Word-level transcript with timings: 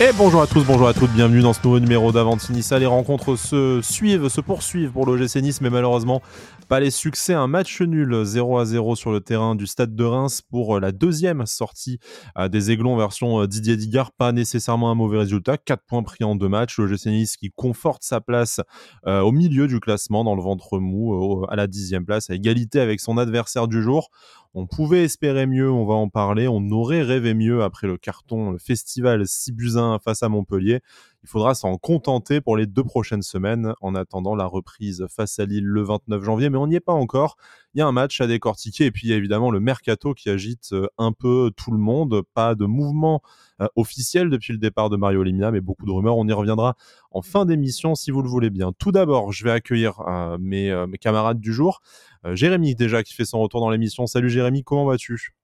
Et 0.00 0.10
bonjour 0.16 0.40
à 0.40 0.46
tous, 0.46 0.64
bonjour 0.64 0.88
à 0.88 0.94
toutes, 0.94 1.12
bienvenue 1.12 1.42
dans 1.42 1.52
ce 1.52 1.60
nouveau 1.62 1.78
numéro 1.78 2.12
d'Avantinissa. 2.12 2.78
Les 2.78 2.86
rencontres 2.86 3.36
se 3.36 3.80
suivent, 3.82 4.28
se 4.28 4.40
poursuivent 4.40 4.90
pour 4.90 5.06
l'OGC 5.06 5.36
Nice, 5.36 5.60
mais 5.60 5.70
malheureusement, 5.70 6.22
pas 6.68 6.80
les 6.80 6.90
succès. 6.90 7.34
Un 7.34 7.46
match 7.46 7.82
nul 7.82 8.24
0 8.24 8.58
à 8.58 8.64
0 8.64 8.96
sur 8.96 9.12
le 9.12 9.20
terrain 9.20 9.54
du 9.54 9.66
stade 9.66 9.94
de 9.94 10.04
Reims 10.04 10.40
pour 10.40 10.80
la 10.80 10.90
deuxième 10.90 11.44
sortie 11.46 11.98
euh, 12.38 12.48
des 12.48 12.70
Aiglons 12.70 12.96
version 12.96 13.42
euh, 13.42 13.46
Didier 13.46 13.76
Digard. 13.76 14.10
Pas 14.12 14.32
nécessairement 14.32 14.90
un 14.90 14.94
mauvais 14.94 15.18
résultat. 15.18 15.58
4 15.58 15.82
points 15.86 16.02
pris 16.02 16.24
en 16.24 16.34
deux 16.34 16.48
matchs. 16.48 16.78
L'OGC 16.78 17.06
Nice 17.06 17.36
qui 17.36 17.50
conforte 17.50 18.02
sa 18.02 18.20
place 18.20 18.60
euh, 19.06 19.20
au 19.20 19.30
milieu 19.30 19.68
du 19.68 19.78
classement, 19.78 20.24
dans 20.24 20.34
le 20.34 20.42
ventre 20.42 20.78
mou, 20.78 21.44
à 21.48 21.56
la 21.56 21.66
dixième 21.66 22.06
place, 22.06 22.30
à 22.30 22.34
égalité 22.34 22.80
avec 22.80 23.00
son 23.00 23.18
adversaire 23.18 23.68
du 23.68 23.82
jour. 23.82 24.10
On 24.54 24.66
pouvait 24.66 25.04
espérer 25.04 25.46
mieux, 25.46 25.70
on 25.70 25.86
va 25.86 25.94
en 25.94 26.08
parler. 26.08 26.46
On 26.46 26.68
aurait 26.70 27.02
rêvé 27.02 27.32
mieux 27.32 27.62
après 27.62 27.86
le 27.86 27.96
carton, 27.96 28.50
le 28.50 28.58
festival 28.58 29.26
Sibusin 29.26 29.98
face 29.98 30.22
à 30.22 30.28
Montpellier. 30.28 30.80
Il 31.24 31.28
faudra 31.28 31.54
s'en 31.54 31.76
contenter 31.76 32.40
pour 32.40 32.56
les 32.56 32.66
deux 32.66 32.82
prochaines 32.82 33.22
semaines 33.22 33.74
en 33.80 33.94
attendant 33.94 34.34
la 34.34 34.46
reprise 34.46 35.06
face 35.08 35.38
à 35.38 35.44
Lille 35.44 35.64
le 35.64 35.82
29 35.82 36.20
janvier, 36.24 36.50
mais 36.50 36.58
on 36.58 36.66
n'y 36.66 36.74
est 36.74 36.80
pas 36.80 36.92
encore. 36.92 37.36
Il 37.74 37.78
y 37.78 37.80
a 37.80 37.86
un 37.86 37.92
match 37.92 38.20
à 38.20 38.26
décortiquer 38.26 38.86
et 38.86 38.90
puis 38.90 39.06
il 39.06 39.10
y 39.10 39.14
a 39.14 39.16
évidemment 39.16 39.52
le 39.52 39.60
mercato 39.60 40.14
qui 40.14 40.30
agite 40.30 40.72
euh, 40.72 40.88
un 40.98 41.12
peu 41.12 41.52
tout 41.56 41.70
le 41.70 41.78
monde. 41.78 42.22
Pas 42.34 42.56
de 42.56 42.64
mouvement 42.64 43.22
euh, 43.60 43.68
officiel 43.76 44.30
depuis 44.30 44.52
le 44.52 44.58
départ 44.58 44.90
de 44.90 44.96
Mario 44.96 45.22
Limina, 45.22 45.52
mais 45.52 45.60
beaucoup 45.60 45.86
de 45.86 45.92
rumeurs. 45.92 46.16
On 46.16 46.26
y 46.26 46.32
reviendra 46.32 46.74
en 47.12 47.22
fin 47.22 47.44
d'émission 47.46 47.94
si 47.94 48.10
vous 48.10 48.22
le 48.22 48.28
voulez 48.28 48.50
bien. 48.50 48.72
Tout 48.76 48.90
d'abord, 48.90 49.30
je 49.30 49.44
vais 49.44 49.52
accueillir 49.52 50.00
euh, 50.00 50.38
mes, 50.40 50.74
camarades 51.00 51.38
du 51.38 51.52
jour. 51.52 51.82
Jérémy 52.24 52.74
déjà 52.74 53.02
qui 53.02 53.14
fait 53.14 53.24
son 53.24 53.40
retour 53.40 53.60
dans 53.60 53.70
l'émission. 53.70 54.06
Salut 54.06 54.30
Jérémy, 54.30 54.64
comment 54.64 54.86
vas-tu? 54.86 55.34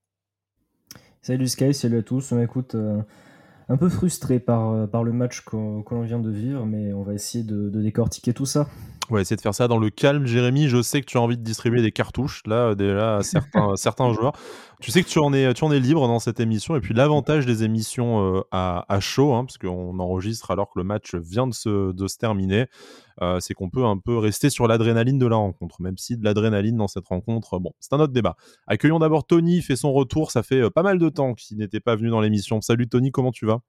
Salut 1.22 1.48
Sky, 1.48 1.72
salut 1.72 1.98
à 1.98 2.02
tous. 2.02 2.32
Écoute 2.32 2.76
un 3.68 3.76
peu 3.76 3.88
frustré 3.88 4.38
par, 4.38 4.70
euh, 4.70 4.86
par 4.86 5.04
le 5.04 5.12
match 5.12 5.40
qu'on 5.42 6.02
vient 6.02 6.18
de 6.18 6.30
vivre, 6.30 6.64
mais 6.64 6.92
on 6.92 7.02
va 7.02 7.14
essayer 7.14 7.44
de, 7.44 7.68
décortiquer 7.68 8.32
tout 8.32 8.46
ça. 8.46 8.68
On 9.10 9.14
va 9.14 9.22
essayer 9.22 9.36
de 9.36 9.40
faire 9.40 9.54
ça 9.54 9.68
dans 9.68 9.78
le 9.78 9.88
calme. 9.88 10.26
Jérémy, 10.26 10.68
je 10.68 10.82
sais 10.82 11.00
que 11.00 11.06
tu 11.06 11.16
as 11.16 11.20
envie 11.20 11.38
de 11.38 11.42
distribuer 11.42 11.80
des 11.80 11.92
cartouches 11.92 12.42
là, 12.46 12.74
déjà 12.74 13.16
à 13.16 13.22
certains, 13.22 13.74
certains 13.76 14.12
joueurs. 14.12 14.32
Tu 14.80 14.90
sais 14.90 15.02
que 15.02 15.08
tu 15.08 15.18
en, 15.18 15.32
es, 15.32 15.54
tu 15.54 15.64
en 15.64 15.72
es 15.72 15.80
libre 15.80 16.06
dans 16.06 16.18
cette 16.18 16.40
émission. 16.40 16.76
Et 16.76 16.80
puis 16.80 16.92
l'avantage 16.92 17.46
des 17.46 17.64
émissions 17.64 18.36
euh, 18.36 18.42
à, 18.50 18.84
à, 18.92 19.00
chaud, 19.00 19.32
hein, 19.32 19.44
parce 19.46 19.56
qu'on 19.56 19.98
enregistre 19.98 20.50
alors 20.50 20.68
que 20.68 20.78
le 20.78 20.84
match 20.84 21.14
vient 21.14 21.46
de 21.46 21.54
se, 21.54 21.92
de 21.92 22.06
se 22.06 22.18
terminer, 22.18 22.66
euh, 23.22 23.40
c'est 23.40 23.54
qu'on 23.54 23.70
peut 23.70 23.84
un 23.84 23.96
peu 23.96 24.18
rester 24.18 24.50
sur 24.50 24.68
l'adrénaline 24.68 25.18
de 25.18 25.26
la 25.26 25.36
rencontre, 25.36 25.80
même 25.80 25.96
si 25.96 26.18
de 26.18 26.24
l'adrénaline 26.24 26.76
dans 26.76 26.88
cette 26.88 27.06
rencontre, 27.06 27.58
bon, 27.58 27.72
c'est 27.80 27.94
un 27.94 28.00
autre 28.00 28.12
débat. 28.12 28.36
Accueillons 28.66 28.98
d'abord 28.98 29.26
Tony, 29.26 29.62
fait 29.62 29.76
son 29.76 29.92
retour, 29.92 30.30
ça 30.30 30.42
fait 30.42 30.60
euh, 30.60 30.70
pas 30.70 30.82
mal 30.82 30.98
de 30.98 31.08
temps 31.08 31.34
qu'il 31.34 31.56
n'était 31.56 31.80
pas 31.80 31.96
venu 31.96 32.10
dans 32.10 32.20
l'émission. 32.20 32.60
Salut 32.60 32.88
Tony, 32.88 33.10
comment 33.10 33.32
tu 33.32 33.46
vas? 33.46 33.60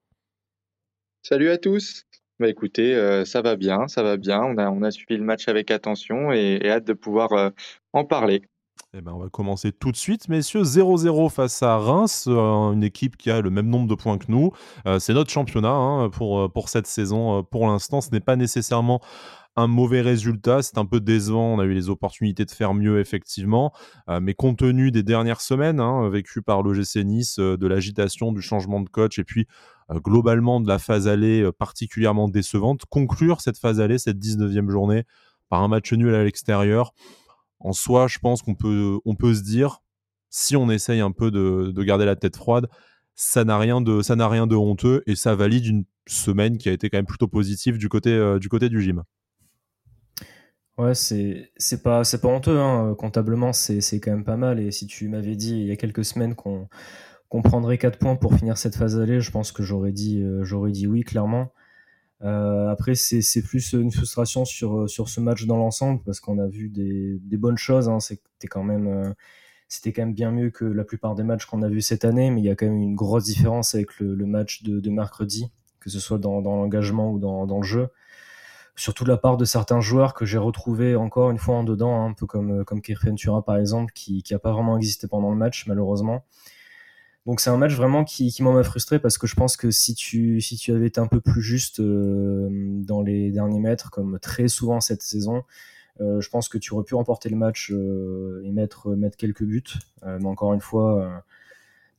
Salut 1.24 1.50
à 1.50 1.58
tous. 1.58 2.06
Bah 2.40 2.48
écoutez, 2.48 2.96
euh, 2.96 3.26
ça 3.26 3.42
va 3.42 3.56
bien, 3.56 3.88
ça 3.88 4.02
va 4.02 4.18
bien. 4.18 4.42
On 4.42 4.82
a, 4.82 4.92
suivi 4.92 5.18
le 5.18 5.24
match 5.24 5.48
avec 5.48 5.72
attention 5.72 6.32
et, 6.32 6.62
hâte 6.70 6.86
de 6.86 6.94
pouvoir 6.94 7.52
en 7.94 8.06
parler. 8.06 8.44
Eh 8.94 9.02
ben, 9.02 9.12
on 9.12 9.20
va 9.20 9.30
commencer 9.30 9.72
tout 9.72 9.92
de 9.92 9.98
suite, 9.98 10.30
messieurs. 10.30 10.64
0-0 10.64 11.30
face 11.30 11.62
à 11.62 11.78
Reims, 11.78 12.28
une 12.28 12.84
équipe 12.84 13.18
qui 13.18 13.30
a 13.30 13.42
le 13.42 13.50
même 13.50 13.68
nombre 13.68 13.88
de 13.88 13.96
points 13.96 14.18
que 14.18 14.26
nous. 14.30 14.52
c'est 15.00 15.14
notre 15.14 15.30
championnat 15.30 15.70
hein, 15.70 16.10
pour, 16.10 16.52
pour 16.52 16.70
cette 16.70 16.88
saison. 16.88 17.44
pour 17.44 17.68
l'instant, 17.68 18.00
ce 18.00 18.10
n'est 18.12 18.22
pas 18.22 18.38
nécessairement 18.38 19.02
un 19.60 19.68
mauvais 19.68 20.02
résultat. 20.02 20.62
C'est 20.62 20.78
un 20.78 20.86
peu 20.86 21.00
décevant. 21.00 21.54
On 21.54 21.60
a 21.60 21.66
eu 21.66 21.74
les 21.74 21.90
opportunités 21.90 22.46
de 22.46 22.52
faire 22.52 22.74
mieux, 22.74 23.00
effectivement. 23.00 23.74
Euh, 24.10 24.20
mais 24.22 24.34
compte 24.34 24.58
tenu 24.60 24.92
des 24.92 25.04
dernières 25.04 25.42
semaines 25.42 25.80
hein, 25.80 26.10
vécues 26.10 26.42
par 26.42 26.64
l'OGC 26.64 27.04
Nice, 27.04 27.40
euh, 27.40 27.58
de 27.58 27.68
l'agitation, 27.68 28.32
du 28.32 28.42
changement 28.42 28.80
de 28.82 28.90
coach 28.90 29.20
et 29.20 29.24
puis 29.24 29.42
euh, 29.42 29.79
globalement 29.96 30.60
de 30.60 30.68
la 30.68 30.80
phase 30.80 31.08
allée 31.08 31.50
particulièrement 31.58 32.28
décevante, 32.28 32.86
conclure 32.90 33.42
cette 33.42 33.58
phase 33.58 33.80
allée, 33.80 33.98
cette 33.98 34.18
19e 34.18 34.70
journée, 34.70 35.04
par 35.50 35.64
un 35.64 35.68
match 35.68 35.92
nul 35.94 36.14
à 36.14 36.24
l'extérieur, 36.24 36.94
en 37.60 37.74
soi, 37.74 38.08
je 38.08 38.20
pense 38.20 38.42
qu'on 38.42 38.56
peut, 38.56 39.00
on 39.06 39.16
peut 39.16 39.34
se 39.34 39.42
dire, 39.42 39.82
si 40.30 40.56
on 40.56 40.70
essaye 40.70 41.02
un 41.02 41.12
peu 41.12 41.32
de, 41.32 41.72
de 41.72 41.84
garder 41.84 42.06
la 42.06 42.16
tête 42.16 42.38
froide, 42.38 42.68
ça 43.16 43.44
n'a 43.44 43.58
rien 43.58 43.82
de 43.82 44.02
ça 44.02 44.16
n'a 44.16 44.30
rien 44.30 44.48
de 44.48 44.56
honteux 44.56 45.04
et 45.06 45.16
ça 45.16 45.36
valide 45.36 45.66
une 45.66 45.84
semaine 46.08 46.58
qui 46.58 46.70
a 46.70 46.72
été 46.72 46.90
quand 46.90 46.98
même 46.98 47.06
plutôt 47.06 47.28
positive 47.28 47.78
du 47.78 47.90
côté 47.90 48.38
du 48.40 48.48
côté 48.48 48.70
du 48.70 48.82
gym. 48.82 49.04
Ouais, 50.78 50.96
c'est 50.96 51.52
c'est 51.58 51.84
pas 51.84 52.06
c'est 52.06 52.22
pas 52.22 52.30
honteux 52.30 52.58
hein. 52.58 52.96
comptablement 52.98 53.52
c'est 53.52 53.82
c'est 53.82 54.00
quand 54.00 54.12
même 54.12 54.24
pas 54.24 54.38
mal 54.38 54.62
et 54.62 54.72
si 54.72 54.88
tu 54.88 55.10
m'avais 55.10 55.36
dit 55.36 55.52
il 55.52 55.66
y 55.66 55.72
a 55.72 55.76
quelques 55.76 56.06
semaines 56.06 56.36
qu'on 56.36 56.70
qu'on 57.30 57.42
prendrait 57.42 57.78
4 57.78 57.98
points 58.00 58.16
pour 58.16 58.34
finir 58.36 58.58
cette 58.58 58.76
phase 58.76 59.00
allée, 59.00 59.22
je 59.22 59.32
pense 59.32 59.52
que 59.52 59.64
j'aurais 59.64 59.92
dit 59.92 60.22
euh, 60.22 60.70
dit 60.70 60.88
oui 60.88 61.04
clairement. 61.04 61.52
Euh, 62.22 62.68
après 62.70 62.96
c'est 62.96 63.42
plus 63.42 63.72
une 63.72 63.92
frustration 63.92 64.44
sur 64.44 64.90
sur 64.90 65.08
ce 65.08 65.22
match 65.22 65.46
dans 65.46 65.56
l'ensemble 65.56 66.02
parce 66.06 66.20
qu'on 66.20 66.38
a 66.38 66.48
vu 66.48 66.68
des 66.68 67.38
bonnes 67.38 67.58
choses 67.58 67.88
hein. 67.88 68.02
c'était 68.02 68.50
quand 68.50 68.64
même 68.64 68.88
euh, 68.88 69.14
quand 69.86 69.98
même 70.00 70.14
bien 70.14 70.32
mieux 70.32 70.50
que 70.50 70.66
la 70.66 70.84
plupart 70.84 71.16
des 71.16 71.24
matchs 71.24 71.46
qu'on 71.46 71.62
a 71.62 71.70
vus 71.70 71.82
cette 71.82 72.06
année, 72.06 72.32
mais 72.32 72.42
il 72.42 72.46
y 72.46 72.50
a 72.50 72.56
quand 72.56 72.66
même 72.66 72.82
une 72.82 72.96
grosse 72.96 73.26
différence 73.26 73.76
avec 73.76 74.00
le, 74.00 74.26
match 74.26 74.64
de, 74.64 74.90
mercredi, 74.90 75.52
que 75.80 75.90
ce 75.90 76.00
soit 76.00 76.18
dans, 76.18 76.42
l'engagement 76.42 77.12
ou 77.12 77.20
dans, 77.20 77.46
le 77.46 77.64
jeu 77.64 77.90
surtout 78.76 79.04
de 79.04 79.10
la 79.10 79.18
part 79.18 79.36
de 79.36 79.44
certains 79.44 79.82
joueurs 79.82 80.14
que 80.14 80.26
j'ai 80.26 80.38
retrouvés 80.38 80.96
encore 80.96 81.32
une 81.32 81.38
fois 81.38 81.56
en 81.56 81.64
dedans, 81.66 82.02
hein, 82.02 82.12
un 82.12 82.14
peu 82.14 82.26
comme, 82.26 82.62
euh, 82.62 82.64
comme 82.64 82.82
Kirfen 82.82 83.16
Turin 83.16 83.42
par 83.42 83.58
exemple, 83.58 83.92
qui 83.94 84.24
n'a 84.32 84.40
pas 84.40 84.54
vraiment 84.54 84.78
existé 84.78 85.08
pendant 85.08 85.32
le 85.32 85.36
match 85.36 85.68
malheureusement. 85.68 86.24
Donc 87.30 87.42
c'est 87.42 87.52
un 87.52 87.58
match 87.58 87.76
vraiment 87.76 88.06
qui, 88.06 88.32
qui 88.32 88.42
m'a 88.42 88.64
frustré 88.64 88.98
parce 88.98 89.20
que 89.20 89.28
je 89.28 89.36
pense 89.36 89.56
que 89.56 89.70
si 89.70 89.94
tu, 89.94 90.42
avais 90.70 90.88
été 90.88 91.00
un 91.00 91.06
peu 91.06 91.22
plus 91.22 91.44
juste 91.44 91.80
euh, 91.80 92.48
dans 92.50 93.04
les 93.04 93.30
derniers 93.30 93.60
mètres, 93.60 93.92
comme 93.92 94.18
très 94.20 94.48
souvent 94.48 94.82
cette 94.82 95.04
saison, 95.04 95.44
euh, 96.02 96.22
je 96.22 96.30
pense 96.32 96.50
que 96.50 96.58
tu 96.58 96.74
aurais 96.74 96.84
pu 96.84 96.96
remporter 96.96 97.30
le 97.30 97.36
match 97.36 97.70
et 97.70 98.52
mettre, 98.52 98.96
quelques 99.16 99.44
buts. 99.44 99.62
mais 100.04 100.26
encore 100.26 100.56
une 100.56 100.60
fois, 100.60 101.24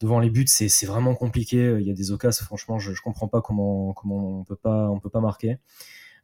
devant 0.00 0.18
les 0.18 0.30
buts, 0.30 0.48
c'est 0.48 0.86
vraiment 0.86 1.14
compliqué. 1.14 1.76
Il 1.78 1.86
y 1.86 1.92
a 1.92 1.94
des 1.94 2.10
occasions, 2.10 2.44
franchement, 2.44 2.80
je 2.80 2.90
ne 2.90 2.96
comprends 2.96 3.28
pas 3.28 3.40
comment, 3.40 3.94
on 4.04 4.42
peut 4.42 4.56
pas, 4.56 4.90
on 4.90 4.98
peut 4.98 5.10
pas 5.10 5.20
marquer. 5.20 5.58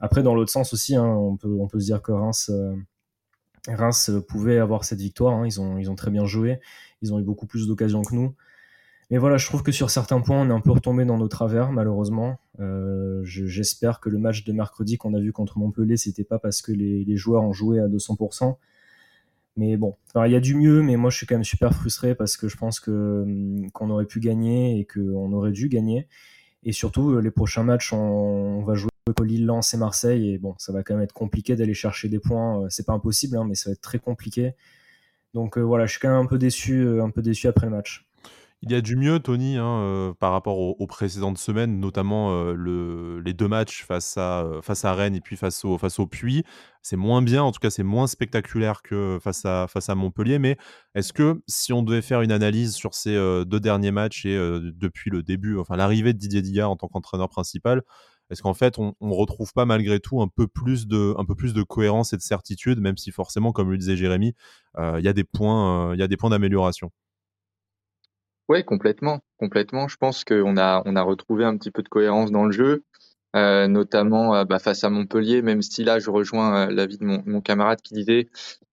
Après, 0.00 0.24
dans 0.24 0.34
l'autre 0.34 0.50
sens 0.50 0.72
aussi, 0.72 0.96
hein, 0.96 1.06
on, 1.06 1.36
peut, 1.36 1.78
se 1.78 1.84
dire 1.84 2.02
que 2.02 2.10
Reims, 2.10 2.50
euh, 2.50 4.20
pouvait 4.20 4.58
avoir 4.58 4.82
cette 4.82 4.98
victoire. 4.98 5.34
Hein. 5.34 5.46
ils 5.46 5.60
ont 5.60 5.94
très 5.94 6.10
bien 6.10 6.24
joué. 6.24 6.58
Ils 7.02 7.14
ont 7.14 7.20
eu 7.20 7.22
beaucoup 7.22 7.46
plus 7.46 7.68
d'occasions 7.68 8.02
que 8.02 8.12
nous. 8.12 8.34
Mais 9.10 9.18
voilà, 9.18 9.36
je 9.36 9.46
trouve 9.46 9.62
que 9.62 9.70
sur 9.72 9.90
certains 9.90 10.20
points, 10.20 10.40
on 10.40 10.50
est 10.50 10.52
un 10.52 10.60
peu 10.60 10.72
retombé 10.72 11.04
dans 11.04 11.16
nos 11.16 11.28
travers, 11.28 11.70
malheureusement. 11.70 12.38
Euh, 12.58 13.22
j'espère 13.24 14.00
que 14.00 14.08
le 14.08 14.18
match 14.18 14.44
de 14.44 14.52
mercredi 14.52 14.98
qu'on 14.98 15.14
a 15.14 15.20
vu 15.20 15.32
contre 15.32 15.58
Montpellier, 15.58 15.96
c'était 15.96 16.24
pas 16.24 16.38
parce 16.38 16.60
que 16.60 16.72
les, 16.72 17.16
joueurs 17.16 17.44
ont 17.44 17.52
joué 17.52 17.78
à 17.78 17.86
200%. 17.86 18.56
Mais 19.56 19.76
bon, 19.76 19.94
il 20.16 20.30
y 20.32 20.34
a 20.34 20.40
du 20.40 20.54
mieux, 20.54 20.82
mais 20.82 20.96
moi 20.96 21.08
je 21.08 21.16
suis 21.16 21.26
quand 21.26 21.36
même 21.36 21.44
super 21.44 21.72
frustré 21.72 22.14
parce 22.14 22.36
que 22.36 22.46
je 22.46 22.56
pense 22.58 22.86
hum, 22.88 23.70
qu'on 23.72 23.88
aurait 23.90 24.04
pu 24.04 24.20
gagner 24.20 24.78
et 24.78 24.84
qu'on 24.84 25.32
aurait 25.32 25.52
dû 25.52 25.68
gagner. 25.68 26.08
Et 26.62 26.72
surtout, 26.72 27.20
les 27.20 27.30
prochains 27.30 27.62
matchs, 27.62 27.92
on, 27.92 28.62
va 28.64 28.74
jouer 28.74 28.90
Lille, 29.24 29.46
Lens 29.46 29.72
et 29.72 29.76
Marseille. 29.76 30.32
Et 30.32 30.38
bon, 30.38 30.54
ça 30.58 30.72
va 30.72 30.82
quand 30.82 30.94
même 30.94 31.04
être 31.04 31.12
compliqué 31.12 31.56
d'aller 31.56 31.74
chercher 31.74 32.08
des 32.08 32.18
points. 32.18 32.62
Euh, 32.62 32.66
c'est 32.70 32.84
pas 32.84 32.92
impossible, 32.92 33.36
hein, 33.36 33.44
mais 33.48 33.54
ça 33.54 33.70
va 33.70 33.74
être 33.74 33.80
très 33.80 33.98
compliqué. 33.98 34.54
Donc 35.34 35.58
euh, 35.58 35.60
voilà, 35.60 35.86
je 35.86 35.92
suis 35.92 36.00
quand 36.00 36.08
même 36.08 36.24
un 36.24 36.26
peu 36.26 36.38
déçu, 36.38 36.80
euh, 36.80 37.04
un 37.04 37.10
peu 37.10 37.22
déçu 37.22 37.46
après 37.46 37.66
le 37.66 37.72
match. 37.72 38.06
Il 38.62 38.72
y 38.72 38.74
a 38.74 38.80
du 38.80 38.96
mieux, 38.96 39.20
Tony, 39.20 39.56
hein, 39.58 40.14
par 40.18 40.32
rapport 40.32 40.58
aux, 40.58 40.86
précédentes 40.86 41.38
semaines, 41.38 41.78
notamment 41.78 42.52
le, 42.52 43.20
les 43.20 43.34
deux 43.34 43.48
matchs 43.48 43.84
face 43.84 44.16
à, 44.16 44.46
face 44.62 44.84
à 44.84 44.94
Rennes 44.94 45.14
et 45.14 45.20
puis 45.20 45.36
face 45.36 45.64
au, 45.64 45.78
face 45.78 45.98
au 45.98 46.06
Puy. 46.06 46.42
C'est 46.82 46.96
moins 46.96 47.20
bien, 47.22 47.42
en 47.42 47.52
tout 47.52 47.60
cas, 47.60 47.70
c'est 47.70 47.82
moins 47.82 48.06
spectaculaire 48.06 48.82
que 48.82 49.18
face 49.22 49.44
à, 49.44 49.66
face 49.68 49.88
à 49.90 49.94
Montpellier. 49.94 50.38
Mais 50.38 50.56
est-ce 50.94 51.12
que 51.12 51.42
si 51.46 51.72
on 51.72 51.82
devait 51.82 52.02
faire 52.02 52.22
une 52.22 52.32
analyse 52.32 52.74
sur 52.74 52.94
ces 52.94 53.14
deux 53.46 53.60
derniers 53.60 53.90
matchs 53.90 54.24
et 54.24 54.36
depuis 54.36 55.10
le 55.10 55.22
début, 55.22 55.58
enfin 55.58 55.76
l'arrivée 55.76 56.12
de 56.12 56.18
Didier 56.18 56.42
Digard 56.42 56.70
en 56.70 56.76
tant 56.76 56.88
qu'entraîneur 56.88 57.28
principal, 57.28 57.82
est-ce 58.30 58.42
qu'en 58.42 58.54
fait, 58.54 58.78
on, 58.78 58.94
ne 59.00 59.14
retrouve 59.14 59.52
pas 59.52 59.64
malgré 59.64 60.00
tout 60.00 60.20
un 60.20 60.28
peu 60.28 60.48
plus 60.48 60.86
de, 60.86 61.62
cohérence 61.62 62.12
et 62.12 62.16
de 62.16 62.22
certitude, 62.22 62.80
même 62.80 62.96
si 62.96 63.12
forcément, 63.12 63.52
comme 63.52 63.70
le 63.70 63.78
disait 63.78 63.96
Jérémy, 63.96 64.34
euh, 64.78 64.94
euh, 64.94 64.98
il 64.98 65.04
y 65.04 65.08
a 65.08 65.12
des 65.12 65.24
points 66.16 66.30
d'amélioration? 66.30 66.90
Oui, 68.48 68.64
complètement, 68.64 69.20
complètement. 69.38 69.88
Je 69.88 69.96
pense 69.96 70.24
qu'on 70.24 70.56
a, 70.56 70.82
on 70.86 70.96
a 70.96 71.02
retrouvé 71.02 71.44
un 71.44 71.56
petit 71.56 71.70
peu 71.70 71.82
de 71.82 71.88
cohérence 71.88 72.30
dans 72.30 72.44
le 72.44 72.52
jeu, 72.52 72.84
euh, 73.34 73.66
notamment 73.66 74.44
bah, 74.44 74.58
face 74.58 74.84
à 74.84 74.90
Montpellier. 74.90 75.42
Même 75.42 75.62
si 75.62 75.82
là, 75.84 75.98
je 75.98 76.10
rejoins 76.10 76.66
l'avis 76.70 76.98
de 76.98 77.04
mon, 77.04 77.40
camarade 77.40 77.80
qui 77.82 77.94
disait 77.94 78.28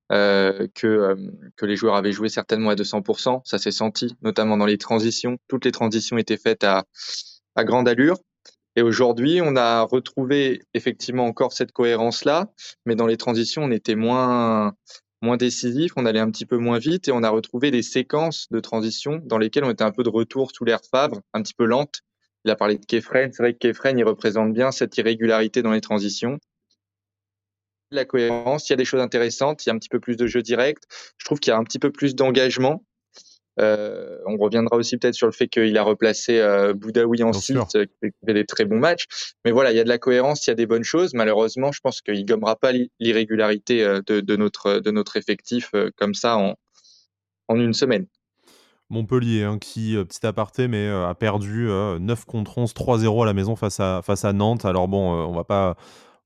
que, 0.09 1.15
que 1.55 1.65
les 1.65 1.75
joueurs 1.75 1.95
avaient 1.95 2.11
joué 2.11 2.29
certainement 2.29 2.69
à 2.69 2.75
200%. 2.75 3.41
Ça 3.45 3.57
s'est 3.57 3.71
senti, 3.71 4.15
notamment 4.21 4.57
dans 4.57 4.67
les 4.67 4.77
transitions. 4.77 5.37
Toutes 5.47 5.65
les 5.65 5.71
transitions 5.71 6.19
étaient 6.19 6.37
faites 6.37 6.63
à, 6.63 6.85
à 7.55 7.63
grande 7.63 7.87
allure. 7.87 8.17
Et 8.75 8.81
aujourd'hui, 8.81 9.39
on 9.41 9.55
a 9.55 9.81
retrouvé 9.83 10.61
effectivement 10.73 11.25
encore 11.25 11.53
cette 11.53 11.71
cohérence-là, 11.71 12.47
mais 12.85 12.95
dans 12.95 13.05
les 13.05 13.17
transitions, 13.17 13.63
on 13.63 13.71
était 13.71 13.95
moins 13.95 14.73
moins 15.23 15.37
décisif, 15.37 15.93
on 15.95 16.05
allait 16.05 16.19
un 16.19 16.29
petit 16.29 16.45
peu 16.45 16.57
moins 16.57 16.77
vite 16.77 17.07
et 17.07 17.11
on 17.11 17.23
a 17.23 17.29
retrouvé 17.29 17.71
des 17.71 17.81
séquences 17.81 18.47
de 18.51 18.59
transition 18.59 19.21
dans 19.23 19.37
lesquelles 19.37 19.63
on 19.63 19.71
était 19.71 19.83
un 19.83 19.91
peu 19.91 20.03
de 20.03 20.09
retour 20.09 20.51
sous 20.53 20.65
l'air 20.65 20.81
Favre, 20.91 21.21
un 21.33 21.41
petit 21.41 21.53
peu 21.53 21.65
lente, 21.65 22.01
il 22.45 22.51
a 22.51 22.55
parlé 22.55 22.77
de 22.77 22.85
Kefren. 22.85 23.31
C'est 23.31 23.41
vrai 23.41 23.53
que 23.53 23.59
Kefren, 23.59 23.97
il 23.97 24.03
représente 24.03 24.53
bien 24.53 24.71
cette 24.71 24.97
irrégularité 24.97 25.61
dans 25.61 25.71
les 25.71 25.81
transitions. 25.81 26.39
La 27.91 28.05
cohérence, 28.05 28.69
il 28.69 28.73
y 28.73 28.75
a 28.75 28.77
des 28.77 28.85
choses 28.85 29.01
intéressantes, 29.01 29.65
il 29.65 29.69
y 29.69 29.71
a 29.71 29.75
un 29.75 29.77
petit 29.77 29.89
peu 29.89 29.99
plus 29.99 30.17
de 30.17 30.27
jeu 30.27 30.41
direct. 30.41 30.83
Je 31.17 31.25
trouve 31.25 31.39
qu'il 31.39 31.51
y 31.51 31.53
a 31.53 31.57
un 31.57 31.63
petit 31.63 31.79
peu 31.79 31.91
plus 31.91 32.15
d'engagement. 32.15 32.83
Euh, 33.59 34.17
on 34.25 34.37
reviendra 34.37 34.77
aussi 34.77 34.97
peut-être 34.97 35.13
sur 35.13 35.27
le 35.27 35.31
fait 35.31 35.47
qu'il 35.47 35.77
a 35.77 35.83
replacé 35.83 36.39
euh, 36.39 36.73
Boudaoui 36.73 37.21
ensuite, 37.23 37.75
euh, 37.75 37.85
qui 37.85 38.09
fait 38.25 38.33
des 38.33 38.45
très 38.45 38.65
bons 38.65 38.79
matchs. 38.79 39.05
Mais 39.45 39.51
voilà, 39.51 39.71
il 39.71 39.77
y 39.77 39.79
a 39.79 39.83
de 39.83 39.89
la 39.89 39.99
cohérence, 39.99 40.47
il 40.47 40.49
y 40.49 40.53
a 40.53 40.55
des 40.55 40.65
bonnes 40.65 40.83
choses. 40.83 41.13
Malheureusement, 41.13 41.71
je 41.71 41.79
pense 41.81 42.01
qu'il 42.01 42.25
gommera 42.25 42.55
pas 42.55 42.71
l'irrégularité 42.99 43.83
de, 44.07 44.21
de, 44.21 44.35
notre, 44.35 44.79
de 44.79 44.91
notre 44.91 45.17
effectif 45.17 45.71
comme 45.95 46.13
ça 46.13 46.37
en, 46.37 46.55
en 47.47 47.59
une 47.59 47.73
semaine. 47.73 48.07
Montpellier, 48.89 49.43
hein, 49.43 49.57
qui, 49.59 49.95
petit 50.07 50.25
aparté, 50.25 50.67
mais 50.67 50.87
a 50.87 51.15
perdu 51.15 51.67
9 51.67 52.25
contre 52.25 52.57
11, 52.57 52.73
3-0 52.73 53.23
à 53.23 53.25
la 53.25 53.33
maison 53.33 53.55
face 53.55 53.79
à, 53.79 54.01
face 54.03 54.25
à 54.25 54.33
Nantes. 54.33 54.65
Alors 54.65 54.87
bon, 54.87 55.13
on 55.13 55.33
va 55.33 55.43
pas 55.43 55.77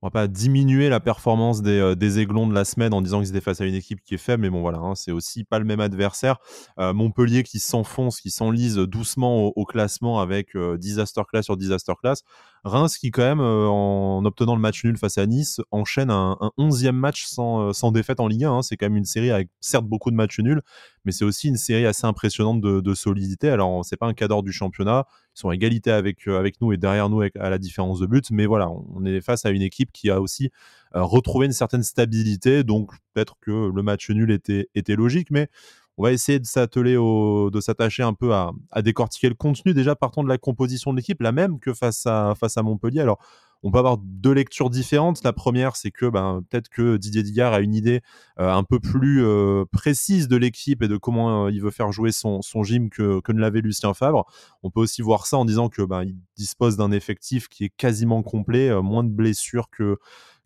on 0.02 0.08
va 0.08 0.12
pas 0.12 0.28
diminuer 0.28 0.90
la 0.90 1.00
performance 1.00 1.62
des, 1.64 1.80
euh, 1.80 2.20
aiglons 2.20 2.48
de 2.48 2.54
la 2.54 2.66
semaine 2.66 2.94
en 2.94 3.02
disant 3.02 3.20
qu'ils 3.20 3.30
étaient 3.30 3.42
face 3.42 3.62
à 3.62 3.66
une 3.66 3.74
équipe 3.74 4.02
qui 4.02 4.14
est 4.14 4.20
faible, 4.20 4.44
mais 4.44 4.50
bon 4.50 4.62
voilà, 4.62 4.78
hein, 4.78 4.94
c'est 4.96 5.12
aussi 5.12 5.44
pas 5.44 5.58
le 5.58 5.66
même 5.66 5.80
adversaire. 5.80 6.38
Euh, 6.80 6.94
Montpellier 6.94 7.44
qui 7.44 7.60
s'enfonce, 7.60 8.22
qui 8.22 8.30
s'enlise 8.30 8.76
doucement 8.76 9.46
au, 9.46 9.66
classement 9.66 10.20
avec 10.20 10.56
euh, 10.56 10.78
disaster 10.78 11.22
class 11.28 11.46
sur 11.46 11.58
disaster 11.58 11.94
class. 12.00 12.24
Reims 12.68 12.98
qui 12.98 13.12
quand 13.12 13.24
même, 13.24 13.40
en 13.40 14.24
obtenant 14.26 14.56
le 14.56 14.62
match 14.62 14.84
nul 14.84 14.98
face 14.98 15.18
à 15.18 15.26
Nice, 15.26 15.62
enchaîne 15.72 16.12
un, 16.12 16.38
un 16.40 16.52
11e 16.58 16.92
match 16.92 17.26
sans, 17.26 17.74
sans 17.74 17.92
défaite 17.92 18.20
en 18.20 18.28
Ligue 18.28 18.46
1. 18.46 18.52
Hein. 18.52 18.62
C'est 18.62 18.78
quand 18.78 18.86
même 18.86 18.98
une 18.98 19.06
série 19.06 19.32
avec 19.32 19.50
certes 19.60 19.86
beaucoup 19.86 20.12
de 20.12 20.16
matchs 20.16 20.40
nuls, 20.40 20.62
mais 21.06 21.12
c'est 21.12 21.26
aussi 21.26 21.48
une 21.48 21.58
série 21.58 21.86
assez 21.86 22.06
impressionnante 22.06 22.62
de, 22.62 22.94
solidité. 22.94 23.50
Alors 23.50 23.84
c'est 23.86 23.98
pas 23.98 24.08
un 24.08 24.14
cadre 24.14 24.44
du 24.44 24.52
championnat, 24.52 25.06
ils 25.36 25.40
sont 25.40 25.50
à 25.50 25.56
égalité 25.56 25.92
avec, 25.92 26.28
avec 26.28 26.62
nous 26.62 26.74
et 26.74 26.78
derrière 26.78 27.10
nous 27.10 27.22
à 27.22 27.50
la 27.50 27.58
différence 27.58 28.00
de 28.00 28.06
but, 28.06 28.32
mais 28.32 28.46
voilà, 28.46 28.70
on 28.70 29.06
est 29.06 29.22
face 29.22 29.46
à 29.46 29.50
une 29.52 29.62
équipe 29.62 29.92
qui 29.92 30.10
a 30.10 30.20
aussi 30.20 30.52
euh, 30.96 31.04
retrouvé 31.04 31.46
une 31.46 31.54
certaine 31.54 31.84
stabilité. 31.84 32.64
Donc 32.64 32.92
peut-être 33.14 33.36
que 33.42 33.72
le 33.74 33.84
match 33.84 34.10
nul 34.10 34.32
était, 34.32 34.70
était 34.76 34.96
logique, 34.96 35.30
mais 35.32 35.50
on 35.98 36.04
va 36.04 36.12
essayer 36.12 36.40
de 36.40 36.46
s'atteler 36.46 36.94
de 36.96 37.60
s'attacher 37.60 38.04
un 38.04 38.14
peu 38.14 38.34
à, 38.34 38.52
décortiquer 38.84 39.30
le 39.30 39.36
contenu 39.36 39.74
déjà 39.74 39.96
partant 39.96 40.24
de 40.24 40.30
la 40.30 40.38
composition 40.38 40.92
de 40.92 40.98
l'équipe, 40.98 41.22
la 41.22 41.32
même 41.32 41.60
que 41.60 41.74
face 41.74 42.06
à, 42.06 42.36
Montpellier. 42.64 43.02
Alors 43.02 43.20
on 43.64 43.72
peut 43.72 43.80
avoir 43.80 43.98
deux 43.98 44.34
lectures 44.34 44.70
différentes. 44.70 45.24
La 45.24 45.34
première, 45.34 45.76
c'est 45.76 45.90
que 45.90 46.06
ben, 46.06 46.44
peut-être 46.48 46.70
que 46.70 46.98
Didier 46.98 47.24
Digard 47.24 47.54
a 47.54 47.60
une 47.60 47.74
idée 47.74 48.02
euh, 48.40 48.54
un 48.54 48.64
peu 48.64 48.80
plus 48.80 49.26
euh, 49.26 49.66
précise 49.72 50.28
de 50.28 50.38
l'équipe 50.38 50.84
et 50.84 50.88
de 50.88 50.96
comment 50.96 51.50
il 51.50 51.60
veut 51.60 51.72
faire 51.72 51.92
jouer 51.92 52.12
son, 52.12 52.44
son 52.44 52.62
gym 52.64 52.92
que, 52.92 53.20
que 53.20 53.32
ne 53.32 53.40
l'avait 53.40 53.62
Lucien 53.62 53.96
Favre. 53.96 54.26
On 54.62 54.70
peut 54.70 54.80
aussi 54.80 55.02
voir 55.02 55.26
ça 55.26 55.38
en 55.38 55.46
disant 55.46 55.70
que 55.70 55.82
ben, 55.82 56.04
il 56.04 56.16
dispose 56.38 56.78
d'un 56.78 56.92
effectif 56.92 57.48
qui 57.48 57.64
est 57.66 57.74
quasiment 57.76 58.22
complet, 58.22 58.72
moins 58.84 59.04
de 59.04 59.10
blessures 59.10 59.72
que 59.72 59.98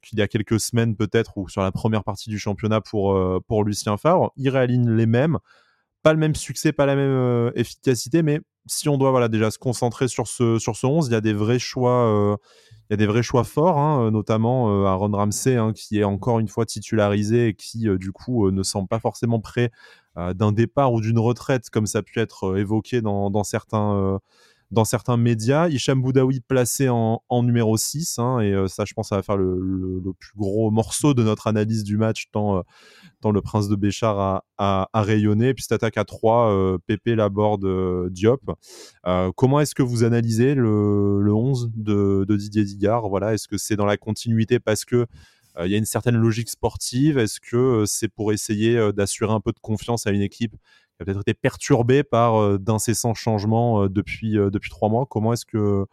qu'il 0.01 0.19
y 0.19 0.21
a 0.21 0.27
quelques 0.27 0.59
semaines 0.59 0.95
peut-être 0.95 1.37
ou 1.37 1.47
sur 1.49 1.61
la 1.61 1.71
première 1.71 2.03
partie 2.03 2.29
du 2.29 2.39
championnat 2.39 2.81
pour, 2.81 3.13
euh, 3.13 3.39
Lucien 3.65 3.97
Favre. 3.97 4.31
Il 4.35 4.49
réaligne 4.49 4.89
les 4.89 5.05
mêmes. 5.05 5.37
Pas 6.03 6.13
le 6.13 6.19
même 6.19 6.35
succès, 6.35 6.71
pas 6.71 6.85
la 6.85 6.95
même 6.95 7.11
euh, 7.11 7.51
efficacité, 7.55 8.23
mais 8.23 8.41
si 8.65 8.89
on 8.89 8.97
doit 8.97 9.11
voilà, 9.11 9.27
déjà 9.27 9.51
se 9.51 9.59
concentrer 9.59 10.07
sur 10.07 10.27
ce, 10.27 10.57
sur 10.57 10.75
ce 10.75 10.85
11, 10.87 11.07
il 11.07 11.11
y 11.11 11.15
a 11.15 11.21
des 11.21 11.33
vrais 11.33 11.59
choix, 11.59 12.07
euh, 12.07 12.37
il 12.89 12.93
y 12.93 12.95
a 12.95 12.97
des 12.97 13.05
vrais 13.05 13.23
choix 13.23 13.43
forts, 13.43 13.77
hein, 13.77 14.09
notamment 14.11 14.85
Aaron 14.85 15.11
Ramsey 15.11 15.55
hein, 15.55 15.73
qui 15.73 15.99
est 15.99 16.03
encore 16.03 16.39
une 16.39 16.47
fois 16.47 16.65
titularisé 16.65 17.49
et 17.49 17.53
qui 17.53 17.87
du 17.97 18.11
coup 18.11 18.49
ne 18.49 18.63
semble 18.63 18.87
pas 18.87 18.99
forcément 18.99 19.39
prêt 19.39 19.71
d'un 20.15 20.51
départ 20.51 20.91
ou 20.93 21.01
d'une 21.01 21.19
retraite 21.19 21.69
comme 21.69 21.85
ça 21.85 21.99
a 21.99 22.01
pu 22.01 22.19
être 22.19 22.57
évoqué 22.57 23.01
dans 23.01 23.43
certains 23.43 24.19
dans 24.71 24.85
certains 24.85 25.17
médias. 25.17 25.67
Hicham 25.67 26.01
Boudaoui 26.01 26.39
placé 26.39 26.87
en, 26.89 27.21
numéro 27.43 27.77
6, 27.77 28.19
hein, 28.19 28.39
et 28.39 28.53
euh, 28.53 28.67
ça, 28.67 28.85
je 28.85 28.93
pense, 28.93 29.09
ça 29.09 29.17
va 29.17 29.21
faire 29.21 29.37
le, 29.37 30.01
plus 30.17 30.33
gros 30.35 30.71
morceau 30.71 31.13
de 31.13 31.23
notre 31.23 31.47
analyse 31.47 31.83
du 31.83 31.97
match, 31.97 32.27
tant, 32.31 32.57
euh, 32.57 33.31
le 33.31 33.41
prince 33.41 33.67
de 33.67 33.75
Béchar 33.75 34.43
a, 34.57 34.87
rayonné. 34.93 35.53
Puis 35.53 35.63
cette 35.63 35.73
attaque 35.73 35.97
à 35.97 36.05
3, 36.05 36.51
euh, 36.51 36.77
Pépé, 36.85 37.15
Laborde, 37.15 38.09
Diop. 38.09 38.41
comment 39.35 39.59
est-ce 39.59 39.75
que 39.75 39.83
vous 39.83 40.03
analysez 40.03 40.55
le, 40.55 41.33
11 41.33 41.71
de, 41.75 42.25
Didier 42.29 42.63
Digard? 42.63 43.09
Voilà, 43.09 43.33
Est-ce 43.33 43.47
que 43.47 43.57
c'est 43.57 43.75
dans 43.75 43.85
la 43.85 43.97
continuité 43.97 44.59
parce 44.59 44.85
que 44.85 45.05
il 45.59 45.69
y 45.69 45.75
a 45.75 45.77
une 45.77 45.85
certaine 45.85 46.15
logique 46.15 46.49
sportive? 46.49 47.17
Est-ce 47.17 47.41
que 47.41 47.83
c'est 47.85 48.07
pour 48.07 48.31
essayer 48.31 48.93
d'assurer 48.93 49.33
un 49.33 49.41
peu 49.41 49.51
de 49.51 49.59
confiance 49.59 50.07
à 50.07 50.11
une 50.11 50.21
équipe 50.21 50.55
peut-être 51.05 51.21
été 51.21 51.33
perturbé 51.33 52.03
par 52.03 52.35
euh, 52.35 52.57
d'incessants 52.57 53.13
changements 53.13 53.83
euh, 53.83 53.89
depuis, 53.89 54.37
euh, 54.37 54.49
depuis 54.49 54.69
trois 54.69 54.89
mois. 54.89 55.05
Comment 55.09 55.33
est-ce 55.33 55.45
que, 55.45 55.85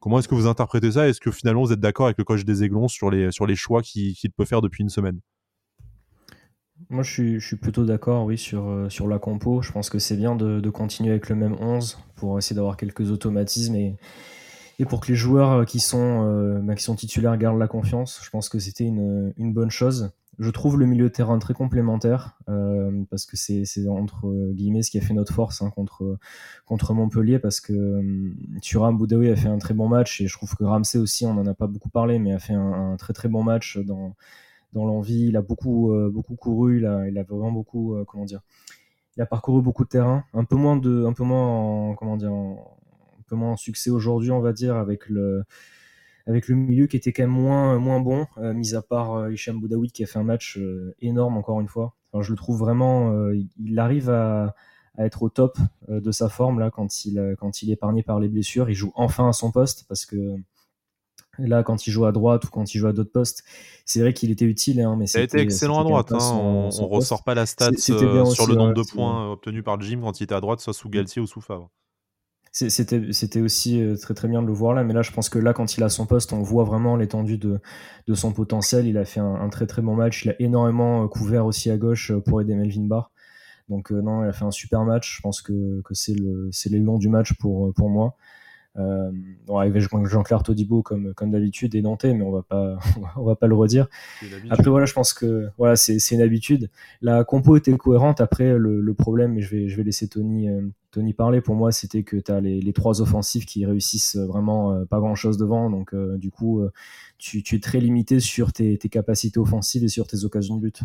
comment 0.00 0.18
est-ce 0.18 0.28
que 0.28 0.34
vous 0.34 0.46
interprétez 0.46 0.92
ça? 0.92 1.08
Est-ce 1.08 1.20
que 1.20 1.30
finalement 1.30 1.62
vous 1.62 1.72
êtes 1.72 1.80
d'accord 1.80 2.06
avec 2.06 2.18
le 2.18 2.24
coach 2.24 2.44
des 2.44 2.62
Aiglons 2.62 2.88
sur 2.88 3.10
les, 3.10 3.30
sur 3.30 3.46
les 3.46 3.56
choix 3.56 3.82
qu'il 3.82 4.14
peut 4.36 4.44
faire 4.44 4.62
depuis 4.62 4.82
une 4.82 4.88
semaine? 4.88 5.20
Moi, 6.88 7.02
je 7.02 7.12
suis, 7.12 7.40
je 7.40 7.46
suis 7.46 7.56
plutôt 7.56 7.84
d'accord, 7.84 8.24
oui, 8.24 8.38
sur, 8.38 8.86
sur 8.88 9.06
la 9.06 9.18
compo. 9.18 9.60
Je 9.60 9.70
pense 9.70 9.90
que 9.90 9.98
c'est 9.98 10.16
bien 10.16 10.34
de, 10.34 10.60
de, 10.60 10.70
continuer 10.70 11.10
avec 11.10 11.28
le 11.28 11.36
même 11.36 11.54
11 11.60 11.98
pour 12.16 12.38
essayer 12.38 12.56
d'avoir 12.56 12.78
quelques 12.78 13.10
automatismes 13.10 13.74
et, 13.74 13.96
et 14.78 14.86
pour 14.86 15.00
que 15.00 15.08
les 15.08 15.14
joueurs 15.14 15.66
qui 15.66 15.78
sont, 15.78 16.60
bah, 16.62 16.74
qui 16.74 16.82
sont 16.82 16.96
titulaires 16.96 17.36
gardent 17.36 17.58
la 17.58 17.68
confiance. 17.68 18.20
Je 18.24 18.30
pense 18.30 18.48
que 18.48 18.58
c'était 18.58 18.84
une, 18.84 19.34
une 19.36 19.52
bonne 19.52 19.70
chose 19.70 20.10
je 20.40 20.48
trouve 20.48 20.78
le 20.78 20.86
milieu 20.86 21.04
de 21.04 21.12
terrain 21.12 21.38
très 21.38 21.52
complémentaire 21.52 22.38
euh, 22.48 23.04
parce 23.10 23.26
que 23.26 23.36
c'est 23.36 23.62
entre 23.88 24.26
euh, 24.26 24.52
guillemets 24.54 24.82
ce 24.82 24.90
qui 24.90 24.96
a 24.96 25.02
fait 25.02 25.12
notre 25.12 25.34
force 25.34 25.60
hein, 25.60 25.68
contre 25.68 26.18
contre 26.64 26.94
Montpellier 26.94 27.38
parce 27.38 27.60
que 27.60 27.74
euh, 27.74 28.32
Thuram 28.62 28.96
Boudaoui 28.96 29.28
a 29.28 29.36
fait 29.36 29.48
un 29.48 29.58
très 29.58 29.74
bon 29.74 29.86
match 29.86 30.22
et 30.22 30.26
je 30.26 30.32
trouve 30.32 30.56
que 30.56 30.64
Ramsey 30.64 30.98
aussi 30.98 31.26
on 31.26 31.34
n'en 31.34 31.46
a 31.46 31.52
pas 31.52 31.66
beaucoup 31.66 31.90
parlé 31.90 32.18
mais 32.18 32.32
a 32.32 32.38
fait 32.38 32.54
un, 32.54 32.96
très 32.96 33.12
très 33.12 33.28
bon 33.28 33.42
match 33.42 33.76
dans 33.78 34.16
dans 34.72 34.86
l'envie. 34.86 35.26
Il 35.26 35.36
a 35.36 35.42
beaucoup 35.42 35.92
beaucoup 36.10 36.36
couru 36.36 36.78
il 36.78 36.86
a 36.86 37.22
vraiment 37.22 37.52
beaucoup 37.52 37.96
comment 38.06 38.24
dire 38.24 38.40
il 39.16 39.22
a 39.22 39.26
parcouru 39.26 39.60
beaucoup 39.60 39.84
de 39.84 39.90
terrain. 39.90 40.24
Un 40.32 40.44
peu 40.44 40.56
moins 40.56 40.76
de 40.76 41.04
un 41.04 41.12
peu 41.12 41.24
moins 41.24 41.46
en, 41.90 41.94
comment 41.96 42.16
dire 42.16 42.32
un 42.32 42.56
peu 43.26 43.36
moins 43.36 43.52
en 43.52 43.56
succès 43.56 43.90
aujourd'hui 43.90 44.30
on 44.30 44.40
va 44.40 44.52
dire 44.52 44.76
avec 44.76 45.08
le 45.08 45.44
avec 46.30 46.46
le 46.46 46.54
milieu 46.54 46.86
qui 46.86 46.96
était 46.96 47.12
quand 47.12 47.24
même 47.24 47.30
moins, 47.30 47.78
moins 47.78 48.00
bon, 48.00 48.26
euh, 48.38 48.54
mis 48.54 48.74
à 48.74 48.82
part 48.82 49.14
euh, 49.14 49.32
Hicham 49.32 49.58
Boudaoui 49.58 49.90
qui 49.90 50.04
a 50.04 50.06
fait 50.06 50.18
un 50.18 50.24
match 50.24 50.56
euh, 50.58 50.94
énorme 51.00 51.36
encore 51.36 51.60
une 51.60 51.68
fois. 51.68 51.96
je 52.18 52.30
le 52.30 52.36
trouve 52.36 52.58
vraiment, 52.58 53.12
il 53.58 53.78
arrive 53.78 54.10
à, 54.10 54.54
être 54.98 55.22
au 55.22 55.28
top 55.28 55.56
de 55.88 56.10
sa 56.10 56.28
forme 56.28 56.58
là 56.58 56.70
quand 56.70 57.04
il, 57.04 57.36
quand 57.38 57.62
il 57.62 57.70
est 57.70 57.74
épargné 57.74 58.02
par 58.02 58.20
les 58.20 58.28
blessures. 58.28 58.68
Il 58.68 58.74
joue 58.74 58.92
enfin 58.94 59.28
à 59.28 59.32
son 59.32 59.50
poste 59.50 59.86
parce 59.88 60.04
que 60.04 60.36
là, 61.38 61.62
quand 61.62 61.86
il 61.86 61.90
joue 61.90 62.04
à 62.04 62.12
droite 62.12 62.44
ou 62.44 62.48
quand 62.48 62.74
il 62.74 62.78
joue 62.78 62.88
à 62.88 62.92
d'autres 62.92 63.12
postes, 63.12 63.44
c'est 63.84 64.00
vrai 64.00 64.12
qu'il 64.12 64.30
était 64.30 64.44
utile. 64.44 64.80
Hein, 64.80 64.96
mais 64.98 65.06
il 65.06 65.18
a 65.18 65.22
été 65.22 65.38
excellent 65.38 65.80
à 65.80 65.84
droite. 65.84 66.12
Hein. 66.12 66.18
on, 66.32 66.68
ne 66.68 66.84
ressort 66.84 67.22
pas 67.22 67.34
la 67.34 67.46
stat 67.46 67.70
sur 67.76 67.96
le 67.98 68.54
nombre 68.54 68.74
de 68.74 68.82
points 68.82 69.30
obtenus 69.32 69.64
par 69.64 69.80
gym 69.80 70.02
quand 70.02 70.20
il 70.20 70.24
était 70.24 70.34
à 70.34 70.40
droite, 70.40 70.60
soit 70.60 70.74
sous 70.74 70.90
Galtier 70.90 71.22
ou 71.22 71.26
sous 71.26 71.40
Favre. 71.40 71.70
C'était 72.52 73.40
aussi 73.40 73.80
euh, 73.80 73.96
très 73.96 74.12
très 74.14 74.26
bien 74.26 74.42
de 74.42 74.46
le 74.48 74.52
voir 74.52 74.74
là, 74.74 74.82
mais 74.82 74.92
là 74.92 75.02
je 75.02 75.12
pense 75.12 75.28
que 75.28 75.38
là 75.38 75.52
quand 75.52 75.76
il 75.76 75.84
a 75.84 75.88
son 75.88 76.06
poste, 76.06 76.32
on 76.32 76.42
voit 76.42 76.64
vraiment 76.64 76.96
l'étendue 76.96 77.38
de, 77.38 77.60
de, 78.08 78.14
son 78.14 78.32
potentiel. 78.32 78.86
Il 78.88 78.98
a 78.98 79.04
fait 79.04 79.20
un, 79.20 79.48
très 79.50 79.66
très 79.68 79.82
bon 79.82 79.94
match, 79.94 80.24
il 80.24 80.30
a 80.30 80.34
énormément 80.40 81.04
euh, 81.04 81.06
couvert 81.06 81.46
aussi 81.46 81.70
à 81.70 81.76
gauche 81.76 82.10
euh, 82.10 82.20
pour 82.20 82.40
aider 82.40 82.56
Melvin 82.56 82.86
Barr. 82.86 83.12
Donc 83.68 83.92
non, 83.92 84.24
il 84.24 84.28
a 84.28 84.32
fait 84.32 84.44
un 84.44 84.50
super 84.50 84.84
match. 84.84 85.18
Je 85.18 85.22
pense 85.22 85.42
que, 85.42 85.80
que 85.82 85.94
c'est 85.94 86.16
l'élan 86.70 86.98
du 86.98 87.08
match 87.08 87.34
pour, 87.34 87.72
pour 87.74 87.88
moi. 87.88 88.16
Euh, 88.78 89.10
avec 89.58 89.76
Jean-Claire 89.78 90.44
Todibo 90.44 90.80
comme, 90.82 91.12
comme 91.14 91.32
d'habitude 91.32 91.74
et 91.74 91.82
Nantais, 91.82 92.14
mais 92.14 92.22
on 92.22 92.30
va 92.30 92.42
pas, 92.42 92.78
on 93.16 93.24
va 93.24 93.34
pas 93.34 93.48
le 93.48 93.56
redire. 93.56 93.88
Après 94.48 94.70
voilà, 94.70 94.86
je 94.86 94.92
pense 94.92 95.12
que 95.12 95.48
voilà, 95.58 95.74
c'est 95.74 95.98
une 96.12 96.20
habitude. 96.20 96.70
La 97.02 97.24
compo 97.24 97.56
était 97.56 97.76
cohérente. 97.76 98.20
Après 98.20 98.56
le, 98.56 98.94
problème, 98.94 99.36
et 99.38 99.40
je 99.40 99.50
vais, 99.50 99.68
je 99.68 99.76
vais 99.76 99.82
laisser 99.82 100.06
Tony, 100.08 100.48
euh, 100.48 100.62
Tony 100.92 101.14
parler. 101.14 101.40
Pour 101.40 101.56
moi, 101.56 101.72
c'était 101.72 102.04
que 102.04 102.16
tu 102.16 102.30
as 102.30 102.40
les, 102.40 102.60
les, 102.60 102.72
trois 102.72 103.00
offensifs 103.00 103.44
qui 103.44 103.66
réussissent 103.66 104.16
vraiment 104.16 104.72
euh, 104.72 104.84
pas 104.84 105.00
grand-chose 105.00 105.36
devant. 105.36 105.68
Donc 105.68 105.94
du 105.94 106.30
coup, 106.30 106.62
tu, 107.18 107.42
tu, 107.42 107.56
es 107.56 107.60
très 107.60 107.80
limité 107.80 108.20
sur 108.20 108.52
tes, 108.52 108.78
tes 108.78 108.88
capacités 108.88 109.40
offensives 109.40 109.82
et 109.82 109.88
sur 109.88 110.06
tes 110.06 110.24
occasions 110.24 110.56
de 110.56 110.62
but. 110.62 110.82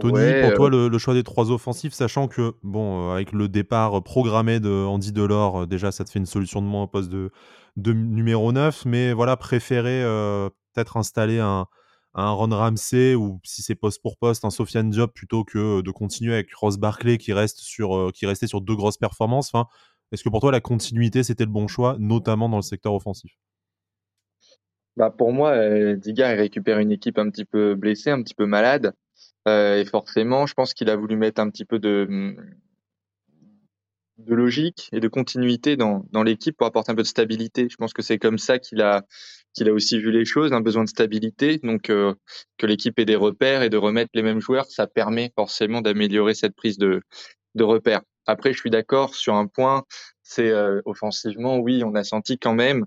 Tony, 0.00 0.42
pour 0.42 0.54
toi, 0.54 0.70
le, 0.70 0.98
choix 0.98 1.14
des 1.14 1.22
trois 1.22 1.50
offensifs, 1.50 1.92
sachant 1.92 2.28
que, 2.28 2.54
bon, 2.62 3.10
euh, 3.10 3.14
avec 3.14 3.32
le 3.32 3.48
départ 3.48 4.02
programmé 4.02 4.60
de 4.60 4.70
Andy 4.70 5.12
Delors, 5.12 5.62
euh, 5.62 5.66
déjà, 5.66 5.92
ça 5.92 6.04
te 6.04 6.10
fait 6.10 6.18
une 6.18 6.26
solution 6.26 6.62
de 6.62 6.66
moins 6.66 6.84
au 6.84 6.86
poste 6.86 7.10
de, 7.10 7.30
de 7.76 7.92
numéro 7.92 8.52
9, 8.52 8.84
mais 8.86 9.12
voilà, 9.12 9.36
préférer 9.36 10.02
euh, 10.02 10.48
peut-être 10.72 10.96
installer 10.96 11.38
un, 11.38 11.66
un 12.14 12.30
Ron 12.30 12.50
Ramsey 12.50 13.14
ou 13.14 13.40
si 13.44 13.62
c'est 13.62 13.74
poste 13.74 14.02
pour 14.02 14.16
poste, 14.16 14.44
un 14.44 14.50
Sofiane 14.50 14.90
Diop 14.90 15.12
plutôt 15.12 15.44
que 15.44 15.80
de 15.80 15.90
continuer 15.90 16.34
avec 16.34 16.52
Ross 16.54 16.76
Barclay 16.76 17.18
qui, 17.18 17.32
reste 17.32 17.58
sur, 17.58 18.10
qui 18.12 18.26
restait 18.26 18.46
sur 18.46 18.60
deux 18.60 18.76
grosses 18.76 18.98
performances. 18.98 19.50
Enfin, 19.52 19.66
Est-ce 20.12 20.24
que 20.24 20.28
pour 20.28 20.40
toi, 20.40 20.52
la 20.52 20.60
continuité, 20.60 21.22
c'était 21.22 21.44
le 21.44 21.50
bon 21.50 21.68
choix, 21.68 21.96
notamment 21.98 22.48
dans 22.48 22.56
le 22.56 22.62
secteur 22.62 22.94
offensif? 22.94 23.32
Bah 24.96 25.10
pour 25.10 25.32
moi, 25.32 25.96
Diga 25.96 26.28
récupère 26.28 26.78
une 26.78 26.92
équipe 26.92 27.18
un 27.18 27.28
petit 27.28 27.44
peu 27.44 27.74
blessée, 27.74 28.10
un 28.10 28.22
petit 28.22 28.34
peu 28.34 28.46
malade. 28.46 28.94
Euh, 29.46 29.80
et 29.80 29.84
forcément, 29.84 30.46
je 30.46 30.54
pense 30.54 30.74
qu'il 30.74 30.88
a 30.90 30.96
voulu 30.96 31.16
mettre 31.16 31.40
un 31.40 31.50
petit 31.50 31.64
peu 31.64 31.78
de 31.78 32.36
logique 34.26 34.88
et 34.92 35.00
de 35.00 35.08
continuité 35.08 35.76
dans, 35.76 36.04
l'équipe 36.24 36.56
pour 36.56 36.66
apporter 36.66 36.92
un 36.92 36.94
peu 36.94 37.02
de 37.02 37.06
stabilité. 37.06 37.68
Je 37.70 37.76
pense 37.76 37.92
que 37.92 38.02
c'est 38.02 38.18
comme 38.18 38.38
ça 38.38 38.58
qu'il 38.58 38.80
a, 38.80 39.04
aussi 39.68 39.98
vu 39.98 40.10
les 40.10 40.24
choses, 40.24 40.52
un 40.52 40.60
besoin 40.60 40.84
de 40.84 40.88
stabilité. 40.88 41.58
Donc, 41.58 41.90
euh, 41.90 42.14
que 42.58 42.66
l'équipe 42.66 42.98
ait 42.98 43.04
des 43.04 43.16
repères 43.16 43.62
et 43.62 43.70
de 43.70 43.76
remettre 43.76 44.10
les 44.14 44.22
mêmes 44.22 44.40
joueurs, 44.40 44.66
ça 44.66 44.86
permet 44.86 45.32
forcément 45.34 45.82
d'améliorer 45.82 46.34
cette 46.34 46.54
prise 46.54 46.78
de, 46.78 47.02
repères. 47.60 48.02
Après, 48.26 48.52
je 48.52 48.58
suis 48.58 48.70
d'accord 48.70 49.14
sur 49.14 49.34
un 49.34 49.46
point, 49.46 49.84
c'est 50.22 50.50
euh, 50.50 50.80
offensivement, 50.86 51.58
oui, 51.58 51.84
on 51.84 51.94
a 51.94 52.04
senti 52.04 52.38
quand 52.38 52.54
même 52.54 52.86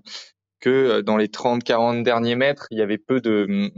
que 0.60 1.02
dans 1.02 1.16
les 1.16 1.28
30-40 1.28 2.02
derniers 2.02 2.34
mètres, 2.34 2.66
il 2.72 2.78
y 2.78 2.82
avait 2.82 2.98
peu 2.98 3.20
de 3.20 3.70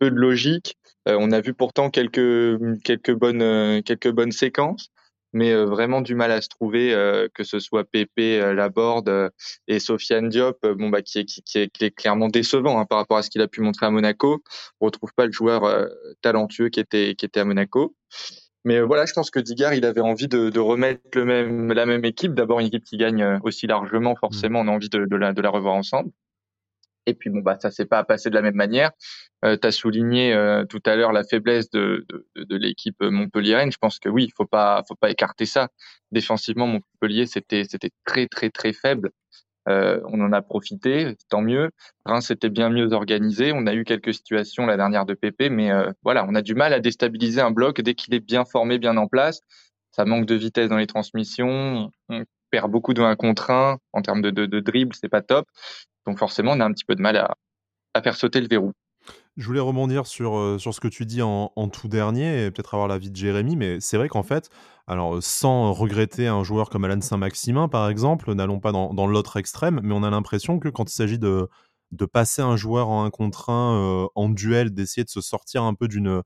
logique. 0.00 0.76
On 1.06 1.32
a 1.32 1.40
vu 1.40 1.54
pourtant 1.54 1.90
quelques, 1.90 2.58
quelques, 2.84 3.12
bonnes, 3.12 3.82
quelques 3.82 4.10
bonnes 4.10 4.32
séquences 4.32 4.90
mais 5.32 5.52
euh, 5.52 5.64
vraiment 5.64 6.00
du 6.00 6.14
mal 6.14 6.30
à 6.30 6.40
se 6.40 6.48
trouver, 6.48 6.92
euh, 6.94 7.28
que 7.34 7.44
ce 7.44 7.58
soit 7.58 7.84
Pépé, 7.84 8.40
euh, 8.40 8.54
Laborde 8.54 9.30
et 9.66 9.78
Sofiane 9.78 10.28
Diop, 10.28 10.66
bon 10.66 10.90
bah 10.90 11.02
qui 11.02 11.20
est, 11.20 11.24
qui, 11.24 11.42
qui, 11.42 11.84
est, 11.84 11.90
clairement 11.90 12.28
décevant 12.28 12.78
hein, 12.78 12.86
par 12.86 12.98
rapport 12.98 13.16
à 13.16 13.22
ce 13.22 13.30
qu'il 13.30 13.40
a 13.40 13.48
pu 13.48 13.60
montrer 13.60 13.86
à 13.86 13.90
Monaco. 13.90 14.42
On 14.80 14.86
retrouve 14.86 15.12
pas 15.14 15.26
le 15.26 15.32
joueur 15.32 15.88
talentueux 16.20 16.68
qui 16.68 16.80
était 16.80 17.14
qui 17.16 17.24
était 17.24 17.40
à 17.40 17.44
Monaco. 17.44 17.94
Mais 18.64 18.80
voilà, 18.80 19.06
je 19.06 19.12
pense 19.12 19.30
que 19.30 19.40
Digard, 19.40 19.74
il 19.74 19.84
avait 19.84 20.00
envie 20.00 20.28
de, 20.28 20.48
de 20.48 20.60
remettre 20.60 21.02
le 21.16 21.24
même, 21.24 21.72
la 21.72 21.84
même 21.84 22.04
équipe. 22.04 22.32
D'abord 22.34 22.60
une 22.60 22.68
équipe 22.68 22.84
qui 22.84 22.96
gagne 22.96 23.40
aussi 23.42 23.66
largement, 23.66 24.14
forcément, 24.14 24.60
on 24.60 24.68
a 24.68 24.70
envie 24.70 24.88
de, 24.88 25.04
de, 25.04 25.16
la, 25.16 25.32
de 25.32 25.42
la 25.42 25.50
revoir 25.50 25.74
ensemble. 25.74 26.12
Et 27.06 27.14
puis 27.14 27.30
bon 27.30 27.40
bah 27.40 27.58
ça 27.60 27.70
s'est 27.70 27.86
pas 27.86 28.04
passé 28.04 28.30
de 28.30 28.34
la 28.34 28.42
même 28.42 28.54
manière. 28.54 28.90
Euh, 29.44 29.56
tu 29.60 29.66
as 29.66 29.72
souligné 29.72 30.32
euh, 30.34 30.64
tout 30.64 30.80
à 30.86 30.94
l'heure 30.94 31.12
la 31.12 31.24
faiblesse 31.24 31.70
de, 31.70 32.06
de, 32.08 32.44
de 32.44 32.56
l'équipe 32.56 33.00
montpelliéraine. 33.02 33.72
Je 33.72 33.78
pense 33.78 33.98
que 33.98 34.08
oui, 34.08 34.24
il 34.24 34.32
faut 34.36 34.46
pas 34.46 34.82
faut 34.86 34.94
pas 34.94 35.10
écarter 35.10 35.46
ça. 35.46 35.68
Défensivement, 36.12 36.66
Montpellier 36.66 37.26
c'était 37.26 37.64
c'était 37.64 37.90
très 38.04 38.28
très 38.28 38.50
très 38.50 38.72
faible. 38.72 39.10
Euh, 39.68 40.00
on 40.06 40.20
en 40.20 40.32
a 40.32 40.42
profité, 40.42 41.16
tant 41.28 41.40
mieux. 41.42 41.70
Reims 42.04 42.30
était 42.30 42.50
bien 42.50 42.68
mieux 42.68 42.92
organisé. 42.92 43.52
On 43.54 43.66
a 43.66 43.74
eu 43.74 43.84
quelques 43.84 44.14
situations 44.14 44.66
la 44.66 44.76
dernière 44.76 45.06
de 45.06 45.14
PP, 45.14 45.50
mais 45.50 45.70
euh, 45.70 45.90
voilà, 46.02 46.24
on 46.28 46.34
a 46.34 46.42
du 46.42 46.54
mal 46.54 46.72
à 46.72 46.80
déstabiliser 46.80 47.40
un 47.40 47.50
bloc 47.50 47.80
dès 47.80 47.94
qu'il 47.94 48.14
est 48.14 48.20
bien 48.20 48.44
formé, 48.44 48.78
bien 48.78 48.96
en 48.96 49.06
place. 49.06 49.40
Ça 49.92 50.04
manque 50.04 50.26
de 50.26 50.34
vitesse 50.34 50.68
dans 50.68 50.78
les 50.78 50.86
transmissions. 50.86 51.90
On 52.08 52.24
perd 52.50 52.70
beaucoup 52.70 52.94
de 52.94 53.02
1 53.02 53.14
contre 53.16 53.50
1 53.50 53.78
en 53.92 54.02
termes 54.02 54.22
de, 54.22 54.30
de, 54.30 54.46
de 54.46 54.60
dribble, 54.60 54.94
c'est 54.94 55.08
pas 55.08 55.22
top. 55.22 55.46
Donc 56.06 56.18
forcément, 56.18 56.52
on 56.52 56.60
a 56.60 56.64
un 56.64 56.72
petit 56.72 56.84
peu 56.84 56.94
de 56.94 57.02
mal 57.02 57.16
à, 57.16 58.02
faire 58.02 58.16
sauter 58.16 58.40
le 58.40 58.48
verrou. 58.48 58.72
Je 59.36 59.46
voulais 59.46 59.60
rebondir 59.60 60.06
sur, 60.06 60.36
euh, 60.36 60.58
ce 60.58 60.80
que 60.80 60.88
tu 60.88 61.06
dis 61.06 61.22
en, 61.22 61.48
tout 61.72 61.88
dernier 61.88 62.44
et 62.44 62.50
peut-être 62.50 62.74
avoir 62.74 62.88
l'avis 62.88 63.10
de 63.10 63.16
Jérémy, 63.16 63.56
mais 63.56 63.80
c'est 63.80 63.96
vrai 63.96 64.08
qu'en 64.08 64.22
fait, 64.22 64.50
alors 64.86 65.22
sans 65.22 65.72
regretter 65.72 66.26
un 66.26 66.44
joueur 66.44 66.68
comme 66.68 66.84
Alan 66.84 67.00
Saint-Maximin 67.00 67.68
par 67.68 67.88
exemple, 67.88 68.32
n'allons 68.34 68.60
pas 68.60 68.72
dans, 68.72 69.06
l'autre 69.06 69.38
extrême, 69.38 69.80
mais 69.82 69.94
on 69.94 70.02
a 70.02 70.10
l'impression 70.10 70.58
que 70.58 70.68
quand 70.68 70.90
il 70.90 70.94
s'agit 70.94 71.18
de, 71.18 71.48
passer 72.12 72.42
un 72.42 72.56
joueur 72.56 72.88
en 72.88 73.04
un 73.04 73.10
contre 73.10 73.50
un 73.50 74.04
euh, 74.04 74.06
en 74.14 74.28
duel, 74.28 74.70
d'essayer 74.72 75.04
de 75.04 75.10
se 75.10 75.20
sortir 75.20 75.62
un 75.62 75.74
peu 75.74 75.88
d'une 75.88 76.22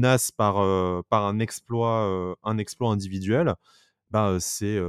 nasse 0.00 0.30
par, 0.30 0.58
euh, 0.58 1.02
par 1.08 1.26
un 1.26 1.38
exploit 1.38 2.34
un 2.42 2.58
exploit 2.58 2.90
individuel, 2.90 3.54
bah, 4.10 4.36
c'est 4.40 4.80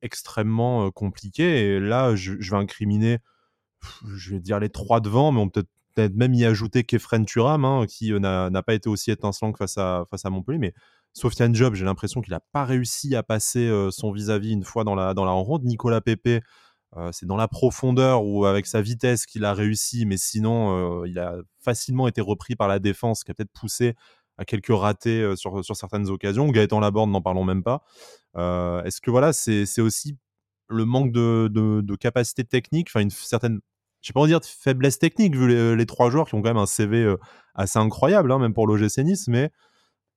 extrêmement 0.00 0.90
compliqué. 0.90 1.76
Et 1.76 1.80
là, 1.80 2.14
je, 2.14 2.32
vais 2.32 2.56
incriminer, 2.56 3.18
je 4.14 4.32
vais 4.32 4.40
dire 4.40 4.58
les 4.60 4.68
trois 4.68 5.00
devant, 5.00 5.32
mais 5.32 5.40
on 5.40 5.48
peut 5.48 5.64
peut-être 5.94 6.14
même 6.14 6.34
y 6.34 6.44
ajouter 6.44 6.84
Kefren 6.84 7.24
Turam, 7.24 7.64
hein, 7.64 7.86
qui 7.88 8.12
n'a 8.12 8.62
pas 8.62 8.74
été 8.74 8.88
aussi 8.88 9.10
étincelant 9.10 9.52
que 9.52 9.58
face 9.58 9.78
à, 9.78 10.04
face 10.10 10.24
à 10.24 10.30
Montpellier. 10.30 10.58
Mais 10.58 10.74
Sofiane 11.12 11.54
Job, 11.54 11.74
j'ai 11.74 11.84
l'impression 11.84 12.20
qu'il 12.20 12.32
n'a 12.32 12.40
pas 12.52 12.64
réussi 12.64 13.14
à 13.14 13.22
passer 13.22 13.70
son 13.90 14.12
vis-à-vis 14.12 14.50
-vis 14.50 14.54
une 14.54 14.64
fois 14.64 14.84
dans 14.84 14.94
la, 14.94 15.14
dans 15.14 15.24
la 15.24 15.32
rencontre. 15.32 15.64
Nicolas 15.64 16.00
Pepe, 16.00 16.42
c'est 17.12 17.26
dans 17.26 17.36
la 17.36 17.48
profondeur 17.48 18.24
ou 18.24 18.44
avec 18.46 18.66
sa 18.66 18.82
vitesse 18.82 19.26
qu'il 19.26 19.44
a 19.44 19.54
réussi, 19.54 20.04
mais 20.06 20.16
sinon, 20.16 21.04
il 21.04 21.18
a 21.18 21.36
facilement 21.60 22.08
été 22.08 22.20
repris 22.20 22.56
par 22.56 22.68
la 22.68 22.78
défense 22.78 23.24
qui 23.24 23.30
a 23.30 23.34
peut-être 23.34 23.52
poussé 23.52 23.94
quelques 24.46 24.74
ratés 24.74 25.36
sur, 25.36 25.64
sur 25.64 25.76
certaines 25.76 26.08
occasions. 26.08 26.48
Gaëtan 26.48 26.80
Laborde, 26.80 27.10
n'en 27.10 27.22
parlons 27.22 27.44
même 27.44 27.62
pas. 27.62 27.84
Est-ce 28.34 29.00
que 29.00 29.10
voilà, 29.10 29.32
c'est 29.32 29.80
aussi 29.80 30.16
le 30.68 30.84
manque 30.84 31.12
de, 31.12 31.48
de, 31.52 31.96
capacité 31.96 32.44
technique, 32.44 32.88
enfin 32.90 33.00
une 33.00 33.10
certaine, 33.10 33.60
je 34.00 34.08
sais 34.08 34.12
pas 34.12 34.20
en 34.20 34.26
dire 34.26 34.40
faiblesse 34.42 34.98
technique 34.98 35.36
vu 35.36 35.76
les, 35.76 35.86
trois 35.86 36.10
joueurs 36.10 36.26
qui 36.26 36.34
ont 36.34 36.42
quand 36.42 36.50
même 36.50 36.56
un 36.56 36.66
CV 36.66 37.14
assez 37.54 37.78
incroyable, 37.78 38.32
hein, 38.32 38.38
même 38.38 38.54
pour 38.54 38.66
l'OGC 38.66 38.98
Nice, 38.98 39.28
mais 39.28 39.50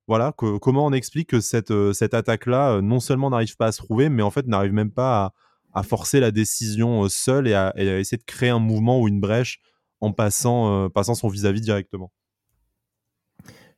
voilà, 0.07 0.31
comment 0.33 0.85
on 0.85 0.93
explique 0.93 1.29
que 1.29 1.39
cette, 1.39 1.73
cette 1.93 2.13
attaque-là, 2.13 2.81
non 2.81 2.99
seulement 2.99 3.29
n'arrive 3.29 3.57
pas 3.57 3.67
à 3.67 3.71
se 3.71 3.79
trouver, 3.81 4.09
mais 4.09 4.23
en 4.23 4.31
fait 4.31 4.47
n'arrive 4.47 4.73
même 4.73 4.91
pas 4.91 5.33
à, 5.73 5.83
forcer 5.83 6.19
la 6.19 6.31
décision 6.31 7.07
seule 7.09 7.47
et 7.47 7.53
à, 7.53 7.73
essayer 7.75 8.17
de 8.17 8.23
créer 8.23 8.49
un 8.49 8.59
mouvement 8.59 9.01
ou 9.01 9.07
une 9.07 9.19
brèche 9.19 9.59
en 9.99 10.11
passant, 10.11 10.89
passant 10.89 11.15
son 11.15 11.27
vis-à-vis 11.27 11.59
-vis 11.59 11.63
directement? 11.63 12.11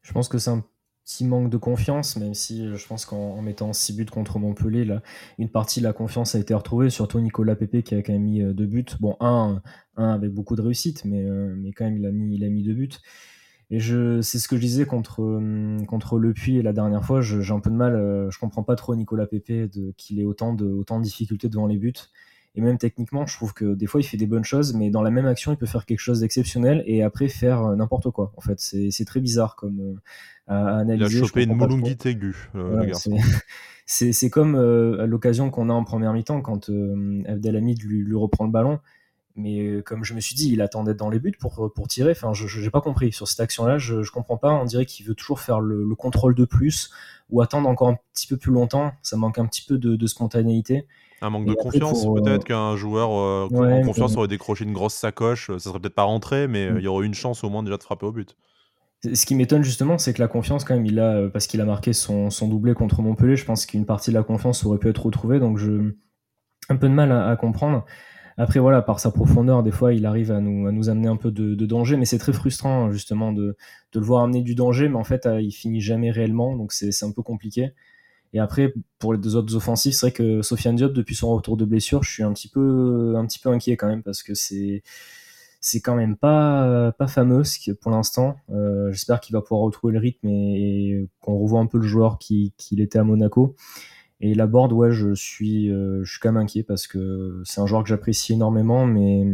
Je 0.08 0.14
pense 0.14 0.30
que 0.30 0.38
c'est 0.38 0.52
un 0.52 0.64
petit 1.04 1.26
manque 1.26 1.50
de 1.50 1.58
confiance, 1.58 2.16
même 2.16 2.34
si 2.34 2.66
euh, 2.66 2.78
je 2.78 2.88
pense 2.88 3.06
qu'en 3.06 3.42
mettant 3.42 3.74
6 3.74 3.94
buts 3.94 4.06
contre 4.06 4.40
Montpellier, 4.40 4.86
là, 4.86 5.02
une 5.38 5.50
partie 5.50 5.82
de 5.82 5.86
la 5.86 5.92
confiance 5.92 6.34
a 6.34 6.40
été 6.40 6.54
retrouvée, 6.54 6.90
surtout 6.90 7.20
Nicolas 7.20 7.58
Pepe 7.58 7.84
qui 7.84 7.94
a 7.94 8.02
quand 8.02 8.14
même 8.14 8.24
mis 8.24 8.42
euh, 8.42 8.54
deux 8.54 8.68
buts. 8.68 8.86
Bon, 9.02 9.18
un, 9.20 9.62
un 9.98 10.14
avec 10.14 10.32
beaucoup 10.32 10.56
de 10.56 10.62
réussite, 10.62 11.04
mais, 11.04 11.26
euh, 11.26 11.54
mais 11.58 11.74
quand 11.74 11.84
même 11.84 11.98
il 11.98 12.06
a 12.06 12.12
mis, 12.12 12.36
il 12.36 12.46
a 12.46 12.48
mis 12.48 12.64
deux 12.64 12.74
buts. 12.74 12.90
Et 13.70 13.82
je, 13.82 14.22
c'est 14.22 14.40
ce 14.40 14.48
que 14.48 14.56
je 14.56 14.62
disais 14.62 14.86
contre, 14.86 15.42
contre 15.88 16.20
Le 16.20 16.32
Puy 16.32 16.62
la 16.62 16.72
dernière 16.72 17.04
fois. 17.04 17.20
j'ai 17.20 17.52
un 17.52 17.60
peu 17.60 17.70
de 17.70 17.76
mal, 17.76 18.30
je 18.32 18.40
comprends 18.40 18.64
pas 18.64 18.78
trop 18.78 18.96
Nicolas 18.96 19.28
Pepe 19.28 19.70
qu'il 19.98 20.22
ait 20.22 20.24
autant 20.24 20.54
de, 20.54 20.68
autant 20.68 21.00
de 21.00 21.04
difficultés 21.04 21.50
devant 21.50 21.68
les 21.68 21.76
buts. 21.76 21.92
Et 22.58 22.62
même 22.62 22.80
techniquement, 22.80 23.28
je 23.28 23.36
trouve 23.36 23.54
que 23.54 23.76
des 23.76 23.86
fois, 23.86 24.02
il 24.02 24.04
fait 24.04 24.18
des 24.18 24.26
bonnes 24.26 24.44
choses, 24.44 24.74
mais 24.74 24.90
dans 24.90 25.04
la 25.04 25.12
même 25.12 25.28
action, 25.28 25.54
il 25.54 25.58
peut 25.58 25.68
faire 25.68 25.86
quelque 25.86 26.00
chose 26.00 26.22
d'exceptionnel 26.22 26.84
et 26.88 27.04
après 27.04 27.28
faire 27.28 27.62
euh, 27.62 27.76
n'importe 27.76 28.10
quoi. 28.10 28.34
En 28.36 28.42
fait, 28.42 28.60
c'est 28.60 29.06
très 29.06 29.20
bizarre 29.20 29.56
comme 29.56 29.80
euh, 29.80 29.94
à, 30.48 30.80
analyser. 30.80 31.18
Il 31.18 31.24
a 31.24 31.28
chopé 31.28 31.44
une 31.44 31.54
moulungite 31.54 32.04
aiguë, 32.08 32.50
euh, 32.56 32.92
C'est 33.86 34.30
comme 34.32 34.56
euh, 34.56 35.06
l'occasion 35.06 35.52
qu'on 35.52 35.70
a 35.70 35.74
en 35.74 35.84
première 35.84 36.14
mi-temps 36.14 36.42
quand 36.42 36.72
Abdelhamid 37.28 37.84
lui, 37.84 38.00
lui, 38.04 38.16
reprend 38.16 38.46
le 38.46 38.52
ballon. 38.52 38.80
Mais 39.36 39.84
comme 39.86 40.04
je 40.04 40.16
me 40.16 40.20
suis 40.20 40.34
dit, 40.34 40.52
il 40.52 40.62
attendait 40.62 40.96
dans 40.96 41.12
les 41.12 41.20
buts 41.20 41.38
pour, 41.40 41.72
pour 41.76 41.88
tirer. 41.88 42.10
Enfin, 42.10 42.34
je 42.34 42.60
n'ai 42.60 42.72
pas 42.72 42.82
compris. 42.82 43.12
Sur 43.12 43.28
cette 43.28 43.40
action-là, 43.40 43.78
je 43.78 43.98
ne 43.98 44.04
comprends 44.12 44.38
pas. 44.38 44.52
On 44.52 44.66
dirait 44.66 44.88
qu'il 44.88 45.06
veut 45.06 45.14
toujours 45.14 45.42
faire 45.42 45.60
le, 45.60 45.84
le, 45.84 45.96
contrôle 45.96 46.34
de 46.34 46.44
plus 46.44 46.90
ou 47.30 47.40
attendre 47.42 47.70
encore 47.70 47.90
un 47.90 47.98
petit 48.16 48.26
peu 48.26 48.36
plus 48.36 48.52
longtemps. 48.52 48.94
Ça 49.04 49.16
manque 49.16 49.38
un 49.38 49.46
petit 49.46 49.64
peu 49.64 49.78
de, 49.78 49.96
de 49.96 50.08
spontanéité. 50.08 50.88
Un 51.22 51.30
manque 51.32 51.46
de 51.46 51.54
confiance, 51.54 52.06
peut-être 52.06 52.44
qu'un 52.44 52.76
joueur 52.76 53.12
euh, 53.12 53.48
en 53.52 53.82
confiance 53.82 54.16
aurait 54.18 54.28
décroché 54.28 54.66
une 54.66 54.74
grosse 54.74 54.94
sacoche, 54.94 55.50
euh, 55.50 55.58
ça 55.58 55.70
serait 55.70 55.80
peut-être 55.80 55.96
pas 55.96 56.04
rentré, 56.04 56.48
mais 56.48 56.68
euh, 56.68 56.74
mm. 56.74 56.78
il 56.78 56.84
y 56.84 56.88
aurait 56.88 57.06
une 57.06 57.16
chance 57.16 57.44
au 57.44 57.50
moins 57.50 57.64
déjà 57.64 57.78
de 57.78 57.84
frapper 57.84 58.06
au 58.06 58.12
but. 58.12 58.36
Ce 59.14 59.26
qui 59.26 59.36
m'étonne 59.36 59.64
justement, 59.64 59.98
c'est 59.98 60.14
que 60.14 60.22
la 60.22 60.28
confiance, 60.28 60.64
quand 60.64 60.76
même, 60.76 60.86
il 60.86 61.00
a, 61.00 61.28
parce 61.30 61.48
qu'il 61.48 61.62
a 61.62 61.66
marqué 61.66 61.94
son, 61.94 62.30
son, 62.30 62.48
doublé 62.48 62.74
contre 62.74 63.02
Montpellier, 63.02 63.36
je 63.36 63.46
pense 63.46 63.66
qu'une 63.66 63.86
partie 63.86 64.12
de 64.12 64.16
la 64.16 64.24
confiance 64.24 64.64
aurait 64.66 64.80
pu 64.80 64.90
être 64.90 65.06
retrouvée, 65.06 65.40
donc 65.40 65.58
je 65.58 65.94
un 66.70 66.76
peu 66.76 66.88
de 66.90 66.94
mal 66.94 67.12
à, 67.12 67.36
comprendre. 67.36 67.86
Après, 68.38 68.60
voilà, 68.60 68.82
par 68.82 69.00
sa 69.00 69.10
profondeur, 69.10 69.64
des 69.64 69.72
fois, 69.72 69.94
il 69.94 70.06
arrive 70.06 70.32
à 70.32 70.42
nous, 70.42 70.68
à 70.68 70.72
nous 70.72 70.90
amener 70.90 71.08
un 71.08 71.16
peu 71.16 71.32
de, 71.32 71.56
de 71.56 71.66
danger, 71.66 71.96
mais 71.98 72.06
c'est 72.06 72.18
très 72.18 72.34
frustrant, 72.34 72.92
justement, 72.92 73.32
de, 73.32 73.56
de, 73.94 74.00
le 74.00 74.06
voir 74.06 74.24
amener 74.24 74.42
du 74.42 74.54
danger, 74.54 74.90
mais 74.90 74.98
en 74.98 75.04
fait, 75.04 75.28
il 75.40 75.52
finit 75.52 75.82
jamais 75.82 76.12
réellement, 76.12 76.56
donc 76.56 76.74
c'est 76.74 77.04
un 77.04 77.12
peu 77.12 77.24
compliqué. 77.24 77.72
Et 78.34 78.40
après, 78.40 78.74
pour 79.00 79.14
les 79.14 79.20
deux 79.20 79.36
autres 79.36 79.56
offensifs, 79.56 79.96
c'est 79.96 80.08
vrai 80.08 80.12
que 80.12 80.42
Sofiane 80.42 80.76
Diop, 80.76 80.94
depuis 80.94 81.16
son 81.16 81.34
retour 81.34 81.58
de 81.58 81.66
blessure, 81.66 82.04
je 82.04 82.12
suis 82.12 82.24
un 82.24 82.34
petit 82.34 82.50
peu, 82.50 83.16
un 83.18 83.26
petit 83.26 83.40
peu 83.40 83.50
inquiet 83.50 83.78
quand 83.78 83.88
même 83.88 84.04
parce 84.04 84.24
que 84.24 84.34
c'est, 84.34 84.84
c'est 85.60 85.82
quand 85.82 85.96
même 85.96 86.16
pas, 86.16 86.92
pas 86.98 87.08
fameux 87.08 87.44
pour 87.82 87.92
l'instant. 87.92 88.38
Euh, 88.52 88.92
j'espère 88.92 89.20
qu'il 89.20 89.34
va 89.34 89.42
pouvoir 89.42 89.62
retrouver 89.62 89.94
le 89.94 90.00
rythme 90.00 90.28
et, 90.28 91.08
qu'on 91.22 91.38
revoit 91.38 91.60
un 91.60 91.66
peu 91.66 91.78
le 91.78 91.88
joueur 91.88 92.20
qu'il 92.20 92.52
qui 92.58 92.82
était 92.82 93.00
à 93.00 93.04
Monaco. 93.04 93.56
Et 94.20 94.34
la 94.34 94.48
board, 94.48 94.74
ouais, 94.74 94.92
je 94.92 95.14
suis, 95.14 95.72
euh, 95.72 96.04
je 96.04 96.12
suis 96.12 96.20
quand 96.20 96.32
même 96.32 96.42
inquiet 96.42 96.64
parce 96.64 96.88
que 96.88 97.42
c'est 97.46 97.62
un 97.62 97.68
joueur 97.68 97.84
que 97.84 97.90
j'apprécie 97.90 98.34
énormément, 98.34 98.86
mais 98.86 99.26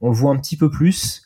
on 0.00 0.08
le 0.08 0.14
voit 0.14 0.32
un 0.32 0.36
petit 0.36 0.56
peu 0.56 0.70
plus. 0.70 1.22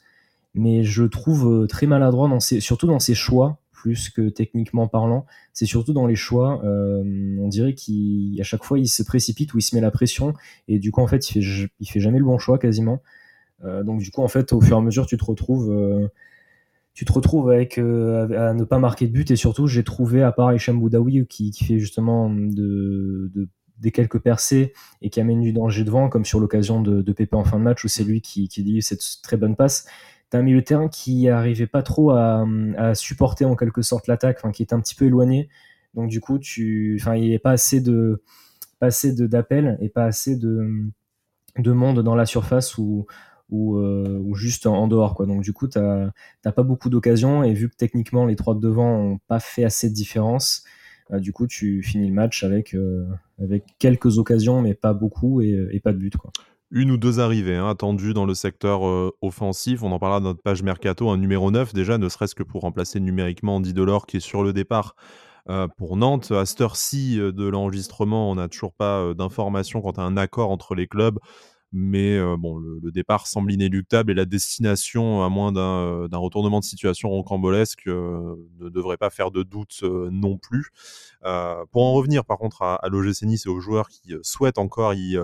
Mais 0.54 0.82
je 0.82 1.04
trouve 1.04 1.66
très 1.68 1.86
maladroit 1.86 2.28
surtout 2.40 2.86
dans 2.86 2.98
ses 2.98 3.14
choix 3.14 3.60
plus 3.78 4.10
que 4.10 4.28
techniquement 4.28 4.88
parlant. 4.88 5.24
C'est 5.52 5.66
surtout 5.66 5.92
dans 5.92 6.06
les 6.06 6.16
choix. 6.16 6.60
Euh, 6.64 7.36
on 7.40 7.48
dirait 7.48 7.74
qu'à 7.74 8.42
chaque 8.42 8.64
fois, 8.64 8.78
il 8.78 8.88
se 8.88 9.04
précipite 9.04 9.54
ou 9.54 9.58
il 9.58 9.62
se 9.62 9.74
met 9.76 9.80
la 9.80 9.92
pression. 9.92 10.34
Et 10.66 10.80
du 10.80 10.90
coup, 10.90 11.00
en 11.00 11.06
fait, 11.06 11.30
il 11.30 11.44
fait, 11.44 11.68
fait 11.84 12.00
jamais 12.00 12.18
le 12.18 12.24
bon 12.24 12.38
choix 12.38 12.58
quasiment. 12.58 13.02
Euh, 13.64 13.84
donc, 13.84 14.00
du 14.00 14.10
coup, 14.10 14.22
en 14.22 14.28
fait, 14.28 14.52
au 14.52 14.60
fur 14.60 14.76
et 14.76 14.80
à 14.80 14.82
mesure, 14.82 15.06
tu 15.06 15.16
te 15.16 15.24
retrouves. 15.24 15.70
Euh, 15.70 16.08
tu 16.92 17.04
te 17.04 17.12
retrouves 17.12 17.48
avec 17.50 17.78
à 17.78 17.82
ne 18.54 18.64
pas 18.64 18.80
marquer 18.80 19.06
de 19.06 19.12
but 19.12 19.30
et 19.30 19.36
surtout 19.36 19.68
j'ai 19.68 19.84
trouvé 19.84 20.24
à 20.24 20.32
part 20.32 20.52
Hicham 20.52 20.84
qui, 21.28 21.52
fait 21.52 21.78
justement 21.78 22.28
de, 22.28 23.30
des 23.78 23.92
quelques 23.92 24.18
percées 24.18 24.72
et 25.00 25.08
qui 25.08 25.20
amène 25.20 25.40
du 25.40 25.52
danger 25.52 25.84
devant 25.84 26.08
comme 26.08 26.24
sur 26.24 26.40
l'occasion 26.40 26.82
de, 26.82 27.00
de 27.00 27.12
Pépé 27.12 27.36
en 27.36 27.44
fin 27.44 27.60
de 27.60 27.62
match 27.62 27.84
où 27.84 27.88
c'est 27.88 28.02
lui 28.02 28.20
qui, 28.20 28.48
qui 28.48 28.64
dit 28.64 28.82
cette 28.82 29.04
très 29.22 29.36
bonne 29.36 29.54
passe 29.54 29.86
T'as 30.30 30.38
un 30.38 30.42
milieu 30.42 30.60
de 30.60 30.64
terrain 30.64 30.88
qui 30.88 31.28
arrivait 31.28 31.66
pas 31.66 31.82
trop 31.82 32.10
à, 32.10 32.44
supporter 32.94 33.44
en 33.44 33.56
quelque 33.56 33.82
sorte 33.82 34.06
l'attaque, 34.06 34.40
qui 34.52 34.62
est 34.62 34.72
un 34.72 34.80
petit 34.80 34.94
peu 34.94 35.06
éloigné. 35.06 35.48
Donc 35.94 36.10
du 36.10 36.20
coup, 36.20 36.38
tu, 36.38 37.00
il 37.02 37.20
n'y 37.20 37.28
avait 37.28 37.38
pas 37.38 37.52
assez 37.52 37.80
de, 37.80 38.22
pas 38.78 38.86
assez 38.86 39.12
d'appels 39.14 39.78
et 39.80 39.88
pas 39.88 40.04
assez 40.04 40.36
de, 40.36 40.84
de 41.58 41.72
monde 41.72 42.02
dans 42.02 42.14
la 42.14 42.26
surface 42.26 42.76
ou, 42.76 43.06
ou, 43.48 43.78
ou 43.78 44.34
juste 44.34 44.66
en, 44.66 44.86
dehors. 44.86 45.14
Quoi. 45.14 45.26
Donc 45.26 45.42
du 45.42 45.54
coup, 45.54 45.66
tu 45.66 45.78
n'as 45.78 46.52
pas 46.52 46.62
beaucoup 46.62 46.90
d'occasions 46.90 47.42
et 47.42 47.54
vu 47.54 47.70
que 47.70 47.76
techniquement 47.76 48.26
les 48.26 48.36
trois 48.36 48.54
de 48.54 48.60
devant 48.60 49.02
n'ont 49.02 49.18
pas 49.28 49.40
fait 49.40 49.64
assez 49.64 49.88
de 49.88 49.94
différence, 49.94 50.64
du 51.10 51.32
coup, 51.32 51.46
tu 51.46 51.82
finis 51.82 52.08
le 52.08 52.14
match 52.14 52.44
avec, 52.44 52.76
avec 53.42 53.64
quelques 53.78 54.18
occasions, 54.18 54.60
mais 54.60 54.74
pas 54.74 54.92
beaucoup 54.92 55.40
et, 55.40 55.68
et 55.72 55.80
pas 55.80 55.92
de 55.94 55.98
but. 55.98 56.16
Quoi 56.18 56.32
une 56.70 56.90
ou 56.90 56.96
deux 56.96 57.20
arrivées 57.20 57.56
hein, 57.56 57.68
attendues 57.68 58.14
dans 58.14 58.26
le 58.26 58.34
secteur 58.34 58.86
euh, 58.86 59.10
offensif. 59.22 59.82
On 59.82 59.92
en 59.92 59.98
parlera 59.98 60.20
dans 60.20 60.28
notre 60.28 60.42
page 60.42 60.62
Mercato, 60.62 61.08
un 61.08 61.16
numéro 61.16 61.50
9 61.50 61.72
déjà, 61.72 61.98
ne 61.98 62.08
serait-ce 62.08 62.34
que 62.34 62.42
pour 62.42 62.62
remplacer 62.62 63.00
numériquement 63.00 63.56
Andy 63.56 63.72
Delors 63.72 64.06
qui 64.06 64.18
est 64.18 64.20
sur 64.20 64.42
le 64.42 64.52
départ 64.52 64.94
euh, 65.48 65.66
pour 65.78 65.96
Nantes. 65.96 66.30
À 66.30 66.44
cette 66.44 66.60
heure-ci 66.60 67.18
euh, 67.18 67.32
de 67.32 67.46
l'enregistrement, 67.46 68.30
on 68.30 68.34
n'a 68.34 68.48
toujours 68.48 68.74
pas 68.74 69.14
d'informations 69.14 69.80
quant 69.80 69.92
à 69.92 70.02
un 70.02 70.16
accord 70.16 70.50
entre 70.50 70.74
les 70.74 70.86
clubs. 70.86 71.18
Mais 71.70 72.18
bon, 72.38 72.56
le, 72.56 72.90
départ 72.90 73.26
semble 73.26 73.52
inéluctable 73.52 74.10
et 74.10 74.14
la 74.14 74.24
destination, 74.24 75.22
à 75.22 75.28
moins 75.28 75.52
d'un 75.52 76.16
retournement 76.16 76.60
de 76.60 76.64
situation 76.64 77.10
rocambolesque, 77.10 77.84
ne 77.88 78.70
devrait 78.70 78.96
pas 78.96 79.10
faire 79.10 79.30
de 79.30 79.42
doute 79.42 79.82
non 79.82 80.38
plus. 80.38 80.70
pour 81.20 81.84
en 81.84 81.92
revenir 81.92 82.24
par 82.24 82.38
contre 82.38 82.62
à, 82.62 82.76
à 82.76 82.88
l'OGC 82.88 83.24
Nice 83.24 83.44
et 83.44 83.50
aux 83.50 83.60
joueurs 83.60 83.90
qui 83.90 84.14
souhaitent 84.22 84.56
encore 84.56 84.94
y 84.94 85.18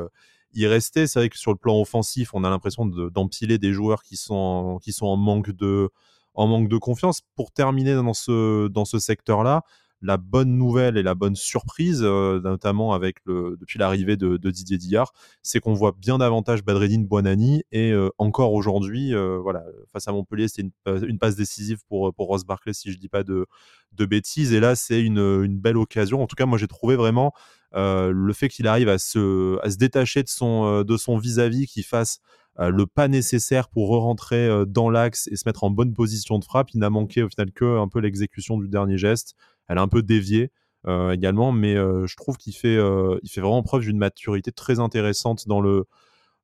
y 0.54 0.66
rester. 0.66 1.06
C'est 1.06 1.18
vrai 1.18 1.28
que 1.28 1.38
sur 1.38 1.52
le 1.52 1.58
plan 1.58 1.80
offensif, 1.80 2.34
on 2.34 2.44
a 2.44 2.50
l'impression 2.50 2.86
d'empiler 2.86 3.58
des 3.58 3.72
joueurs 3.72 4.02
qui 4.02 4.16
sont, 4.16 4.78
qui 4.82 4.92
sont 4.92 5.06
en, 5.06 5.16
manque 5.16 5.50
de, 5.50 5.90
en 6.34 6.46
manque 6.46 6.68
de 6.68 6.78
confiance. 6.78 7.22
Pour 7.36 7.52
terminer 7.52 7.94
dans 7.94 8.14
ce, 8.14 8.68
dans 8.68 8.84
ce 8.84 8.98
secteur-là, 8.98 9.62
la 10.04 10.18
bonne 10.18 10.56
nouvelle 10.56 10.98
et 10.98 11.02
la 11.02 11.14
bonne 11.14 11.34
surprise, 11.34 12.02
euh, 12.02 12.38
notamment 12.40 12.92
avec 12.92 13.16
depuis 13.26 13.78
l'arrivée 13.78 14.16
de, 14.16 14.36
Didier 14.36 14.76
Dillard, 14.76 15.12
c'est 15.42 15.60
qu'on 15.60 15.72
voit 15.72 15.96
bien 15.98 16.18
davantage 16.18 16.62
Badreddine 16.62 17.06
Buonani 17.06 17.64
et 17.72 17.90
euh, 17.90 18.10
encore 18.18 18.52
aujourd'hui, 18.52 19.14
euh, 19.14 19.38
voilà, 19.38 19.64
face 19.92 20.06
à 20.06 20.12
Montpellier, 20.12 20.48
c'était 20.48 20.68
une, 20.86 21.18
passe 21.18 21.36
décisive 21.36 21.78
pour, 21.88 22.12
pour 22.12 22.28
Ross 22.28 22.44
Barclay, 22.44 22.74
si 22.74 22.90
je 22.90 22.96
ne 22.96 23.00
dis 23.00 23.08
pas 23.08 23.24
de, 23.24 23.46
de 23.92 24.04
bêtises. 24.04 24.52
Et 24.52 24.60
là, 24.60 24.76
c'est 24.76 25.00
une, 25.00 25.18
une, 25.18 25.58
belle 25.58 25.78
occasion. 25.78 26.22
En 26.22 26.26
tout 26.26 26.36
cas, 26.36 26.44
moi, 26.44 26.58
j'ai 26.58 26.68
trouvé 26.68 26.96
vraiment 26.96 27.32
le 27.72 28.32
fait 28.32 28.48
qu'il 28.48 28.68
arrive 28.68 28.88
à 28.88 28.98
se, 28.98 29.58
à 29.64 29.70
se 29.70 29.76
détacher 29.78 30.22
de 30.22 30.28
son 30.28 30.82
de 30.82 30.96
son 30.96 31.16
vis-à-vis, 31.16 31.66
qu'il 31.66 31.82
fasse 31.82 32.20
le 32.58 32.86
pas 32.86 33.08
nécessaire 33.08 33.68
pour 33.68 33.88
re-rentrer 33.88 34.64
dans 34.68 34.90
l'axe 34.90 35.28
et 35.32 35.36
se 35.36 35.42
mettre 35.46 35.64
en 35.64 35.70
bonne 35.70 35.92
position 35.92 36.38
de 36.38 36.44
frappe. 36.44 36.70
Il 36.72 36.78
n'a 36.78 36.90
manqué 36.90 37.22
au 37.22 37.28
final 37.28 37.50
que 37.50 37.78
un 37.78 37.88
peu 37.88 37.98
l'exécution 37.98 38.58
du 38.58 38.68
dernier 38.68 38.96
geste. 38.96 39.34
Elle 39.68 39.78
a 39.78 39.82
un 39.82 39.88
peu 39.88 40.02
dévié 40.02 40.50
également, 40.86 41.50
mais 41.50 41.74
je 41.74 42.16
trouve 42.16 42.36
qu'il 42.36 42.54
fait, 42.54 42.78
il 43.22 43.30
fait 43.30 43.40
vraiment 43.40 43.62
preuve 43.62 43.82
d'une 43.82 43.96
maturité 43.96 44.52
très 44.52 44.80
intéressante 44.80 45.48
dans 45.48 45.62
le, 45.62 45.86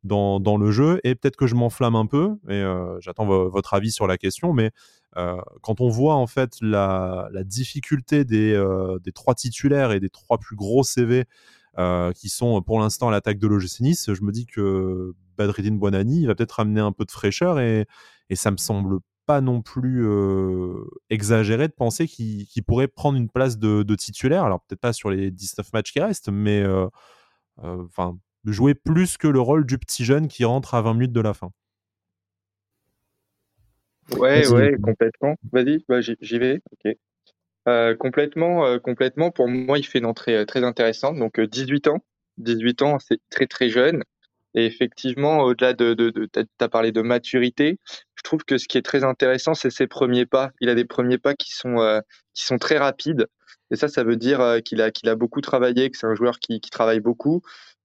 dans, 0.02 0.40
dans 0.40 0.56
le 0.56 0.70
jeu. 0.70 0.98
Et 1.04 1.14
peut-être 1.14 1.36
que 1.36 1.46
je 1.46 1.54
m'enflamme 1.54 1.94
un 1.94 2.06
peu, 2.06 2.36
et 2.48 2.64
j'attends 3.00 3.26
votre 3.26 3.74
avis 3.74 3.92
sur 3.92 4.06
la 4.06 4.16
question, 4.16 4.54
mais 4.54 4.70
quand 5.14 5.80
on 5.80 5.88
voit 5.88 6.14
en 6.14 6.26
fait 6.26 6.54
la, 6.62 7.28
difficulté 7.44 8.24
des, 8.24 8.58
des, 9.02 9.12
trois 9.12 9.34
titulaires 9.34 9.92
et 9.92 10.00
des 10.00 10.10
trois 10.10 10.38
plus 10.38 10.56
gros 10.56 10.84
CV 10.84 11.24
qui 12.14 12.28
sont 12.30 12.62
pour 12.62 12.80
l'instant 12.80 13.08
à 13.08 13.10
l'attaque 13.10 13.38
de 13.38 13.46
l'OGC 13.46 14.14
je 14.14 14.22
me 14.22 14.32
dis 14.32 14.46
que 14.46 15.12
Badridine 15.36 15.78
Buonani 15.78 16.26
va 16.26 16.34
peut-être 16.34 16.60
amener 16.60 16.80
un 16.80 16.92
peu 16.92 17.04
de 17.04 17.10
fraîcheur 17.10 17.60
et, 17.60 17.86
et 18.30 18.36
ça 18.36 18.50
me 18.50 18.56
semble 18.56 19.00
pas 19.30 19.40
non 19.40 19.62
plus 19.62 20.04
exagéré 21.08 21.68
de 21.68 21.72
penser 21.72 22.06
qu'il 22.08 22.64
pourrait 22.66 22.88
prendre 22.88 23.16
une 23.16 23.28
place 23.28 23.58
de, 23.58 23.82
de 23.82 23.94
titulaire. 23.94 24.44
Alors 24.44 24.60
peut-être 24.62 24.80
pas 24.80 24.92
sur 24.92 25.10
les 25.10 25.30
19 25.30 25.72
matchs 25.72 25.92
qui 25.92 26.00
restent, 26.00 26.30
mais 26.30 26.64
enfin 27.58 28.18
jouer 28.44 28.74
plus 28.74 29.16
que 29.16 29.28
le 29.28 29.40
rôle 29.40 29.66
du 29.66 29.78
petit 29.78 30.04
jeune 30.04 30.28
qui 30.28 30.44
rentre 30.44 30.74
à 30.74 30.82
20 30.82 30.94
minutes 30.94 31.12
de 31.12 31.20
la 31.20 31.34
fin. 31.34 31.50
Ouais, 34.16 34.46
ouais, 34.48 34.76
complètement. 34.82 35.36
Vas-y, 35.52 35.84
bah, 35.88 36.00
j'y 36.00 36.38
vais. 36.38 36.60
Ok. 36.72 36.96
Euh, 37.68 37.94
complètement, 37.94 38.66
euh, 38.66 38.78
complètement. 38.78 39.30
Pour 39.30 39.48
moi, 39.48 39.78
il 39.78 39.86
fait 39.86 39.98
une 39.98 40.06
entrée 40.06 40.36
euh, 40.36 40.44
très 40.44 40.64
intéressante. 40.64 41.16
Donc, 41.16 41.40
18 41.40 41.88
ans. 41.88 41.98
18 42.38 42.82
ans, 42.82 42.98
c'est 42.98 43.20
très, 43.30 43.46
très 43.46 43.68
jeune. 43.68 44.02
Et 44.54 44.66
effectivement, 44.66 45.40
au-delà 45.40 45.74
de, 45.74 45.94
de, 45.94 46.10
de 46.10 46.26
tu 46.26 46.40
as 46.60 46.68
parlé 46.68 46.92
de 46.92 47.02
maturité, 47.02 47.78
je 48.16 48.22
trouve 48.22 48.44
que 48.44 48.58
ce 48.58 48.66
qui 48.66 48.78
est 48.78 48.82
très 48.82 49.04
intéressant, 49.04 49.54
c'est 49.54 49.70
ses 49.70 49.86
premiers 49.86 50.26
pas. 50.26 50.50
Il 50.60 50.68
a 50.68 50.74
des 50.74 50.84
premiers 50.84 51.18
pas 51.18 51.34
qui 51.34 51.52
sont, 51.52 52.02
qui 52.34 52.44
sont 52.44 52.58
très 52.58 52.78
rapides. 52.78 53.26
Et 53.70 53.76
ça, 53.76 53.86
ça 53.88 54.02
veut 54.02 54.16
dire 54.16 54.58
qu'il 54.64 54.82
a, 54.82 54.90
qu'il 54.90 55.08
a 55.08 55.14
beaucoup 55.14 55.40
travaillé, 55.40 55.90
que 55.90 55.96
c'est 55.96 56.06
un 56.06 56.14
joueur 56.16 56.40
qui, 56.40 56.60
qui 56.60 56.70
travaille 56.70 57.00
beaucoup. 57.00 57.42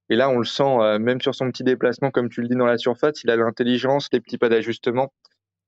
Et 0.09 0.15
là, 0.15 0.29
on 0.29 0.39
le 0.39 0.45
sent, 0.45 0.99
même 0.99 1.21
sur 1.21 1.35
son 1.35 1.51
petit 1.51 1.63
déplacement, 1.63 2.11
comme 2.11 2.29
tu 2.29 2.41
le 2.41 2.47
dis 2.47 2.55
dans 2.55 2.65
la 2.65 2.77
surface, 2.77 3.23
il 3.23 3.29
a 3.29 3.35
l'intelligence, 3.35 4.09
les 4.11 4.19
petits 4.19 4.37
pas 4.37 4.49
d'ajustement. 4.49 5.13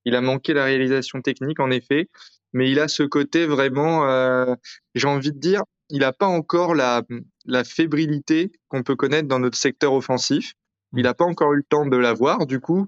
Il 0.06 0.16
a 0.16 0.22
manqué 0.22 0.54
la 0.54 0.64
réalisation 0.64 1.22
technique, 1.22 1.60
en 1.60 1.70
effet, 1.70 2.10
mais 2.54 2.72
il 2.72 2.80
a 2.80 2.88
ce 2.88 3.04
côté 3.04 3.46
vraiment, 3.46 4.10
euh, 4.10 4.56
j'ai 4.96 5.08
envie 5.08 5.32
de 5.32 5.40
dire, 5.40 5.64
il 5.90 6.00
n'a 6.00 6.14
pas 6.14 6.28
encore 6.28 6.76
la, 6.76 7.04
la 7.46 7.64
fébrilité 7.64 8.52
qu'on 8.68 8.84
peut 8.84 8.96
connaître 8.96 9.28
dans 9.28 9.40
notre 9.40 9.58
secteur 9.58 9.94
offensif. 9.94 10.54
Il 10.96 11.04
n'a 11.04 11.14
pas 11.14 11.26
encore 11.26 11.54
eu 11.54 11.58
le 11.58 11.64
temps 11.64 11.86
de 11.86 11.98
l'avoir. 11.98 12.46
Du 12.46 12.60
coup, 12.60 12.88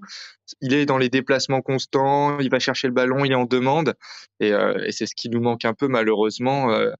il 0.60 0.72
est 0.72 0.86
dans 0.86 0.98
les 0.98 1.08
déplacements 1.08 1.60
constants, 1.60 2.38
il 2.40 2.50
va 2.50 2.58
chercher 2.58 2.88
le 2.88 2.94
ballon, 2.94 3.24
il 3.24 3.32
est 3.32 3.36
en 3.36 3.44
demande. 3.44 3.94
Et, 4.40 4.52
euh, 4.52 4.84
et 4.86 4.92
c'est 4.92 5.06
ce 5.06 5.14
qui 5.14 5.28
nous 5.28 5.40
manque 5.40 5.64
un 5.64 5.74
peu 5.74 5.88
malheureusement 5.88 6.70
euh, 6.72 6.90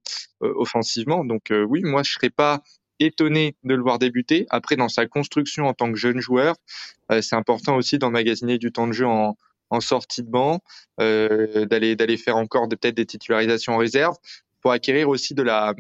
euh 0.43 0.53
offensivement. 0.57 1.25
Donc 1.25 1.51
euh, 1.51 1.65
oui, 1.65 1.83
moi 1.83 2.03
je 2.03 2.13
serais 2.13 2.31
pas 2.31 2.63
étonné 3.01 3.57
de 3.65 3.75
le 3.75 3.83
voir 3.83 3.99
débuter. 3.99 4.47
Après, 4.51 4.77
dans 4.77 4.89
sa 4.89 5.07
construction 5.07 5.67
en 5.67 5.75
tant 5.75 5.91
que 5.91 5.99
jeune 5.99 6.21
joueur, 6.21 6.57
euh, 7.11 7.23
c'est 7.23 7.37
important 7.37 7.77
aussi 7.77 7.99
d'emmagasiner 7.99 8.59
du 8.59 8.73
temps 8.73 8.87
de 8.87 8.93
jeu 8.93 9.07
en, 9.07 9.37
en 9.71 9.81
sortie 9.81 10.23
de 10.23 10.29
banc, 10.31 10.61
euh, 11.01 11.65
d'aller 11.67 11.97
d'aller 11.97 12.17
faire 12.17 12.37
encore 12.37 12.69
peut-être 12.69 12.95
des 12.95 13.07
titularisations 13.07 13.75
en 13.75 13.79
réserve 13.79 14.17
pour 14.61 14.73
acquérir 14.73 15.09
aussi 15.09 15.35
de 15.35 15.43
la 15.43 15.75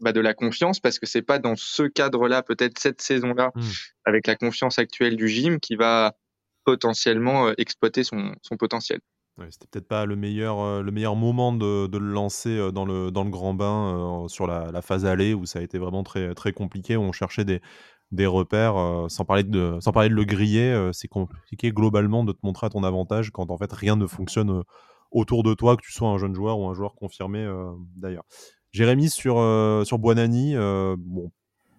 bah, 0.00 0.12
de 0.12 0.20
la 0.20 0.34
confiance 0.34 0.80
parce 0.80 0.98
que 0.98 1.06
c'est 1.06 1.22
pas 1.22 1.38
dans 1.38 1.56
ce 1.56 1.82
cadre-là 1.84 2.42
peut-être 2.42 2.78
cette 2.78 3.00
saison-là 3.00 3.52
mmh. 3.54 3.62
avec 4.04 4.26
la 4.26 4.36
confiance 4.36 4.78
actuelle 4.78 5.16
du 5.16 5.28
gym 5.28 5.60
qui 5.60 5.76
va 5.76 6.16
potentiellement 6.64 7.48
euh, 7.48 7.54
exploiter 7.58 8.04
son, 8.04 8.34
son 8.42 8.56
potentiel. 8.56 9.00
Ouais, 9.38 9.48
C'était 9.50 9.66
peut-être 9.70 9.88
pas 9.88 10.06
le 10.06 10.16
meilleur, 10.16 10.60
euh, 10.60 10.82
le 10.82 10.90
meilleur 10.90 11.14
moment 11.14 11.52
de, 11.52 11.86
de, 11.86 11.98
le 11.98 12.10
lancer 12.10 12.72
dans 12.72 12.86
le, 12.86 13.10
dans 13.10 13.22
le 13.22 13.30
grand 13.30 13.52
bain 13.52 14.26
sur 14.28 14.46
la, 14.46 14.72
la, 14.72 14.80
phase 14.80 15.04
allée 15.04 15.34
où 15.34 15.44
ça 15.44 15.58
a 15.58 15.62
été 15.62 15.78
vraiment 15.78 16.02
très, 16.02 16.34
très 16.34 16.52
compliqué. 16.52 16.96
Où 16.96 17.02
on 17.02 17.12
cherchait 17.12 17.44
des, 17.44 17.60
des 18.12 18.26
repères, 18.26 18.76
euh, 18.76 19.08
sans, 19.08 19.24
parler 19.24 19.42
de, 19.42 19.78
sans 19.80 19.92
parler 19.92 20.08
de 20.08 20.14
le 20.14 20.24
griller, 20.24 20.72
euh, 20.72 20.92
c'est 20.92 21.08
compliqué 21.08 21.72
globalement 21.72 22.24
de 22.24 22.32
te 22.32 22.38
montrer 22.42 22.66
à 22.66 22.70
ton 22.70 22.84
avantage 22.84 23.30
quand 23.30 23.50
en 23.50 23.58
fait 23.58 23.72
rien 23.72 23.96
ne 23.96 24.06
fonctionne 24.06 24.50
euh, 24.50 24.62
autour 25.10 25.42
de 25.42 25.54
toi, 25.54 25.76
que 25.76 25.82
tu 25.82 25.92
sois 25.92 26.08
un 26.08 26.18
jeune 26.18 26.34
joueur 26.34 26.58
ou 26.58 26.68
un 26.68 26.74
joueur 26.74 26.94
confirmé 26.94 27.48
d'ailleurs. 27.96 28.24
Jérémy 28.76 29.08
sur, 29.08 29.36
sur 29.86 29.98
Buonani, 29.98 30.54
bon, 30.98 31.30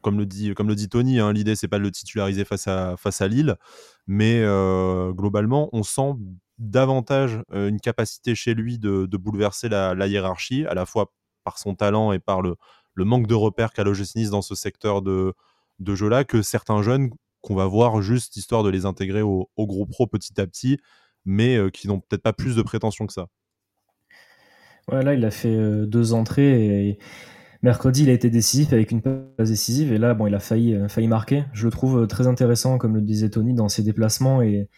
comme 0.01 0.17
le 0.17 0.25
dit, 0.25 0.89
Tony, 0.89 1.19
hein, 1.19 1.31
l'idée 1.31 1.55
c'est 1.55 1.67
pas 1.67 1.77
de 1.77 1.83
le 1.83 1.91
titulariser 1.91 2.43
face 2.43 2.67
à, 2.67 3.27
Lille, 3.27 3.55
mais 4.07 4.41
globalement 5.13 5.69
on 5.73 5.83
sent 5.83 6.13
davantage 6.57 7.39
une 7.53 7.79
capacité 7.79 8.33
chez 8.33 8.55
lui 8.55 8.79
de, 8.79 9.05
bouleverser 9.17 9.69
la, 9.69 10.07
hiérarchie, 10.07 10.65
à 10.65 10.73
la 10.73 10.88
fois 10.88 11.12
par 11.43 11.60
son 11.60 11.75
talent 11.75 12.13
et 12.13 12.19
par 12.19 12.41
le, 12.41 12.55
manque 12.97 13.27
de 13.27 13.36
repères 13.36 13.73
qu'a 13.73 13.83
l'OGC 13.83 14.29
dans 14.31 14.41
ce 14.41 14.55
secteur 14.55 15.03
de, 15.03 15.36
de 15.77 15.95
jeu-là 15.95 16.23
que 16.23 16.41
certains 16.41 16.81
jeunes 16.81 17.12
qu'on 17.41 17.55
va 17.55 17.65
voir 17.65 18.01
juste 18.01 18.36
histoire 18.38 18.63
de 18.63 18.69
les 18.69 18.86
intégrer 18.86 19.21
au, 19.21 19.49
au 19.55 19.67
groupe 19.67 19.91
pro 19.91 20.07
petit 20.07 20.39
à 20.41 20.47
petit, 20.47 20.79
mais 21.25 21.57
euh, 21.57 21.69
qui 21.69 21.88
n'ont 21.88 21.99
peut-être 21.99 22.23
pas 22.23 22.33
plus 22.33 22.55
de 22.55 22.62
prétention 22.62 23.05
que 23.05 23.13
ça. 23.13 23.27
Ouais, 24.89 25.04
là, 25.04 25.13
il 25.13 25.26
a 25.26 25.32
fait 25.32 25.54
euh, 25.54 25.86
deux 25.86 26.13
entrées 26.13 26.88
et 26.88 27.00
mercredi, 27.62 28.04
il 28.04 28.10
a 28.10 28.13
été 28.13 28.30
décisif 28.30 28.71
avec 28.71 28.91
une 28.91 29.02
passe 29.02 29.50
décisive 29.50 29.91
et 29.91 29.97
là, 29.97 30.13
bon, 30.13 30.28
il 30.28 30.36
a 30.36 30.39
failli, 30.39 30.76
euh, 30.76 30.88
failli 30.88 31.08
marquer. 31.10 31.43
Je 31.54 31.65
le 31.65 31.71
trouve 31.71 32.08
très 32.08 32.26
intéressant, 32.28 32.78
comme 32.78 32.95
le 32.95 33.02
disait 33.02 33.30
Tony, 33.30 33.54
dans 33.54 33.67
ses 33.67 33.84
déplacements 33.84 34.41
et, 34.41 34.69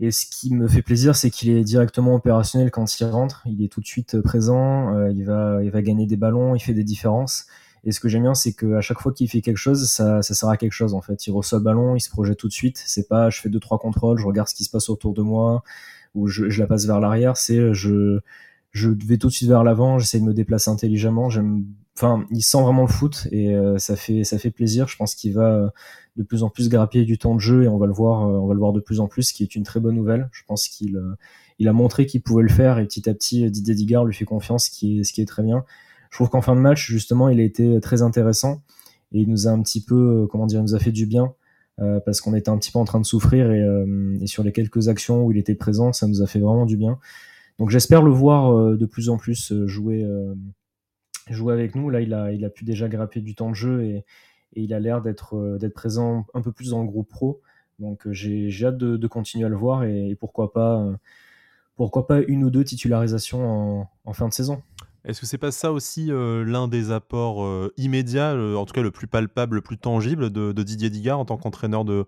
et 0.00 0.12
ce 0.12 0.26
qui 0.26 0.54
me 0.54 0.68
fait 0.68 0.82
plaisir, 0.82 1.16
c'est 1.16 1.30
qu'il 1.30 1.50
est 1.50 1.64
directement 1.64 2.14
opérationnel 2.14 2.70
quand 2.70 3.00
il 3.00 3.04
rentre. 3.06 3.42
Il 3.46 3.64
est 3.64 3.68
tout 3.72 3.80
de 3.80 3.86
suite 3.86 4.20
présent, 4.20 5.08
il, 5.08 5.24
va, 5.24 5.60
il 5.64 5.70
va 5.70 5.82
gagner 5.82 6.06
des 6.06 6.16
ballons, 6.16 6.54
il 6.54 6.60
fait 6.60 6.74
des 6.74 6.84
différences. 6.84 7.46
Et 7.84 7.92
ce 7.92 8.00
que 8.00 8.08
j'aime 8.08 8.22
bien, 8.22 8.34
c'est 8.34 8.52
qu'à 8.54 8.80
chaque 8.80 9.00
fois 9.00 9.12
qu'il 9.12 9.28
fait 9.28 9.40
quelque 9.42 9.56
chose, 9.56 9.88
ça, 9.88 10.22
ça, 10.22 10.34
sert 10.34 10.48
à 10.48 10.56
quelque 10.56 10.72
chose 10.72 10.94
en 10.94 11.00
fait. 11.02 11.26
Il 11.26 11.32
reçoit 11.32 11.58
le 11.58 11.64
ballon, 11.64 11.96
il 11.96 12.00
se 12.00 12.10
projette 12.10 12.38
tout 12.38 12.48
de 12.48 12.52
suite. 12.52 12.82
C'est 12.86 13.08
pas 13.08 13.30
je 13.30 13.40
fais 13.40 13.48
deux 13.48 13.60
trois 13.60 13.78
contrôles, 13.78 14.18
je 14.18 14.26
regarde 14.26 14.48
ce 14.48 14.54
qui 14.54 14.64
se 14.64 14.70
passe 14.70 14.88
autour 14.90 15.14
de 15.14 15.22
moi 15.22 15.62
ou 16.14 16.28
je, 16.28 16.48
je 16.50 16.60
la 16.60 16.66
passe 16.66 16.86
vers 16.86 17.00
l'arrière. 17.00 17.36
C'est 17.36 17.74
je 17.74 18.20
je 18.72 18.90
vais 18.90 19.18
tout 19.18 19.28
de 19.28 19.32
suite 19.32 19.48
vers 19.48 19.64
l'avant, 19.64 19.98
j'essaie 19.98 20.20
de 20.20 20.24
me 20.24 20.34
déplacer 20.34 20.70
intelligemment. 20.70 21.28
J'aime, 21.28 21.64
enfin, 21.96 22.24
il 22.30 22.42
sent 22.42 22.60
vraiment 22.62 22.82
le 22.82 22.88
foot 22.88 23.26
et 23.32 23.54
euh, 23.54 23.78
ça 23.78 23.96
fait 23.96 24.24
ça 24.24 24.38
fait 24.38 24.50
plaisir. 24.50 24.86
Je 24.88 24.96
pense 24.96 25.14
qu'il 25.14 25.34
va 25.34 25.72
de 26.16 26.22
plus 26.22 26.42
en 26.42 26.50
plus 26.50 26.68
grappiller 26.68 27.04
du 27.04 27.18
temps 27.18 27.34
de 27.34 27.40
jeu 27.40 27.64
et 27.64 27.68
on 27.68 27.78
va 27.78 27.86
le 27.86 27.92
voir, 27.92 28.26
euh, 28.26 28.38
on 28.38 28.46
va 28.46 28.54
le 28.54 28.60
voir 28.60 28.72
de 28.72 28.80
plus 28.80 29.00
en 29.00 29.08
plus, 29.08 29.24
ce 29.24 29.34
qui 29.34 29.42
est 29.42 29.54
une 29.54 29.64
très 29.64 29.80
bonne 29.80 29.96
nouvelle. 29.96 30.28
Je 30.32 30.42
pense 30.46 30.68
qu'il 30.68 30.96
euh, 30.96 31.14
il 31.58 31.68
a 31.68 31.72
montré 31.72 32.06
qu'il 32.06 32.22
pouvait 32.22 32.42
le 32.42 32.48
faire 32.48 32.78
et 32.78 32.86
petit 32.86 33.08
à 33.08 33.14
petit 33.14 33.50
Didier 33.50 33.74
Digard 33.74 34.04
lui 34.04 34.14
fait 34.14 34.24
confiance, 34.24 34.66
ce 34.66 34.70
qui 34.70 35.00
est 35.00 35.04
ce 35.04 35.12
qui 35.12 35.20
est 35.20 35.26
très 35.26 35.42
bien. 35.42 35.64
Je 36.10 36.16
trouve 36.16 36.28
qu'en 36.28 36.42
fin 36.42 36.56
de 36.56 36.60
match, 36.60 36.88
justement, 36.88 37.28
il 37.28 37.38
a 37.40 37.42
été 37.42 37.80
très 37.80 38.02
intéressant. 38.02 38.62
et 39.12 39.20
il 39.20 39.28
nous 39.28 39.46
a 39.46 39.50
un 39.50 39.62
petit 39.62 39.82
peu, 39.82 40.26
comment 40.30 40.46
dire, 40.46 40.60
il 40.60 40.64
nous 40.64 40.74
a 40.74 40.80
fait 40.80 40.92
du 40.92 41.06
bien 41.06 41.34
parce 42.04 42.20
qu'on 42.20 42.34
était 42.34 42.50
un 42.50 42.58
petit 42.58 42.70
peu 42.72 42.78
en 42.78 42.84
train 42.84 43.00
de 43.00 43.06
souffrir 43.06 43.50
et, 43.52 44.26
sur 44.26 44.42
les 44.42 44.52
quelques 44.52 44.88
actions 44.88 45.24
où 45.24 45.32
il 45.32 45.38
était 45.38 45.54
présent, 45.54 45.92
ça 45.94 46.06
nous 46.06 46.20
a 46.20 46.26
fait 46.26 46.40
vraiment 46.40 46.66
du 46.66 46.76
bien. 46.76 46.98
Donc 47.60 47.68
j'espère 47.68 48.00
le 48.00 48.10
voir 48.10 48.74
de 48.74 48.86
plus 48.86 49.10
en 49.10 49.18
plus 49.18 49.52
jouer, 49.66 50.04
jouer 51.28 51.52
avec 51.52 51.74
nous. 51.74 51.90
Là, 51.90 52.00
il 52.00 52.14
a, 52.14 52.32
il 52.32 52.42
a 52.46 52.48
pu 52.48 52.64
déjà 52.64 52.88
grapper 52.88 53.20
du 53.20 53.34
temps 53.34 53.50
de 53.50 53.54
jeu 53.54 53.84
et, 53.84 54.04
il 54.56 54.74
a 54.74 54.80
l'air 54.80 55.00
d'être 55.00 55.58
d'être 55.60 55.74
présent 55.74 56.26
un 56.34 56.40
peu 56.40 56.50
plus 56.50 56.70
dans 56.70 56.80
le 56.80 56.88
groupe 56.88 57.08
pro. 57.08 57.40
Donc 57.78 58.10
j'ai 58.10 58.50
hâte 58.64 58.78
de, 58.78 59.06
continuer 59.06 59.44
à 59.44 59.48
le 59.48 59.56
voir 59.56 59.84
et, 59.84 60.16
pourquoi 60.18 60.52
pas 60.52 60.84
pourquoi 61.76 62.06
pas 62.06 62.20
une 62.22 62.44
ou 62.44 62.50
deux 62.50 62.64
titularisations 62.64 63.86
en, 64.04 64.12
fin 64.14 64.26
de 64.26 64.32
saison. 64.32 64.62
Est-ce 65.04 65.20
que 65.20 65.26
c'est 65.26 65.38
pas 65.38 65.52
ça 65.52 65.70
aussi 65.70 66.08
l'un 66.10 66.66
des 66.66 66.90
apports 66.90 67.70
immédiats, 67.76 68.34
en 68.56 68.64
tout 68.64 68.72
cas 68.72 68.82
le 68.82 68.90
plus 68.90 69.06
palpable, 69.06 69.56
le 69.56 69.62
plus 69.62 69.76
tangible 69.76 70.30
de, 70.30 70.62
Didier 70.62 70.88
Digard 70.88 71.20
en 71.20 71.26
tant 71.26 71.36
qu'entraîneur 71.36 71.84
de, 71.84 72.06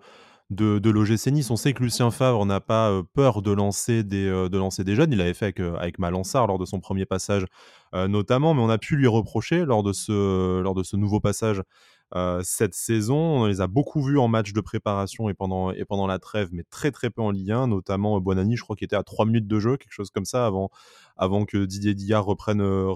de, 0.54 0.78
de 0.78 0.90
l'OGC 0.90 1.28
Nice 1.28 1.50
On 1.50 1.56
sait 1.56 1.72
que 1.72 1.82
Lucien 1.82 2.10
Favre 2.10 2.44
n'a 2.46 2.60
pas 2.60 3.02
peur 3.14 3.42
de 3.42 3.50
lancer, 3.50 4.04
des, 4.04 4.26
de 4.26 4.58
lancer 4.58 4.84
des 4.84 4.94
jeunes. 4.94 5.12
Il 5.12 5.18
l'avait 5.18 5.34
fait 5.34 5.46
avec, 5.46 5.60
avec 5.60 5.98
Malansar 5.98 6.46
lors 6.46 6.58
de 6.58 6.64
son 6.64 6.80
premier 6.80 7.06
passage 7.06 7.44
notamment, 7.94 8.54
mais 8.54 8.62
on 8.62 8.70
a 8.70 8.78
pu 8.78 8.96
lui 8.96 9.06
reprocher 9.06 9.66
lors 9.66 9.82
de 9.82 9.92
ce, 9.92 10.60
lors 10.60 10.74
de 10.74 10.82
ce 10.82 10.96
nouveau 10.96 11.20
passage 11.20 11.62
euh, 12.14 12.40
cette 12.44 12.74
saison. 12.74 13.16
On 13.16 13.46
les 13.46 13.62
a 13.62 13.66
beaucoup 13.66 14.02
vus 14.02 14.18
en 14.18 14.28
match 14.28 14.52
de 14.52 14.60
préparation 14.60 15.30
et 15.30 15.34
pendant, 15.34 15.70
et 15.70 15.84
pendant 15.86 16.06
la 16.06 16.18
trêve, 16.18 16.50
mais 16.52 16.62
très 16.64 16.90
très 16.90 17.08
peu 17.08 17.22
en 17.22 17.30
Ligue 17.30 17.52
1, 17.52 17.68
notamment 17.68 18.20
Buonani, 18.20 18.56
je 18.56 18.62
crois 18.62 18.76
qu'il 18.76 18.84
était 18.84 18.96
à 18.96 19.02
3 19.02 19.24
minutes 19.24 19.46
de 19.46 19.58
jeu, 19.58 19.78
quelque 19.78 19.92
chose 19.92 20.10
comme 20.10 20.26
ça, 20.26 20.44
avant, 20.44 20.70
avant 21.16 21.46
que 21.46 21.64
Didier 21.64 21.94
Dillard 21.94 22.26
reprenne, 22.26 22.60
euh, 22.60 22.92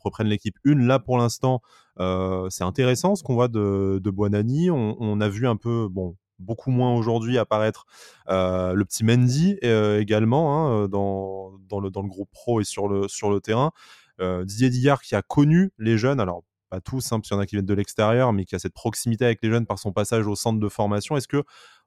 reprenne 0.00 0.26
l'équipe 0.26 0.56
une. 0.64 0.86
Là, 0.86 0.98
pour 0.98 1.16
l'instant, 1.16 1.62
euh, 1.98 2.48
c'est 2.50 2.64
intéressant 2.64 3.14
ce 3.14 3.22
qu'on 3.22 3.34
voit 3.34 3.48
de, 3.48 4.00
de 4.02 4.10
Buonani. 4.10 4.70
On, 4.70 5.20
a 5.20 5.28
vu 5.30 5.46
un 5.46 5.56
peu, 5.56 5.88
bon, 5.90 6.16
beaucoup 6.38 6.70
moins 6.70 6.94
aujourd'hui 6.94 7.38
apparaître 7.38 7.86
le 8.28 8.82
petit 8.84 9.04
Mendy 9.04 9.58
également 9.62 10.56
hein, 10.56 10.88
dans, 10.88 11.52
dans, 11.68 11.80
le, 11.80 11.90
dans 11.90 12.02
le 12.02 12.08
groupe 12.08 12.30
pro 12.30 12.60
et 12.60 12.64
sur 12.64 12.88
le, 12.88 13.08
sur 13.08 13.30
le 13.30 13.40
terrain. 13.40 13.72
Didier 14.20 14.70
Dillard 14.70 15.02
qui 15.02 15.14
a 15.14 15.22
connu 15.22 15.70
les 15.78 15.96
jeunes, 15.98 16.20
alors 16.20 16.42
pas 16.68 16.80
tous, 16.80 17.12
hein, 17.12 17.18
parce 17.18 17.28
qu'il 17.28 17.36
y 17.36 17.38
en 17.38 17.42
a 17.42 17.46
qui 17.46 17.56
viennent 17.56 17.66
de 17.66 17.74
l'extérieur, 17.74 18.32
mais 18.32 18.44
qui 18.44 18.54
a 18.54 18.58
cette 18.58 18.74
proximité 18.74 19.24
avec 19.24 19.40
les 19.42 19.50
jeunes 19.50 19.66
par 19.66 19.78
son 19.78 19.92
passage 19.92 20.26
au 20.26 20.34
centre 20.34 20.60
de 20.60 20.68
formation. 20.68 21.16
Est-ce 21.16 21.28
que 21.28 21.42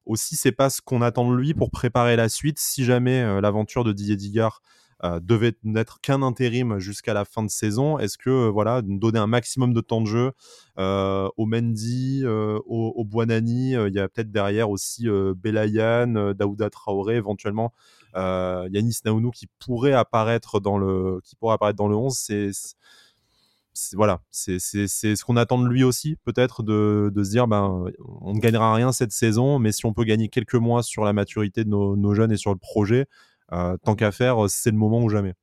aussi 0.05 0.35
c'est 0.35 0.51
pas 0.51 0.69
ce 0.69 0.81
qu'on 0.81 1.01
attend 1.01 1.29
de 1.29 1.35
lui 1.35 1.53
pour 1.53 1.69
préparer 1.69 2.15
la 2.15 2.29
suite 2.29 2.57
si 2.59 2.83
jamais 2.83 3.21
euh, 3.21 3.41
l'aventure 3.41 3.83
de 3.83 3.91
Didier 3.91 4.41
euh, 4.41 4.49
devait 5.21 5.53
n'être 5.63 5.99
qu'un 6.01 6.21
intérim 6.21 6.79
jusqu'à 6.79 7.13
la 7.13 7.25
fin 7.25 7.43
de 7.43 7.49
saison. 7.49 7.97
Est-ce 7.97 8.17
que 8.17 8.29
euh, 8.29 8.49
voilà 8.49 8.81
donner 8.83 9.19
un 9.19 9.27
maximum 9.27 9.73
de 9.73 9.81
temps 9.81 10.01
de 10.01 10.07
jeu 10.07 10.31
au 10.77 11.45
Mendy, 11.45 12.23
au, 12.25 13.05
Buonani, 13.05 13.71
il 13.73 13.93
y 13.93 13.99
a 13.99 14.07
peut-être 14.09 14.31
derrière 14.31 14.69
aussi 14.69 15.07
Belayan, 15.35 16.33
Daouda 16.33 16.69
Traoré, 16.69 17.15
éventuellement 17.15 17.73
Yanis 18.15 18.99
Naounou 19.05 19.31
qui 19.31 19.47
pourrait 19.59 19.93
apparaître 19.93 20.59
dans 20.59 20.77
le 20.77 21.19
qui 21.23 21.35
pourrait 21.35 21.55
apparaître 21.55 21.77
dans 21.77 21.87
le 21.87 21.95
11 21.95 22.15
c'est 22.15 22.51
voilà, 23.93 24.21
c'est 24.31 24.59
ce 24.59 25.23
qu'on 25.23 25.37
attend 25.37 25.57
de 25.57 25.67
lui 25.67 25.83
aussi, 25.83 26.17
peut-être, 26.23 26.61
de, 26.63 27.11
se 27.15 27.29
dire, 27.29 27.47
ben, 27.47 27.85
on 28.21 28.33
ne 28.33 28.39
gagnera 28.39 28.73
rien 28.73 28.91
cette 28.91 29.11
saison, 29.11 29.59
mais 29.59 29.71
si 29.71 29.85
on 29.85 29.93
peut 29.93 30.03
gagner 30.03 30.27
quelques 30.27 30.55
mois 30.55 30.83
sur 30.83 31.05
la 31.05 31.13
maturité 31.13 31.63
de 31.63 31.69
nos, 31.69 32.13
jeunes 32.13 32.31
et 32.31 32.37
sur 32.37 32.51
le 32.51 32.57
projet, 32.57 33.01
euh, 33.01 33.05
tant 33.83 33.95
qu'à 33.95 34.11
faire, 34.11 34.49
c'est 34.49 34.71
le 34.71 34.77
moment 34.77 35.01
ou 35.01 35.09
jamais. 35.09 35.33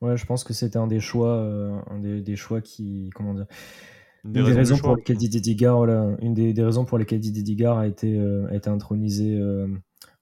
Ouais, 0.00 0.16
je 0.16 0.24
pense 0.24 0.44
que 0.44 0.54
c'était 0.54 0.78
un 0.78 0.86
des 0.86 1.00
choix, 1.00 1.36
euh, 1.36 1.78
un 1.90 1.98
des, 1.98 2.36
choix 2.36 2.60
qui, 2.60 3.10
comment 3.14 3.34
dire, 3.34 3.46
une 4.24 4.32
des, 4.32 4.42
raisons, 4.42 4.78
pour 4.78 4.96
lesquelles 4.96 5.18
Didier 5.18 5.40
Digard, 5.40 5.84
une 6.20 6.34
des, 6.34 6.62
raisons 6.62 6.84
pour 6.84 6.96
lesquelles 6.96 7.20
Didier 7.20 7.42
Digard 7.42 7.78
a 7.78 7.86
été, 7.86 8.18
euh, 8.18 8.48
a 8.50 8.54
été 8.54 8.70
intronisé 8.70 9.38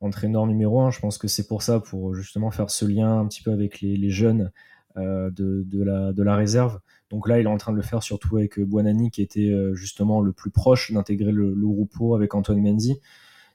entraîneur 0.01 0.47
numéro 0.47 0.81
un. 0.81 0.91
Je 0.91 1.01
pense 1.01 1.19
que 1.19 1.29
c'est 1.29 1.47
pour 1.47 1.63
ça, 1.63 1.81
pour 1.81 2.15
justement 2.15 2.51
faire 2.51 2.71
ce 2.71 2.85
lien 2.85 3.21
un 3.21 3.27
petit 3.27 3.43
peu 3.43 3.53
avec 3.53 3.81
les, 3.81 3.97
les 3.97 4.11
jeunes 4.11 4.51
euh, 4.97 5.31
de, 5.31 5.65
de, 5.67 5.83
la, 5.85 6.13
de 6.13 6.23
la 6.23 6.35
réserve. 6.35 6.81
Donc 7.11 7.29
là, 7.29 7.39
il 7.39 7.45
est 7.45 7.51
en 7.51 7.57
train 7.57 7.73
de 7.73 7.77
le 7.77 7.83
faire 7.83 8.03
surtout 8.03 8.37
avec 8.37 8.59
euh, 8.59 8.65
Buonani, 8.65 9.11
qui 9.11 9.23
était 9.23 9.51
euh, 9.51 9.75
justement 9.75 10.21
le 10.21 10.33
plus 10.33 10.51
proche 10.51 10.93
d'intégrer 10.93 11.31
le, 11.31 11.55
le 11.55 11.67
groupe 11.67 11.93
avec 12.15 12.35
Antoine 12.35 12.61
Mendy. 12.61 13.01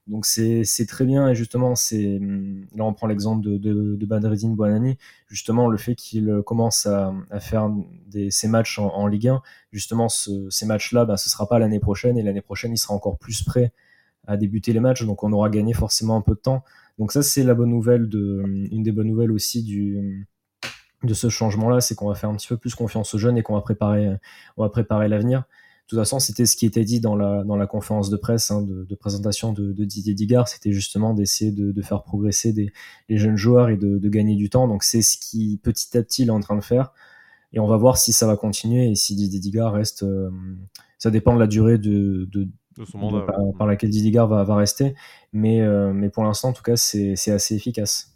Donc 0.08 0.26
c'est 0.26 0.86
très 0.88 1.06
bien. 1.06 1.30
Et 1.30 1.36
justement 1.36 1.76
c'est 1.76 2.20
là 2.76 2.84
on 2.84 2.94
prend 2.94 3.08
l'exemple 3.08 3.44
de, 3.44 3.58
de, 3.58 3.96
de 3.96 4.06
Badreddine 4.06 4.56
Buonani 4.56 4.98
justement 5.28 5.70
le 5.70 5.78
fait 5.78 5.96
qu'il 5.96 6.42
commence 6.46 6.86
à, 6.86 7.14
faire 7.40 7.70
des, 8.08 8.30
ces 8.30 8.48
matchs 8.48 8.80
en, 8.80 9.08
Ligue 9.08 9.30
1 9.30 9.42
justement 9.72 10.10
ce, 10.10 10.50
ces 10.50 10.66
matchs 10.66 10.92
là 10.92 11.06
ben, 11.06 11.16
ce 11.16 11.30
sera 11.30 11.48
pas 11.48 11.58
l'année 11.58 11.80
prochaine. 11.80 12.18
Et 12.18 12.24
l'année 12.24 12.42
prochaine 12.42 12.74
il 12.74 12.78
sera 12.78 12.94
encore 12.94 13.18
plus 13.18 13.44
prêt 13.44 13.72
à 14.28 14.36
débuter 14.36 14.74
les 14.74 14.82
matchs. 14.82 15.04
Donc 15.04 15.24
on 15.24 15.32
aura 15.32 15.50
gagné 15.50 15.74
forcément 15.74 16.18
un 16.18 16.22
peu 16.22 16.34
de 16.34 16.40
temps. 16.40 16.64
Donc 17.00 17.14
ça 17.14 17.24
c'est 17.24 17.44
la 17.44 17.54
bonne 17.54 17.70
nouvelle 17.70 18.10
de 18.10 18.44
une 18.72 18.84
des 18.84 18.92
bonnes 18.92 19.08
nouvelles 19.08 19.32
aussi 19.32 19.64
du 19.64 20.28
de 21.04 21.14
ce 21.14 21.30
changement-là, 21.30 21.82
c'est 21.82 21.96
qu'on 21.96 22.08
va 22.08 22.16
faire 22.16 22.30
un 22.30 22.36
petit 22.36 22.48
peu 22.48 22.58
plus 22.58 22.76
confiance 22.76 23.14
aux 23.14 23.18
jeunes 23.18 23.38
et 23.38 23.44
qu'on 23.44 23.56
va 23.56 23.62
préparer, 23.62 24.18
va 24.58 24.70
préparer 24.70 25.08
l'avenir. 25.08 25.44
De 25.94 25.98
toute 26.00 26.08
façon, 26.08 26.18
c'était 26.18 26.48
ce 26.48 26.56
qui 26.56 26.66
était 26.66 26.86
dit 26.86 27.00
dans 27.00 27.16
la, 27.16 27.44
dans 27.44 27.56
la 27.56 27.68
conférence 27.68 28.10
de 28.10 28.18
presse 28.18 28.50
hein, 28.50 28.64
de, 28.64 28.96
présentation 28.96 29.54
de, 29.54 29.72
Didier 29.86 30.16
Digard, 30.16 30.48
c'était 30.48 30.72
justement 30.72 31.14
d'essayer 31.14 31.52
de, 31.52 31.82
faire 31.84 32.02
progresser 32.02 32.52
des, 32.52 32.74
les 33.10 33.18
jeunes 33.18 33.36
joueurs 33.36 33.70
et 33.70 33.78
de, 33.78 34.10
gagner 34.10 34.36
du 34.36 34.50
temps. 34.50 34.68
Donc 34.68 34.82
c'est 34.84 35.04
ce 35.04 35.20
qui 35.20 35.60
petit 35.62 35.96
à 35.96 36.02
petit 36.02 36.24
il 36.24 36.30
est 36.30 36.32
en 36.32 36.40
train 36.40 36.56
de 36.56 36.64
faire. 36.64 36.94
Et 37.52 37.60
on 37.60 37.68
va 37.68 37.78
voir 37.78 38.00
si 38.00 38.12
ça 38.12 38.26
va 38.26 38.36
continuer 38.38 38.90
et 38.90 38.96
si 38.96 39.14
Didier 39.14 39.40
Digard 39.40 39.72
reste. 39.72 40.02
Euh, 40.02 40.32
ça 40.98 41.12
dépend 41.12 41.36
de 41.36 41.40
la 41.40 41.46
durée 41.46 41.78
de, 41.78 42.28
son 42.90 42.98
mandat, 42.98 43.28
par, 43.56 43.68
laquelle 43.68 43.92
Didier 43.92 44.10
Digard 44.10 44.28
va, 44.28 44.44
va 44.44 44.56
rester. 44.56 44.96
Mais, 45.32 45.62
euh, 45.62 45.94
mais 45.94 46.10
pour 46.10 46.24
l'instant, 46.24 46.50
en 46.50 46.54
tout 46.54 46.64
cas, 46.64 46.76
c'est 46.76 47.14
assez 47.30 47.54
efficace. 47.54 48.13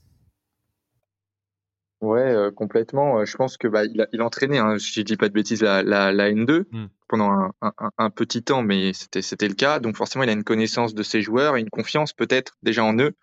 Ouais, 2.00 2.22
euh, 2.22 2.52
complètement. 2.52 3.20
Euh, 3.20 3.26
je 3.26 3.36
pense 3.38 3.58
que 3.58 3.68
bah, 3.68 3.84
il 3.86 4.00
a, 4.02 4.08
il 4.14 4.22
a 4.22 4.26
entraîné, 4.26 4.60
hein, 4.60 4.78
si 4.78 5.00
je 5.00 5.02
dis 5.02 5.18
pas 5.18 5.30
de 5.30 5.34
bêtises, 5.34 5.64
la, 5.64 5.82
la, 5.82 6.12
la 6.12 6.30
N2 6.30 6.66
mmh. 6.70 6.86
pendant 7.08 7.32
un, 7.32 7.52
un, 7.62 7.90
un, 7.98 8.10
petit 8.12 8.44
temps, 8.44 8.62
mais 8.62 8.94
c'était 8.94 9.24
c'était 9.24 9.48
le 9.48 9.56
cas. 9.56 9.80
Donc 9.80 9.98
forcément, 9.98 10.24
il 10.24 10.30
a 10.30 10.34
une 10.34 10.44
connaissance 10.44 10.94
de 10.94 11.02
ses 11.02 11.24
joueurs 11.24 11.58
et 11.58 11.62
une 11.62 11.72
confiance 11.72 12.14
peut-être 12.14 12.54
déjà 12.62 12.84
en 12.84 12.96
eux 13.00 13.14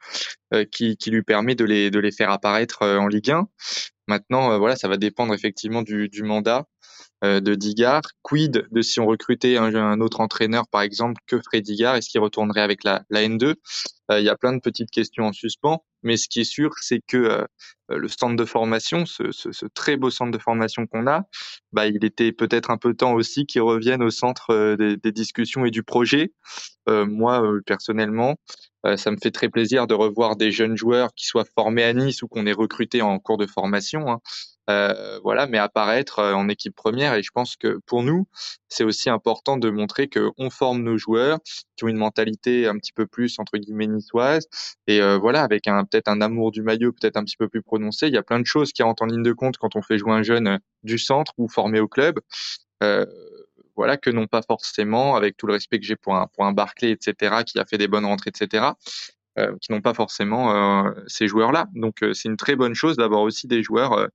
euh, 0.52 0.64
qui, 0.64 0.96
qui 0.96 1.12
lui 1.12 1.22
permet 1.22 1.54
de 1.54 1.64
les 1.64 1.92
de 1.92 2.00
les 2.00 2.10
faire 2.10 2.30
apparaître 2.30 2.82
en 2.82 3.06
Ligue 3.06 3.30
1. 3.30 3.46
Maintenant, 4.08 4.58
voilà, 4.58 4.74
ça 4.74 4.88
va 4.88 4.96
dépendre 4.96 5.34
effectivement 5.34 5.82
du, 5.82 6.08
du 6.08 6.24
mandat 6.24 6.66
de 7.22 7.54
Digard. 7.54 8.02
Quid 8.22 8.66
de 8.70 8.82
si 8.82 9.00
on 9.00 9.06
recrutait 9.06 9.56
un, 9.56 10.00
autre 10.00 10.20
entraîneur, 10.20 10.68
par 10.68 10.82
exemple, 10.82 11.22
que 11.26 11.40
ferait 11.40 11.62
Digard? 11.62 11.96
Est-ce 11.96 12.10
qu'il 12.10 12.20
retournerait 12.20 12.60
avec 12.60 12.84
la, 12.84 13.02
N2 13.10 13.54
euh, 14.10 14.20
Il 14.20 14.24
y 14.24 14.28
a 14.28 14.36
plein 14.36 14.52
de 14.52 14.60
petites 14.60 14.90
questions 14.90 15.24
en 15.24 15.32
suspens, 15.32 15.82
mais 16.04 16.16
ce 16.16 16.28
qui 16.28 16.40
est 16.40 16.44
sûr, 16.44 16.70
c'est 16.80 17.00
que 17.06 17.16
euh, 17.16 17.44
le 17.88 18.08
centre 18.08 18.36
de 18.36 18.44
formation, 18.44 19.04
ce, 19.06 19.66
très 19.74 19.96
beau 19.96 20.10
centre 20.10 20.30
de 20.30 20.38
formation 20.38 20.86
qu'on 20.86 21.06
a, 21.06 21.24
bah, 21.72 21.86
il 21.86 22.04
était 22.04 22.32
peut-être 22.32 22.70
un 22.70 22.78
peu 22.78 22.94
temps 22.94 23.14
aussi 23.14 23.46
qu'il 23.46 23.62
revienne 23.62 24.02
au 24.02 24.10
centre 24.10 24.76
des, 24.76 25.12
discussions 25.12 25.64
et 25.66 25.70
du 25.70 25.82
projet. 25.82 26.32
moi, 26.86 27.42
personnellement, 27.66 28.36
ça 28.96 29.10
me 29.10 29.16
fait 29.16 29.30
très 29.30 29.48
plaisir 29.48 29.86
de 29.86 29.94
revoir 29.94 30.36
des 30.36 30.52
jeunes 30.52 30.76
joueurs 30.76 31.14
qui 31.14 31.26
soient 31.26 31.46
formés 31.56 31.84
à 31.84 31.92
Nice 31.92 32.22
ou 32.22 32.28
qu'on 32.28 32.46
ait 32.46 32.52
recrutés 32.52 33.02
en 33.02 33.18
cours 33.18 33.38
de 33.38 33.46
formation. 33.46 34.10
Hein. 34.10 34.20
Euh, 34.70 35.18
voilà, 35.22 35.46
mais 35.46 35.58
apparaître 35.58 36.20
euh, 36.20 36.32
en 36.32 36.48
équipe 36.48 36.74
première. 36.74 37.14
Et 37.14 37.22
je 37.22 37.30
pense 37.32 37.56
que 37.56 37.80
pour 37.86 38.02
nous, 38.02 38.26
c'est 38.68 38.84
aussi 38.84 39.10
important 39.10 39.56
de 39.56 39.68
montrer 39.70 40.08
qu'on 40.08 40.50
forme 40.50 40.82
nos 40.82 40.96
joueurs 40.96 41.38
qui 41.76 41.84
ont 41.84 41.88
une 41.88 41.98
mentalité 41.98 42.66
un 42.66 42.78
petit 42.78 42.92
peu 42.92 43.06
plus 43.06 43.38
entre 43.38 43.58
guillemets 43.58 43.86
niçoise. 43.86 44.46
Et 44.86 45.00
euh, 45.02 45.18
voilà, 45.18 45.42
avec 45.42 45.68
un 45.68 45.84
peut-être 45.84 46.08
un 46.08 46.20
amour 46.20 46.50
du 46.50 46.62
maillot 46.62 46.92
peut-être 46.92 47.16
un 47.16 47.24
petit 47.24 47.36
peu 47.36 47.48
plus 47.48 47.62
prononcé. 47.62 48.06
Il 48.08 48.14
y 48.14 48.18
a 48.18 48.22
plein 48.22 48.40
de 48.40 48.46
choses 48.46 48.72
qui 48.72 48.82
rentrent 48.82 49.02
en 49.02 49.06
ligne 49.06 49.22
de 49.22 49.32
compte 49.32 49.58
quand 49.58 49.76
on 49.76 49.82
fait 49.82 49.98
jouer 49.98 50.12
un 50.12 50.22
jeune 50.22 50.58
du 50.82 50.98
centre 50.98 51.32
ou 51.38 51.48
formé 51.48 51.80
au 51.80 51.88
club. 51.88 52.18
Voilà 53.76 53.96
que 53.96 54.10
non 54.10 54.26
pas 54.26 54.42
forcément 54.42 55.16
avec 55.16 55.36
tout 55.36 55.46
le 55.46 55.54
respect 55.54 55.80
que 55.80 55.86
j'ai 55.86 55.96
pour 55.96 56.14
un 56.14 56.26
pour 56.34 56.44
un 56.44 56.52
Barclay 56.52 56.90
etc 56.90 57.42
qui 57.46 57.58
a 57.58 57.64
fait 57.64 57.78
des 57.78 57.88
bonnes 57.88 58.06
rentrées 58.06 58.30
etc 58.30 58.72
euh, 59.36 59.52
qui 59.60 59.72
n'ont 59.72 59.80
pas 59.80 59.94
forcément 59.94 60.54
euh, 60.86 60.92
ces 61.08 61.26
joueurs-là. 61.26 61.66
Donc 61.74 62.04
euh, 62.04 62.14
c'est 62.14 62.28
une 62.28 62.36
très 62.36 62.54
bonne 62.54 62.74
chose 62.74 62.96
d'avoir 62.96 63.22
aussi 63.22 63.48
des 63.48 63.64
joueurs 63.64 64.08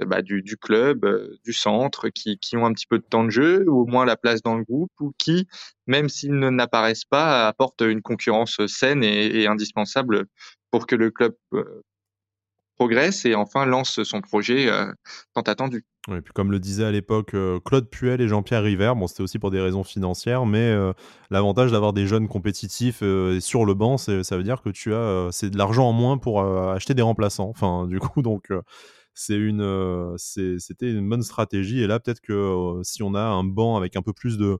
bah, 0.00 0.20
du, 0.20 0.42
du, 0.42 0.56
club, 0.56 1.06
du 1.44 1.52
centre, 1.52 2.08
qui, 2.08 2.38
qui, 2.38 2.56
ont 2.56 2.66
un 2.66 2.72
petit 2.72 2.88
peu 2.88 2.98
de 2.98 3.04
temps 3.04 3.22
de 3.22 3.30
jeu, 3.30 3.64
ou 3.68 3.82
au 3.82 3.86
moins 3.86 4.04
la 4.04 4.16
place 4.16 4.42
dans 4.42 4.56
le 4.56 4.64
groupe, 4.64 4.90
ou 4.98 5.12
qui, 5.16 5.46
même 5.86 6.08
s'ils 6.08 6.34
n'apparaissent 6.36 7.04
pas, 7.04 7.46
apportent 7.46 7.82
une 7.82 8.02
concurrence 8.02 8.66
saine 8.66 9.04
et 9.04 9.46
indispensable 9.46 10.24
pour 10.72 10.88
que 10.88 10.96
le 10.96 11.12
club 11.12 11.36
progresse 12.76 13.24
et 13.24 13.34
enfin 13.34 13.66
lance 13.66 14.02
son 14.02 14.20
projet 14.20 14.68
tant 15.32 15.42
attendu. 15.42 15.84
Et 16.08 16.20
puis 16.20 16.32
comme 16.34 16.50
le 16.50 16.58
disait 16.58 16.84
à 16.84 16.90
l'époque 16.90 17.34
Claude 17.64 17.88
Puel 17.88 18.20
et 18.20 18.28
Jean-Pierre 18.28 18.62
River, 18.62 18.92
bon 18.96 19.06
c'était 19.06 19.22
aussi 19.22 19.38
pour 19.38 19.50
des 19.50 19.60
raisons 19.60 19.84
financières, 19.84 20.44
mais 20.44 20.74
l'avantage 21.30 21.72
d'avoir 21.72 21.92
des 21.92 22.06
jeunes 22.06 22.28
compétitifs 22.28 23.02
sur 23.40 23.64
le 23.64 23.74
banc, 23.74 23.96
ça 23.96 24.36
veut 24.36 24.42
dire 24.42 24.60
que 24.60 24.70
tu 24.70 24.94
as 24.94 25.28
c'est 25.30 25.50
de 25.50 25.56
l'argent 25.56 25.88
en 25.88 25.92
moins 25.92 26.18
pour 26.18 26.42
acheter 26.42 26.94
des 26.94 27.02
remplaçants. 27.02 27.48
Enfin 27.48 27.86
du 27.86 28.00
coup 28.00 28.22
donc 28.22 28.48
c'est 29.14 29.36
une 29.36 30.14
c'était 30.18 30.90
une 30.90 31.08
bonne 31.08 31.22
stratégie 31.22 31.82
et 31.82 31.86
là 31.86 32.00
peut-être 32.00 32.20
que 32.20 32.80
si 32.82 33.02
on 33.02 33.14
a 33.14 33.22
un 33.22 33.44
banc 33.44 33.76
avec 33.76 33.96
un 33.96 34.02
peu 34.02 34.12
plus 34.12 34.36
de 34.36 34.58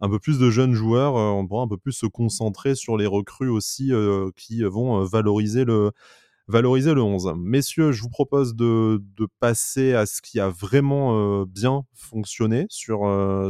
un 0.00 0.08
peu 0.08 0.18
plus 0.18 0.38
de 0.38 0.50
jeunes 0.50 0.74
joueurs, 0.74 1.14
on 1.14 1.46
pourra 1.46 1.62
un 1.62 1.68
peu 1.68 1.78
plus 1.78 1.92
se 1.92 2.06
concentrer 2.06 2.74
sur 2.74 2.96
les 2.96 3.06
recrues 3.06 3.48
aussi 3.48 3.90
qui 4.36 4.62
vont 4.62 5.02
valoriser 5.04 5.64
le 5.64 5.92
valoriser 6.46 6.94
le 6.94 7.02
11. 7.02 7.34
Messieurs, 7.36 7.92
je 7.92 8.02
vous 8.02 8.08
propose 8.08 8.54
de, 8.54 9.00
passer 9.40 9.94
à 9.94 10.06
ce 10.06 10.20
qui 10.22 10.40
a 10.40 10.48
vraiment 10.48 11.44
bien 11.44 11.84
fonctionné 11.94 12.66
sur, 12.68 13.00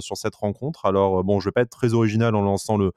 sur 0.01 0.17
cette 0.17 0.35
rencontre. 0.35 0.87
Alors, 0.87 1.25
bon, 1.25 1.41
je 1.41 1.49
vais 1.49 1.53
pas 1.53 1.63
être 1.63 1.71
très 1.71 1.95
original 1.95 2.35
en 2.35 2.43
lançant 2.43 2.77
le, 2.77 2.93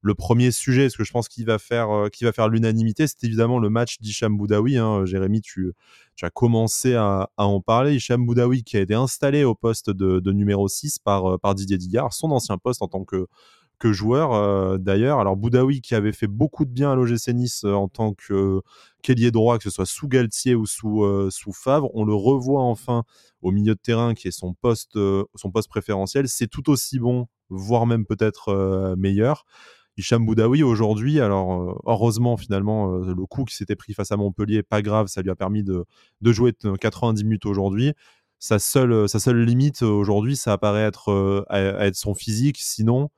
le 0.00 0.14
premier 0.14 0.50
sujet, 0.50 0.84
parce 0.84 0.96
que 0.96 1.04
je 1.04 1.12
pense 1.12 1.28
qu'il 1.28 1.44
va 1.44 1.58
faire, 1.58 1.90
euh, 1.90 2.08
va 2.22 2.32
faire 2.32 2.48
l'unanimité, 2.48 3.06
c'est 3.06 3.24
évidemment 3.24 3.58
le 3.58 3.68
match 3.68 3.98
d'Hicham 4.00 4.36
Boudaoui. 4.36 4.76
Hein. 4.76 5.04
Jérémy, 5.04 5.40
tu, 5.40 5.72
as 6.22 6.30
commencé 6.30 6.94
à, 6.94 7.30
en 7.36 7.60
parler. 7.60 7.94
Hicham 7.94 8.24
Boudaoui 8.24 8.62
qui 8.62 8.76
a 8.76 8.80
été 8.80 8.94
installé 8.94 9.44
au 9.44 9.54
poste 9.54 9.90
de, 9.90 10.32
numéro 10.32 10.68
6 10.68 11.00
par, 11.00 11.34
euh, 11.34 11.38
par 11.38 11.54
Didier 11.54 11.78
Digard, 11.78 12.12
son 12.12 12.30
ancien 12.30 12.58
poste 12.58 12.82
en 12.82 12.88
tant 12.88 13.04
que, 13.04 13.26
que 13.78 13.92
joueur 13.92 14.32
euh, 14.32 14.78
d'ailleurs. 14.78 15.20
Alors 15.20 15.36
Boudaoui 15.36 15.80
qui 15.80 15.94
avait 15.94 16.12
fait 16.12 16.26
beaucoup 16.26 16.64
de 16.64 16.70
bien 16.70 16.92
à 16.92 16.94
l'OGC 16.94 17.28
Nice 17.28 17.64
en 17.64 17.88
tant 17.88 18.14
que 18.14 18.60
qu'ailier 19.02 19.30
droit, 19.30 19.58
que 19.58 19.64
ce 19.64 19.70
soit 19.70 19.86
sous 19.86 20.08
Galtier 20.08 20.54
ou 20.54 20.66
sous, 20.66 21.04
sous 21.30 21.52
Favre, 21.52 21.90
on 21.94 22.04
le 22.04 22.14
revoit 22.14 22.62
enfin 22.62 23.04
au 23.42 23.52
milieu 23.52 23.74
de 23.74 23.80
terrain 23.80 24.14
qui 24.14 24.28
est 24.28 24.32
son 24.32 24.54
poste, 24.54 24.98
son 25.36 25.50
poste 25.52 25.68
préférentiel. 25.68 26.28
C'est 26.28 26.48
tout 26.48 26.68
aussi 26.68 26.98
bon, 26.98 27.28
voire 27.48 27.86
même 27.86 28.04
peut-être 28.04 28.96
meilleur. 28.98 29.44
Hicham 29.98 30.24
Boudaoui 30.24 30.62
aujourd'hui, 30.62 31.20
alors 31.20 31.52
euh, 31.52 31.74
heureusement 31.84 32.36
finalement 32.36 32.94
euh, 32.94 33.14
le 33.14 33.26
coup 33.26 33.44
qui 33.44 33.56
s'était 33.56 33.74
pris 33.74 33.94
face 33.94 34.12
à 34.12 34.16
Montpellier, 34.16 34.62
pas 34.62 34.80
grave, 34.80 35.08
ça 35.08 35.22
lui 35.22 35.30
a 35.30 35.34
permis 35.34 35.64
de, 35.64 35.84
jouer 36.22 36.52
90 36.80 37.24
minutes 37.24 37.46
aujourd'hui. 37.46 37.94
Sa 38.38 38.60
seule, 38.60 38.92
euh, 38.92 39.06
sa 39.08 39.18
seule 39.18 39.42
limite 39.44 39.82
aujourd'hui, 39.82 40.36
ça 40.36 40.52
apparaît 40.52 40.84
être, 40.84 41.44
être 41.50 41.96
son 41.96 42.14
physique. 42.14 42.58
Sinon, 42.60 43.10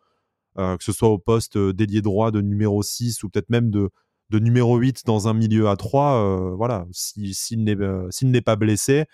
que 0.57 0.83
ce 0.85 0.93
soit 0.93 1.09
au 1.09 1.19
poste 1.19 1.57
d'ailier 1.59 2.03
droit 2.03 2.31
de 2.31 2.41
numéro 2.41 2.83
6 2.83 3.23
ou 3.23 3.31
peut-être 3.31 3.51
même 3.51 3.71
de, 3.71 3.91
de 4.31 4.39
numéro 4.39 4.77
8 4.77 5.07
dans 5.07 5.29
un 5.29 5.35
milieu 5.35 5.69
à 5.69 5.77
3, 5.77 6.55
voilà, 6.57 6.87
s'il 6.93 7.65
n'est 7.65 8.41
pas 8.41 8.57
blessé, 8.57 9.05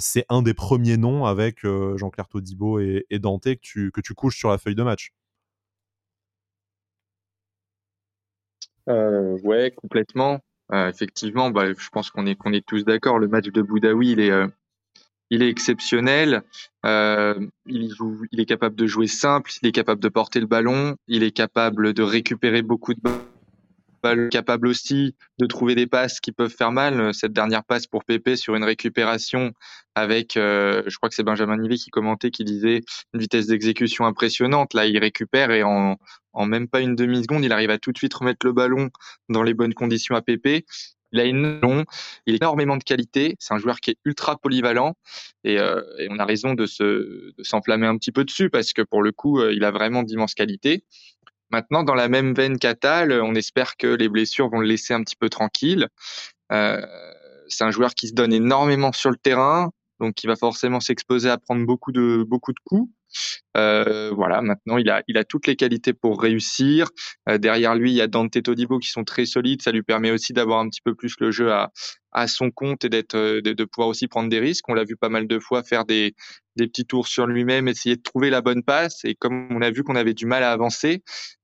c'est 0.00 0.24
un 0.28 0.42
des 0.42 0.54
premiers 0.54 0.96
noms 0.96 1.24
avec 1.24 1.62
Jean-Claire 1.62 2.28
Todibo 2.28 2.78
et, 2.80 3.06
et 3.10 3.18
Dante 3.18 3.44
que 3.44 3.60
tu, 3.60 3.90
que 3.90 4.00
tu 4.00 4.14
couches 4.14 4.38
sur 4.38 4.50
la 4.50 4.58
feuille 4.58 4.74
de 4.74 4.82
match. 4.82 5.12
Euh, 8.88 9.38
ouais, 9.42 9.72
complètement. 9.72 10.40
Euh, 10.72 10.88
effectivement, 10.88 11.50
bah, 11.50 11.72
je 11.76 11.88
pense 11.90 12.10
qu'on 12.10 12.26
est 12.26 12.36
qu'on 12.36 12.52
est 12.52 12.66
tous 12.66 12.84
d'accord. 12.84 13.18
Le 13.18 13.28
match 13.28 13.46
de 13.46 13.62
Boudaoui, 13.62 14.12
il 14.12 14.20
est 14.20 14.30
euh, 14.30 14.46
il 15.30 15.42
est 15.42 15.48
exceptionnel. 15.48 16.42
Euh, 16.84 17.34
il, 17.66 17.92
joue, 17.94 18.22
il 18.32 18.40
est 18.40 18.46
capable 18.46 18.76
de 18.76 18.86
jouer 18.86 19.06
simple, 19.06 19.50
il 19.62 19.68
est 19.68 19.72
capable 19.72 20.00
de 20.00 20.08
porter 20.08 20.40
le 20.40 20.46
ballon, 20.46 20.96
il 21.08 21.22
est 21.22 21.32
capable 21.32 21.92
de 21.92 22.02
récupérer 22.02 22.62
beaucoup 22.62 22.94
de 22.94 23.00
balles 23.00 23.20
capable 24.30 24.68
aussi 24.68 25.14
de 25.38 25.46
trouver 25.46 25.74
des 25.74 25.86
passes 25.86 26.20
qui 26.20 26.32
peuvent 26.32 26.54
faire 26.54 26.72
mal. 26.72 27.12
Cette 27.14 27.32
dernière 27.32 27.64
passe 27.64 27.86
pour 27.86 28.04
Pépé 28.04 28.36
sur 28.36 28.54
une 28.54 28.64
récupération 28.64 29.52
avec, 29.94 30.36
euh, 30.36 30.82
je 30.86 30.96
crois 30.96 31.08
que 31.08 31.14
c'est 31.14 31.22
Benjamin 31.22 31.56
Nivet 31.56 31.76
qui 31.76 31.90
commentait, 31.90 32.30
qui 32.30 32.44
disait 32.44 32.82
une 33.14 33.20
vitesse 33.20 33.46
d'exécution 33.46 34.04
impressionnante. 34.06 34.74
Là, 34.74 34.86
il 34.86 34.98
récupère 34.98 35.50
et 35.50 35.62
en, 35.62 35.96
en 36.32 36.46
même 36.46 36.68
pas 36.68 36.80
une 36.80 36.94
demi-seconde, 36.94 37.44
il 37.44 37.52
arrive 37.52 37.70
à 37.70 37.78
tout 37.78 37.92
de 37.92 37.98
suite 37.98 38.14
remettre 38.14 38.46
le 38.46 38.52
ballon 38.52 38.90
dans 39.28 39.42
les 39.42 39.54
bonnes 39.54 39.74
conditions 39.74 40.14
à 40.14 40.22
Pépé. 40.22 40.64
Il 41.12 41.20
a 41.20 41.24
une 41.24 41.60
long, 41.60 41.84
il 42.26 42.34
a 42.34 42.36
énormément 42.36 42.76
de 42.76 42.84
qualité. 42.84 43.36
C'est 43.38 43.54
un 43.54 43.58
joueur 43.58 43.80
qui 43.80 43.90
est 43.90 43.96
ultra 44.04 44.36
polyvalent 44.36 44.94
et, 45.44 45.58
euh, 45.58 45.82
on 46.10 46.18
a 46.18 46.24
raison 46.24 46.54
de 46.54 46.66
se 46.66 46.84
de 46.84 47.42
s'enflammer 47.42 47.86
un 47.86 47.96
petit 47.96 48.12
peu 48.12 48.24
dessus 48.24 48.50
parce 48.50 48.72
que 48.72 48.82
pour 48.82 49.02
le 49.02 49.12
coup, 49.12 49.40
euh, 49.40 49.52
il 49.54 49.64
a 49.64 49.70
vraiment 49.70 50.02
d'immenses 50.02 50.34
qualités. 50.34 50.84
Maintenant, 51.50 51.84
dans 51.84 51.94
la 51.94 52.08
même 52.08 52.34
veine 52.34 52.58
qu'Atal, 52.58 53.12
on 53.12 53.34
espère 53.34 53.76
que 53.76 53.86
les 53.86 54.08
blessures 54.08 54.48
vont 54.50 54.60
le 54.60 54.66
laisser 54.66 54.94
un 54.94 55.02
petit 55.02 55.16
peu 55.16 55.28
tranquille. 55.28 55.88
Euh, 56.52 56.80
c'est 57.48 57.64
un 57.64 57.70
joueur 57.70 57.94
qui 57.94 58.08
se 58.08 58.14
donne 58.14 58.32
énormément 58.32 58.92
sur 58.92 59.10
le 59.10 59.16
terrain, 59.16 59.70
donc 60.00 60.22
il 60.24 60.26
va 60.26 60.36
forcément 60.36 60.80
s'exposer 60.80 61.30
à 61.30 61.38
prendre 61.38 61.64
beaucoup 61.64 61.92
de 61.92 62.24
beaucoup 62.26 62.52
de 62.52 62.58
coups. 62.64 62.90
Euh, 63.56 64.10
voilà, 64.14 64.42
maintenant 64.42 64.76
il 64.78 64.90
a 64.90 65.02
il 65.08 65.16
a 65.16 65.24
toutes 65.24 65.46
les 65.46 65.56
qualités 65.56 65.92
pour 65.92 66.20
réussir. 66.20 66.88
Euh, 67.28 67.38
derrière 67.38 67.74
lui, 67.74 67.92
il 67.92 67.96
y 67.96 68.00
a 68.00 68.06
Dante 68.06 68.42
Todibo 68.42 68.78
qui 68.78 68.88
sont 68.88 69.04
très 69.04 69.26
solides. 69.26 69.62
Ça 69.62 69.72
lui 69.72 69.82
permet 69.82 70.10
aussi 70.10 70.32
d'avoir 70.32 70.60
un 70.60 70.68
petit 70.68 70.82
peu 70.82 70.94
plus 70.94 71.14
le 71.20 71.30
jeu 71.30 71.52
à 71.52 71.70
à 72.12 72.28
son 72.28 72.50
compte 72.50 72.84
et 72.84 72.88
d'être 72.88 73.16
de, 73.16 73.40
de, 73.52 73.64
pouvoir 73.64 73.88
aussi 73.88 74.08
prendre 74.08 74.30
des 74.30 74.40
risques. 74.40 74.68
On 74.68 74.74
l'a 74.74 74.84
vu 74.84 74.96
pas 74.96 75.10
mal 75.10 75.26
de 75.26 75.38
fois 75.38 75.62
faire 75.62 75.84
des 75.84 76.14
des 76.56 76.66
petits 76.66 76.86
tours 76.86 77.08
sur 77.08 77.26
lui-même, 77.26 77.68
essayer 77.68 77.96
de 77.96 78.02
trouver 78.02 78.30
la 78.30 78.40
bonne 78.40 78.62
passe. 78.62 79.04
Et 79.04 79.14
comme 79.14 79.48
on 79.50 79.62
a 79.62 79.70
vu 79.70 79.82
qu'on 79.84 79.96
avait 79.96 80.14
du 80.14 80.26
mal 80.26 80.42
à 80.42 80.52
avancer, 80.52 81.02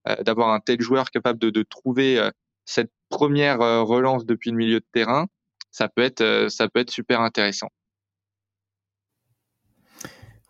euh, 0.09 0.17
d'avoir 0.23 0.51
un 0.51 0.61
tel 0.61 0.81
joueur 0.81 1.11
capable 1.11 1.39
de, 1.39 1.51
de 1.51 1.63
trouver 1.63 2.19
euh, 2.19 2.31
cette 2.65 2.91
première 3.11 3.59
relance 3.59 4.25
depuis 4.25 4.51
le 4.51 4.57
milieu 4.57 4.81
de 4.81 4.87
terrain, 4.93 5.27
ça 5.71 5.89
peut 5.89 6.03
être 6.03 6.49
ça 6.49 6.69
peut 6.69 6.81
être 6.81 6.91
super 6.91 7.21
intéressant. 7.21 7.69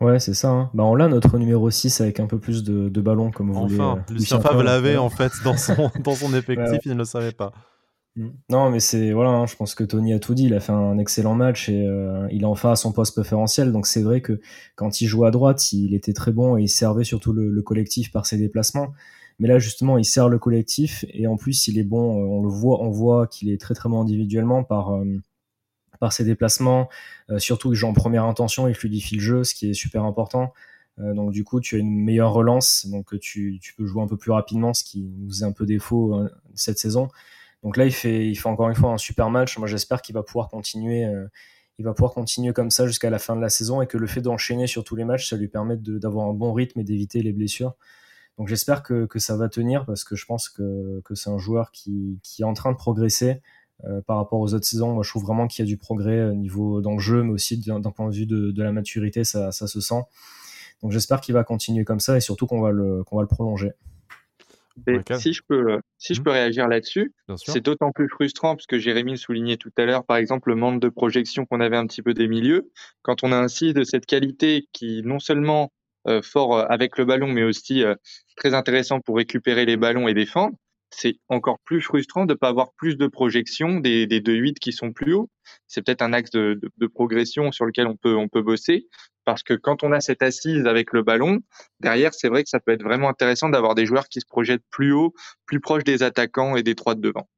Ouais, 0.02 0.18
c'est 0.18 0.34
ça. 0.34 0.50
Hein. 0.50 0.70
Bah, 0.74 0.84
on 0.84 0.94
l'a 0.94 1.08
notre 1.08 1.38
numéro 1.38 1.70
6 1.70 2.00
avec 2.00 2.18
un 2.18 2.26
peu 2.26 2.38
plus 2.38 2.64
de, 2.64 2.88
de 2.88 3.00
ballons, 3.00 3.30
comme 3.30 3.52
vous 3.52 3.60
enfin, 3.60 4.02
voulez. 4.06 4.18
Lucien 4.18 4.40
Favre 4.40 4.62
l'avait 4.62 4.96
en 4.96 5.10
fait 5.10 5.32
dans 5.44 5.56
son, 5.56 5.90
dans 6.04 6.14
son 6.14 6.34
effectif, 6.34 6.80
il 6.84 6.92
ne 6.92 6.98
le 6.98 7.04
savait 7.04 7.32
pas. 7.32 7.52
Mm. 8.16 8.28
Non, 8.50 8.70
mais 8.70 8.80
c'est 8.80 9.12
voilà, 9.12 9.30
hein, 9.30 9.46
je 9.46 9.56
pense 9.56 9.74
que 9.74 9.84
Tony 9.84 10.12
a 10.12 10.18
tout 10.18 10.34
dit. 10.34 10.46
Il 10.46 10.54
a 10.54 10.60
fait 10.60 10.72
un 10.72 10.98
excellent 10.98 11.34
match 11.34 11.68
et 11.68 11.86
euh, 11.86 12.26
il 12.30 12.42
est 12.42 12.46
enfin 12.46 12.72
à 12.72 12.76
son 12.76 12.92
poste 12.92 13.14
préférentiel. 13.14 13.72
Donc 13.72 13.86
c'est 13.86 14.02
vrai 14.02 14.20
que 14.20 14.40
quand 14.74 15.00
il 15.00 15.06
joue 15.06 15.24
à 15.24 15.30
droite, 15.30 15.72
il 15.72 15.94
était 15.94 16.12
très 16.12 16.32
bon 16.32 16.56
et 16.56 16.62
il 16.62 16.68
servait 16.68 17.04
surtout 17.04 17.32
le, 17.32 17.62
collectif 17.62 18.10
par 18.12 18.26
ses 18.26 18.36
déplacements. 18.36 18.92
Mais 19.38 19.48
là 19.48 19.58
justement, 19.58 19.98
il 19.98 20.04
sert 20.04 20.28
le 20.28 20.38
collectif 20.38 21.04
et 21.10 21.26
en 21.26 21.36
plus 21.36 21.68
il 21.68 21.78
est 21.78 21.84
bon. 21.84 22.20
Euh, 22.20 22.26
on 22.26 22.42
le 22.42 22.50
voit, 22.50 22.82
on 22.82 22.90
voit 22.90 23.26
qu'il 23.26 23.50
est 23.50 23.60
très 23.60 23.74
très 23.74 23.88
bon 23.88 24.00
individuellement 24.02 24.64
par 24.64 24.94
euh, 24.94 25.04
par 26.02 26.12
ses 26.12 26.24
déplacements, 26.24 26.88
euh, 27.30 27.38
surtout 27.38 27.70
que 27.70 27.84
en 27.84 27.92
première 27.92 28.24
intention, 28.24 28.66
il 28.66 28.74
fluidifie 28.74 29.14
le 29.14 29.20
jeu, 29.20 29.44
ce 29.44 29.54
qui 29.54 29.70
est 29.70 29.72
super 29.72 30.02
important. 30.02 30.52
Euh, 30.98 31.14
donc 31.14 31.30
du 31.30 31.44
coup, 31.44 31.60
tu 31.60 31.76
as 31.76 31.78
une 31.78 31.94
meilleure 31.94 32.32
relance, 32.32 32.86
donc 32.86 33.16
tu, 33.20 33.60
tu, 33.62 33.72
peux 33.74 33.86
jouer 33.86 34.02
un 34.02 34.08
peu 34.08 34.16
plus 34.16 34.32
rapidement, 34.32 34.74
ce 34.74 34.82
qui 34.82 35.04
nous 35.04 35.28
faisait 35.28 35.44
un 35.44 35.52
peu 35.52 35.64
défaut 35.64 36.16
euh, 36.16 36.28
cette 36.56 36.80
saison. 36.80 37.08
Donc 37.62 37.76
là, 37.76 37.86
il 37.86 37.92
fait, 37.92 38.28
il 38.28 38.40
encore 38.48 38.68
une 38.68 38.74
fois 38.74 38.90
un 38.90 38.98
super 38.98 39.30
match. 39.30 39.56
Moi, 39.58 39.68
j'espère 39.68 40.02
qu'il 40.02 40.16
va 40.16 40.24
pouvoir 40.24 40.48
continuer. 40.48 41.06
il 41.78 41.84
va 41.84 41.94
pouvoir 41.94 42.12
continuer 42.12 42.52
comme 42.52 42.72
ça 42.72 42.88
jusqu'à 42.88 43.08
la 43.08 43.20
fin 43.20 43.36
de 43.36 43.40
la 43.40 43.48
saison 43.48 43.80
et 43.80 43.86
que 43.86 43.96
le 43.96 44.08
fait 44.08 44.20
d'enchaîner 44.20 44.66
sur 44.66 44.82
tous 44.82 44.96
les 44.96 45.04
matchs, 45.04 45.28
ça 45.30 45.36
lui 45.36 45.46
permet 45.46 45.76
d'avoir 45.76 46.26
un 46.26 46.34
bon 46.34 46.52
rythme 46.52 46.80
et 46.80 46.84
d'éviter 46.84 47.22
les 47.22 47.32
blessures. 47.32 47.76
Donc 48.38 48.48
j'espère 48.48 48.82
que, 48.82 49.06
ça 49.20 49.36
va 49.36 49.48
tenir 49.48 49.86
parce 49.86 50.02
que 50.02 50.16
je 50.16 50.26
pense 50.26 50.48
que, 50.48 51.00
c'est 51.14 51.30
un 51.30 51.38
joueur 51.38 51.70
qui, 51.70 52.18
est 52.40 52.44
en 52.44 52.54
train 52.54 52.72
de 52.72 52.76
progresser. 52.76 53.40
Euh, 53.84 54.00
par 54.00 54.16
rapport 54.18 54.38
aux 54.38 54.54
autres 54.54 54.64
saisons. 54.64 54.92
Moi, 54.92 55.02
je 55.02 55.10
trouve 55.10 55.24
vraiment 55.24 55.48
qu'il 55.48 55.64
y 55.64 55.66
a 55.66 55.68
du 55.68 55.76
progrès 55.76 56.22
au 56.26 56.34
niveau 56.34 56.80
dans 56.80 56.92
le 56.92 57.00
jeu, 57.00 57.24
mais 57.24 57.32
aussi 57.32 57.58
d'un 57.58 57.80
point 57.80 58.08
de 58.08 58.14
vue 58.14 58.26
de, 58.26 58.62
la 58.62 58.70
maturité, 58.70 59.24
ça, 59.24 59.50
se 59.50 59.80
sent. 59.80 60.02
Donc, 60.82 60.92
j'espère 60.92 61.20
qu'il 61.20 61.34
va 61.34 61.42
continuer 61.42 61.84
comme 61.84 61.98
ça 61.98 62.16
et 62.16 62.20
surtout 62.20 62.46
qu'on 62.46 62.60
va 62.60 62.70
le, 62.70 63.02
qu'on 63.02 63.16
va 63.16 63.22
le 63.22 63.28
prolonger. 63.28 63.72
si 65.18 65.32
je 65.32 65.42
peux, 65.48 65.80
si 65.98 66.14
je 66.14 66.22
peux 66.22 66.30
réagir 66.30 66.68
là-dessus, 66.68 67.12
c'est 67.34 67.60
d'autant 67.60 67.90
plus 67.90 68.08
frustrant 68.08 68.54
parce 68.54 68.66
que 68.66 68.78
Jérémy 68.78 69.12
le 69.12 69.16
soulignait 69.16 69.56
tout 69.56 69.72
à 69.76 69.84
l'heure, 69.84 70.04
par 70.04 70.16
exemple, 70.16 70.50
le 70.50 70.54
manque 70.54 70.80
de 70.80 70.88
projection 70.88 71.44
qu'on 71.44 71.60
avait 71.60 71.76
un 71.76 71.86
petit 71.88 72.02
peu 72.02 72.14
des 72.14 72.28
milieux. 72.28 72.70
Quand 73.02 73.24
on 73.24 73.32
a 73.32 73.36
ainsi 73.36 73.74
de 73.74 73.82
cette 73.82 74.06
qualité 74.06 74.68
qui 74.72 75.02
non 75.04 75.18
seulement 75.18 75.72
euh, 76.06 76.22
fort 76.22 76.56
euh, 76.56 76.66
avec 76.68 76.98
le 76.98 77.04
ballon, 77.04 77.26
mais 77.26 77.42
aussi 77.42 77.82
très 78.36 78.54
intéressant 78.54 79.00
pour 79.00 79.16
récupérer 79.16 79.66
les 79.66 79.76
ballons 79.76 80.06
et 80.06 80.14
défendre, 80.14 80.54
c'est 80.94 81.16
encore 81.28 81.58
plus 81.64 81.80
frustrant 81.80 82.26
de 82.26 82.34
ne 82.34 82.38
pas 82.38 82.48
avoir 82.48 82.72
plus 82.74 82.96
de 82.96 83.06
projection 83.06 83.80
des, 83.80 84.06
des 84.06 84.20
2-8 84.20 84.54
qui 84.54 84.72
sont 84.72 84.92
plus 84.92 85.14
hauts. 85.14 85.30
C'est 85.66 85.82
peut-être 85.82 86.02
un 86.02 86.12
axe 86.12 86.30
de, 86.30 86.60
progression 86.94 87.50
sur 87.52 87.64
lequel 87.64 87.86
on 87.86 87.96
peut, 87.96 88.14
on 88.14 88.28
peut 88.28 88.42
bosser. 88.42 88.86
Parce 89.24 89.42
que 89.42 89.54
quand 89.54 89.84
on 89.84 89.92
a 89.92 90.00
cette 90.00 90.22
assise 90.22 90.66
avec 90.66 90.92
le 90.92 91.02
ballon, 91.02 91.40
derrière, 91.80 92.12
c'est 92.12 92.28
vrai 92.28 92.42
que 92.42 92.48
ça 92.48 92.60
peut 92.60 92.72
être 92.72 92.82
vraiment 92.82 93.08
intéressant 93.08 93.48
d'avoir 93.48 93.74
des 93.74 93.86
joueurs 93.86 94.08
qui 94.08 94.20
se 94.20 94.26
projettent 94.26 94.64
plus 94.70 94.92
haut, 94.92 95.14
plus 95.46 95.60
proches 95.60 95.84
des 95.84 96.02
attaquants 96.02 96.56
et 96.56 96.62
des 96.62 96.74
trois 96.74 96.94
de 96.94 97.00
devant. 97.00 97.28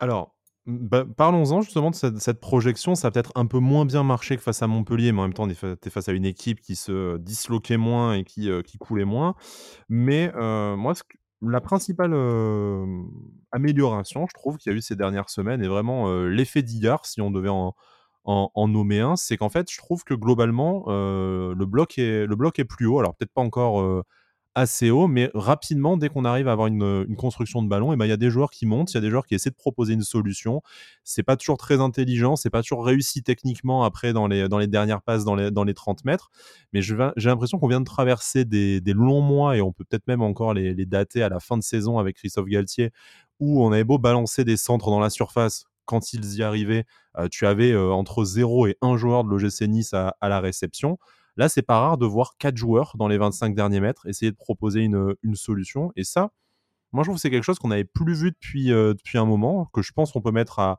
Alors, 0.00 0.34
bah, 0.66 1.04
parlons-en 1.16 1.60
justement 1.60 1.90
de 1.90 1.94
cette, 1.94 2.40
projection. 2.40 2.94
Ça 2.94 3.08
a 3.08 3.10
peut-être 3.10 3.32
un 3.36 3.46
peu 3.46 3.58
moins 3.58 3.84
bien 3.84 4.02
marché 4.02 4.36
que 4.36 4.42
face 4.42 4.62
à 4.62 4.66
Montpellier, 4.66 5.12
mais 5.12 5.20
en 5.20 5.24
même 5.24 5.34
temps, 5.34 5.46
tu 5.46 5.54
es 5.54 5.90
face 5.90 6.08
à 6.08 6.12
une 6.12 6.24
équipe 6.24 6.60
qui 6.60 6.74
se 6.74 7.16
disloquait 7.18 7.76
moins 7.76 8.14
et 8.14 8.24
qui, 8.24 8.50
euh, 8.50 8.62
qui 8.62 8.78
coulait 8.78 9.04
moins. 9.04 9.36
Mais 9.88 10.32
euh, 10.34 10.74
moi, 10.74 10.94
ce 10.94 11.04
que, 11.04 11.16
la 11.46 11.60
principale 11.60 12.14
amélioration, 13.52 14.26
je 14.28 14.34
trouve, 14.34 14.56
qu'il 14.58 14.72
y 14.72 14.74
a 14.74 14.78
eu 14.78 14.82
ces 14.82 14.96
dernières 14.96 15.30
semaines, 15.30 15.62
est 15.62 15.68
vraiment 15.68 16.24
l'effet 16.24 16.62
d'hier, 16.62 17.04
si 17.06 17.20
on 17.20 17.30
devait 17.30 17.50
en, 17.50 17.74
nommer 18.68 19.00
un, 19.00 19.16
c'est 19.16 19.36
qu'en 19.36 19.50
fait, 19.50 19.70
je 19.70 19.78
trouve 19.78 20.04
que 20.04 20.14
globalement, 20.14 20.84
le 20.88 21.64
bloc 21.64 21.98
est 21.98 22.64
plus 22.64 22.86
haut. 22.86 22.98
Alors, 22.98 23.14
peut-être 23.14 23.32
pas 23.32 23.42
encore 23.42 24.04
assez 24.54 24.90
haut, 24.90 25.08
mais 25.08 25.30
rapidement, 25.34 25.96
dès 25.96 26.08
qu'on 26.08 26.24
arrive 26.24 26.48
à 26.48 26.52
avoir 26.52 26.68
une, 26.68 27.16
construction 27.16 27.62
de 27.62 27.68
ballon, 27.68 27.92
eh 27.92 27.96
ben, 27.96 28.04
il 28.04 28.08
y 28.08 28.12
a 28.12 28.16
des 28.16 28.30
joueurs 28.30 28.50
qui 28.50 28.66
montent, 28.66 28.92
il 28.92 28.94
y 28.94 28.98
a 28.98 29.00
des 29.00 29.10
joueurs 29.10 29.26
qui 29.26 29.34
essaient 29.34 29.50
de 29.50 29.54
proposer 29.56 29.94
une 29.94 30.02
solution. 30.02 30.62
C'est 31.02 31.22
pas 31.22 31.36
toujours 31.36 31.58
très 31.58 31.80
intelligent, 31.80 32.36
c'est 32.36 32.50
pas 32.50 32.62
toujours 32.62 32.84
réussi 32.84 33.22
techniquement 33.22 33.84
après 33.84 34.12
dans 34.12 34.28
les, 34.28 34.48
dernières 34.68 35.02
passes, 35.02 35.24
dans 35.24 35.34
les, 35.34 35.50
dans 35.50 35.64
les 35.64 35.74
30 35.74 36.04
mètres, 36.04 36.30
mais 36.72 36.82
j'ai 36.82 36.96
l'impression 37.16 37.58
qu'on 37.58 37.68
vient 37.68 37.80
de 37.80 37.84
traverser 37.84 38.44
des, 38.44 38.80
longs 38.86 39.22
mois, 39.22 39.56
et 39.56 39.60
on 39.60 39.72
peut 39.72 39.84
peut-être 39.84 40.06
même 40.06 40.22
encore 40.22 40.54
les, 40.54 40.74
dater 40.86 41.22
à 41.22 41.28
la 41.28 41.40
fin 41.40 41.56
de 41.56 41.62
saison 41.62 41.98
avec 41.98 42.16
Christophe 42.16 42.46
Galtier, 42.46 42.90
où 43.40 43.64
on 43.64 43.72
avait 43.72 43.84
beau 43.84 43.98
balancer 43.98 44.44
des 44.44 44.56
centres 44.56 44.90
dans 44.90 45.00
la 45.00 45.10
surface, 45.10 45.64
quand 45.84 46.12
ils 46.12 46.36
y 46.36 46.42
arrivaient, 46.42 46.84
euh, 47.18 47.28
tu 47.30 47.46
avais 47.46 47.72
euh, 47.72 47.90
entre 47.90 48.24
0 48.24 48.68
et 48.68 48.78
1 48.80 48.96
joueur 48.96 49.24
de 49.24 49.30
l'OGC 49.30 49.68
Nice 49.68 49.92
à 49.92 50.14
la 50.22 50.40
réception. 50.40 50.98
Là, 51.36 51.48
c'est 51.48 51.62
pas 51.62 51.80
rare 51.80 51.98
de 51.98 52.06
voir 52.06 52.36
quatre 52.38 52.56
joueurs 52.56 52.94
dans 52.96 53.08
les 53.08 53.18
25 53.18 53.54
derniers 53.54 53.80
mètres 53.80 54.06
essayer 54.06 54.30
de 54.30 54.36
proposer 54.36 54.80
une, 54.80 55.34
solution. 55.34 55.92
Et 55.96 56.04
ça, 56.04 56.30
moi, 56.92 57.02
je 57.02 57.08
trouve 57.08 57.16
que 57.16 57.20
c'est 57.20 57.30
quelque 57.30 57.44
chose 57.44 57.58
qu'on 57.58 57.68
n'avait 57.68 57.84
plus 57.84 58.14
vu 58.14 58.30
depuis, 58.30 58.72
euh, 58.72 58.94
depuis 58.94 59.18
un 59.18 59.24
moment, 59.24 59.68
que 59.72 59.82
je 59.82 59.92
pense 59.92 60.12
qu'on 60.12 60.20
peut 60.20 60.30
mettre 60.30 60.76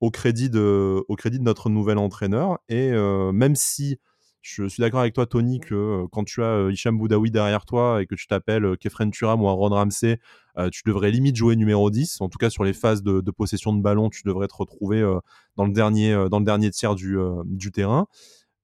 au, 0.00 0.10
crédit 0.10 0.48
de, 0.48 1.04
au 1.08 1.16
crédit 1.16 1.38
de 1.38 1.44
notre 1.44 1.70
nouvel 1.70 1.98
entraîneur. 1.98 2.58
Et 2.68 2.92
euh, 2.92 3.32
même 3.32 3.56
si 3.56 3.98
je 4.42 4.68
suis 4.68 4.80
d'accord 4.80 5.00
avec 5.00 5.12
toi, 5.12 5.26
Tony, 5.26 5.58
que 5.58 5.74
euh, 5.74 6.06
quand 6.12 6.22
tu 6.22 6.44
as 6.44 6.70
Hicham 6.70 6.96
Boudaoui 6.96 7.32
derrière 7.32 7.66
toi 7.66 8.00
et 8.00 8.06
que 8.06 8.14
tu 8.14 8.28
t'appelles 8.28 8.76
Kefren 8.78 9.10
Turam 9.10 9.42
ou 9.42 9.48
Aaron 9.48 9.70
Ramsey, 9.70 10.20
tu 10.72 10.82
devrais 10.86 11.10
limite 11.10 11.34
jouer 11.34 11.56
numéro 11.56 11.90
10. 11.90 12.20
En 12.20 12.28
tout 12.28 12.38
cas, 12.38 12.48
sur 12.48 12.62
les 12.62 12.72
phases 12.72 13.02
de, 13.02 13.30
possession 13.32 13.74
de 13.74 13.82
ballon, 13.82 14.08
tu 14.08 14.22
devrais 14.24 14.46
te 14.46 14.54
retrouver 14.54 15.02
dans, 15.56 15.66
le 15.66 15.72
dernier, 15.72 16.28
dans 16.30 16.38
le 16.38 16.46
dernier 16.46 16.70
tiers 16.70 16.94
du 16.94 17.72
terrain. 17.72 18.06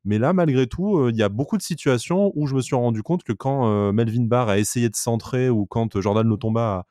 Mais 0.05 0.19
là, 0.19 0.33
malgré 0.33 0.67
tout, 0.67 0.99
euh, 0.99 1.11
il 1.13 1.17
y 1.17 1.23
a 1.23 1.29
beaucoup 1.29 1.57
de 1.57 1.63
situations 1.63 2.33
où 2.35 2.47
je 2.47 2.55
me 2.55 2.61
suis 2.61 2.75
rendu 2.75 3.03
compte 3.03 3.23
que 3.23 3.33
quand 3.33 3.69
euh, 3.69 3.93
Melvin 3.93 4.25
Barr 4.25 4.49
a 4.49 4.59
essayé 4.59 4.89
de 4.89 4.97
centrer 4.97 5.49
ou 5.49 5.65
quand 5.67 6.01
Jordan 6.01 6.27
Lotomba 6.27 6.87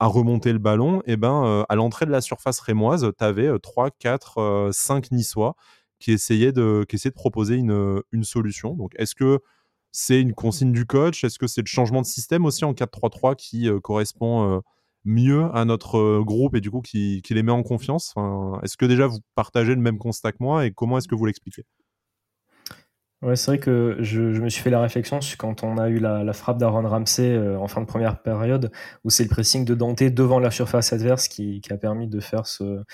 a, 0.00 0.06
remonté 0.06 0.52
le 0.52 0.58
ballon, 0.58 1.00
eh 1.06 1.16
ben, 1.16 1.44
euh, 1.44 1.64
à 1.68 1.76
l'entrée 1.76 2.06
de 2.06 2.10
la 2.10 2.20
surface 2.20 2.60
rémoise, 2.60 3.08
tu 3.16 3.24
avais 3.24 3.56
3, 3.60 3.90
4, 3.90 4.70
5 4.72 5.12
Niçois 5.12 5.54
qui 6.00 6.12
essayaient 6.12 6.52
de, 6.52 6.84
proposer 7.14 7.54
une, 7.56 8.02
solution. 8.24 8.74
Donc, 8.74 8.92
est-ce 8.96 9.14
que 9.14 9.40
c'est 9.92 10.20
une 10.20 10.34
consigne 10.34 10.72
du 10.72 10.86
coach? 10.86 11.24
Est-ce 11.24 11.38
que 11.38 11.46
c'est 11.46 11.62
le 11.62 11.66
changement 11.66 12.02
de 12.02 12.06
système 12.06 12.44
aussi 12.44 12.64
en 12.64 12.72
4-3-3 12.74 13.36
qui 13.36 13.68
correspond 13.82 14.60
mieux 15.04 15.44
à 15.54 15.64
notre 15.64 16.20
groupe 16.22 16.54
et 16.56 16.60
du 16.60 16.70
coup 16.70 16.82
qui 16.82 17.22
les 17.30 17.42
met 17.42 17.52
en 17.52 17.62
confiance? 17.62 18.14
Est-ce 18.62 18.76
que 18.76 18.84
déjà 18.86 19.06
vous 19.06 19.20
partagez 19.34 19.74
le 19.74 19.80
même 19.80 19.98
constat 19.98 20.32
que 20.32 20.38
moi 20.40 20.66
et 20.66 20.72
comment 20.72 20.98
est-ce 20.98 21.08
que 21.08 21.14
vous 21.14 21.24
l'expliquez? 21.26 21.64
Ouais, 23.26 23.34
c'est 23.34 23.50
vrai 23.50 23.58
que 23.58 23.96
je, 23.98 24.20
me 24.20 24.48
suis 24.48 24.62
fait 24.62 24.70
la 24.70 24.80
réflexion 24.80 25.18
quand 25.36 25.64
on 25.64 25.78
a 25.78 25.88
eu 25.88 25.98
la, 25.98 26.32
frappe 26.32 26.58
d'Aaron 26.58 26.88
Ramsey 26.88 27.28
euh, 27.28 27.58
en 27.58 27.66
fin 27.66 27.80
de 27.80 27.86
première 27.86 28.22
période, 28.22 28.70
où 29.02 29.10
c'est 29.10 29.24
le 29.24 29.28
pressing 29.28 29.64
de 29.64 29.74
Dante 29.74 30.00
devant 30.04 30.38
la 30.38 30.52
surface 30.52 30.92
adverse 30.92 31.26
qui, 31.26 31.60
a 31.70 31.76
permis 31.76 32.06
de 32.06 32.20
faire 32.20 32.46
ce, 32.46 32.84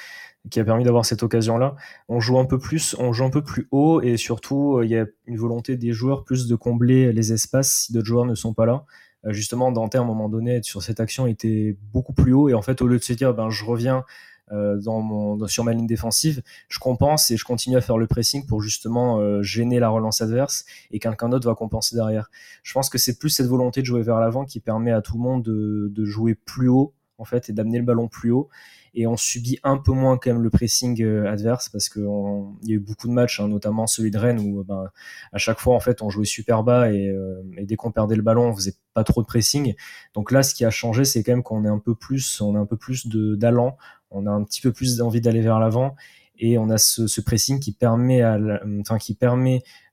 qui 0.51 0.59
a 0.59 0.65
permis 0.65 0.85
d'avoir 0.85 1.05
cette 1.05 1.23
occasion-là. 1.23 1.77
On 2.09 2.19
joue 2.19 2.39
un 2.39 2.47
peu 2.47 2.59
plus, 2.59 2.97
on 2.99 3.13
joue 3.13 3.27
un 3.27 3.31
peu 3.31 3.43
plus 3.45 3.69
haut 3.73 4.01
et 4.01 4.17
surtout 4.17 4.79
euh, 4.79 4.87
il 4.87 4.91
y 4.91 4.97
a 4.97 5.05
une 5.27 5.37
volonté 5.37 5.77
des 5.77 5.93
joueurs 5.93 6.25
plus 6.25 6.47
de 6.47 6.57
combler 6.57 7.13
les 7.13 7.35
espaces 7.35 7.71
si 7.71 7.93
d'autres 7.93 8.07
joueurs 8.07 8.25
ne 8.25 8.35
sont 8.35 8.55
pas 8.55 8.65
là. 8.65 8.87
Euh, 9.27 9.35
justement, 9.35 9.71
Dante 9.71 9.95
à 9.97 10.01
un 10.01 10.05
moment 10.05 10.31
donné 10.31 10.63
sur 10.63 10.83
cette 10.83 10.99
action 10.99 11.27
était 11.27 11.77
beaucoup 11.93 12.15
plus 12.15 12.33
haut 12.33 12.49
et 12.49 12.55
en 12.55 12.63
fait 12.63 12.81
au 12.81 12.87
lieu 12.87 12.99
de 12.99 13.05
se 13.05 13.13
dire 13.13 13.35
ben 13.35 13.51
je 13.51 13.67
reviens 13.67 14.03
mon, 14.51 15.47
sur 15.47 15.65
ma 15.65 15.73
ligne 15.73 15.87
défensive, 15.87 16.43
je 16.69 16.79
compense 16.79 17.31
et 17.31 17.37
je 17.37 17.45
continue 17.45 17.77
à 17.77 17.81
faire 17.81 17.99
le 17.99 18.07
pressing 18.07 18.47
pour 18.47 18.63
justement 18.63 19.19
euh, 19.19 19.43
gêner 19.43 19.79
la 19.79 19.89
relance 19.89 20.21
adverse 20.21 20.65
et 20.91 20.99
quelqu'un 20.99 21.29
d'autre 21.29 21.49
va 21.49 21.55
compenser 21.55 21.97
derrière. 21.97 22.31
Je 22.63 22.73
pense 22.73 22.91
que 22.91 22.99
c'est 22.99 23.19
plus 23.19 23.31
cette 23.31 23.47
volonté 23.47 23.81
de 23.81 23.87
jouer 23.87 24.03
vers 24.03 24.21
l'avant 24.21 24.45
qui 24.45 24.61
permet 24.61 24.93
à 24.93 25.01
tout 25.01 25.17
le 25.17 25.23
monde 25.23 25.43
de, 25.43 26.05
jouer 26.05 26.35
plus 26.35 26.69
haut 26.69 26.93
en 27.19 27.25
fait 27.25 27.49
et 27.49 27.53
d'amener 27.53 27.79
le 27.79 27.85
ballon 27.85 28.09
plus 28.09 28.33
haut 28.33 28.49
et 28.95 29.07
on 29.07 29.17
subit 29.17 29.59
un 29.63 29.79
peu 29.79 29.93
moins 29.93 30.19
quand 30.19 30.31
même 30.31 30.43
le 30.43 30.51
pressing 30.51 31.01
euh, 31.03 31.31
adverse 31.31 31.71
parce 31.71 31.89
qu'il 31.89 32.03
y 32.03 32.73
a 32.73 32.75
eu 32.75 32.81
beaucoup 32.81 33.09
de 33.09 33.13
matchs, 33.13 33.41
hein, 33.41 33.49
notamment 33.49 33.87
celui 33.87 34.11
de 34.11 34.19
Rennes 34.19 34.41
où 34.41 34.65
ben, 34.65 34.91
à 35.33 35.39
chaque 35.39 35.61
fois 35.61 35.75
en 35.75 35.81
fait 35.81 36.03
on 36.03 36.11
jouait 36.11 36.27
super 36.27 36.63
bas 36.63 36.91
et, 36.93 37.15
dès 37.63 37.77
qu'on 37.77 37.91
perdait 37.91 38.17
le 38.17 38.23
ballon 38.23 38.49
on 38.49 38.55
faisait 38.55 38.75
pas 38.93 39.05
trop 39.05 39.23
de 39.23 39.27
pressing. 39.27 39.75
Donc 40.13 40.33
là 40.33 40.43
ce 40.43 40.55
qui 40.55 40.65
a 40.65 40.71
changé 40.71 41.05
c'est 41.05 41.23
quand 41.23 41.33
même 41.33 41.43
qu'on 41.43 41.65
est 41.65 41.69
un 41.69 41.79
peu 41.79 41.95
plus, 41.95 42.41
on 42.41 42.55
a 42.57 42.59
un 42.59 42.67
peu 42.67 42.77
plus 42.77 43.07
d'allant, 43.07 43.79
on 44.13 44.27
a 44.27 44.31
un 44.31 44.43
petit 44.45 44.61
peu 44.61 44.73
plus 44.73 44.97
d'envie 44.97 45.21
d'aller 45.21 45.41
vers 45.41 45.59
l'avant 45.59 45.95
et 46.39 46.59
on 46.59 46.71
a 46.71 46.79
ce, 46.79 47.21
pressing 47.21 47.61
qui 47.61 47.73
permet 47.73 48.23
euh, 48.23 48.59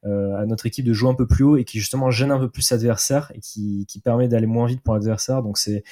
à 0.04 0.46
notre 0.46 0.66
équipe 0.66 0.86
de 0.86 0.94
jouer 0.94 1.10
un 1.10 1.14
peu 1.14 1.28
plus 1.28 1.44
haut 1.44 1.58
et 1.58 1.64
qui 1.64 1.80
justement 1.80 2.10
gêne 2.10 2.32
un 2.32 2.40
peu 2.40 2.50
plus 2.50 2.72
l'adversaire 2.72 3.32
et 3.36 3.40
qui, 3.40 3.86
permet 4.04 4.28
d'aller 4.28 4.48
moins 4.48 4.66
vite 4.66 4.82
pour 4.82 4.96
l'adversaire. 4.96 5.44
Donc 5.44 5.58
c'est, 5.58 5.84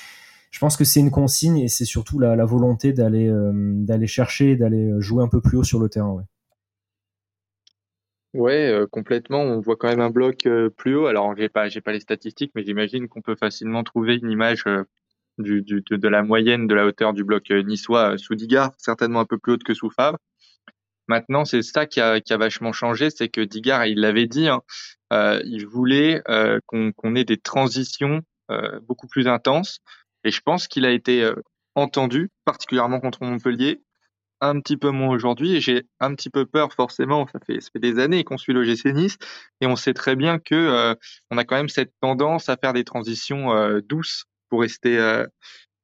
je 0.50 0.60
pense 0.60 0.76
que 0.76 0.84
c'est 0.84 1.00
une 1.00 1.12
consigne 1.12 1.60
et 1.60 1.68
c'est 1.68 1.86
surtout 1.86 2.18
la, 2.18 2.44
volonté 2.46 2.94
d'aller 2.94 3.28
euh, 3.28 3.52
d'aller 3.54 4.08
d'aller 4.56 4.94
jouer 5.00 5.24
un 5.24 5.28
peu 5.28 5.42
plus 5.42 5.58
haut 5.58 5.64
sur 5.64 5.80
le 5.80 5.90
terrain. 5.90 6.26
Ouais. 8.34 8.72
Euh, 8.72 8.88
complètement. 8.88 9.42
On 9.42 9.60
voit 9.60 9.76
quand 9.76 9.90
même 9.90 10.02
un 10.02 10.10
bloc 10.10 10.48
plus 10.76 10.96
haut. 10.96 11.06
Alors, 11.06 11.36
j'ai 11.38 11.50
pas, 11.50 11.70
j'ai 11.70 11.82
pas 11.82 11.92
les 11.92 12.00
statistiques, 12.00 12.52
mais 12.56 12.64
j'imagine 12.64 13.08
qu'on 13.08 13.22
peut 13.22 13.36
facilement 13.36 13.84
trouver 13.84 14.16
une 14.16 14.32
image 14.32 14.64
du, 15.38 15.62
du, 15.62 15.84
de, 15.90 16.08
la 16.08 16.24
moyenne 16.24 16.68
de 16.68 16.76
la 16.76 16.86
hauteur 16.86 17.14
du 17.14 17.24
bloc 17.24 17.52
euh, 17.52 17.62
niçois 17.62 18.14
euh, 18.14 18.18
sous 18.18 18.36
Digard, 18.36 18.72
certainement 18.78 19.20
un 19.20 19.26
peu 19.26 19.38
plus 19.38 19.54
haute 19.54 19.64
que 19.64 19.74
sous 19.74 19.90
Favre. 19.90 20.18
Maintenant, 21.08 21.46
c'est 21.46 21.62
ça 21.62 21.86
qui 21.86 22.02
a, 22.02 22.20
qui 22.20 22.34
a 22.34 22.38
vachement 22.38 22.74
changé, 22.74 23.10
c'est 23.10 23.30
que 23.30 23.42
Digard, 23.42 23.86
il 23.86 24.00
l'avait 24.00 24.28
dit, 24.28 24.48
hein, 24.48 24.62
euh, 25.14 25.42
il 25.46 25.66
voulait 25.66 26.22
qu'on 26.66 27.16
ait 27.16 27.24
des 27.24 27.38
transitions 27.38 28.22
beaucoup 28.82 29.08
plus 29.08 29.30
intenses. 29.30 29.80
Et 30.26 30.32
je 30.32 30.42
pense 30.42 30.68
qu'il 30.68 30.86
a 30.86 30.92
été 30.92 31.32
entendu, 31.76 32.30
particulièrement 32.44 33.00
contre 33.00 33.24
Montpellier, 33.24 33.82
un 34.42 34.60
petit 34.60 34.76
peu 34.76 34.90
moins 34.90 35.16
aujourd'hui. 35.16 35.56
Et 35.56 35.62
j'ai 35.62 35.84
un 36.02 36.14
petit 36.14 36.30
peu 36.30 36.46
peur, 36.46 36.74
forcément. 36.74 37.26
Ça 37.32 37.40
fait, 37.40 37.62
ça 37.62 37.70
fait 37.72 37.80
des 37.80 38.00
années 38.00 38.26
qu'on 38.26 38.38
suit 38.38 38.52
le 38.52 38.66
GC 38.66 38.92
Nice, 38.92 39.18
et 39.62 39.68
on 39.68 39.78
sait 39.78 39.94
très 39.94 40.18
bien 40.18 40.40
que 40.40 40.94
on 41.32 41.38
a 41.38 41.46
quand 41.46 41.56
même 41.56 41.70
cette 41.70 41.94
tendance 42.02 42.50
à 42.50 42.58
faire 42.58 42.74
des 42.74 42.84
transitions 42.84 43.80
douces 43.88 44.26
pour 44.50 44.62
rester 44.62 44.98
euh, 44.98 45.26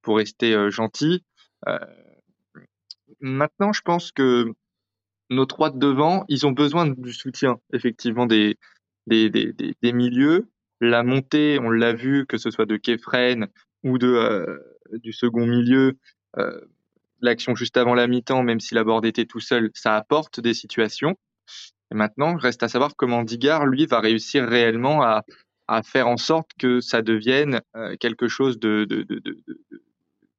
pour 0.02 0.18
rester 0.18 0.54
euh, 0.54 0.70
gentil. 0.70 1.24
Euh, 1.68 1.78
maintenant, 3.20 3.74
je 3.74 3.82
pense 3.82 4.12
que 4.12 4.54
nos 5.30 5.46
trois 5.46 5.70
de 5.70 5.80
devant, 5.80 6.26
ils 6.28 6.46
ont 6.46 6.52
besoin 6.52 6.88
du 6.88 7.14
soutien 7.14 7.60
effectivement 7.74 8.26
des 8.26 8.58
des, 9.08 9.30
des, 9.30 9.54
des, 9.54 9.94
milieux. 9.94 10.50
La 10.80 11.04
montée, 11.04 11.60
on 11.60 11.70
l'a 11.70 11.94
vu, 11.94 12.26
que 12.26 12.38
ce 12.38 12.52
soit 12.52 12.66
de 12.66 12.78
Kefren 12.78 13.48
ou 13.84 13.98
de 13.98 14.62
du 14.94 15.12
second 15.12 15.46
milieu, 15.46 15.98
l'action 17.22 17.56
juste 17.56 17.78
avant 17.78 17.96
la 17.96 18.08
mi-temps, 18.08 18.44
même 18.44 18.60
si 18.60 18.76
la 18.76 18.84
board 18.84 19.06
était 19.06 19.26
tout 19.26 19.40
seul, 19.40 19.72
ça 19.74 19.96
apporte 19.96 20.40
des 20.40 20.54
situations. 20.54 21.18
Et 21.92 21.96
maintenant, 21.96 22.36
reste 22.36 22.64
à 22.64 22.68
savoir 22.68 22.96
comment 22.96 23.24
Digard, 23.24 23.66
lui, 23.66 23.86
va 23.86 24.00
réussir 24.00 24.48
réellement 24.48 25.04
à, 25.04 25.24
à 25.68 25.84
faire 25.84 26.08
en 26.08 26.18
sorte 26.18 26.52
que 26.58 26.82
ça 26.82 27.02
devienne 27.02 27.62
euh, 27.76 27.96
quelque 27.98 28.28
chose 28.28 28.60
de, 28.60 28.86
de, 28.90 29.04
de, 29.04 29.20
de, 29.20 29.44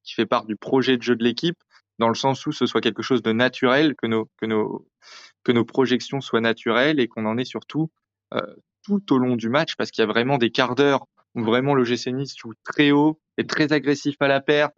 qui 0.03 0.15
fait 0.15 0.27
part 0.27 0.45
du 0.45 0.57
projet 0.57 0.97
de 0.97 1.03
jeu 1.03 1.17
de 1.17 1.25
l'équipe, 1.25 1.57
dans 1.99 2.09
le 2.09 2.15
sens 2.15 2.47
où 2.47 2.53
ce 2.53 2.67
soit 2.67 2.81
quelque 2.81 3.03
chose 3.03 3.23
de 3.23 3.33
naturel, 3.33 3.95
que 3.97 4.07
nos, 4.07 4.29
que 4.37 4.47
nos, 4.47 4.87
que 5.45 5.53
nos 5.53 5.65
projections 5.65 6.21
soient 6.21 6.41
naturelles 6.41 7.01
et 7.01 7.09
qu'on 7.09 7.27
en 7.27 7.39
ait 7.39 7.45
surtout 7.45 7.91
euh, 8.35 8.41
tout 8.85 9.13
au 9.13 9.19
long 9.19 9.37
du 9.37 9.49
match, 9.49 9.77
parce 9.77 9.91
qu'il 9.91 10.03
y 10.03 10.05
a 10.05 10.11
vraiment 10.11 10.39
des 10.39 10.51
quarts 10.51 10.75
d'heure 10.75 11.07
où 11.35 11.43
vraiment 11.43 11.75
le 11.75 11.85
GC 11.85 12.13
Nice 12.13 12.35
joue 12.37 12.53
très 12.65 12.91
haut 12.91 13.19
et 13.39 13.47
très 13.47 13.73
agressif 13.73 14.17
à 14.21 14.29
la 14.29 14.41
perte. 14.41 14.75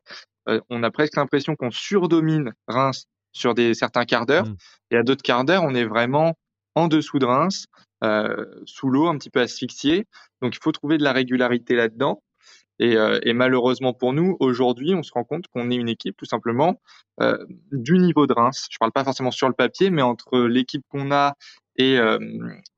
Euh, 0.49 0.61
on 0.71 0.83
a 0.83 0.91
presque 0.91 1.17
l'impression 1.17 1.57
qu'on 1.57 1.71
surdomine 1.71 2.53
Reims 2.69 3.07
sur 3.33 3.55
des 3.55 3.75
certains 3.75 4.05
quarts 4.05 4.27
d'heure, 4.27 4.47
mmh. 4.47 4.57
et 4.93 4.97
à 4.97 5.03
d'autres 5.03 5.23
quarts 5.23 5.45
d'heure, 5.45 5.63
on 5.65 5.75
est 5.75 5.85
vraiment 5.85 6.39
en 6.75 6.89
dessous 6.89 7.19
de 7.19 7.27
Reims 7.27 7.67
sous 8.03 8.89
l'eau, 8.89 9.07
un 9.07 9.19
petit 9.19 9.31
peu 9.31 9.41
asphyxié. 9.41 10.07
Donc 10.43 10.55
il 10.55 10.61
faut 10.63 10.73
trouver 10.73 10.99
de 10.99 11.05
la 11.05 11.13
régularité 11.13 11.75
là-dedans. 11.75 12.23
Et, 12.79 12.97
euh, 12.97 13.19
et, 13.23 13.33
malheureusement 13.33 13.95
pour 13.95 14.13
nous, 14.13 14.37
aujourd'hui, 14.41 14.95
on 14.95 15.03
se 15.03 15.13
rend 15.13 15.25
compte 15.25 15.47
qu'on 15.49 15.71
est 15.71 15.77
une 15.77 15.89
équipe 15.89 16.17
tout 16.17 16.27
simplement 16.27 16.81
euh, 17.21 17.39
du 17.73 17.99
niveau 17.99 18.27
de 18.27 18.35
Reims. 18.35 18.69
Je 18.71 18.77
parle 18.79 18.93
pas 18.93 19.05
forcément 19.05 19.31
sur 19.31 19.49
le 19.49 19.55
papier, 19.55 19.91
mais 19.91 20.03
entre 20.03 20.41
l'équipe 20.41 20.85
qu'on 20.89 21.11
a 21.11 21.35
et, 21.77 21.99
euh, 21.99 22.19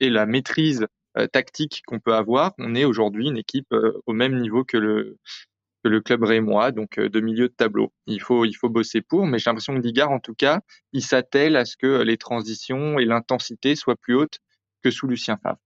et 0.00 0.10
la 0.10 0.26
maîtrise 0.26 0.86
euh, 1.16 1.26
tactique 1.26 1.82
qu'on 1.86 1.98
peut 2.00 2.14
avoir, 2.14 2.52
on 2.58 2.74
est 2.74 2.84
aujourd'hui 2.84 3.28
une 3.28 3.38
équipe 3.38 3.74
au 4.06 4.12
même 4.12 4.38
niveau 4.40 4.64
que 4.64 4.76
le 4.76 5.18
que 5.84 5.88
le 5.88 6.00
club 6.00 6.24
rémois, 6.24 6.72
donc 6.72 6.98
de 6.98 7.20
milieu 7.20 7.48
de 7.48 7.54
tableau. 7.56 7.92
Il 8.06 8.20
faut 8.20 8.44
il 8.44 8.54
faut 8.54 8.68
bosser 8.68 9.00
pour, 9.00 9.26
mais 9.26 9.38
j'ai 9.38 9.48
l'impression 9.48 9.74
que 9.76 9.80
Digard, 9.80 10.10
en 10.10 10.18
tout 10.18 10.34
cas, 10.34 10.60
il 10.92 11.02
s'attelle 11.02 11.56
à 11.56 11.64
ce 11.64 11.76
que 11.76 12.02
les 12.02 12.16
transitions 12.16 12.98
et 12.98 13.04
l'intensité 13.04 13.76
soient 13.76 13.96
plus 13.96 14.14
hautes 14.14 14.40
que 14.82 14.90
sous 14.90 15.06
Lucien 15.06 15.36
Favre. 15.42 15.58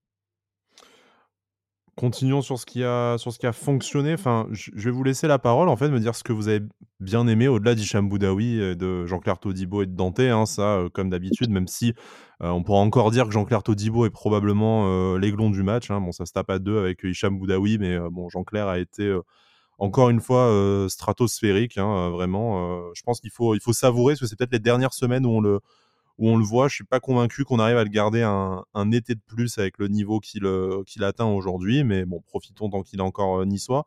Continuons 1.95 2.41
sur 2.41 2.57
ce 2.57 2.65
qui 2.65 2.83
a 2.83 3.19
sur 3.19 3.31
ce 3.31 3.37
qui 3.37 3.45
a 3.45 3.53
fonctionné. 3.53 4.15
Enfin, 4.15 4.47
je 4.51 4.71
vais 4.73 4.89
vous 4.89 5.03
laisser 5.03 5.27
la 5.27 5.37
parole, 5.37 5.69
en 5.69 5.75
fait, 5.75 5.89
me 5.89 5.99
dire 5.99 6.15
ce 6.15 6.23
que 6.23 6.33
vous 6.33 6.47
avez 6.47 6.61
bien 6.99 7.27
aimé 7.27 7.47
au-delà 7.47 7.75
d'Hicham 7.75 8.09
Boudaoui, 8.09 8.75
de 8.75 9.05
Jean-Claire 9.05 9.37
Todibo 9.37 9.83
et 9.83 9.85
de 9.85 9.95
Dante, 9.95 10.19
hein, 10.21 10.47
ça, 10.47 10.85
comme 10.93 11.11
d'habitude, 11.11 11.51
même 11.51 11.67
si, 11.67 11.93
on 12.39 12.63
pourra 12.63 12.79
encore 12.79 13.11
dire 13.11 13.25
que 13.25 13.31
Jean-Claire 13.31 13.61
Todibo 13.61 14.07
est 14.07 14.09
probablement, 14.09 15.15
l'aiglon 15.17 15.51
du 15.51 15.61
match, 15.61 15.91
hein. 15.91 16.01
Bon, 16.01 16.11
ça 16.11 16.25
se 16.25 16.33
tape 16.33 16.49
à 16.49 16.57
deux 16.57 16.79
avec 16.79 17.03
Hicham 17.03 17.37
Boudaoui, 17.37 17.77
mais 17.77 17.99
bon, 18.09 18.27
Jean-Claire 18.27 18.69
a 18.69 18.79
été, 18.79 19.15
encore 19.77 20.09
une 20.09 20.19
fois, 20.19 20.87
stratosphérique, 20.89 21.77
hein, 21.77 22.09
vraiment, 22.09 22.91
je 22.95 23.03
pense 23.03 23.19
qu'il 23.21 23.29
faut 23.29 23.53
il 23.53 23.61
faut 23.61 23.71
savourer, 23.73 24.13
parce 24.13 24.21
que 24.21 24.25
c'est 24.25 24.35
peut-être 24.35 24.53
les 24.53 24.57
dernières 24.57 24.95
semaines 24.95 25.27
où 25.27 25.29
on 25.29 25.41
le 25.41 25.59
où 26.17 26.29
on 26.29 26.37
le 26.37 26.43
voit. 26.45 26.67
Je 26.67 26.75
suis 26.75 26.83
pas 26.83 26.99
convaincu 26.99 27.43
qu'on 27.43 27.59
arrive 27.59 27.77
à 27.77 27.83
le 27.83 27.89
garder 27.89 28.21
un, 28.21 28.91
été 28.91 29.15
de 29.15 29.21
plus 29.25 29.57
avec 29.57 29.77
le 29.77 29.87
niveau 29.87 30.19
qu'il 30.19 30.45
euh, 30.45 30.83
qu'il 30.85 31.03
atteint 31.03 31.25
aujourd'hui, 31.25 31.83
mais 31.83 32.05
bon, 32.05 32.21
profitons 32.21 32.69
tant 32.69 32.83
qu'il 32.83 32.99
est 32.99 33.03
encore 33.03 33.41
euh, 33.41 33.45
niçois. 33.45 33.85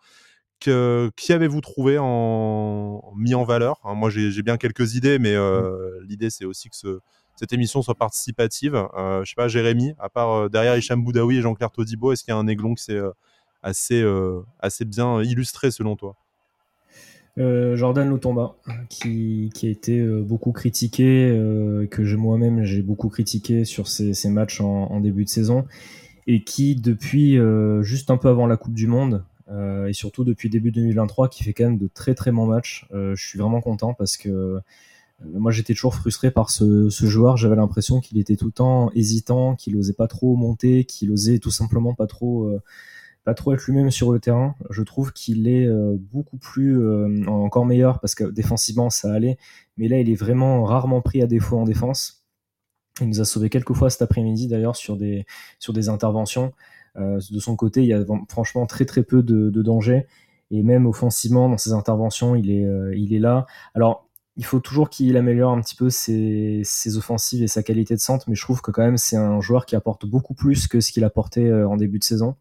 Que, 0.59 1.11
qui 1.17 1.35
avez-vous 1.35 1.61
trouvé 1.61 1.99
en, 2.01 3.13
mis 3.15 3.35
en 3.35 3.45
valeur? 3.45 3.79
Hein, 3.85 3.95
Moi, 3.95 4.09
j'ai 4.11 4.43
bien 4.43 4.57
quelques 4.57 4.95
idées, 4.95 5.19
mais 5.19 5.35
euh, 5.35 6.01
mmh. 6.01 6.05
l'idée, 6.09 6.31
c'est 6.31 6.47
aussi 6.47 6.71
que 6.71 6.77
ce, 6.77 7.01
cette 7.37 7.53
émission 7.53 7.83
soit 7.83 7.95
participative. 7.95 8.75
Euh, 8.75 9.23
je 9.23 9.31
sais 9.31 9.35
pas, 9.37 9.49
Jérémy, 9.49 9.93
à 9.99 10.09
part 10.09 10.49
derrière 10.49 10.77
Hicham 10.77 11.05
Boudaoui 11.05 11.37
et 11.37 11.43
Jean-Claire 11.43 11.71
Todibo, 11.71 12.13
est-ce 12.13 12.25
qu'il 12.25 12.33
y 12.33 12.35
a 12.35 12.39
un 12.39 12.47
aiglon 12.47 12.75
qui 12.75 12.85
s'est 12.85 13.01
assez, 13.63 14.03
assez 14.61 14.87
bien 14.87 15.23
illustré 15.23 15.71
selon 15.71 15.95
toi? 15.95 16.17
Euh, 17.39 17.77
Jordan 17.77 18.09
Lutomba, 18.11 18.57
qui, 18.89 19.51
a 19.63 19.67
été 19.67 19.99
euh, 19.99 20.23
beaucoup 20.23 20.53
critiqué, 20.53 21.31
euh, 21.31 21.87
que 21.87 22.03
moi-même 22.15 22.65
j'ai 22.65 22.83
beaucoup 22.83 23.09
critiqué 23.09 23.65
sur 23.65 23.89
ses, 23.89 24.15
ses 24.15 24.31
matchs 24.31 24.61
en, 24.61 24.91
en, 24.91 25.01
début 25.01 25.25
de 25.25 25.29
saison, 25.29 25.67
et 26.27 26.43
qui 26.45 26.77
depuis 26.77 27.39
euh, 27.39 27.83
juste 27.83 28.11
un 28.11 28.17
peu 28.17 28.29
avant 28.29 28.47
la 28.47 28.57
Coupe 28.57 28.75
du 28.75 28.87
Monde, 28.87 29.25
et 29.89 29.93
surtout 29.93 30.25
depuis 30.25 30.51
début 30.51 30.73
2023, 30.73 31.29
qui 31.29 31.45
fait 31.45 31.53
quand 31.53 31.65
même 31.65 31.79
de 31.79 31.87
très 31.87 32.17
très 32.17 32.33
bons 32.33 32.47
matchs. 32.47 32.85
je 32.93 33.15
suis 33.15 33.39
vraiment 33.39 33.61
content 33.61 33.95
parce 33.95 34.17
que 34.17 34.59
moi 35.25 35.53
j'étais 35.53 35.73
toujours 35.73 35.95
frustré 35.95 36.33
par 36.33 36.51
ce, 36.51 36.91
ce 36.91 37.07
joueur, 37.07 37.37
j'avais 37.37 37.55
l'impression 37.55 38.01
qu'il 38.01 38.19
était 38.19 38.35
tout 38.35 38.47
le 38.47 38.51
temps 38.51 38.91
hésitant, 38.97 39.55
qu'il 39.55 39.77
osait 39.77 39.93
pas 39.93 40.09
trop 40.09 40.35
monter, 40.35 40.83
qu'il 40.83 41.13
osait 41.13 41.39
tout 41.39 41.53
simplement 41.53 41.95
pas 41.95 42.09
trop 42.09 42.59
pas 43.27 43.35
trop 43.35 43.53
être 43.53 43.67
lui-même 43.67 43.91
sur 43.91 44.13
le 44.13 44.21
terrain. 44.21 44.55
Je 44.71 44.85
trouve 44.85 45.13
qu'il 45.13 45.49
est 45.49 45.67
euh, 45.67 45.97
beaucoup 45.99 46.37
plus 46.37 46.81
euh, 46.81 47.27
encore 47.27 47.67
meilleur 47.67 47.99
parce 47.99 48.15
que 48.15 48.23
défensivement 48.23 48.89
ça 48.89 49.13
allait, 49.13 49.37
mais 49.77 49.89
là 49.89 49.99
il 49.99 50.09
est 50.09 50.15
vraiment 50.15 50.63
rarement 50.63 51.03
pris 51.03 51.21
à 51.23 51.27
défaut 51.27 51.59
en 51.59 51.65
défense. 51.65 52.25
Il 53.01 53.09
nous 53.09 53.21
a 53.21 53.25
sauvé 53.25 53.51
quelques 53.51 53.73
fois 53.73 53.91
cet 53.91 54.01
après-midi 54.01 54.47
d'ailleurs 54.47 54.77
sur 54.77 54.97
des 54.97 55.25
interventions. 55.89 56.53
Euh, 56.99 57.21
de 57.33 57.41
son 57.41 57.57
côté, 57.57 57.83
il 57.83 57.89
y 57.89 57.93
a 57.93 58.05
franchement 58.29 58.65
très 58.65 58.85
très 58.85 59.03
peu 59.03 59.25
de, 59.25 59.51
de 59.51 59.63
danger 59.63 60.07
et 60.53 60.63
même 60.63 60.87
offensivement 60.87 61.49
dans 61.49 61.59
ses 61.59 61.73
interventions, 61.73 62.37
il 62.37 62.49
est 62.49 63.19
là. 63.19 63.47
Alors 63.75 64.09
il 64.37 64.45
faut 64.45 64.61
toujours 64.61 64.89
qu'il 64.89 65.17
améliore 65.17 65.51
un 65.51 65.61
petit 65.61 65.75
peu 65.75 65.91
ses, 65.91 66.63
offensives 66.97 67.43
et 67.43 67.49
sa 67.49 67.65
qualité 67.65 67.97
de 67.97 68.01
centre, 68.01 68.27
mais 68.29 68.37
je 68.37 68.43
trouve 68.43 68.63
que 68.63 68.71
quand 68.71 68.85
même 68.85 68.99
c'est 68.99 69.17
un 69.17 69.41
joueur 69.41 69.67
qui 69.67 69.75
apporte 69.75 70.07
beaucoup 70.07 70.35
plus 70.35 70.69
que 70.69 70.81
ce 70.81 70.93
qu'il 70.93 71.03
apportait 71.03 71.53
en 71.53 71.77
début 71.77 71.99
de 71.99 72.05
saison. 72.05 72.37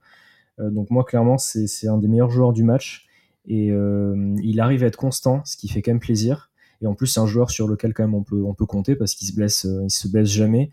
Euh, 0.59 0.69
donc 0.69 0.89
moi, 0.89 1.03
clairement, 1.03 1.37
c'est 1.37 1.87
un 1.87 1.97
des 1.97 2.07
meilleurs 2.07 2.31
joueurs 2.31 2.53
du 2.53 2.63
match. 2.63 3.05
Et 3.47 3.71
euh, 3.71 4.35
il 4.43 4.59
arrive 4.59 4.83
à 4.83 4.87
être 4.87 4.97
constant, 4.97 5.41
ce 5.45 5.55
qui 5.55 5.67
fait 5.67 5.81
quand 5.81 5.91
même 5.91 5.99
plaisir. 5.99 6.49
Et 6.81 6.87
en 6.87 6.95
plus, 6.95 7.07
c'est 7.07 7.19
un 7.19 7.27
joueur 7.27 7.51
sur 7.51 7.67
lequel 7.67 7.93
quand 7.93 8.03
même 8.03 8.15
on 8.15 8.23
peut, 8.23 8.65
compter 8.65 8.95
parce 8.95 9.13
qu'il 9.13 9.27
se 9.27 9.33
blesse, 9.33 9.65
euh, 9.65 9.85
se 9.87 10.07
blesse 10.07 10.29
jamais. 10.29 10.71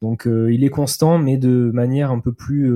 Donc 0.00 0.26
il 0.26 0.64
est 0.64 0.68
constant, 0.68 1.16
mais 1.18 1.36
de 1.36 1.70
manière 1.72 2.10
un 2.10 2.18
peu 2.18 2.32
plus, 2.32 2.68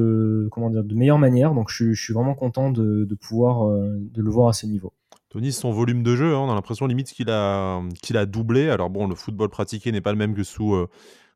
comment 0.52 0.70
dire, 0.70 0.84
de 0.84 0.94
meilleure 0.94 1.18
manière. 1.18 1.54
Donc 1.54 1.70
je, 1.72 1.92
suis 1.92 2.14
vraiment 2.14 2.36
content 2.36 2.70
de, 2.70 3.04
pouvoir 3.20 3.68
de 3.68 4.22
le 4.22 4.30
voir 4.30 4.46
à 4.50 4.52
ce 4.52 4.66
niveau. 4.66 4.92
Tony, 5.28 5.50
son 5.50 5.72
volume 5.72 6.04
de 6.04 6.14
jeu, 6.14 6.36
hein, 6.36 6.38
on 6.38 6.48
a 6.52 6.54
l'impression 6.54 6.86
limite 6.86 7.08
qu'il 7.08 7.28
a, 7.30 7.82
qu'il 8.00 8.16
a 8.16 8.26
doublé. 8.26 8.68
Alors 8.68 8.90
bon, 8.90 9.08
le 9.08 9.16
football 9.16 9.48
pratiqué 9.48 9.90
n'est 9.90 10.00
pas 10.00 10.12
le 10.12 10.18
même 10.18 10.36
que 10.36 10.44
sous 10.44 10.86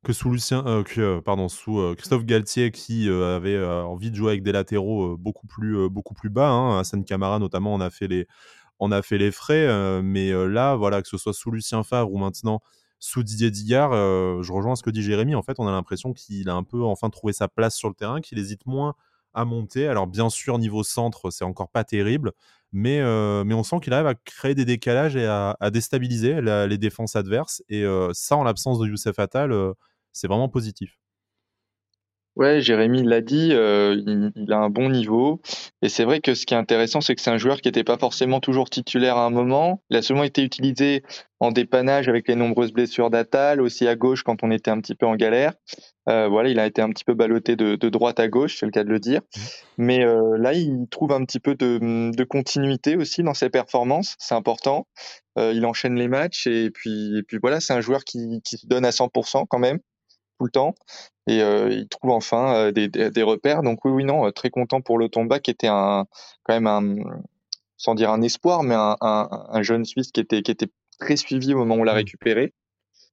que 0.04 0.12
sous 0.12 0.30
Lucien, 0.30 0.64
euh, 0.66 0.82
euh, 0.98 1.20
pardon, 1.20 1.48
sous 1.48 1.78
euh, 1.78 1.94
Christophe 1.94 2.24
Galtier 2.24 2.70
qui 2.70 3.08
avait 3.08 3.62
envie 3.62 4.10
de 4.10 4.16
jouer 4.16 4.30
avec 4.30 4.42
des 4.42 4.52
latéraux 4.52 5.16
beaucoup 5.16 5.46
plus 5.46 5.88
beaucoup 5.90 6.14
plus 6.14 6.30
bas. 6.30 6.48
Hein. 6.48 6.78
Hassan 6.80 7.04
Camara 7.04 7.38
notamment, 7.38 7.74
on 7.74 7.80
a 7.80 7.90
fait 7.90 8.08
les 8.08 8.26
on 8.78 8.92
a 8.92 9.02
fait 9.02 9.18
les 9.18 9.30
frais, 9.30 10.02
mais 10.02 10.32
là, 10.48 10.74
voilà, 10.74 11.02
que 11.02 11.08
ce 11.08 11.18
soit 11.18 11.34
sous 11.34 11.50
Lucien 11.50 11.82
Favre 11.82 12.10
ou 12.12 12.18
maintenant 12.18 12.62
sous 12.98 13.22
Didier 13.22 13.50
Digard, 13.50 13.92
je 13.92 14.52
rejoins 14.52 14.74
ce 14.76 14.82
que 14.82 14.90
dit 14.90 15.02
Jérémy. 15.02 15.34
En 15.34 15.42
fait, 15.42 15.56
on 15.58 15.68
a 15.68 15.70
l'impression 15.70 16.14
qu'il 16.14 16.48
a 16.48 16.54
un 16.54 16.62
peu 16.62 16.82
enfin 16.82 17.10
trouvé 17.10 17.34
sa 17.34 17.48
place 17.48 17.76
sur 17.76 17.88
le 17.88 17.94
terrain, 17.94 18.22
qu'il 18.22 18.38
hésite 18.38 18.66
moins 18.66 18.94
à 19.34 19.44
monter. 19.44 19.86
Alors 19.86 20.06
bien 20.06 20.30
sûr, 20.30 20.58
niveau 20.58 20.82
centre, 20.82 21.30
c'est 21.30 21.44
encore 21.44 21.68
pas 21.68 21.84
terrible, 21.84 22.32
mais, 22.72 23.02
mais 23.44 23.54
on 23.54 23.62
sent 23.62 23.80
qu'il 23.82 23.92
arrive 23.92 24.06
à 24.06 24.14
créer 24.14 24.54
des 24.54 24.64
décalages 24.64 25.16
et 25.16 25.26
à, 25.26 25.56
déstabiliser 25.70 26.40
les 26.40 26.78
défenses 26.78 27.16
adverses. 27.16 27.62
Et 27.68 27.84
ça, 28.14 28.36
en 28.36 28.44
l'absence 28.44 28.78
de 28.78 28.86
Youssef 28.86 29.18
Attal, 29.18 29.52
c'est 30.12 30.28
vraiment 30.28 30.48
positif. 30.48 31.00
Ouais, 32.36 32.60
Jérémy 32.60 33.02
l'a 33.02 33.20
dit, 33.20 33.50
euh, 33.52 34.32
il, 34.36 34.52
a 34.52 34.56
un 34.56 34.70
bon 34.70 34.88
niveau. 34.88 35.40
Et 35.82 35.88
c'est 35.88 36.04
vrai 36.04 36.20
que 36.20 36.34
ce 36.34 36.46
qui 36.46 36.54
est 36.54 36.56
intéressant, 36.56 37.00
c'est 37.00 37.14
que 37.14 37.20
c'est 37.20 37.30
un 37.30 37.38
joueur 37.38 37.60
qui 37.60 37.68
n'était 37.68 37.84
pas 37.84 37.98
forcément 37.98 38.40
toujours 38.40 38.70
titulaire 38.70 39.16
à 39.16 39.26
un 39.26 39.30
moment. 39.30 39.82
Il 39.90 39.96
a 39.96 40.02
seulement 40.02 40.22
été 40.22 40.42
utilisé 40.42 41.02
en 41.40 41.50
dépannage 41.50 42.08
avec 42.08 42.28
les 42.28 42.36
nombreuses 42.36 42.72
blessures 42.72 43.10
d'Atal, 43.10 43.60
aussi 43.60 43.88
à 43.88 43.96
gauche 43.96 44.22
quand 44.22 44.44
on 44.44 44.50
était 44.52 44.70
un 44.70 44.80
petit 44.80 44.94
peu 44.94 45.06
en 45.06 45.16
galère. 45.16 45.54
Euh, 46.08 46.28
voilà, 46.28 46.50
il 46.50 46.58
a 46.60 46.66
été 46.66 46.80
un 46.80 46.88
petit 46.90 47.04
peu 47.04 47.14
ballotté 47.14 47.56
de, 47.56 47.76
droite 47.88 48.20
à 48.20 48.28
gauche, 48.28 48.56
c'est 48.58 48.66
le 48.66 48.72
cas 48.72 48.84
de 48.84 48.90
le 48.90 49.00
dire. 49.00 49.20
Mmh. 49.20 49.40
Mais 49.78 50.04
euh, 50.04 50.38
là, 50.38 50.54
il 50.54 50.86
trouve 50.90 51.12
un 51.12 51.24
petit 51.24 51.40
peu 51.40 51.56
de, 51.56 52.24
continuité 52.24 52.96
aussi 52.96 53.22
dans 53.22 53.34
ses 53.34 53.50
performances, 53.50 54.16
c'est 54.18 54.34
important. 54.34 54.86
il 55.36 55.66
enchaîne 55.66 55.96
les 55.96 56.08
matchs 56.08 56.46
et 56.46 56.70
puis, 56.70 57.18
et 57.18 57.22
puis 57.22 57.38
voilà, 57.38 57.60
c'est 57.60 57.72
un 57.72 57.80
joueur 57.80 58.04
qui, 58.04 58.40
qui 58.44 58.56
se 58.56 58.66
donne 58.66 58.84
à 58.84 58.90
100% 58.90 59.44
quand 59.48 59.58
même 59.58 59.80
le 60.44 60.50
temps 60.50 60.74
et 61.26 61.42
euh, 61.42 61.70
il 61.70 61.88
trouve 61.88 62.10
enfin 62.10 62.54
euh, 62.54 62.72
des, 62.72 62.88
des, 62.88 63.22
repères. 63.22 63.62
Donc 63.62 63.84
oui, 63.84 63.92
oui, 63.92 64.04
non, 64.04 64.26
euh, 64.26 64.30
très 64.30 64.50
content 64.50 64.80
pour 64.80 64.98
le 64.98 65.08
Tomba 65.08 65.38
qui 65.38 65.50
était 65.50 65.68
un 65.68 66.06
quand 66.42 66.54
même 66.54 66.66
un 66.66 67.20
sans 67.76 67.94
dire 67.94 68.10
un 68.10 68.20
espoir, 68.20 68.62
mais 68.62 68.74
un, 68.74 68.96
un, 69.00 69.62
jeune 69.62 69.84
Suisse 69.84 70.12
qui 70.12 70.20
était 70.20 70.42
qui 70.42 70.50
était 70.50 70.68
très 70.98 71.16
suivi 71.16 71.54
au 71.54 71.58
moment 71.58 71.76
où 71.76 71.80
on 71.80 71.84
l'a 71.84 71.94
mmh. 71.94 71.96
récupéré. 71.96 72.52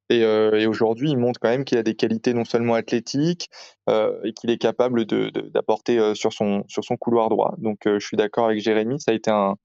Et, 0.09 0.21
et 0.21 0.67
aujourd'hui, 0.67 1.11
il 1.11 1.17
montre 1.17 1.37
quand 1.39 1.49
même 1.49 1.65
qu'il 1.65 1.77
a 1.77 1.83
des 1.83 1.95
qualités 1.95 2.33
non 2.33 2.45
seulement 2.45 2.75
athlétiques 2.75 3.49
et 3.89 4.31
qu'il 4.33 4.49
est 4.49 4.57
capable 4.57 5.05
de, 5.05 5.29
d'apporter 5.49 6.15
sur 6.15 6.31
son 6.31 6.63
sur 6.69 6.85
son 6.85 6.95
couloir 6.95 7.27
droit. 7.27 7.55
Donc 7.57 7.79
je 7.83 7.99
suis 7.99 8.15
d'accord 8.15 8.45
avec 8.45 8.61
Jérémy, 8.61 9.01
ça 9.01 9.11
a 9.11 9.13
été 9.13 9.31
un, 9.31 9.55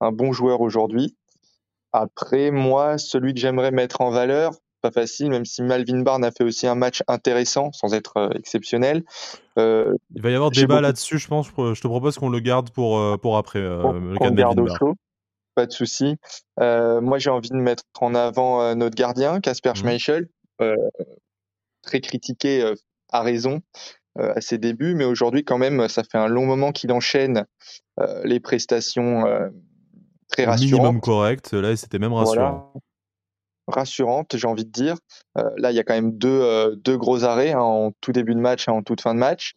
un 0.00 0.10
bon 0.10 0.32
joueur 0.32 0.62
aujourd'hui. 0.62 1.16
Après, 1.92 2.50
moi, 2.50 2.96
celui 2.96 3.34
que 3.34 3.40
j'aimerais 3.40 3.72
mettre 3.72 4.00
en 4.00 4.10
valeur, 4.10 4.52
pas 4.80 4.90
facile, 4.90 5.30
même 5.30 5.44
si 5.44 5.62
Malvin 5.62 6.00
Barn 6.00 6.24
a 6.24 6.30
fait 6.30 6.44
aussi 6.44 6.66
un 6.66 6.74
match 6.74 7.02
intéressant 7.08 7.72
sans 7.72 7.94
être 7.94 8.16
euh, 8.16 8.30
exceptionnel. 8.34 9.04
Euh, 9.58 9.94
Il 10.14 10.22
va 10.22 10.30
y 10.30 10.34
avoir 10.34 10.50
débat 10.50 10.80
là-dessus, 10.80 11.18
je 11.18 11.28
pense. 11.28 11.48
Je 11.48 11.80
te 11.80 11.86
propose 11.86 12.18
qu'on 12.18 12.28
le 12.28 12.40
garde 12.40 12.70
pour, 12.70 12.98
euh, 12.98 13.16
pour 13.16 13.36
après. 13.36 13.60
le 13.60 14.30
garde 14.30 14.58
au 14.60 14.66
chaud. 14.68 14.94
Pas 15.54 15.66
de 15.66 15.72
souci. 15.72 16.16
moi, 16.58 17.18
j'ai 17.18 17.30
envie 17.30 17.50
de 17.50 17.56
mettre 17.56 17.84
en 18.00 18.14
avant 18.14 18.74
notre 18.74 18.96
gardien, 18.96 19.40
Casper 19.40 19.70
mmh. 19.70 19.76
Schmeichel, 19.76 20.28
très 21.82 22.00
critiqué 22.00 22.74
à 23.10 23.22
raison 23.22 23.60
à 24.16 24.40
ses 24.40 24.58
débuts, 24.58 24.94
mais 24.94 25.04
aujourd'hui, 25.04 25.44
quand 25.44 25.58
même, 25.58 25.88
ça 25.88 26.02
fait 26.04 26.18
un 26.18 26.28
long 26.28 26.46
moment 26.46 26.72
qu'il 26.72 26.92
enchaîne 26.92 27.46
les 28.24 28.40
prestations 28.40 29.24
très 30.28 30.44
rassurantes. 30.44 30.72
Minimum 30.72 31.00
correct. 31.00 31.52
Là, 31.52 31.76
c'était 31.76 31.98
même 31.98 32.14
rassurant 32.14 32.72
rassurante, 33.66 34.36
j'ai 34.36 34.46
envie 34.46 34.64
de 34.64 34.70
dire. 34.70 34.96
Euh, 35.38 35.48
là, 35.56 35.70
il 35.70 35.76
y 35.76 35.78
a 35.78 35.84
quand 35.84 35.94
même 35.94 36.16
deux, 36.16 36.28
euh, 36.28 36.74
deux 36.76 36.96
gros 36.96 37.24
arrêts 37.24 37.52
hein, 37.52 37.60
en 37.60 37.92
tout 38.00 38.12
début 38.12 38.34
de 38.34 38.40
match 38.40 38.68
et 38.68 38.70
en 38.70 38.82
toute 38.82 39.00
fin 39.00 39.14
de 39.14 39.20
match. 39.20 39.54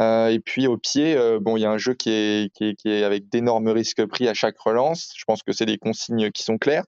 Euh, 0.00 0.28
et 0.28 0.38
puis 0.38 0.66
au 0.68 0.78
pied, 0.78 1.18
bon, 1.40 1.56
il 1.56 1.60
y 1.60 1.64
a 1.64 1.70
un 1.70 1.78
jeu 1.78 1.94
qui 1.94 2.10
est, 2.10 2.52
qui 2.54 2.76
est, 2.84 3.02
avec 3.02 3.28
d'énormes 3.28 3.68
risques 3.68 4.04
pris 4.06 4.28
à 4.28 4.34
chaque 4.34 4.58
relance. 4.58 5.12
Je 5.16 5.24
pense 5.24 5.42
que 5.42 5.52
c'est 5.52 5.66
des 5.66 5.78
consignes 5.78 6.30
qui 6.30 6.44
sont 6.44 6.58
claires. 6.58 6.84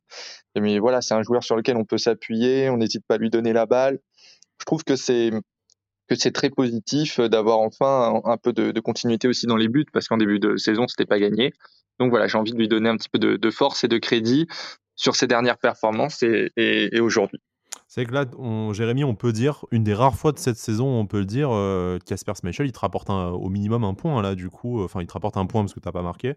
Mais 0.57 0.79
voilà, 0.79 1.01
c'est 1.01 1.15
un 1.15 1.23
joueur 1.23 1.43
sur 1.43 1.57
lequel 1.57 1.77
on 1.77 1.85
peut 1.85 1.99
s'appuyer. 1.99 2.71
On 2.71 2.77
n'hésite 2.77 3.05
pas 3.07 3.17
à 3.17 3.19
lui 3.19 3.31
donner 3.31 3.53
la 3.53 3.67
balle. 3.67 3.99
Je 4.59 4.65
trouve 4.65 4.85
que 4.85 4.97
c'est 4.97 5.31
que 6.09 6.17
c'est 6.17 6.33
très 6.33 6.51
positif 6.51 7.21
d'avoir 7.21 7.61
enfin 7.61 8.21
un, 8.25 8.37
peu 8.37 8.53
de, 8.53 8.79
continuité 8.81 9.29
aussi 9.29 9.47
dans 9.47 9.57
les 9.57 9.69
buts 9.69 9.87
parce 9.93 10.09
qu'en 10.09 10.17
début 10.17 10.41
de 10.41 10.57
saison 10.57 10.89
c'était 10.89 11.07
pas 11.07 11.21
gagné. 11.21 11.53
Donc 12.01 12.11
voilà, 12.11 12.27
j'ai 12.27 12.37
envie 12.37 12.53
de 12.53 12.59
lui 12.59 12.67
donner 12.67 12.89
un 12.89 12.97
petit 12.97 13.09
peu 13.09 13.19
de 13.21 13.51
force 13.51 13.85
et 13.85 13.89
de 13.89 13.99
crédit 13.99 14.49
sur 15.01 15.16
ses 15.16 15.26
dernières 15.26 15.57
performances 15.57 16.22
et, 16.22 17.01
aujourd'hui. 17.01 17.40
C'est 17.88 18.05
que 18.05 18.12
là, 18.12 18.26
on, 18.38 18.72
Jérémy, 18.72 19.03
on 19.03 19.16
peut 19.16 19.32
dire, 19.32 19.64
une 19.72 19.82
des 19.82 19.94
rares 19.94 20.14
fois 20.14 20.30
de 20.30 20.38
cette 20.38 20.59
saison, 20.59 20.86
on 20.86 21.07
peut 21.07 21.24
dire, 21.24 21.48
Casper 22.07 22.32
euh, 22.44 22.64
il 22.64 22.72
te 22.72 22.78
rapporte 22.78 23.09
au 23.11 23.48
minimum 23.48 23.82
un 23.82 23.94
point, 23.94 24.20
là, 24.22 24.36
du 24.36 24.48
coup. 24.48 24.84
Enfin, 24.84 25.01
il 25.01 25.07
te 25.07 25.12
rapporte 25.12 25.36
un 25.38 25.46
point 25.46 25.62
parce 25.62 25.72
que 25.72 25.80
tu 25.80 25.88
n'as 25.88 25.92
pas 25.92 26.03
marqué. 26.03 26.34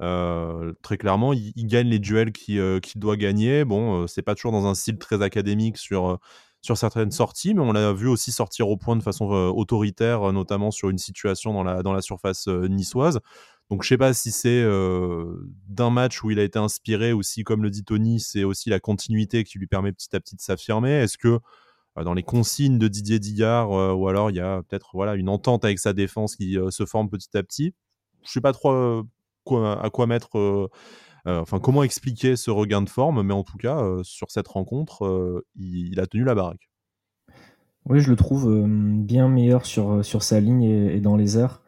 Euh, 0.00 0.74
très 0.82 0.98
clairement, 0.98 1.32
il, 1.32 1.66
gagne 1.66 1.88
les 1.88 1.98
duels 1.98 2.32
qu'il 2.32 2.60
euh, 2.60 2.78
doit 2.94 3.16
gagner. 3.16 3.64
Bon, 3.64 4.06
c'est 4.06 4.22
pas 4.22 4.34
toujours 4.34 4.52
dans 4.52 4.66
un 4.66 4.74
style 4.74 4.98
très 4.98 5.22
académique 5.22 5.78
sur, 5.78 6.20
sur 6.60 6.76
certaines 6.76 7.10
sorties, 7.10 7.54
mais 7.54 7.62
on 7.62 7.72
l'a 7.72 7.92
vu 7.92 8.06
aussi 8.06 8.30
sortir 8.30 8.68
au 8.68 8.76
point 8.76 8.94
de 8.94 9.02
façon 9.02 9.24
autoritaire, 9.24 10.32
notamment 10.32 10.70
sur 10.70 10.90
une 10.90 10.98
situation 10.98 11.52
dans 11.52 11.64
la, 11.64 11.82
dans 11.82 11.94
la 11.94 12.02
surface 12.02 12.46
niçoise. 12.46 13.20
Donc 13.72 13.84
je 13.84 13.88
sais 13.88 13.96
pas 13.96 14.12
si 14.12 14.32
c'est 14.32 14.62
d'un 15.66 15.88
match 15.88 16.22
où 16.22 16.30
il 16.30 16.38
a 16.38 16.42
été 16.42 16.58
inspiré 16.58 17.14
ou 17.14 17.22
si, 17.22 17.42
comme 17.42 17.62
le 17.62 17.70
dit 17.70 17.84
Tony, 17.84 18.20
c'est 18.20 18.44
aussi 18.44 18.68
la 18.68 18.80
continuité 18.80 19.44
qui 19.44 19.58
lui 19.58 19.66
permet 19.66 19.92
petit 19.92 20.14
à 20.14 20.20
petit 20.20 20.36
de 20.36 20.42
s'affirmer. 20.42 20.90
Est-ce 20.90 21.16
que 21.16 21.38
dans 21.96 22.12
les 22.12 22.22
consignes 22.22 22.78
de 22.78 22.86
Didier 22.86 23.18
Digard 23.18 23.70
ou 23.70 24.08
alors 24.08 24.28
il 24.28 24.36
y 24.36 24.40
a 24.40 24.62
peut-être 24.62 24.90
voilà 24.92 25.14
une 25.14 25.30
entente 25.30 25.64
avec 25.64 25.78
sa 25.78 25.94
défense 25.94 26.36
qui 26.36 26.58
se 26.68 26.84
forme 26.84 27.08
petit 27.08 27.34
à 27.34 27.42
petit? 27.42 27.72
Je 28.22 28.32
sais 28.32 28.42
pas 28.42 28.52
trop 28.52 29.04
à 29.48 29.90
quoi 29.90 30.06
mettre. 30.06 30.68
enfin, 31.24 31.58
comment 31.58 31.82
expliquer 31.82 32.36
ce 32.36 32.50
regain 32.50 32.82
de 32.82 32.90
forme, 32.90 33.22
mais 33.22 33.32
en 33.32 33.42
tout 33.42 33.56
cas, 33.56 33.82
sur 34.02 34.30
cette 34.30 34.48
rencontre, 34.48 35.42
il, 35.56 35.98
a 35.98 36.06
tenu 36.06 36.24
la 36.24 36.34
baraque. 36.34 36.68
Oui, 37.86 38.00
je 38.00 38.10
le 38.10 38.16
trouve 38.16 38.66
bien 38.66 39.30
meilleur 39.30 39.64
sur, 39.64 40.04
sur 40.04 40.22
sa 40.22 40.40
ligne 40.40 40.64
et 40.64 41.00
dans 41.00 41.16
les 41.16 41.38
airs 41.38 41.61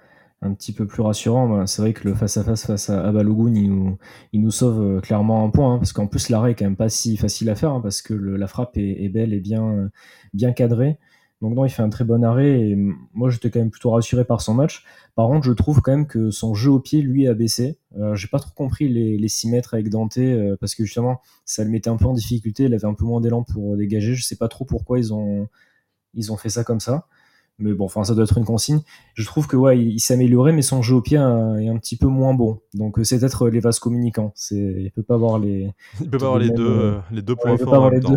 un 0.44 0.54
petit 0.54 0.72
peu 0.72 0.86
plus 0.86 1.02
rassurant. 1.02 1.48
Ben, 1.48 1.66
c'est 1.66 1.82
vrai 1.82 1.92
que 1.92 2.08
le 2.08 2.14
face-à-face 2.14 2.66
face 2.66 2.90
à, 2.90 3.10
Balogun, 3.12 3.54
il 3.54 3.70
nous, 3.70 3.98
il 4.32 4.40
nous 4.40 4.50
sauve 4.50 4.80
euh, 4.82 5.00
clairement 5.00 5.44
un 5.44 5.50
point, 5.50 5.74
hein, 5.74 5.78
parce 5.78 5.92
qu'en 5.92 6.06
plus 6.06 6.28
l'arrêt 6.28 6.52
est 6.52 6.54
quand 6.54 6.64
même 6.64 6.76
pas 6.76 6.88
si 6.88 7.16
facile 7.16 7.50
à 7.50 7.54
faire, 7.54 7.72
hein, 7.72 7.80
parce 7.80 8.02
que 8.02 8.14
la 8.14 8.46
frappe 8.46 8.76
est, 8.76 9.08
belle 9.08 9.32
et 9.32 9.40
bien, 9.40 9.90
bien 10.32 10.52
cadrée. 10.52 10.98
Donc 11.40 11.54
non, 11.56 11.64
il 11.66 11.70
fait 11.70 11.82
un 11.82 11.90
très 11.90 12.04
bon 12.04 12.24
arrêt, 12.24 12.70
et 12.70 12.76
moi 13.12 13.28
j'étais 13.28 13.50
quand 13.50 13.58
même 13.58 13.70
plutôt 13.70 13.90
rassuré 13.90 14.24
par 14.24 14.40
son 14.40 14.54
match. 14.54 14.84
Par 15.14 15.28
contre, 15.28 15.44
je 15.46 15.52
trouve 15.52 15.82
quand 15.82 15.92
même 15.92 16.06
que 16.06 16.30
son 16.30 16.54
jeu 16.54 16.70
au 16.70 16.80
pied, 16.80 17.02
lui, 17.02 17.28
a 17.28 17.34
baissé. 17.34 17.78
Euh, 17.98 18.14
J'ai 18.14 18.28
pas 18.28 18.38
trop 18.38 18.52
compris 18.54 18.88
les, 18.88 19.18
les 19.18 19.28
6 19.28 19.50
mètres 19.50 19.74
avec 19.74 19.90
Dante, 19.90 20.16
euh, 20.18 20.56
parce 20.60 20.74
que 20.74 20.84
justement, 20.84 21.20
ça 21.44 21.64
le 21.64 21.70
mettait 21.70 21.90
un 21.90 21.96
peu 21.96 22.06
en 22.06 22.14
difficulté, 22.14 22.64
il 22.64 22.74
avait 22.74 22.86
un 22.86 22.94
peu 22.94 23.04
moins 23.04 23.20
d'élan 23.20 23.42
pour 23.42 23.76
dégager. 23.76 24.14
Je 24.14 24.24
sais 24.24 24.36
pas 24.36 24.48
trop 24.48 24.64
pourquoi 24.64 24.98
ils 24.98 25.12
ont, 25.12 25.48
ils 26.14 26.32
ont 26.32 26.36
fait 26.36 26.48
ça 26.48 26.64
comme 26.64 26.80
ça. 26.80 27.06
Mais 27.58 27.72
bon, 27.72 27.84
enfin, 27.84 28.02
ça 28.02 28.14
doit 28.14 28.24
être 28.24 28.36
une 28.36 28.44
consigne. 28.44 28.80
Je 29.14 29.24
trouve 29.24 29.46
que 29.46 29.56
ouais, 29.56 29.78
il, 29.78 30.00
s'est 30.00 30.14
amélioré, 30.14 30.52
mais 30.52 30.62
son 30.62 30.82
jeu 30.82 30.96
au 30.96 31.00
pied 31.00 31.18
est 31.18 31.68
un 31.68 31.78
petit 31.78 31.96
peu 31.96 32.08
moins 32.08 32.34
bon. 32.34 32.60
Donc 32.74 32.98
euh, 32.98 33.04
c'est 33.04 33.20
peut-être 33.20 33.48
les 33.48 33.60
vases 33.60 33.78
communicants. 33.78 34.32
C'est, 34.34 34.56
il 34.56 34.90
peut 34.90 35.04
pas 35.04 35.14
avoir 35.14 35.38
les. 35.38 35.70
Il 36.00 36.10
peut 36.10 36.18
pas 36.18 36.26
avoir 36.26 36.40
les 36.40 36.50
deux, 36.50 36.66
euh, 36.66 36.98
les 37.12 37.22
deux 37.22 37.36
points 37.36 37.56
forts. 37.56 37.90
les 37.90 38.00
deux. 38.00 38.16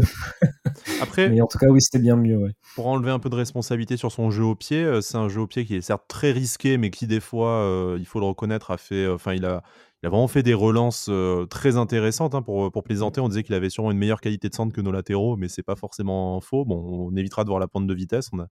Après. 1.01 1.29
Mais 1.29 1.41
en 1.41 1.47
tout 1.47 1.59
cas, 1.59 1.67
oui, 1.67 1.81
c'était 1.81 1.99
bien 1.99 2.15
mieux. 2.15 2.37
Ouais. 2.37 2.51
Pour 2.75 2.87
enlever 2.87 3.11
un 3.11 3.19
peu 3.19 3.29
de 3.29 3.35
responsabilité 3.35 3.95
sur 3.95 4.11
son 4.11 4.31
jeu 4.31 4.43
au 4.43 4.55
pied, 4.55 4.83
euh, 4.83 5.01
c'est 5.01 5.17
un 5.17 5.29
jeu 5.29 5.41
au 5.41 5.47
pied 5.47 5.65
qui 5.65 5.75
est 5.75 5.81
certes 5.81 6.05
très 6.07 6.31
risqué, 6.31 6.77
mais 6.77 6.89
qui 6.89 7.05
des 7.05 7.19
fois, 7.19 7.95
il 7.99 8.05
faut 8.05 8.19
le 8.19 8.25
reconnaître, 8.25 8.71
a 8.71 8.77
fait. 8.77 9.07
Enfin, 9.07 9.33
il 9.33 9.45
a. 9.45 9.63
Il 10.03 10.05
a 10.05 10.09
vraiment 10.11 10.27
fait 10.27 10.43
des 10.43 10.53
relances 10.53 11.09
très 11.49 11.75
intéressantes 11.75 12.35
hein, 12.35 12.43
pour, 12.43 12.71
pour 12.71 12.83
plaisanter. 12.83 13.19
On 13.19 13.29
disait 13.29 13.41
qu'il 13.41 13.55
avait 13.55 13.71
sûrement 13.71 13.89
une 13.89 13.97
meilleure 13.97 14.21
qualité 14.21 14.47
de 14.47 14.53
centre 14.53 14.71
que 14.71 14.79
nos 14.79 14.91
latéraux, 14.91 15.37
mais 15.37 15.47
c'est 15.47 15.63
pas 15.63 15.75
forcément 15.75 16.39
faux. 16.39 16.65
Bon, 16.65 17.09
on 17.09 17.15
évitera 17.17 17.43
de 17.43 17.49
voir 17.49 17.59
la 17.59 17.67
pointe 17.67 17.87
de 17.87 17.93
vitesse. 17.95 18.29
On 18.31 18.37
a, 18.37 18.47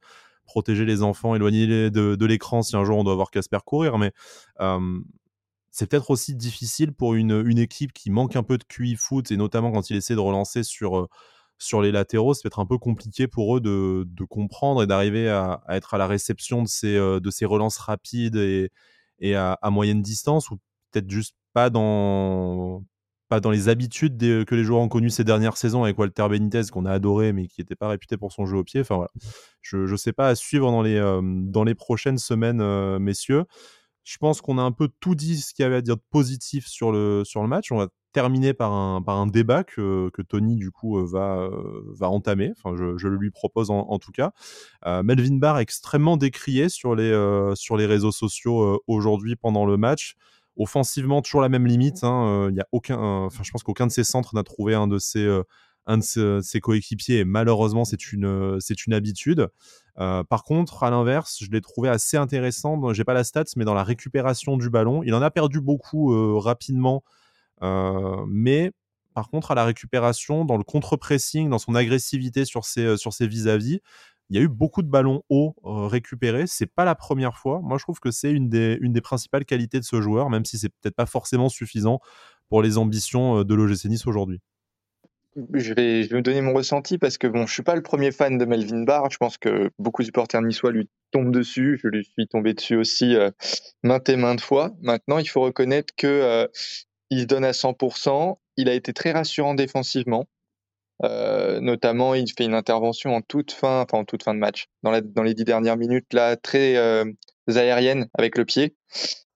protéger 0.46 0.84
les 0.84 1.02
enfants, 1.02 1.34
éloigner 1.34 1.90
de, 1.90 2.14
de 2.14 2.26
l'écran 2.26 2.62
si 2.62 2.76
un 2.76 2.84
jour 2.84 2.98
on 2.98 3.04
doit 3.04 3.14
voir 3.14 3.30
Casper 3.30 3.58
courir. 3.64 3.98
Mais 3.98 4.12
c'est 5.70 5.86
peut-être 5.86 6.10
aussi 6.10 6.34
difficile 6.34 6.92
pour 6.92 7.14
une, 7.14 7.44
une, 7.46 7.58
équipe 7.58 7.92
qui 7.92 8.10
manque 8.10 8.34
un 8.34 8.42
peu 8.42 8.56
de 8.56 8.64
QI 8.64 8.96
foot, 8.96 9.30
et 9.30 9.36
notamment 9.36 9.70
quand 9.72 9.90
il 9.90 9.96
essaie 9.96 10.14
de 10.14 10.20
relancer 10.20 10.62
sur, 10.62 11.08
sur 11.58 11.82
les 11.82 11.92
latéraux, 11.92 12.32
c'est 12.32 12.42
peut-être 12.42 12.60
un 12.60 12.66
peu 12.66 12.78
compliqué 12.78 13.26
pour 13.28 13.56
eux 13.56 13.60
de, 13.60 14.04
de 14.06 14.24
comprendre 14.24 14.82
et 14.82 14.86
d'arriver 14.86 15.28
à, 15.28 15.62
être 15.68 15.92
à 15.92 15.98
la 15.98 16.06
réception 16.06 16.62
de 16.62 16.68
ces, 16.68 16.94
de 16.96 17.30
ces 17.30 17.44
relances 17.44 17.76
rapides 17.76 18.36
et, 18.36 18.70
et 19.18 19.34
à 19.34 19.58
moyenne 19.70 20.00
distance, 20.00 20.50
ou 20.50 20.56
peut-être 20.90 21.10
juste 21.10 21.36
pas 21.52 21.68
dans, 21.68 22.82
pas 23.28 23.40
dans 23.40 23.50
les 23.50 23.68
habitudes 23.68 24.18
que 24.18 24.54
les 24.54 24.64
joueurs 24.64 24.80
ont 24.80 24.88
connues 24.88 25.10
ces 25.10 25.24
dernières 25.24 25.56
saisons 25.56 25.84
avec 25.84 25.98
Walter 25.98 26.26
Benitez 26.28 26.62
qu'on 26.70 26.84
a 26.84 26.92
adoré 26.92 27.32
mais 27.32 27.46
qui 27.46 27.60
n'était 27.60 27.74
pas 27.74 27.88
réputé 27.88 28.16
pour 28.16 28.32
son 28.32 28.46
jeu 28.46 28.56
au 28.56 28.64
pied. 28.64 28.80
Enfin 28.80 28.96
voilà, 28.96 29.10
je 29.60 29.78
ne 29.78 29.96
sais 29.96 30.12
pas 30.12 30.28
à 30.28 30.34
suivre 30.34 30.70
dans 30.70 30.82
les, 30.82 30.96
euh, 30.96 31.20
dans 31.22 31.64
les 31.64 31.74
prochaines 31.74 32.18
semaines, 32.18 32.60
euh, 32.60 32.98
messieurs. 32.98 33.44
Je 34.04 34.18
pense 34.18 34.40
qu'on 34.40 34.58
a 34.58 34.62
un 34.62 34.70
peu 34.70 34.88
tout 35.00 35.16
dit 35.16 35.40
ce 35.40 35.52
qu'il 35.52 35.64
y 35.64 35.66
avait 35.66 35.76
à 35.76 35.82
dire 35.82 35.96
de 35.96 36.02
positif 36.10 36.66
sur 36.68 36.92
le, 36.92 37.24
sur 37.24 37.42
le 37.42 37.48
match. 37.48 37.72
On 37.72 37.78
va 37.78 37.88
terminer 38.12 38.54
par 38.54 38.72
un, 38.72 39.02
par 39.02 39.16
un 39.16 39.26
débat 39.26 39.64
que, 39.64 40.08
que 40.10 40.22
Tony 40.22 40.54
du 40.56 40.70
coup 40.70 40.98
euh, 40.98 41.04
va, 41.04 41.50
va 41.98 42.08
entamer. 42.08 42.52
Enfin, 42.56 42.76
je, 42.76 42.96
je 42.96 43.08
le 43.08 43.16
lui 43.16 43.32
propose 43.32 43.70
en, 43.70 43.98
tout 43.98 44.12
cas. 44.12 44.32
Melvin 45.02 45.36
Barr 45.38 45.58
extrêmement 45.58 46.16
décrié 46.16 46.68
sur 46.68 46.94
les, 46.94 47.12
sur 47.56 47.76
les 47.76 47.86
réseaux 47.86 48.12
sociaux 48.12 48.80
aujourd'hui 48.86 49.34
pendant 49.34 49.66
le 49.66 49.76
match. 49.76 50.14
Offensivement, 50.56 51.22
toujours 51.22 51.40
la 51.40 51.48
même 51.48 51.66
limite. 51.66 52.02
Hein, 52.02 52.48
il 52.50 52.56
y 52.56 52.60
a 52.60 52.66
aucun, 52.72 52.98
enfin, 52.98 53.42
je 53.42 53.50
pense 53.50 53.62
qu'aucun 53.62 53.86
de 53.86 53.92
ces 53.92 54.04
centres 54.04 54.34
n'a 54.34 54.42
trouvé 54.42 54.74
un 54.74 54.86
de 54.86 54.98
ses, 54.98 55.28
un 55.86 55.98
de 55.98 56.40
ses, 56.42 56.60
coéquipiers. 56.60 57.18
Et 57.18 57.24
malheureusement, 57.24 57.84
c'est 57.84 58.12
une, 58.12 58.56
c'est 58.60 58.86
une 58.86 58.94
habitude. 58.94 59.48
par 59.96 60.44
contre, 60.44 60.82
à 60.82 60.90
l'inverse, 60.90 61.38
je 61.42 61.50
l'ai 61.50 61.60
trouvé 61.60 61.88
assez 61.88 62.16
intéressant. 62.16 62.92
J'ai 62.92 63.04
pas 63.04 63.14
la 63.14 63.24
stats, 63.24 63.44
mais 63.56 63.64
dans 63.64 63.74
la 63.74 63.84
récupération 63.84 64.56
du 64.56 64.70
ballon, 64.70 65.02
il 65.02 65.14
en 65.14 65.22
a 65.22 65.30
perdu 65.30 65.60
beaucoup 65.60 66.38
rapidement. 66.38 67.04
mais 67.60 68.72
par 69.16 69.30
contre, 69.30 69.50
à 69.50 69.54
la 69.54 69.64
récupération, 69.64 70.44
dans 70.44 70.58
le 70.58 70.62
contre-pressing, 70.62 71.48
dans 71.48 71.58
son 71.58 71.74
agressivité 71.74 72.44
sur 72.44 72.66
ses, 72.66 72.98
sur 72.98 73.14
ses 73.14 73.26
vis-à-vis, 73.26 73.80
il 74.30 74.36
y 74.36 74.40
a 74.40 74.42
eu 74.42 74.48
beaucoup 74.48 74.82
de 74.82 74.88
ballons 74.88 75.22
hauts 75.28 75.54
euh, 75.64 75.86
récupérés. 75.86 76.46
C'est 76.46 76.66
pas 76.66 76.84
la 76.84 76.94
première 76.94 77.36
fois. 77.36 77.60
Moi, 77.62 77.78
je 77.78 77.84
trouve 77.84 78.00
que 78.00 78.10
c'est 78.10 78.32
une 78.32 78.48
des, 78.48 79.00
principales 79.00 79.44
qualités 79.44 79.78
de 79.78 79.84
ce 79.84 80.00
joueur, 80.00 80.30
même 80.30 80.44
si 80.44 80.58
c'est 80.58 80.68
peut-être 80.68 80.96
pas 80.96 81.06
forcément 81.06 81.48
suffisant 81.48 82.00
pour 82.48 82.62
les 82.62 82.78
ambitions 82.78 83.40
euh, 83.40 83.44
de 83.44 83.54
l'OGC 83.54 83.84
Nice 83.86 84.06
aujourd'hui. 84.06 84.40
Je 85.52 85.74
vais, 85.74 86.08
me 86.10 86.22
donner 86.22 86.40
mon 86.40 86.54
ressenti 86.54 86.96
parce 86.96 87.18
que 87.18 87.26
bon, 87.26 87.46
je 87.46 87.52
suis 87.52 87.62
pas 87.62 87.76
le 87.76 87.82
premier 87.82 88.10
fan 88.10 88.38
de 88.38 88.44
Melvin 88.46 88.84
Barr. 88.84 89.10
Je 89.10 89.18
pense 89.18 89.36
que 89.36 89.70
beaucoup 89.78 90.02
de 90.02 90.06
supporters 90.06 90.40
niçois 90.40 90.72
lui 90.72 90.88
tombent 91.12 91.30
dessus. 91.30 91.78
Je 91.82 91.88
lui 91.88 92.04
suis 92.04 92.26
tombé 92.26 92.54
dessus 92.54 92.76
aussi 92.76 93.14
euh, 93.14 93.30
maintes 93.82 94.08
et 94.08 94.16
maintes 94.16 94.40
fois. 94.40 94.74
Maintenant, 94.80 95.18
il 95.18 95.28
faut 95.28 95.42
reconnaître 95.42 95.94
que 95.96 96.48
il 97.10 97.20
se 97.20 97.26
donne 97.26 97.44
à 97.44 97.52
100%. 97.52 98.38
Il 98.56 98.68
a 98.70 98.72
été 98.72 98.92
très 98.92 99.12
rassurant 99.12 99.54
défensivement. 99.54 100.26
Euh, 101.04 101.60
notamment, 101.60 102.14
il 102.14 102.26
fait 102.32 102.44
une 102.44 102.54
intervention 102.54 103.14
en 103.14 103.20
toute 103.20 103.52
fin, 103.52 103.82
enfin 103.82 103.98
en 103.98 104.04
toute 104.04 104.22
fin 104.22 104.34
de 104.34 104.38
match, 104.38 104.68
dans, 104.82 104.90
la, 104.90 105.00
dans 105.00 105.22
les 105.22 105.34
dix 105.34 105.44
dernières 105.44 105.76
minutes, 105.76 106.12
là, 106.12 106.36
très 106.36 106.76
euh, 106.76 107.04
aérienne 107.48 108.08
avec 108.14 108.38
le 108.38 108.44
pied. 108.44 108.74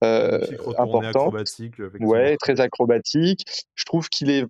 Euh, 0.02 0.40
important. 0.78 1.30
Ouais, 2.00 2.36
très 2.38 2.60
acrobatique. 2.60 3.44
Je 3.74 3.84
trouve 3.84 4.08
qu'il 4.08 4.30
est 4.30 4.46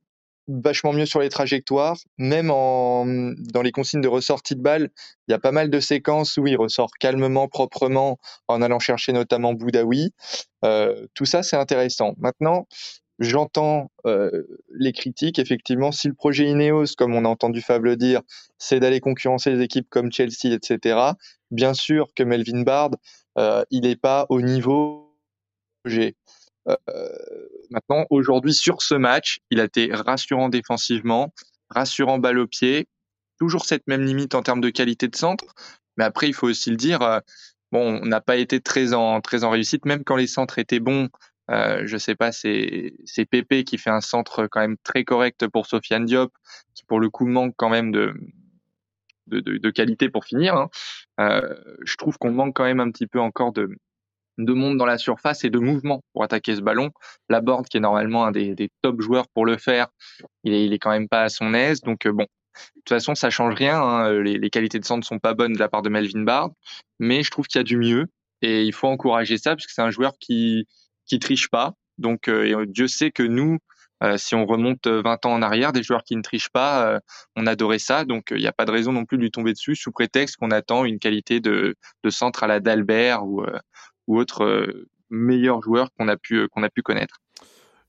vachement 0.47 0.93
mieux 0.93 1.07
sur 1.07 1.21
les 1.21 1.29
trajectoires, 1.29 1.97
même 2.19 2.51
en, 2.51 3.05
dans 3.07 3.63
les 3.63 3.73
consignes 3.73 4.01
de 4.01 4.09
ressortie 4.09 4.57
de 4.57 4.63
balle. 4.63 4.91
Il 5.29 5.33
y 5.33 5.35
a 5.35 5.39
pas 5.39 5.53
mal 5.53 5.71
de 5.71 5.81
séquences 5.81 6.37
où 6.37 6.47
il 6.47 6.57
ressort 6.57 6.91
calmement, 6.99 7.49
proprement, 7.49 8.19
en 8.49 8.63
allant 8.63 8.79
chercher 8.79 9.13
notamment 9.13 9.55
Boudaoui. 9.55 10.13
Euh, 10.65 11.07
tout 11.15 11.25
ça, 11.25 11.43
c'est 11.43 11.57
intéressant. 11.57 12.15
Maintenant, 12.19 12.67
J'entends 13.21 13.91
euh, 14.07 14.31
les 14.71 14.93
critiques. 14.93 15.39
Effectivement, 15.39 15.93
si 15.93 16.09
le 16.09 16.15
projet 16.15 16.47
Ineos, 16.49 16.95
comme 16.97 17.15
on 17.15 17.27
a 17.27 17.29
entendu 17.29 17.61
Fab 17.61 17.85
le 17.85 17.97
dire, 17.97 18.23
c'est 18.57 18.81
d'aller 18.81 19.01
concurrencer 19.01 19.51
les 19.51 19.63
équipes 19.63 19.89
comme 19.91 20.11
Chelsea, 20.11 20.55
etc., 20.55 20.99
bien 21.51 21.75
sûr 21.75 22.09
que 22.17 22.23
Melvin 22.23 22.63
Bard, 22.63 22.93
euh, 23.37 23.63
il 23.71 23.83
n'est 23.83 23.97
pas 23.97 24.25
au 24.31 24.41
niveau 24.41 25.15
projet. 25.85 26.17
Euh, 26.67 26.77
maintenant, 27.69 28.07
aujourd'hui, 28.09 28.55
sur 28.55 28.81
ce 28.81 28.95
match, 28.95 29.41
il 29.51 29.61
a 29.61 29.65
été 29.65 29.91
rassurant 29.93 30.49
défensivement, 30.49 31.35
rassurant 31.69 32.19
balle 32.19 32.39
au 32.39 32.47
pied, 32.47 32.89
toujours 33.39 33.67
cette 33.67 33.87
même 33.87 34.03
limite 34.03 34.35
en 34.35 34.43
termes 34.43 34.63
de 34.63 34.71
qualité 34.71 35.09
de 35.09 35.17
centre. 35.17 35.45
Mais 35.99 36.05
après, 36.05 36.27
il 36.27 36.33
faut 36.33 36.49
aussi 36.49 36.71
le 36.71 36.77
dire, 36.77 37.21
bon, 37.71 38.01
on 38.03 38.07
n'a 38.07 38.23
pas 38.23 38.37
été 38.37 38.61
très 38.61 38.95
en, 38.95 39.21
très 39.21 39.45
en 39.45 39.51
réussite, 39.51 39.85
même 39.85 40.05
quand 40.05 40.17
les 40.17 40.27
centres 40.27 40.59
étaient 40.59 40.81
bons 40.81 41.11
euh, 41.51 41.83
je 41.85 41.97
sais 41.97 42.15
pas, 42.15 42.33
c'est 42.33 42.93
Pépé 43.31 43.65
qui 43.65 43.79
fait 43.79 43.91
un 43.91 44.01
centre 44.01 44.47
quand 44.47 44.61
même 44.61 44.77
très 44.85 45.05
correct 45.05 45.49
pour 45.49 45.67
Sofiane 45.67 46.05
Diop, 46.05 46.33
qui 46.75 46.85
pour 46.85 47.01
le 47.01 47.11
coup 47.11 47.27
manque 47.27 47.55
quand 47.57 47.71
même 47.71 47.91
de 47.91 48.15
de, 49.27 49.71
qualité 49.71 50.09
pour 50.09 50.25
finir. 50.25 50.57
Hein. 50.57 50.69
Euh, 51.21 51.55
je 51.85 51.97
trouve 51.97 52.19
qu'on 52.19 52.33
manque 52.33 52.57
quand 52.57 52.65
même 52.65 52.81
un 52.81 52.91
petit 52.91 53.07
peu 53.07 53.21
encore 53.21 53.53
de 53.53 53.69
de 54.39 54.53
monde 54.55 54.79
dans 54.79 54.87
la 54.87 54.97
surface 54.97 55.45
et 55.45 55.51
de 55.51 55.59
mouvement 55.59 56.03
pour 56.13 56.25
attaquer 56.25 56.57
ce 56.57 56.63
ballon. 56.63 56.91
La 57.29 57.41
board 57.43 57.69
qui 57.69 57.77
est 57.77 57.81
normalement 57.81 58.25
un 58.25 58.31
des, 58.31 58.55
des 58.55 58.71
top 58.81 59.01
joueurs 59.03 59.29
pour 59.35 59.45
le 59.45 59.59
faire, 59.59 59.89
il 60.45 60.55
est, 60.55 60.65
il 60.65 60.73
est 60.73 60.79
quand 60.79 60.91
même 60.91 61.09
pas 61.09 61.23
à 61.23 61.29
son 61.29 61.53
aise. 61.53 61.83
Donc 61.83 62.07
euh, 62.07 62.13
bon, 62.13 62.25
de 62.25 62.81
toute 62.81 62.89
façon, 62.89 63.15
ça 63.15 63.29
change 63.29 63.55
rien. 63.55 63.81
Hein. 63.81 64.23
Les, 64.23 64.39
les, 64.39 64.51
qualités 64.51 64.79
de 64.79 64.85
centre 64.85 65.07
sont 65.07 65.19
pas 65.19 65.35
bonnes 65.35 65.53
de 65.53 65.59
la 65.59 65.69
part 65.69 65.83
de 65.83 65.91
Melvin 65.91 66.23
Bard, 66.23 66.51
mais 66.99 67.23
je 67.23 67.31
trouve 67.31 67.47
qu'il 67.47 67.59
y 67.59 67.61
a 67.61 67.65
du 67.65 67.77
mieux 67.77 68.07
et 68.43 68.65
il 68.65 68.73
faut 68.73 68.89
encourager 68.89 69.37
ça 69.37 69.51
parce 69.51 69.67
que 69.67 69.73
c'est 69.73 69.83
un 69.83 69.91
joueur 69.91 70.15
qui 70.19 70.67
qui 71.11 71.19
trichent 71.19 71.51
pas. 71.51 71.75
Donc 71.99 72.29
euh, 72.29 72.65
Dieu 72.67 72.87
sait 72.87 73.11
que 73.11 73.25
nous, 73.25 73.59
euh, 74.03 74.17
si 74.17 74.35
on 74.37 74.47
remonte 74.47 74.87
20 74.87 75.27
ans 75.27 75.33
en 75.33 75.43
arrière, 75.43 75.73
des 75.73 75.83
joueurs 75.83 76.05
qui 76.05 76.17
ne 76.17 76.23
trichent 76.23 76.51
pas, 76.51 76.87
euh, 76.87 77.01
on 77.37 77.47
adorait 77.47 77.81
ça. 77.81 78.05
Donc 78.05 78.29
il 78.31 78.39
n'y 78.39 78.47
a 78.47 78.53
pas 78.53 78.65
de 78.65 78.71
raison 78.71 78.93
non 78.93 79.05
plus 79.05 79.19
de 79.19 79.23
lui 79.23 79.33
tomber 79.33 79.53
dessus 79.53 79.75
sous 79.75 79.91
prétexte 79.91 80.37
qu'on 80.37 80.53
attend 80.53 80.85
une 80.85 81.01
qualité 81.01 81.41
de, 81.41 81.75
centre 82.09 82.45
à 82.45 82.47
la 82.47 82.61
d'Albert 82.61 83.27
ou, 83.27 83.45
ou 84.07 84.19
autre 84.19 84.73
meilleur 85.11 85.61
joueur 85.61 85.89
qu'on 85.99 86.07
a 86.07 86.17
pu 86.17 86.49
qu'on 86.49 86.63
a 86.63 86.71
pu 86.71 86.83
connaître. 86.83 87.17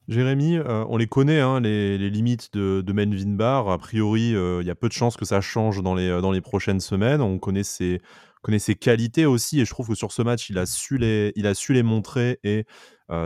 Jérémy, 0.07 0.57
euh, 0.57 0.83
on 0.89 0.97
les 0.97 1.07
connaît, 1.07 1.39
hein, 1.39 1.61
les, 1.61 2.09
limites 2.09 2.51
de, 2.53 2.81
de 2.81 2.91
Melvin 2.91 3.35
Barr. 3.35 3.69
A 3.69 3.77
priori, 3.77 4.31
il 4.31 4.65
y 4.65 4.71
a 4.71 4.75
peu 4.75 4.87
de 4.87 4.93
chances 4.93 5.15
que 5.15 5.25
ça 5.25 5.41
change 5.41 5.83
dans 5.83 5.93
les, 5.93 6.09
dans 6.21 6.31
les 6.31 6.41
prochaines 6.41 6.81
semaines. 6.81 7.21
On 7.21 7.37
connaît 7.37 7.63
ses, 7.63 8.01
connaît 8.41 8.59
ses 8.59 8.75
qualités 8.75 9.25
aussi, 9.25 9.59
et 9.61 9.65
je 9.65 9.69
trouve 9.69 9.87
que 9.87 9.95
sur 9.95 10.11
ce 10.11 10.21
match, 10.21 10.49
il 10.49 10.57
a 10.57 10.65
su 10.65 10.97
les, 10.97 11.31
il 11.35 11.47
a 11.47 11.53
su 11.53 11.73
les 11.73 11.83
montrer, 11.83 12.39
et 12.43 12.65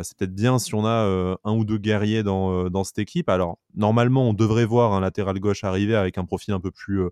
c'est 0.02 0.18
peut-être 0.18 0.34
bien 0.34 0.58
si 0.58 0.74
on 0.74 0.84
a 0.84 1.38
un 1.44 1.54
ou 1.54 1.64
deux 1.64 1.78
guerriers 1.78 2.24
dans, 2.24 2.72
dans 2.72 2.84
cette 2.84 2.98
équipe. 2.98 3.30
Alors, 3.30 3.60
normalement, 3.76 4.28
on 4.30 4.34
devrait 4.34 4.66
voir 4.66 4.94
un 4.94 5.00
latéral 5.00 5.40
gauche 5.40 5.64
arriver 5.64 5.96
avec 5.96 6.18
un 6.18 6.26
profil 6.26 6.56
un 6.56 6.60
peu 6.60 6.72
plus 6.72 7.04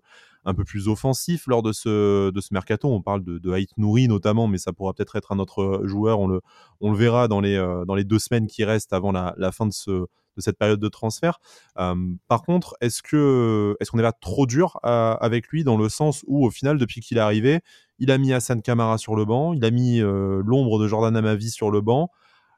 un 0.44 0.54
peu 0.54 0.64
plus 0.64 0.88
offensif 0.88 1.46
lors 1.46 1.62
de 1.62 1.72
ce, 1.72 2.30
de 2.30 2.40
ce 2.40 2.52
mercato. 2.52 2.88
On 2.88 3.02
parle 3.02 3.24
de, 3.24 3.38
de 3.38 3.50
Haït 3.52 3.70
Nouri 3.76 4.08
notamment, 4.08 4.46
mais 4.46 4.58
ça 4.58 4.72
pourra 4.72 4.92
peut-être 4.92 5.16
être 5.16 5.32
un 5.32 5.38
autre 5.38 5.82
joueur. 5.84 6.20
On 6.20 6.28
le, 6.28 6.40
on 6.80 6.90
le 6.90 6.96
verra 6.96 7.28
dans 7.28 7.40
les, 7.40 7.56
euh, 7.56 7.84
dans 7.84 7.94
les 7.94 8.04
deux 8.04 8.18
semaines 8.18 8.46
qui 8.46 8.64
restent 8.64 8.92
avant 8.92 9.12
la, 9.12 9.52
fin 9.52 9.66
de, 9.66 9.72
ce, 9.72 9.90
de 9.90 10.06
cette 10.40 10.58
période 10.58 10.80
de 10.80 10.88
transfert. 10.88 11.38
Euh, 11.78 11.94
par 12.28 12.42
contre, 12.42 12.76
est-ce 12.80 13.02
que 13.02 13.76
est-ce 13.80 13.90
qu'on 13.90 13.98
est 13.98 14.02
là 14.02 14.12
trop 14.12 14.46
dur 14.46 14.78
euh, 14.84 15.14
avec 15.14 15.48
lui 15.48 15.64
dans 15.64 15.76
le 15.76 15.88
sens 15.88 16.24
où 16.26 16.46
au 16.46 16.50
final, 16.50 16.78
depuis 16.78 17.00
qu'il 17.00 17.16
est 17.16 17.22
arrivé, 17.22 17.60
il 17.98 18.10
a 18.10 18.18
mis 18.18 18.32
Hassan 18.32 18.62
Kamara 18.62 18.98
sur 18.98 19.16
le 19.16 19.24
banc, 19.24 19.52
il 19.52 19.64
a 19.64 19.70
mis 19.70 20.00
l'ombre 20.00 20.78
de 20.78 20.88
Jordan 20.88 21.16
Amavi 21.16 21.50
sur 21.50 21.70
le 21.70 21.80
banc. 21.80 22.10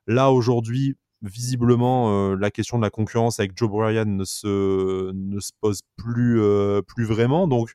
Là 0.07 0.31
aujourd'hui, 0.31 0.97
visiblement, 1.23 2.31
euh, 2.33 2.37
la 2.37 2.51
question 2.51 2.79
de 2.79 2.83
la 2.83 2.91
concurrence 2.91 3.41
avec 3.41 3.57
Joe 3.57 3.71
Bryan 3.71 4.17
ne 4.17 4.25
se, 4.25 5.13
ne 5.13 5.41
se 5.41 5.53
pose 5.61 5.81
plus, 5.97 6.41
euh, 6.41 6.83
plus 6.83 7.05
vraiment. 7.05 7.49
Donc, 7.49 7.73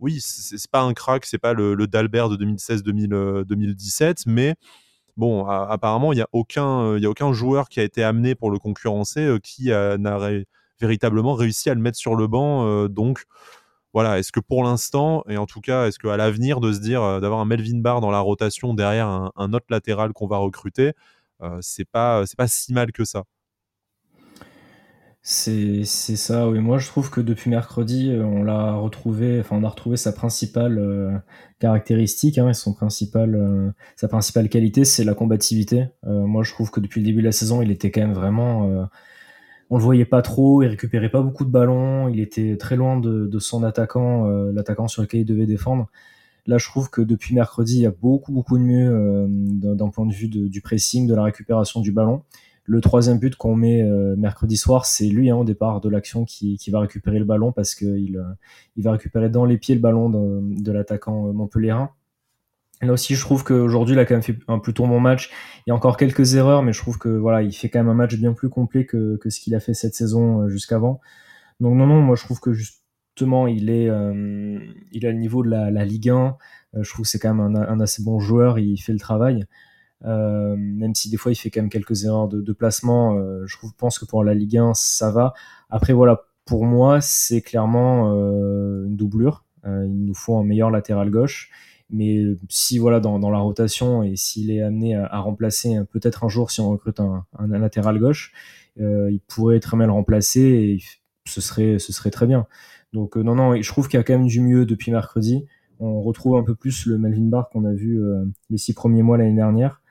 oui, 0.00 0.18
c'est 0.20 0.70
pas 0.70 0.82
un 0.82 0.94
crack, 0.94 1.24
c'est 1.26 1.38
pas 1.38 1.52
le, 1.52 1.76
d'Albert 1.86 2.28
de 2.28 2.36
2016-2017, 2.36 3.12
euh, 3.12 4.14
mais 4.26 4.54
bon, 5.16 5.46
apparemment, 5.46 6.12
il 6.12 6.16
n'y 6.16 6.22
a, 6.22 6.28
aucun, 6.32 6.96
a 6.96 7.08
aucun 7.08 7.32
joueur 7.32 7.68
qui 7.68 7.78
a 7.78 7.84
été 7.84 8.02
amené 8.02 8.34
pour 8.34 8.50
le 8.50 8.58
concurrencer 8.58 9.38
qui 9.42 9.68
n'a 9.68 10.18
véritablement 10.80 11.34
réussi 11.34 11.70
à 11.70 11.74
le 11.74 11.80
mettre 11.80 11.98
sur 11.98 12.16
le 12.16 12.26
banc. 12.26 12.88
donc, 12.88 13.24
voilà, 13.92 14.18
est-ce 14.18 14.32
que 14.32 14.40
pour 14.40 14.64
l'instant, 14.64 15.22
et 15.28 15.36
en 15.36 15.46
tout 15.46 15.60
cas, 15.60 15.86
est-ce 15.86 15.98
qu'à 15.98 16.16
l'avenir, 16.16 16.60
de 16.60 16.72
se 16.72 16.80
dire 16.80 17.20
d'avoir 17.20 17.40
un 17.40 17.44
Melvin 17.44 17.78
Barr 17.78 18.00
dans 18.00 18.10
la 18.10 18.20
rotation 18.20 18.74
derrière 18.74 19.30
un 19.36 19.52
autre 19.52 19.66
latéral 19.70 20.12
qu'on 20.12 20.26
va 20.26 20.38
recruter, 20.38 20.92
euh, 21.42 21.58
c'est 21.60 21.84
pas 21.84 22.24
si 22.46 22.72
mal 22.72 22.92
que 22.92 23.04
ça? 23.04 23.24
C'est 25.24 25.84
ça, 25.84 26.48
oui. 26.48 26.58
Moi, 26.58 26.78
je 26.78 26.88
trouve 26.88 27.08
que 27.08 27.20
depuis 27.20 27.48
mercredi, 27.48 28.10
euh, 28.10 28.24
on 28.24 28.42
l'a 28.42 28.74
retrouvé, 28.74 29.42
on 29.52 29.62
a 29.62 29.68
retrouvé 29.68 29.96
sa 29.96 30.12
principale 30.12 30.78
euh, 30.78 31.16
caractéristique, 31.60 32.38
hein, 32.38 32.52
son 32.52 32.74
principal, 32.74 33.72
sa 33.94 34.08
principale 34.08 34.48
qualité, 34.48 34.84
c'est 34.84 35.04
la 35.04 35.14
combativité. 35.14 35.86
moi, 36.04 36.42
je 36.42 36.52
trouve 36.52 36.70
que 36.72 36.80
depuis 36.80 37.00
le 37.00 37.06
début 37.06 37.20
de 37.20 37.26
la 37.26 37.32
saison, 37.32 37.62
il 37.62 37.70
était 37.70 37.92
quand 37.92 38.00
même 38.00 38.14
vraiment, 38.14 38.88
on 39.72 39.78
le 39.78 39.82
voyait 39.82 40.04
pas 40.04 40.22
trop, 40.22 40.62
il 40.62 40.68
récupérait 40.68 41.08
pas 41.08 41.22
beaucoup 41.22 41.44
de 41.44 41.50
ballons, 41.50 42.08
il 42.08 42.20
était 42.20 42.56
très 42.56 42.76
loin 42.76 43.00
de, 43.00 43.26
de 43.26 43.38
son 43.38 43.64
attaquant, 43.64 44.26
l'attaquant 44.52 44.86
sur 44.86 45.02
lequel 45.02 45.20
il 45.20 45.26
devait 45.26 45.46
défendre. 45.46 45.88
Là, 46.46 46.58
je 46.58 46.66
trouve 46.66 46.90
que 46.90 47.00
depuis 47.00 47.34
mercredi, 47.34 47.76
il 47.76 47.82
y 47.82 47.86
a 47.86 47.92
beaucoup, 47.92 48.32
beaucoup 48.32 48.58
de 48.58 48.62
mieux 48.62 48.90
euh, 48.90 49.26
d'un 49.28 49.90
point 49.90 50.06
de 50.06 50.12
vue 50.12 50.28
du 50.28 50.60
pressing, 50.60 51.06
de 51.06 51.14
la 51.14 51.22
récupération 51.22 51.80
du 51.80 51.92
ballon. 51.92 52.22
Le 52.64 52.80
troisième 52.80 53.18
but 53.18 53.36
qu'on 53.36 53.54
met 53.54 53.82
euh, 53.82 54.16
mercredi 54.16 54.56
soir, 54.56 54.86
c'est 54.86 55.06
lui 55.06 55.30
hein, 55.30 55.36
au 55.36 55.44
départ 55.44 55.80
de 55.80 55.88
l'action 55.88 56.24
qui, 56.24 56.58
va 56.70 56.80
récupérer 56.80 57.18
le 57.18 57.24
ballon 57.24 57.52
parce 57.52 57.74
qu'il 57.74 58.16
euh, 58.16 58.24
il 58.76 58.82
va 58.82 58.92
récupérer 58.92 59.28
dans 59.28 59.44
les 59.44 59.56
pieds 59.56 59.74
le 59.74 59.80
ballon 59.80 60.10
de, 60.10 60.72
l'attaquant 60.72 61.32
montpellierin. 61.32 61.90
Là 62.82 62.92
aussi, 62.92 63.14
je 63.14 63.20
trouve 63.20 63.44
qu'aujourd'hui, 63.44 63.94
il 63.94 63.98
a 63.98 64.04
quand 64.04 64.14
même 64.14 64.22
fait 64.22 64.38
un 64.48 64.58
plutôt 64.58 64.86
bon 64.86 64.98
match. 64.98 65.30
Il 65.66 65.70
y 65.70 65.72
a 65.72 65.74
encore 65.74 65.96
quelques 65.96 66.34
erreurs, 66.34 66.62
mais 66.62 66.72
je 66.72 66.80
trouve 66.80 66.98
que 66.98 67.08
voilà, 67.08 67.42
il 67.42 67.52
fait 67.52 67.68
quand 67.68 67.78
même 67.78 67.88
un 67.88 67.94
match 67.94 68.16
bien 68.16 68.32
plus 68.32 68.48
complet 68.48 68.86
que, 68.86 69.16
que 69.16 69.30
ce 69.30 69.40
qu'il 69.40 69.54
a 69.54 69.60
fait 69.60 69.72
cette 69.72 69.94
saison 69.94 70.48
jusqu'avant. 70.48 71.00
Donc 71.60 71.76
non, 71.76 71.86
non, 71.86 72.00
moi 72.00 72.16
je 72.16 72.24
trouve 72.24 72.40
que 72.40 72.52
juste 72.52 72.82
justement, 73.14 73.46
il 73.46 73.68
est, 73.68 73.88
euh, 73.88 74.58
il 74.90 75.06
a 75.06 75.10
le 75.10 75.18
niveau 75.18 75.42
de 75.42 75.50
la, 75.50 75.84
Ligue 75.84 76.08
1. 76.08 76.36
Euh, 76.74 76.82
je 76.82 76.90
trouve 76.90 77.04
que 77.04 77.10
c'est 77.10 77.18
quand 77.18 77.34
même 77.34 77.56
un, 77.56 77.80
assez 77.80 78.02
bon 78.02 78.18
joueur. 78.18 78.58
Il 78.58 78.78
fait 78.78 78.92
le 78.92 78.98
travail. 78.98 79.44
Euh, 80.04 80.56
même 80.58 80.94
si 80.94 81.10
des 81.10 81.16
fois 81.16 81.30
il 81.30 81.36
fait 81.36 81.50
quand 81.50 81.60
même 81.60 81.70
quelques 81.70 82.04
erreurs 82.04 82.26
de, 82.28 82.52
placement, 82.52 83.16
je 83.46 83.56
pense 83.78 83.98
que 83.98 84.04
pour 84.04 84.24
la 84.24 84.34
Ligue 84.34 84.56
1 84.56 84.72
ça 84.74 85.10
va. 85.10 85.34
Après 85.70 85.92
voilà, 85.92 86.22
pour 86.44 86.64
moi 86.64 87.00
c'est 87.00 87.40
clairement 87.40 88.12
une 88.84 88.96
doublure. 88.96 89.44
il 89.64 90.04
nous 90.04 90.14
faut 90.14 90.36
un 90.38 90.44
meilleur 90.44 90.70
latéral 90.70 91.10
gauche. 91.10 91.50
Mais 91.92 92.24
si 92.48 92.78
voilà 92.78 93.00
dans, 93.00 93.30
la 93.30 93.38
rotation 93.38 94.02
et 94.02 94.16
s'il 94.16 94.50
est 94.50 94.62
amené 94.62 94.96
à, 94.96 95.18
remplacer 95.20 95.78
peut-être 95.92 96.24
un 96.24 96.28
jour 96.28 96.50
si 96.50 96.60
on 96.60 96.70
recrute 96.70 97.00
un, 97.00 97.26
latéral 97.38 97.98
gauche, 97.98 98.32
il 98.78 99.20
pourrait 99.28 99.60
très 99.60 99.76
le 99.76 99.92
remplacer 99.92 100.40
et 100.40 100.78
ce 101.26 101.40
serait 101.40 101.78
ce 101.78 101.92
serait 101.92 102.10
très 102.10 102.26
bien. 102.26 102.46
Donc 102.92 103.16
euh, 103.16 103.22
non, 103.22 103.34
non, 103.34 103.60
je 103.60 103.68
trouve 103.68 103.88
qu'il 103.88 103.98
y 103.98 104.00
a 104.00 104.04
quand 104.04 104.12
même 104.14 104.26
du 104.26 104.40
mieux 104.40 104.66
depuis 104.66 104.92
mercredi. 104.92 105.46
On 105.80 106.02
retrouve 106.02 106.36
un 106.36 106.44
peu 106.44 106.54
plus 106.54 106.86
le 106.86 106.98
Melvin 106.98 107.28
Barr 107.28 107.48
qu'on 107.50 107.64
a 107.64 107.72
vu 107.72 108.02
euh, 108.02 108.24
les 108.50 108.58
six 108.58 108.74
premiers 108.74 109.02
mois 109.02 109.18
l'année 109.18 109.34
dernière. 109.34 109.82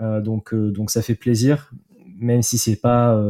Euh, 0.00 0.20
donc, 0.20 0.54
donc 0.54 0.90
ça 0.90 1.02
fait 1.02 1.14
plaisir, 1.14 1.72
même 2.18 2.42
si 2.42 2.58
c'est 2.58 2.76
pas 2.76 3.20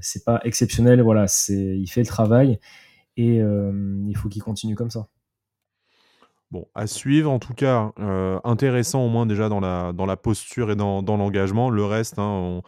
c'est 0.00 0.24
pas 0.24 0.40
exceptionnel. 0.44 1.00
Voilà, 1.02 1.26
c'est 1.26 1.78
il 1.78 1.86
fait 1.86 2.00
le 2.00 2.06
travail 2.06 2.58
et 3.16 3.36
il 3.36 4.16
faut 4.16 4.28
qu'il 4.28 4.42
continue 4.42 4.74
comme 4.74 4.90
ça. 4.90 5.08
Bon, 6.54 6.68
à 6.76 6.86
suivre 6.86 7.32
en 7.32 7.40
tout 7.40 7.52
cas, 7.52 7.90
intéressant 8.44 9.04
au 9.04 9.08
moins 9.08 9.26
déjà 9.26 9.48
dans 9.48 9.58
la, 9.58 10.16
posture 10.16 10.70
et 10.70 10.76
dans, 10.76 11.02
dans 11.02 11.16
l'engagement. 11.16 11.68
Le 11.68 11.84
reste, 11.84 12.16
hein, 12.20 12.22
on, 12.22 12.62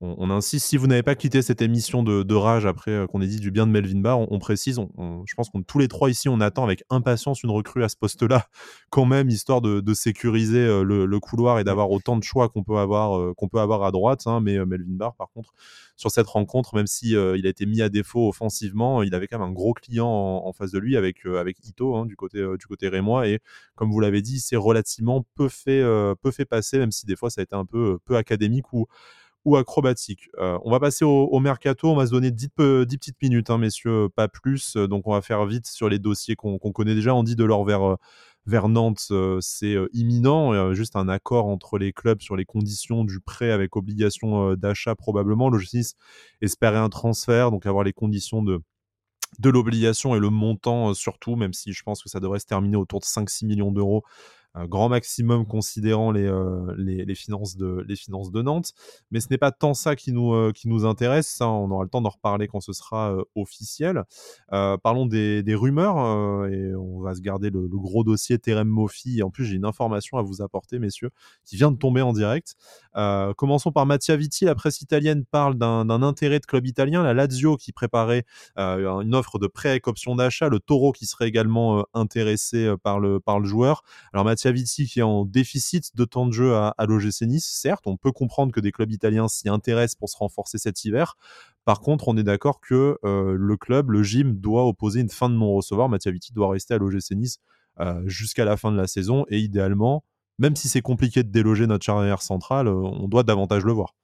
on, 0.00 0.30
insiste. 0.30 0.66
Si 0.66 0.76
vous 0.76 0.86
n'avez 0.86 1.02
pas 1.02 1.16
quitté 1.16 1.42
cette 1.42 1.60
émission 1.60 2.04
de, 2.04 2.34
rage 2.34 2.66
après 2.66 2.92
euh, 2.92 3.06
qu'on 3.06 3.20
ait 3.20 3.26
dit 3.26 3.40
du 3.40 3.50
bien 3.50 3.66
de 3.66 3.72
Melvin 3.72 4.00
Barr, 4.00 4.30
on, 4.30 4.38
précise, 4.38 4.78
je 4.78 5.34
pense 5.34 5.50
qu'on 5.50 5.62
tous 5.62 5.80
les 5.80 5.88
trois 5.88 6.08
ici, 6.08 6.28
on 6.28 6.40
attend 6.40 6.62
avec 6.62 6.84
impatience 6.88 7.42
une 7.42 7.50
recrue 7.50 7.82
à 7.82 7.88
ce 7.88 7.96
poste-là, 7.96 8.46
quand 8.90 9.06
même, 9.06 9.28
histoire 9.28 9.60
de, 9.60 9.94
sécuriser 9.94 10.60
euh, 10.60 10.82
le, 10.84 11.20
couloir 11.20 11.58
et 11.58 11.64
d'avoir 11.64 11.90
autant 11.90 12.16
de 12.16 12.22
choix 12.22 12.48
qu'on 12.48 12.62
peut 12.62 12.76
avoir 12.76 13.18
euh, 13.18 13.34
peut 13.50 13.58
avoir 13.58 13.82
à 13.82 13.90
droite. 13.90 14.26
Hein. 14.26 14.40
mais 14.40 14.64
Melvin 14.64 14.94
Barr, 14.94 15.16
par 15.16 15.30
contre, 15.30 15.52
sur 15.96 16.10
cette 16.10 16.26
rencontre, 16.26 16.76
même 16.76 16.86
si 16.86 17.10
il 17.10 17.46
a 17.46 17.48
été 17.48 17.66
mis 17.66 17.82
à 17.82 17.88
défaut 17.88 18.28
offensivement, 18.28 19.02
il 19.02 19.14
avait 19.14 19.26
quand 19.26 19.38
même 19.38 19.48
un 19.48 19.52
gros 19.52 19.72
client 19.72 20.06
en, 20.06 20.52
face 20.52 20.70
de 20.70 20.78
lui 20.78 20.96
avec 20.96 21.24
avec 21.24 21.56
Ito 21.66 21.96
hein, 21.96 22.06
du 22.06 22.14
côté 22.14 22.44
côté 22.68 22.88
rémois 22.88 23.26
et 23.26 23.40
comme 23.74 23.90
vous 23.90 23.98
l'avez 23.98 24.20
dit, 24.20 24.38
c'est 24.38 24.56
relativement 24.56 25.24
peu 25.34 25.48
fait 25.48 25.82
peu 26.22 26.30
fait 26.30 26.44
passer, 26.44 26.78
même 26.78 26.92
si 26.92 27.06
des 27.06 27.16
fois 27.16 27.30
ça 27.30 27.40
a 27.40 27.44
été 27.44 27.56
un 27.56 27.64
peu 27.64 27.98
peu 28.04 28.16
académique 28.16 28.72
ou 28.72 28.86
acrobatique. 29.56 30.30
Euh, 30.38 30.58
on 30.64 30.70
va 30.70 30.80
passer 30.80 31.04
au, 31.04 31.38
mercato, 31.40 31.90
on 31.90 31.96
va 31.96 32.06
se 32.06 32.10
donner 32.10 32.30
10, 32.30 32.48
petites 32.50 33.20
minutes, 33.22 33.50
hein, 33.50 33.58
messieurs, 33.58 34.08
pas 34.14 34.28
plus. 34.28 34.76
Euh, 34.76 34.86
donc 34.86 35.06
on 35.06 35.12
va 35.12 35.22
faire 35.22 35.44
vite 35.46 35.66
sur 35.66 35.88
les 35.88 35.98
dossiers 35.98 36.36
qu'on 36.36 36.58
connaît 36.58 36.94
déjà. 36.94 37.14
On 37.14 37.22
dit 37.22 37.36
de 37.36 37.44
l'or 37.44 37.64
vers, 37.64 37.82
euh, 37.82 37.96
vers 38.46 38.68
Nantes, 38.68 39.12
c'est 39.40 39.76
imminent. 39.92 40.72
juste 40.72 40.96
un 40.96 41.08
accord 41.08 41.46
entre 41.46 41.78
les 41.78 41.92
clubs 41.92 42.20
sur 42.20 42.36
les 42.36 42.44
conditions 42.44 43.04
du 43.04 43.20
prêt 43.20 43.50
avec 43.50 43.76
obligation 43.76 44.54
d'achat 44.54 44.94
probablement. 44.94 45.50
Le 45.50 45.60
6 45.60 45.94
espérait 46.40 46.78
un 46.78 46.88
transfert, 46.88 47.50
donc 47.50 47.66
avoir 47.66 47.84
les 47.84 47.92
conditions 47.92 48.42
de 48.42 48.60
de 49.40 49.50
l'obligation 49.50 50.16
et 50.16 50.18
le 50.18 50.30
montant 50.30 50.94
surtout, 50.94 51.36
même 51.36 51.52
si 51.52 51.74
je 51.74 51.82
pense 51.82 52.02
que 52.02 52.08
ça 52.08 52.18
devrait 52.18 52.38
se 52.38 52.46
terminer 52.46 52.76
autour 52.76 53.00
de 53.00 53.04
5-6 53.04 53.44
millions 53.44 53.70
d'euros 53.70 54.02
grand 54.66 54.88
maximum 54.88 55.46
considérant 55.46 56.14
euh, 56.14 56.74
les, 56.76 57.04
les, 57.04 57.14
finances 57.14 57.56
de, 57.56 57.84
les 57.86 57.96
finances 57.96 58.30
de 58.30 58.42
Nantes. 58.42 58.72
Mais 59.10 59.20
ce 59.20 59.28
n'est 59.30 59.38
pas 59.38 59.52
tant 59.52 59.74
ça 59.74 59.96
qui 59.96 60.12
nous, 60.12 60.32
euh, 60.34 60.52
qui 60.52 60.68
nous 60.68 60.84
intéresse. 60.84 61.28
Ça, 61.28 61.48
on 61.48 61.70
aura 61.70 61.84
le 61.84 61.90
temps 61.90 62.00
d'en 62.00 62.08
reparler 62.08 62.48
quand 62.48 62.60
ce 62.60 62.72
sera 62.72 63.12
euh, 63.12 63.22
officiel. 63.34 64.04
parlons 64.50 65.06
des, 65.06 65.42
des 65.42 65.54
rumeurs 65.54 66.46
et 66.46 66.74
on 66.74 67.00
va 67.00 67.14
se 67.14 67.20
garder 67.20 67.50
le, 67.50 67.68
gros 67.68 68.04
dossier 68.04 68.38
Terem 68.38 68.68
Moffi. 68.68 69.22
En 69.22 69.30
plus, 69.30 69.44
j'ai 69.44 69.56
une 69.56 69.64
information 69.64 70.18
à 70.18 70.22
vous 70.22 70.42
apporter, 70.42 70.78
messieurs, 70.78 71.10
qui 71.44 71.56
vient 71.56 71.70
de 71.70 71.76
tomber 71.76 72.02
en 72.02 72.12
direct. 72.12 72.56
commençons 73.36 73.72
par 73.72 73.86
Mattia 73.86 74.16
Vitti. 74.16 74.44
La 74.44 74.54
presse 74.54 74.80
italienne 74.80 75.24
parle 75.24 75.56
d'un 75.56 76.02
intérêt 76.02 76.40
de 76.40 76.46
club 76.46 76.66
italien. 76.66 77.02
La 77.02 77.14
Lazio 77.14 77.56
qui 77.56 77.72
préparait 77.72 78.24
une 78.56 79.14
offre 79.14 79.38
de 79.38 79.46
prêt 79.46 79.70
avec 79.70 79.86
option 79.86 80.16
d'achat. 80.16 80.48
Le 80.48 80.58
Toro 80.58 80.92
qui 80.92 81.06
serait 81.06 81.28
également 81.28 81.86
intéressé 81.94 82.74
par, 82.82 82.98
le, 82.98 83.20
par 83.20 83.38
le 83.38 83.46
joueur. 83.46 83.82
Alors 84.12 84.24
Mattia 84.44 84.84
qui 84.86 85.00
est 85.00 85.02
en 85.02 85.24
déficit 85.24 85.96
de 85.96 86.04
temps 86.04 86.26
de 86.26 86.32
jeu 86.32 86.54
à, 86.54 86.74
l'OGC 86.86 87.22
Nice. 87.22 87.46
Certes, 87.46 87.86
on 87.86 87.96
peut 87.96 88.12
comprendre 88.12 88.52
que 88.52 88.60
des 88.60 88.72
clubs 88.72 88.90
italiens 88.90 89.28
s'y 89.28 89.48
intéressent 89.48 89.96
pour 89.96 90.08
se 90.08 90.16
renforcer 90.16 90.58
cet 90.58 90.84
hiver. 90.84 91.16
Par 91.64 91.80
contre, 91.80 92.08
on 92.08 92.16
est 92.16 92.22
d'accord 92.22 92.60
que 92.60 92.98
euh, 93.04 93.36
le 93.36 93.56
club, 93.56 93.90
le 93.90 94.02
gym, 94.02 94.36
doit 94.36 94.66
opposer 94.66 95.00
une 95.00 95.10
fin 95.10 95.28
de 95.28 95.34
non-recevoir. 95.34 95.88
Mattia 95.88 96.12
doit 96.32 96.50
rester 96.50 96.74
à 96.74 96.78
l'OGC 96.78 97.12
Nice 97.12 97.38
euh, 97.80 98.02
jusqu'à 98.06 98.44
la 98.44 98.56
fin 98.56 98.70
de 98.70 98.76
la 98.76 98.86
saison 98.86 99.24
et 99.28 99.38
idéalement, 99.38 100.04
même 100.38 100.56
si 100.56 100.68
c'est 100.68 100.82
compliqué 100.82 101.22
de 101.22 101.30
déloger 101.30 101.66
notre 101.66 101.84
charnière 101.84 102.22
centrale, 102.22 102.68
euh, 102.68 102.74
on 102.74 103.08
doit 103.08 103.24
davantage 103.24 103.64
le 103.64 103.72
voir. 103.72 103.94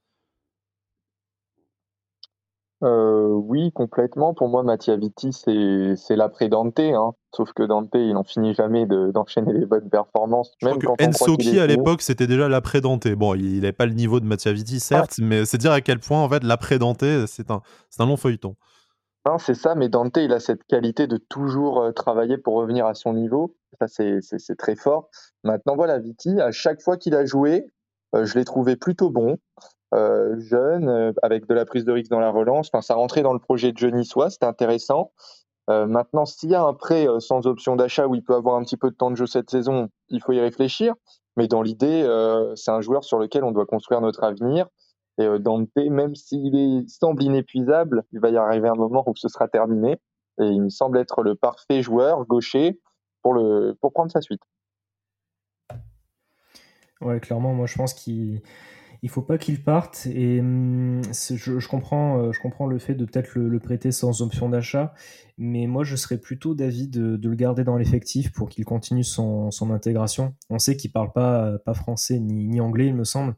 Euh, 2.85 3.29
oui, 3.29 3.73
complètement. 3.73 4.35
Pour 4.35 4.49
moi, 4.49 4.63
Mattia 4.63 4.97
Vitti, 4.97 5.33
c'est 5.33 6.17
l'après 6.17 6.49
Dante. 6.49 6.79
Hein. 6.79 7.13
Sauf 7.35 7.53
que 7.53 7.63
Dante, 7.63 7.91
il 7.95 8.13
n'en 8.13 8.25
finit 8.25 8.55
jamais 8.55 8.87
d'enchaîner 8.87 9.53
les 9.53 9.67
bonnes 9.67 9.89
performances. 9.89 10.53
même 10.63 10.79
quand 10.79 11.01
Ensoki, 11.03 11.59
à 11.59 11.67
l'époque, 11.67 12.03
c'était 12.03 12.27
déjà 12.27 12.49
l'après 12.49 12.81
Dante. 12.81 13.09
Bon, 13.09 13.35
il 13.35 13.61
n'avait 13.61 13.73
pas 13.73 13.87
le 13.87 13.95
niveau 13.95 14.21
de 14.21 14.27
Mattia 14.27 14.53
Vitti, 14.53 14.81
certes, 14.81 15.19
mais 15.19 15.45
c'est 15.45 15.59
dire 15.59 15.73
à 15.73 15.81
quel 15.81 15.99
point, 15.99 16.23
en 16.23 16.29
fait, 16.29 16.45
l'après 16.45 16.79
Dante, 16.79 17.05
c'est 17.27 17.51
un, 17.51 17.63
un 17.99 18.07
long 18.07 18.17
feuilleton. 18.17 18.55
Non, 19.27 19.39
c'est 19.39 19.55
ça, 19.55 19.75
mais 19.75 19.89
Dante, 19.89 20.19
il 20.19 20.33
a 20.33 20.41
cette 20.41 20.65
qualité 20.65 21.07
de 21.07 21.17
toujours 21.17 21.81
euh, 21.81 21.93
travailler 21.93 22.37
pour 22.37 22.55
revenir 22.57 22.85
à 22.85 22.93
son 22.93 23.15
niveau. 23.15 23.57
Ça, 23.81 23.87
c'est 23.89 24.57
très 24.59 24.77
fort. 24.77 25.09
Maintenant, 25.45 25.77
voilà, 25.77 25.99
Vitti, 25.99 26.41
à 26.41 26.53
chaque 26.53 26.83
fois 26.83 26.99
qu'il 26.99 27.15
a 27.15 27.25
joué, 27.25 27.67
euh, 28.15 28.27
je 28.27 28.39
l'ai 28.39 28.45
trouvé 28.45 28.77
plutôt 28.77 29.11
bon. 29.11 29.39
Euh, 29.95 30.41
jeune, 30.41 30.89
euh, 30.89 31.13
avec 31.23 31.47
de 31.47 31.55
la 31.55 31.65
prise 31.65 31.85
de 31.85 31.93
risque 31.93 32.11
dans 32.11 32.19
la 32.19 32.31
relance. 32.31 32.69
Enfin, 32.73 32.83
ça 32.83 32.95
rentrait 32.95 33.23
dans 33.23 33.33
le 33.33 33.39
projet 33.39 33.71
de 33.71 33.79
Johnny 33.79 34.05
Soit, 34.05 34.31
c'était 34.31 34.47
intéressant. 34.47 35.13
Euh, 35.71 35.87
maintenant, 35.87 36.25
s'il 36.25 36.51
y 36.51 36.55
a 36.55 36.65
un 36.65 36.75
prêt 36.75 37.07
sans 37.21 37.47
option 37.47 37.77
d'achat 37.77 38.09
où 38.09 38.15
il 38.15 38.25
peut 38.25 38.35
avoir 38.35 38.57
un 38.57 38.65
petit 38.65 38.77
peu 38.77 38.91
de 38.91 38.97
temps 38.97 39.11
de 39.11 39.17
jeu 39.17 39.27
cette 39.27 39.51
saison, 39.51 39.89
il 40.09 40.21
faut 40.21 40.33
y 40.33 40.41
réfléchir. 40.41 40.95
Mais 41.37 41.47
dans 41.49 41.63
l'idée, 41.63 42.03
c'est 42.55 42.71
un 42.71 42.81
joueur 42.81 43.03
sur 43.03 43.19
lequel 43.19 43.45
on 43.45 43.51
doit 43.51 43.67
construire 43.67 44.01
notre 44.01 44.23
avenir. 44.23 44.67
Et 45.19 45.27
Dante, 45.41 45.69
même 45.77 46.15
s'il 46.15 46.85
semble 46.89 47.23
inépuisable, 47.23 48.05
il 48.13 48.21
va 48.21 48.31
y 48.31 48.37
arriver 48.37 48.69
un 48.69 48.75
moment 48.75 49.03
où 49.07 49.17
ce 49.17 49.29
sera 49.29 49.49
terminé. 49.49 49.97
Et 50.41 50.45
il 50.45 50.63
me 50.63 50.69
semble 50.69 50.99
être 50.99 51.23
le 51.23 51.35
parfait 51.35 51.83
joueur 51.83 52.25
gaucher 52.27 52.79
pour, 53.23 53.35
le, 53.35 53.77
pour 53.81 53.93
prendre 53.93 54.13
sa 54.13 54.21
suite. 54.21 54.43
Ouais, 57.01 57.19
clairement, 57.21 57.53
moi 57.53 57.67
je 57.67 57.77
pense 57.77 57.95
qu'il 57.95 58.43
il 59.05 59.11
faut 59.11 59.23
pas 59.23 59.37
qu'il 59.37 59.63
parte. 59.63 60.07
Et 60.07 60.41
hum, 60.41 61.03
je, 61.13 61.69
comprends, 61.69 62.19
euh, 62.19 62.33
je 62.33 62.41
comprends 62.41 62.67
le 62.67 62.79
fait 62.79 62.95
de 62.95 63.05
peut-être 63.05 63.35
le, 63.35 63.61
prêter 63.61 63.93
sans 63.93 64.23
option 64.23 64.49
d'achat, 64.49 64.95
mais 65.37 65.67
moi 65.67 65.85
je 65.85 65.95
serais 65.95 66.17
plutôt 66.17 66.55
d'avis 66.55 66.89
de, 66.89 67.21
le 67.23 67.35
garder 67.35 67.65
dans 67.65 67.77
l'effectif 67.77 68.33
pour 68.33 68.49
qu'il 68.49 68.65
continue 68.65 69.05
son, 69.05 69.51
intégration. 69.71 70.35
On 70.49 70.59
sait 70.59 70.79
qu'il 70.79 70.91
parle 70.91 71.13
pas, 71.13 71.59
pas 71.67 71.75
français 71.75 72.19
ni, 72.19 72.61
anglais, 72.63 72.87
il 72.87 72.95
me 72.95 73.05
semble. 73.05 73.37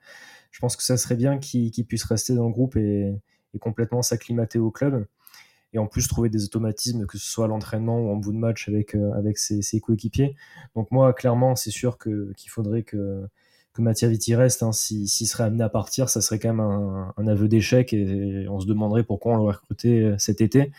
Je 0.52 0.60
pense 0.60 0.76
que 0.76 0.84
ça 0.84 0.96
serait 0.96 1.16
bien 1.16 1.38
qu'il 1.38 1.84
puisse 1.84 2.04
rester 2.04 2.34
dans 2.34 2.46
le 2.46 2.52
groupe 2.52 2.76
et, 2.76 3.12
complètement 3.58 4.02
s'acclimater 4.02 4.58
au 4.58 4.70
club. 4.70 5.06
Et 5.72 5.78
en 5.78 5.86
plus 5.86 6.06
trouver 6.06 6.28
des 6.28 6.44
automatismes, 6.44 7.06
que 7.06 7.18
ce 7.18 7.26
soit 7.26 7.46
à 7.46 7.48
l'entraînement 7.48 7.98
ou 7.98 8.10
en 8.10 8.16
bout 8.16 8.32
de 8.32 8.38
match 8.38 8.68
avec, 8.68 8.94
euh, 8.94 9.12
avec 9.14 9.38
ses, 9.38 9.62
ses 9.62 9.80
coéquipiers. 9.80 10.36
Donc 10.76 10.90
moi, 10.92 11.12
clairement, 11.12 11.56
c'est 11.56 11.70
sûr 11.70 11.98
qu'il 11.98 12.50
faudrait 12.50 12.82
que 12.82 13.26
que 13.76 13.82
Mattia 13.82 14.08
Vitti 14.08 14.34
reste. 14.34 14.62
Hein. 14.62 14.72
S'il 14.72 15.08
serait 15.08 15.44
amené 15.44 15.62
à 15.62 15.68
partir, 15.68 16.08
ça 16.08 16.20
serait 16.20 16.38
quand 16.38 16.48
même 16.48 16.60
un, 16.60 17.26
aveu 17.26 17.48
d'échec 17.48 17.92
et, 17.92 18.46
on 18.48 18.60
se 18.60 18.66
demanderait 18.66 19.04
pourquoi 19.04 19.32
on 19.32 19.36
l'aurait 19.36 19.54
recruté 19.54 20.02
euh, 20.02 20.18
cet 20.18 20.40
été. 20.40 20.72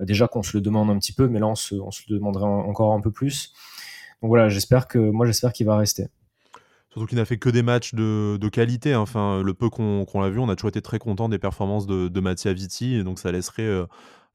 Euh, 0.00 0.04
déjà 0.04 0.26
qu'on 0.26 0.42
se 0.42 0.56
le 0.56 0.60
demande 0.60 0.90
un 0.90 0.98
petit 0.98 1.12
peu, 1.12 1.28
mais 1.28 1.38
là 1.38 1.46
on 1.46 1.54
se, 1.54 1.74
le 1.74 2.14
demanderait 2.16 2.44
encore 2.44 2.94
un 2.94 3.00
peu 3.00 3.10
plus. 3.10 3.52
Donc 4.22 4.28
voilà, 4.28 4.48
j'espère 4.48 4.88
que 4.88 4.98
moi 4.98 5.26
j'espère 5.26 5.52
qu'il 5.52 5.66
va 5.66 5.76
rester. 5.76 6.08
Surtout 6.90 7.06
qu'il 7.06 7.18
n'a 7.18 7.24
fait 7.24 7.38
que 7.38 7.50
des 7.50 7.62
matchs 7.62 7.94
de, 7.94 8.48
qualité. 8.48 8.94
Hein. 8.94 9.00
Enfin, 9.00 9.42
le 9.42 9.54
peu 9.54 9.70
qu'on 9.70 10.20
l'a 10.20 10.28
vu, 10.28 10.40
on 10.40 10.48
a 10.48 10.56
toujours 10.56 10.70
été 10.70 10.82
très 10.82 10.98
content 10.98 11.28
des 11.28 11.38
performances 11.38 11.86
de, 11.86 12.08
de 12.08 12.20
Mattia 12.20 12.52
Vitti. 12.52 13.04
Donc 13.04 13.20
ça 13.20 13.30
laisserait 13.30 13.62
euh, 13.62 13.86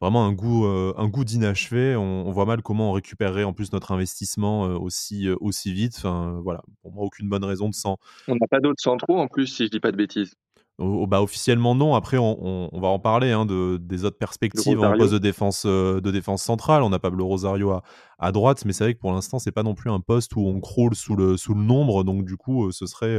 vraiment 0.01 0.25
un 0.25 0.33
goût, 0.33 0.65
euh, 0.65 0.93
un 0.97 1.07
goût 1.07 1.23
d'inachevé. 1.23 1.95
On, 1.95 2.31
voit 2.31 2.45
mal 2.45 2.61
comment 2.61 2.89
on 2.91 2.93
récupérerait 2.93 3.43
en 3.43 3.53
plus 3.53 3.71
notre 3.71 3.91
investissement 3.91 4.65
euh, 4.65 4.77
aussi, 4.77 5.27
euh, 5.27 5.35
aussi 5.39 5.73
vite. 5.73 5.95
Enfin, 5.97 6.39
voilà, 6.43 6.61
pour 6.81 6.91
moi, 6.91 7.05
aucune 7.05 7.29
bonne 7.29 7.43
raison 7.43 7.69
de 7.69 7.73
s'en. 7.73 7.97
On 8.27 8.35
n'a 8.35 8.47
pas 8.47 8.59
d'autres 8.59 8.81
centraux 8.81 9.17
en 9.19 9.27
plus, 9.27 9.47
si 9.47 9.65
je 9.65 9.71
dis 9.71 9.79
pas 9.79 9.91
de 9.91 9.97
bêtises. 9.97 10.35
bah, 10.77 11.21
officiellement 11.21 11.75
non. 11.75 11.95
Après, 11.95 12.17
on, 12.17 12.69
va 12.73 12.87
en 12.87 12.99
parler 12.99 13.31
hein, 13.31 13.45
de, 13.45 13.77
des 13.77 14.03
autres 14.05 14.17
perspectives 14.17 14.79
en 14.81 14.97
poste 14.97 15.13
de 15.13 15.19
défense, 15.19 15.65
de 15.65 16.11
défense 16.11 16.43
centrale. 16.43 16.83
On 16.83 16.91
a 16.91 16.99
Pablo 16.99 17.25
Rosario 17.25 17.71
à, 17.71 17.83
à 18.19 18.31
droite, 18.31 18.65
mais 18.65 18.73
c'est 18.73 18.83
vrai 18.83 18.93
que 18.93 18.99
pour 18.99 19.13
l'instant, 19.13 19.39
c'est 19.39 19.53
pas 19.53 19.63
non 19.63 19.75
plus 19.75 19.89
un 19.89 20.01
poste 20.01 20.35
où 20.35 20.41
on 20.41 20.59
croule 20.59 20.95
sous 20.95 21.15
le, 21.15 21.37
sous 21.37 21.53
le 21.53 21.61
nombre. 21.61 22.03
Donc 22.03 22.25
du 22.25 22.35
coup, 22.35 22.71
ce 22.71 22.85
serait 22.85 23.17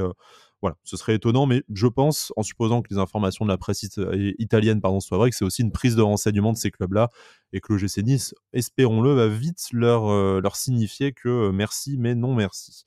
voilà, 0.62 0.76
ce 0.84 0.96
serait 0.96 1.14
étonnant, 1.14 1.46
mais 1.46 1.62
je 1.72 1.86
pense, 1.86 2.32
en 2.36 2.42
supposant 2.42 2.80
que 2.80 2.88
les 2.90 2.98
informations 2.98 3.44
de 3.44 3.50
la 3.50 3.58
presse 3.58 3.86
italienne 4.38 4.80
pardon, 4.80 5.00
soient 5.00 5.18
vraies, 5.18 5.30
que 5.30 5.36
c'est 5.36 5.44
aussi 5.44 5.62
une 5.62 5.72
prise 5.72 5.96
de 5.96 6.02
renseignement 6.02 6.52
de 6.52 6.56
ces 6.56 6.70
clubs-là 6.70 7.10
et 7.52 7.60
que 7.60 7.72
le 7.72 7.78
GC 7.78 8.02
Nice, 8.02 8.34
espérons-le, 8.52 9.12
va 9.12 9.28
vite 9.28 9.66
leur, 9.72 10.08
euh, 10.08 10.40
leur 10.40 10.56
signifier 10.56 11.12
que 11.12 11.28
euh, 11.28 11.52
merci, 11.52 11.96
mais 11.98 12.14
non 12.14 12.34
merci. 12.34 12.84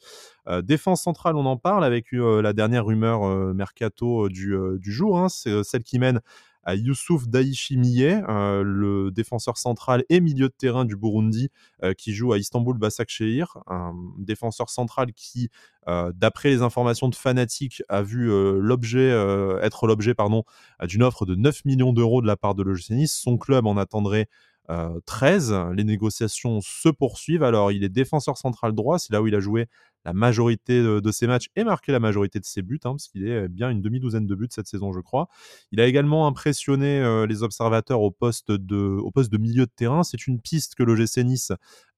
Euh, 0.48 0.62
défense 0.62 1.04
centrale, 1.04 1.36
on 1.36 1.46
en 1.46 1.58
parle 1.58 1.84
avec 1.84 2.12
la 2.12 2.54
dernière 2.54 2.86
rumeur 2.86 3.54
mercato 3.54 4.30
du, 4.30 4.56
du 4.80 4.92
jour, 4.92 5.20
hein, 5.20 5.30
c'est 5.30 5.64
celle 5.64 5.84
qui 5.84 6.00
mène 6.00 6.22
à 6.70 6.76
Youssouf 6.76 7.28
Daichi 7.28 7.78
Miye, 7.78 8.22
euh, 8.30 8.62
le 8.64 9.10
défenseur 9.10 9.58
central 9.58 10.04
et 10.10 10.20
milieu 10.20 10.50
de 10.50 10.54
terrain 10.56 10.86
du 10.86 10.96
Burundi, 10.96 11.50
euh, 11.84 11.94
qui 11.94 12.14
joue 12.14 12.32
à 12.32 12.38
Istanbul 12.38 12.78
Başakşehir, 12.78 13.58
un 13.66 13.96
défenseur 14.20 14.70
central 14.70 15.12
qui, 15.14 15.50
euh, 15.88 16.12
d'après 16.16 16.50
les 16.50 16.62
informations 16.62 17.10
de 17.10 17.16
Fanatic, 17.16 17.82
a 17.90 18.04
vu 18.04 18.28
l'objet 18.60 19.10
être 19.62 19.88
l'objet 19.88 20.14
d'une 20.84 21.04
offre 21.04 21.26
de 21.26 21.36
9 21.36 21.66
millions 21.66 21.92
d'euros 21.92 22.22
de 22.22 22.28
la 22.28 22.38
part 22.38 22.54
de 22.54 22.62
l'OGC. 22.62 23.08
Son 23.08 23.38
club 23.38 23.66
en 23.66 23.78
attendrait 23.78 24.28
13. 25.06 25.56
Les 25.74 25.84
négociations 25.84 26.62
se 26.62 26.90
poursuivent. 26.90 27.44
Alors, 27.44 27.72
il 27.72 27.84
est 27.84 27.90
défenseur 27.90 28.38
central 28.38 28.74
droit, 28.74 29.00
c'est 29.00 29.12
là 29.12 29.22
où 29.22 29.28
il 29.28 29.34
a 29.34 29.40
joué 29.40 29.68
la 30.10 30.14
majorité 30.14 30.82
de, 30.82 31.12
ses 31.12 31.28
matchs 31.28 31.50
et 31.56 31.64
marqué 31.64 31.92
la 31.92 32.00
majorité 32.00 32.40
de 32.40 32.46
ses 32.46 32.64
buts, 32.64 32.80
hein, 32.84 32.92
parce 32.92 33.08
qu'il 33.08 33.28
est 33.28 33.48
bien 33.48 33.70
une 33.70 33.82
demi-douzaine 33.82 34.26
de 34.26 34.36
buts 34.36 34.48
cette 34.50 34.68
saison, 34.68 34.92
je 34.92 35.00
crois. 35.00 35.28
Il 35.72 35.80
a 35.80 35.86
également 35.86 36.26
impressionné 36.26 37.00
euh, 37.00 37.28
les 37.28 37.44
observateurs 37.44 38.02
au 38.02 38.10
poste, 38.10 38.52
de, 38.52 38.76
au 38.76 39.12
poste 39.12 39.32
de 39.32 39.38
milieu 39.38 39.66
de 39.66 39.72
terrain. 39.76 40.04
C'est 40.04 40.26
une 40.26 40.42
piste 40.42 40.74
que 40.74 40.82
l'OGC 40.82 41.18
Nice 41.24 41.52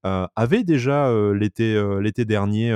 euh, 0.04 0.26
avait 0.36 0.62
déjà 0.62 1.08
euh, 1.08 1.32
l'été, 1.32 1.80
l'été 2.02 2.26
dernier 2.26 2.70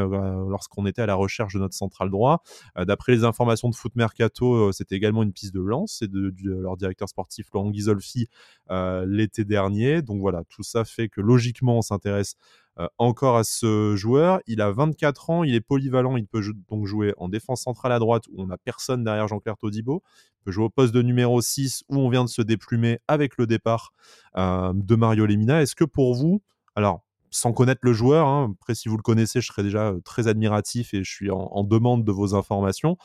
lorsqu'on 0.49 0.87
était 0.87 1.03
à 1.03 1.07
la 1.07 1.15
recherche 1.15 1.53
de 1.55 1.59
notre 1.59 1.75
central 1.75 2.09
droit. 2.09 2.43
D'après 2.77 3.13
les 3.13 3.25
informations 3.25 3.69
de 3.69 3.75
Foot 3.75 3.95
Mercato, 3.95 4.73
c'était 4.73 4.97
également 4.97 5.23
une 5.23 5.33
piste 5.33 5.55
de 5.55 5.61
lance 5.61 6.01
et 6.01 6.09
de, 6.09 6.31
de, 6.31 6.51
leur 6.51 6.79
directeur 6.79 7.09
sportif 7.09 7.49
Laurent 7.53 7.71
Ghisolfi 7.71 8.29
l'été 8.71 9.45
dernier. 9.45 10.01
Donc 10.01 10.21
voilà, 10.21 10.45
tout 10.49 10.63
ça 10.63 10.85
fait 10.85 11.09
que 11.09 11.21
logiquement 11.21 11.77
on 11.79 11.83
s'intéresse 11.83 12.37
euh, 12.79 12.89
encore 12.99 13.37
à 13.37 13.45
ce 13.45 13.97
joueur. 13.97 14.41
Il 14.47 14.61
a 14.61 14.71
24 14.71 15.31
ans, 15.31 15.45
il 15.45 15.55
est 15.55 15.63
polyvalent, 15.63 16.17
il 16.17 16.27
peut 16.27 16.43
donc 16.69 16.87
jouer 16.87 17.15
en 17.17 17.29
défense 17.29 17.63
centrale 17.63 17.93
à 17.93 17.99
droite 17.99 18.25
où 18.29 18.43
on 18.43 18.49
n'a 18.49 18.59
personne 18.59 19.03
derrière 19.03 19.29
Jean-Claire 19.29 19.57
Todibo. 19.57 20.03
Il 20.41 20.45
peut 20.45 20.53
jouer 20.53 20.65
au 20.65 20.71
poste 20.71 20.93
de 20.93 21.01
numéro 21.01 21.41
6 21.41 21.85
où 21.89 21.99
on 21.99 22.11
vient 22.11 22.25
de 22.25 22.29
se 22.29 22.43
déplumer 22.43 22.99
avec 23.09 23.39
le 23.39 23.47
départ 23.47 23.95
euh, 24.37 24.73
de 24.75 24.95
Mario 24.95 25.25
Lemina. 25.25 25.63
Est-ce 25.63 25.75
que 25.75 25.85
pour 25.85 26.15
vous, 26.15 26.43
alors 26.75 27.03
sans 27.31 27.53
connaître 27.53 27.81
le 27.83 27.93
joueur, 27.93 28.29
hein, 28.29 28.55
après 28.61 28.75
si 28.75 28.89
vous 28.89 28.97
le 28.97 29.03
connaissez, 29.03 29.41
je 29.41 29.47
serais 29.47 29.63
déjà 29.63 29.89
euh, 29.89 30.01
très 30.05 30.29
admiratif 30.29 30.93
et 30.93 31.03
je 31.03 31.11
suis 31.11 31.31
en, 31.31 31.65
demande 31.65 32.05
de 32.05 32.13
vos 32.13 32.35
informations, 32.35 32.99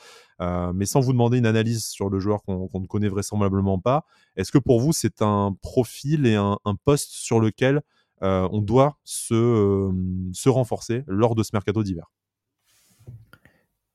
mais 0.74 0.86
sans 0.86 1.00
vous 1.00 1.14
demander 1.14 1.38
une 1.38 1.46
analyse 1.46 1.86
sur 1.86 2.10
le 2.10 2.20
joueur 2.20 2.44
qu'on 2.44 2.70
ne 2.74 2.88
connaît 2.88 3.10
vraisemblablement 3.10 3.80
pas, 3.80 4.06
est-ce 4.36 4.52
que 4.52 4.58
pour 4.58 4.80
vous 4.80 4.92
c'est 4.92 5.22
un 5.22 5.56
profil 5.62 6.26
et 6.26 6.36
un 6.36 6.76
poste 6.84 7.12
sur 7.12 7.40
lequel 7.40 7.82
euh, 8.24 8.48
on 8.52 8.62
doit 8.62 8.98
euh, 9.32 9.92
se, 10.34 10.50
renforcer 10.50 11.04
lors 11.08 11.34
de 11.34 11.42
ce 11.42 11.50
mercato 11.54 11.84
d'hiver 11.84 12.12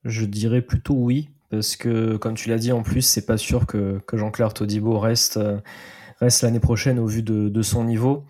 Je 0.03 0.25
dirais 0.25 0.61
plutôt 0.61 0.95
oui, 0.95 1.29
parce 1.49 1.77
que 1.77 2.17
comme 2.17 2.33
tu 2.33 2.49
l'as 2.49 2.57
dit 2.57 2.71
en 2.71 2.83
plus, 2.83 3.01
c'est 3.01 3.25
pas 3.25 3.37
sûr 3.37 3.65
que, 3.65 4.01
Jean-Claire 4.11 4.53
Todibo 4.53 4.99
reste, 4.99 5.37
euh, 5.37 5.59
reste 6.19 6.41
l'année 6.41 6.59
prochaine 6.59 6.99
au 6.99 7.07
vu 7.07 7.23
de, 7.23 7.61
son 7.61 7.85
niveau. 7.85 8.25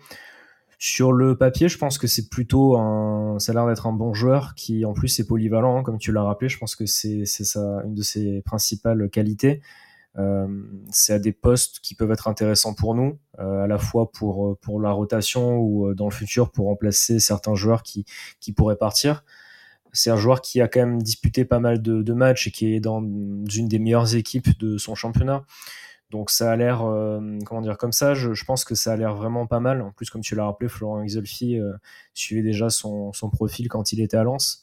Sur 0.80 1.10
le 1.10 1.36
papier, 1.36 1.68
je 1.68 1.76
pense 1.76 1.98
que 1.98 2.06
c'est 2.06 2.28
plutôt 2.28 2.76
un, 2.76 3.40
ça 3.40 3.50
a 3.50 3.54
l'air 3.56 3.66
d'être 3.66 3.88
un 3.88 3.92
bon 3.92 4.14
joueur 4.14 4.54
qui 4.54 4.84
en 4.84 4.92
plus 4.92 5.18
est 5.18 5.26
polyvalent, 5.26 5.78
hein, 5.78 5.82
comme 5.82 5.98
tu 5.98 6.12
l'as 6.12 6.22
rappelé. 6.22 6.48
Je 6.48 6.58
pense 6.58 6.76
que 6.76 6.86
c'est 6.86 7.24
une 7.56 7.94
de 7.94 8.02
ses 8.02 8.42
principales 8.42 9.10
qualités. 9.10 9.60
Euh, 10.16 10.48
c'est 10.90 11.12
à 11.12 11.18
des 11.18 11.32
postes 11.32 11.80
qui 11.80 11.94
peuvent 11.94 12.10
être 12.10 12.28
intéressants 12.28 12.74
pour 12.74 12.94
nous, 12.94 13.18
euh, 13.38 13.64
à 13.64 13.66
la 13.66 13.78
fois 13.78 14.10
pour, 14.10 14.48
euh, 14.48 14.58
pour 14.60 14.80
la 14.80 14.90
rotation 14.90 15.58
ou 15.58 15.94
dans 15.94 16.06
le 16.06 16.14
futur 16.14 16.50
pour 16.50 16.66
remplacer 16.66 17.20
certains 17.20 17.54
joueurs 17.54 17.82
qui, 17.82 18.04
qui 18.40 18.52
pourraient 18.52 18.76
partir. 18.76 19.24
C'est 19.92 20.10
un 20.10 20.16
joueur 20.16 20.40
qui 20.40 20.60
a 20.60 20.68
quand 20.68 20.80
même 20.80 21.02
disputé 21.02 21.44
pas 21.44 21.60
mal 21.60 21.80
de, 21.80 22.12
matchs 22.12 22.48
et 22.48 22.50
qui 22.50 22.74
est 22.74 22.80
dans 22.80 23.00
une 23.00 23.68
des 23.68 23.78
meilleures 23.78 24.14
équipes 24.14 24.58
de 24.58 24.76
son 24.76 24.94
championnat. 24.94 25.44
Donc 26.10 26.30
ça 26.30 26.52
a 26.52 26.56
l'air, 26.56 26.78
comment 27.46 27.62
dire, 27.62 27.78
comme 27.78 27.92
ça, 27.92 28.14
je, 28.14 28.44
pense 28.44 28.64
que 28.64 28.74
ça 28.74 28.92
a 28.92 28.96
l'air 28.96 29.14
vraiment 29.14 29.46
pas 29.46 29.60
mal. 29.60 29.80
En 29.80 29.90
plus, 29.92 30.10
comme 30.10 30.20
tu 30.20 30.34
l'as 30.34 30.44
rappelé, 30.44 30.68
Florent 30.68 31.02
Isolfi 31.02 31.58
suivait 32.12 32.42
déjà 32.42 32.68
son, 32.68 33.12
son, 33.14 33.30
profil 33.30 33.68
quand 33.68 33.92
il 33.92 34.00
était 34.00 34.18
à 34.18 34.24
Lens. 34.24 34.62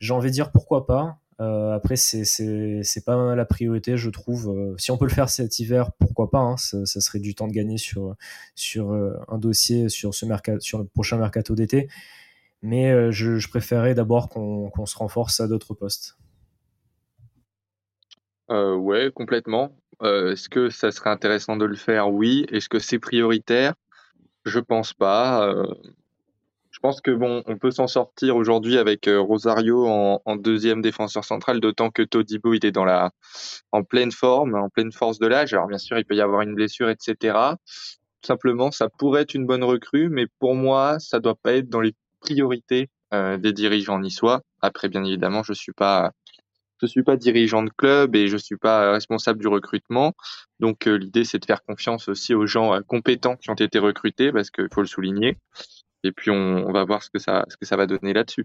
J'ai 0.00 0.14
envie 0.14 0.28
de 0.28 0.34
dire 0.34 0.50
pourquoi 0.50 0.86
pas. 0.86 1.18
Euh, 1.40 1.72
après, 1.72 1.96
c'est 1.96 3.04
pas 3.04 3.34
la 3.34 3.44
priorité, 3.44 3.96
je 3.96 4.10
trouve. 4.10 4.48
Euh, 4.48 4.74
si 4.76 4.90
on 4.90 4.98
peut 4.98 5.04
le 5.04 5.12
faire 5.12 5.28
cet 5.28 5.58
hiver, 5.60 5.92
pourquoi 5.92 6.30
pas 6.30 6.40
hein, 6.40 6.56
ça, 6.56 6.84
serait 6.84 7.20
du 7.20 7.34
temps 7.34 7.46
de 7.46 7.52
gagner 7.52 7.78
sur, 7.78 8.16
euh, 8.76 9.16
un 9.28 9.38
dossier 9.38 9.88
sur, 9.88 10.14
ce 10.14 10.26
sur 10.60 10.78
le 10.78 10.84
prochain 10.84 11.16
mercato 11.16 11.54
d'été. 11.54 11.88
Mais 12.62 13.12
je, 13.12 13.38
je 13.38 13.48
préférais 13.48 13.94
d'abord 13.94 14.28
qu'on 14.28 14.86
se 14.86 14.98
renforce 14.98 15.40
à 15.40 15.46
d'autres 15.46 15.74
postes. 15.74 16.18
ouais, 18.48 19.12
complètement. 19.14 19.76
Est-ce 20.02 20.48
que 20.48 20.68
ça 20.68 20.90
serait 20.90 21.10
intéressant 21.10 21.56
de 21.56 21.64
le 21.64 21.76
faire? 21.76 22.10
Oui. 22.10 22.46
Est-ce 22.50 22.68
que 22.68 22.80
c'est 22.80 22.98
prioritaire? 22.98 23.74
Je 24.44 24.58
pense 24.58 24.92
pas. 24.92 25.54
Je 26.78 26.80
pense 26.80 27.00
que 27.00 27.10
bon, 27.10 27.42
on 27.46 27.58
peut 27.58 27.72
s'en 27.72 27.88
sortir 27.88 28.36
aujourd'hui 28.36 28.78
avec 28.78 29.08
euh, 29.08 29.20
Rosario 29.20 29.84
en, 29.88 30.36
deuxième 30.36 30.80
défenseur 30.80 31.24
central, 31.24 31.58
d'autant 31.58 31.90
que 31.90 32.02
Todibo 32.02 32.54
il 32.54 32.64
est 32.64 32.70
dans 32.70 32.84
la 32.84 33.10
en 33.72 33.82
pleine 33.82 34.12
forme, 34.12 34.54
en 34.54 34.68
pleine 34.68 34.92
force 34.92 35.18
de 35.18 35.26
l'âge. 35.26 35.52
Alors 35.54 35.66
bien 35.66 35.78
sûr, 35.78 35.98
il 35.98 36.04
peut 36.04 36.14
y 36.14 36.20
avoir 36.20 36.42
une 36.42 36.54
blessure, 36.54 36.88
etc. 36.88 37.36
Simplement, 38.24 38.70
ça 38.70 38.88
pourrait 38.88 39.22
être 39.22 39.34
une 39.34 39.44
bonne 39.44 39.64
recrue, 39.64 40.08
mais 40.08 40.26
pour 40.38 40.54
moi, 40.54 41.00
ça 41.00 41.18
doit 41.18 41.34
pas 41.34 41.54
être 41.54 41.68
dans 41.68 41.80
les 41.80 41.96
priorités 42.20 42.90
euh, 43.12 43.38
des 43.38 43.52
dirigeants 43.52 43.98
niçois. 43.98 44.42
Après, 44.60 44.88
bien 44.88 45.02
évidemment, 45.02 45.42
je 45.42 45.54
suis 45.54 45.72
pas 45.72 46.12
je 46.80 46.86
suis 46.86 47.02
pas 47.02 47.16
dirigeant 47.16 47.64
de 47.64 47.70
club 47.76 48.14
et 48.14 48.28
je 48.28 48.36
suis 48.36 48.56
pas 48.56 48.92
responsable 48.92 49.40
du 49.40 49.48
recrutement. 49.48 50.12
Donc 50.60 50.86
euh, 50.86 50.96
l'idée 50.96 51.24
c'est 51.24 51.40
de 51.40 51.44
faire 51.44 51.64
confiance 51.64 52.06
aussi 52.06 52.34
aux 52.34 52.46
gens 52.46 52.80
compétents 52.86 53.34
qui 53.34 53.50
ont 53.50 53.54
été 53.54 53.80
recrutés 53.80 54.30
parce 54.30 54.52
qu'il 54.52 54.68
faut 54.72 54.82
le 54.82 54.86
souligner 54.86 55.38
et 56.04 56.12
puis 56.12 56.30
on, 56.30 56.70
va 56.72 56.84
voir 56.84 57.02
ce 57.02 57.10
que 57.10 57.18
ça, 57.18 57.44
ce 57.48 57.56
que 57.56 57.66
ça 57.66 57.76
va 57.76 57.86
donner 57.86 58.12
là-dessus. 58.12 58.44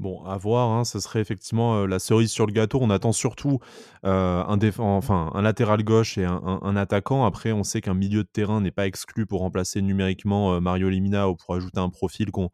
Bon, 0.00 0.24
à 0.24 0.36
voir, 0.36 0.70
hein, 0.70 0.84
ce 0.84 0.98
serait 0.98 1.20
effectivement 1.20 1.76
euh, 1.76 1.86
la 1.86 2.00
cerise 2.00 2.30
sur 2.32 2.46
le 2.46 2.52
gâteau. 2.52 2.80
On 2.82 2.90
attend 2.90 3.12
surtout 3.12 3.60
euh, 4.04 4.42
un, 4.42 4.58
enfin, 4.80 5.30
un 5.34 5.42
latéral 5.42 5.84
gauche 5.84 6.18
et 6.18 6.24
un, 6.24 6.76
attaquant. 6.76 7.24
Après, 7.24 7.52
on 7.52 7.62
sait 7.62 7.80
qu'un 7.80 7.94
milieu 7.94 8.24
de 8.24 8.28
terrain 8.28 8.60
n'est 8.60 8.72
pas 8.72 8.86
exclu 8.88 9.24
pour 9.24 9.40
remplacer 9.40 9.82
numériquement 9.82 10.54
euh, 10.54 10.60
Mario 10.60 10.88
Limina 10.88 11.28
ou 11.28 11.36
pour 11.36 11.54
ajouter 11.54 11.78
un 11.78 11.90
profil 11.90 12.32
qu'on 12.32 12.50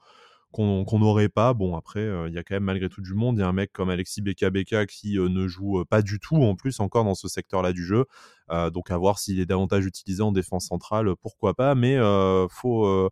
qu'on 0.52 0.98
n'aurait 0.98 1.28
pas. 1.28 1.54
Bon, 1.54 1.76
après, 1.76 2.04
il 2.26 2.34
y 2.34 2.38
a 2.38 2.42
quand 2.42 2.56
même 2.56 2.64
malgré 2.64 2.88
tout 2.88 3.02
du 3.02 3.14
monde. 3.14 3.36
Il 3.36 3.40
y 3.40 3.44
a 3.44 3.48
un 3.48 3.52
mec 3.52 3.72
comme 3.72 3.88
Alexis 3.88 4.20
Beka 4.20 4.50
Beka 4.50 4.84
qui 4.86 5.16
ne 5.16 5.46
joue 5.46 5.84
pas 5.88 6.02
du 6.02 6.18
tout 6.18 6.42
en 6.42 6.56
plus 6.56 6.80
encore 6.80 7.04
dans 7.04 7.14
ce 7.14 7.28
secteur-là 7.28 7.72
du 7.72 7.84
jeu. 7.84 8.04
donc 8.72 8.90
à 8.90 8.96
voir 8.96 9.20
s'il 9.20 9.38
est 9.38 9.46
davantage 9.46 9.86
utilisé 9.86 10.24
en 10.24 10.32
défense 10.32 10.66
centrale, 10.66 11.14
pourquoi 11.22 11.54
pas. 11.54 11.76
Mais 11.76 11.96
faut 12.50 13.10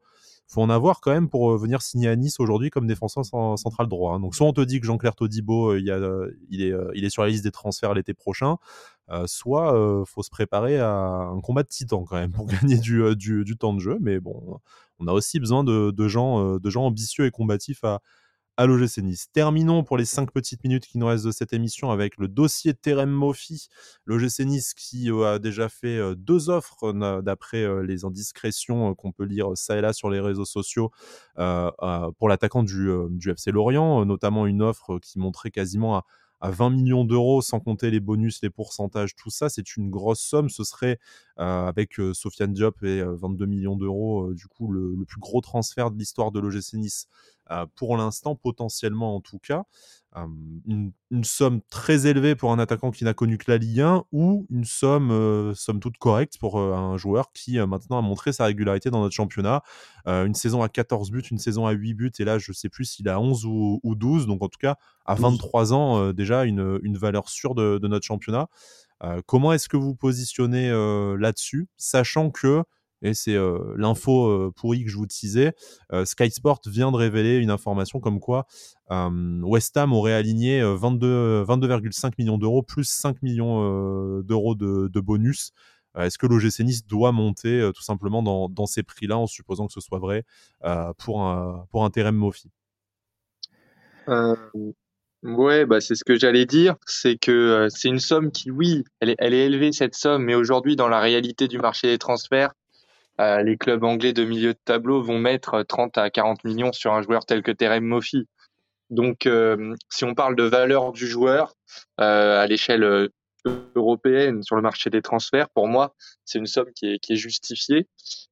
faut 0.49 0.63
en 0.63 0.71
avoir 0.71 1.01
quand 1.01 1.13
même 1.13 1.29
pour 1.29 1.53
euh, 1.53 1.59
venir 1.59 1.83
signer 1.83 2.09
à 2.09 2.17
Nice 2.17 2.41
aujourd'hui 2.41 2.71
comme 2.71 2.87
défenseur 2.87 3.25
central 3.25 3.87
droit. 3.87 4.15
Hein. 4.15 4.21
Donc 4.21 4.35
soit 4.35 4.47
on 4.47 4.55
te 4.55 4.63
dit 4.63 4.81
que 4.81 4.87
Jean-Claire 4.87 5.15
Todibo, 5.15 5.73
euh, 5.73 5.79
il, 5.79 5.91
euh, 5.91 6.33
il, 6.95 7.05
est, 7.05 7.11
sur 7.11 7.23
la 7.23 7.29
liste 7.29 7.45
des 7.45 7.51
transferts 7.51 7.93
l'été 7.93 8.15
prochain, 8.15 8.57
soit 9.27 9.73
il 9.75 10.07
faut 10.07 10.23
se 10.23 10.31
préparer 10.31 10.79
à 10.79 10.91
un 10.91 11.41
combat 11.41 11.63
de 11.63 11.69
titan 11.69 12.05
quand 12.05 12.17
même 12.17 12.33
pour 12.33 12.47
gagner 12.47 12.79
du, 12.79 13.57
temps 13.59 13.75
de 13.75 13.81
jeu. 13.81 13.99
Mais 14.01 14.21
bon, 14.21 14.59
on 14.99 15.07
a 15.07 15.13
aussi 15.13 15.39
besoin 15.39 15.65
de, 15.65 15.91
de 15.91 16.09
gens, 16.09 16.57
de 16.57 16.71
gens 16.71 16.85
ambitieux 16.85 17.27
et 17.27 17.31
combatifs 17.31 17.85
à, 17.85 18.01
à 18.59 18.67
l'OGC 18.67 18.99
Nice. 18.99 19.29
Terminons 19.33 19.85
pour 19.85 19.97
les 19.97 20.05
cinq 20.05 20.33
petites 20.33 20.65
minutes 20.65 20.85
qui 20.85 20.99
nous 20.99 21.07
restent 21.07 21.25
de 21.25 21.31
cette 21.31 21.53
émission 21.53 21.93
avec 21.93 22.17
le 22.19 22.27
dossier 22.27 22.75
Terem 22.75 23.09
Mofi, 23.09 23.69
l'OGC 24.05 24.41
Nice 24.41 24.75
qui 24.75 25.13
euh, 25.13 25.35
a 25.35 25.39
déjà 25.39 25.69
fait 25.69 25.97
euh, 25.97 26.17
deux 26.17 26.51
offres 26.51 26.93
d'après 27.23 27.63
euh, 27.63 27.85
les 27.85 28.05
indiscrétions 28.05 28.97
qu'on 28.97 29.13
peut 29.13 29.25
lire 29.25 29.51
ça 29.55 29.79
et 29.79 29.81
là 29.81 29.93
sur 29.93 30.11
les 30.11 30.19
réseaux 30.19 30.45
sociaux 30.45 30.91
pour 31.37 32.29
l'attaquant 32.29 32.65
du, 32.65 32.91
FC 33.25 33.53
Lorient, 33.53 34.05
notamment 34.05 34.45
une 34.45 34.63
offre 34.63 34.99
qui 34.99 35.21
montrait 35.21 35.53
quasiment 35.53 35.97
à 35.97 36.05
à 36.41 36.53
20 36.53 36.71
millions 36.71 37.05
d'euros, 37.05 37.43
sans 37.43 37.59
compter 37.59 37.91
les 37.91 37.99
bonus, 37.99 38.41
les 38.43 38.51
pourcentages, 38.51 39.17
tout 39.17 39.29
ça, 39.29 39.49
c'est 39.49 39.77
une 39.77 39.91
grosse 39.91 40.21
somme. 40.21 40.49
Ce 40.49 40.63
serait, 40.63 41.01
avec 41.37 42.01
Sofiane 42.13 42.53
Diop 42.53 42.81
et 42.85 43.03
22 43.03 43.45
millions 43.45 43.75
d'euros, 43.75 44.33
du 44.35 44.47
coup, 44.47 44.71
le, 44.71 44.95
le, 44.95 45.05
plus 45.05 45.19
gros 45.19 45.41
transfert 45.41 45.91
de 45.91 45.99
l'histoire 45.99 46.31
de 46.31 46.39
l'OGC 46.39 46.75
Nice 46.75 47.09
pour 47.75 47.97
l'instant, 47.97 48.35
potentiellement 48.37 49.17
en 49.17 49.21
tout 49.21 49.39
cas. 49.39 49.65
Une, 50.67 50.93
somme 51.23 51.61
très 51.71 52.07
élevée 52.07 52.35
pour 52.35 52.51
un 52.51 52.59
attaquant 52.59 52.91
qui 52.91 53.05
n'a 53.05 53.15
connu 53.15 53.39
que 53.39 53.51
la 53.51 53.57
Ligue 53.57 53.81
1 53.81 54.05
ou 54.11 54.47
une 54.51 54.65
somme, 54.65 55.13
euh, 55.13 55.55
somme 55.55 55.79
toute 55.79 55.97
correcte 55.99 56.39
pour 56.39 56.59
euh, 56.59 56.75
un 56.75 56.97
joueur 56.97 57.31
qui 57.33 57.59
maintenant 57.59 57.99
a 57.99 58.03
montré 58.03 58.33
sa 58.33 58.47
régularité 58.47 58.91
dans 58.91 59.01
notre 59.01 59.15
championnat. 59.15 59.63
une 60.07 60.35
saison 60.35 60.63
à 60.63 60.69
14 60.69 61.11
buts, 61.11 61.23
une 61.31 61.39
saison 61.39 61.67
à 61.67 61.73
8 61.73 61.95
buts, 61.95 62.13
et 62.19 62.25
là 62.25 62.39
je 62.39 62.53
sais 62.53 62.69
plus 62.69 62.85
s'il 62.85 63.09
a 63.09 63.21
11 63.21 63.45
ou, 63.47 63.95
12, 63.95 64.27
donc 64.27 64.43
en 64.43 64.49
tout 64.49 64.59
cas 64.59 64.77
à 65.05 65.15
23 65.15 65.73
ans 65.73 66.13
déjà 66.13 66.45
une, 66.45 66.81
une, 66.83 66.97
valeur 66.97 67.29
sûre 67.29 67.55
de, 67.55 67.79
de 67.79 67.89
notre 67.89 68.07
championnat. 68.07 68.49
comment 69.27 69.53
est-ce 69.53 69.69
que 69.69 69.77
vous 69.77 69.95
positionnez 69.95 70.71
là-dessus, 71.19 71.69
sachant 71.77 72.31
que 72.31 72.65
et 73.03 73.15
c'est 73.15 73.37
l'info 73.77 74.53
pourrie 74.53 74.85
que 74.85 74.91
je 74.91 74.97
vous 74.97 75.07
disais. 75.07 75.55
Sky 76.05 76.31
Sport 76.31 76.61
vient 76.67 76.91
de 76.91 76.97
révéler 76.97 77.37
une 77.37 77.51
information 77.51 78.01
comme 78.01 78.21
quoi 78.21 78.47
West 78.91 79.77
Ham 79.77 79.93
aurait 79.93 80.15
aligné 80.15 80.63
22,5 80.63 81.45
22, 81.45 82.11
millions 82.19 82.39
d'euros 82.39 82.63
plus 82.63 82.85
5 82.85 83.23
millions 83.23 84.21
d'euros 84.23 84.55
de, 84.55 85.01
bonus. 85.01 85.53
Est-ce 85.97 86.19
que 86.19 86.27
l'OGC 86.27 86.61
Nice 86.61 86.87
doit 86.87 87.13
monter 87.13 87.71
tout 87.75 87.83
simplement 87.83 88.49
dans, 88.49 88.67
ces 88.67 88.83
prix-là 88.83 89.19
en 89.19 89.27
supposant 89.27 89.67
que 89.67 89.73
ce 89.73 89.81
soit 89.81 89.99
vrai 89.99 90.25
pour, 90.99 91.23
un, 91.23 91.67
pour 91.71 91.85
un 91.85 92.13
Mofi 92.13 92.51
Ouais, 95.25 95.67
bah 95.67 95.81
c'est 95.81 95.97
ce 95.97 96.05
que 96.05 96.17
j'allais 96.17 96.47
dire, 96.47 96.77
c'est 96.87 97.17
que 97.17 97.67
c'est 97.71 97.89
une 97.89 97.99
somme 97.99 98.31
qui, 98.31 98.53
oui, 98.53 98.85
elle 99.01 99.11
est 99.11 99.47
élevée 99.47 99.73
cette 99.73 99.97
somme, 99.97 100.23
mais 100.23 100.37
aujourd'hui 100.37 100.77
dans 100.77 100.87
la 100.87 101.01
réalité 101.01 101.49
du 101.49 101.59
marché 101.59 101.89
des 101.89 101.99
transferts, 101.99 102.53
euh, 103.21 103.43
les 103.43 103.57
clubs 103.57 103.83
anglais 103.85 104.13
de 104.13 104.25
milieu 104.25 104.53
de 104.53 104.59
tableau 104.65 105.03
vont 105.03 105.19
mettre 105.19 105.63
30 105.63 105.99
à 105.99 106.11
40 106.11 106.45
millions 106.45 106.73
sur 106.73 106.93
un 106.93 107.03
joueur 107.03 107.27
tel 107.27 107.43
que 107.43 107.51
Terem 107.51 107.85
Moffi. 107.85 108.29
Donc, 108.91 109.27
euh, 109.27 109.75
si 109.91 110.05
on 110.05 110.15
parle 110.15 110.37
de 110.37 110.45
valeur 110.45 110.93
du 110.93 111.07
joueur 111.07 111.55
euh, 112.01 112.41
à 112.41 112.47
l'échelle 112.47 113.11
européenne 113.75 114.43
sur 114.43 114.57
le 114.57 114.63
marché 114.63 114.89
des 114.89 115.03
transferts, 115.03 115.49
pour 115.51 115.69
moi, 115.69 115.95
c'est 116.25 116.39
une 116.39 116.47
somme 116.47 116.73
qui 116.75 116.95
est, 116.95 116.99
qui 116.99 117.15
est 117.15 117.17
justifiée. 117.17 117.89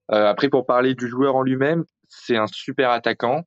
après, 0.09 0.49
pour 0.49 0.67
parler 0.67 0.95
du 0.95 1.09
joueur 1.09 1.37
en 1.37 1.43
lui-même, 1.43 1.85
c'est 2.09 2.37
un 2.37 2.47
super 2.47 2.91
attaquant 2.91 3.45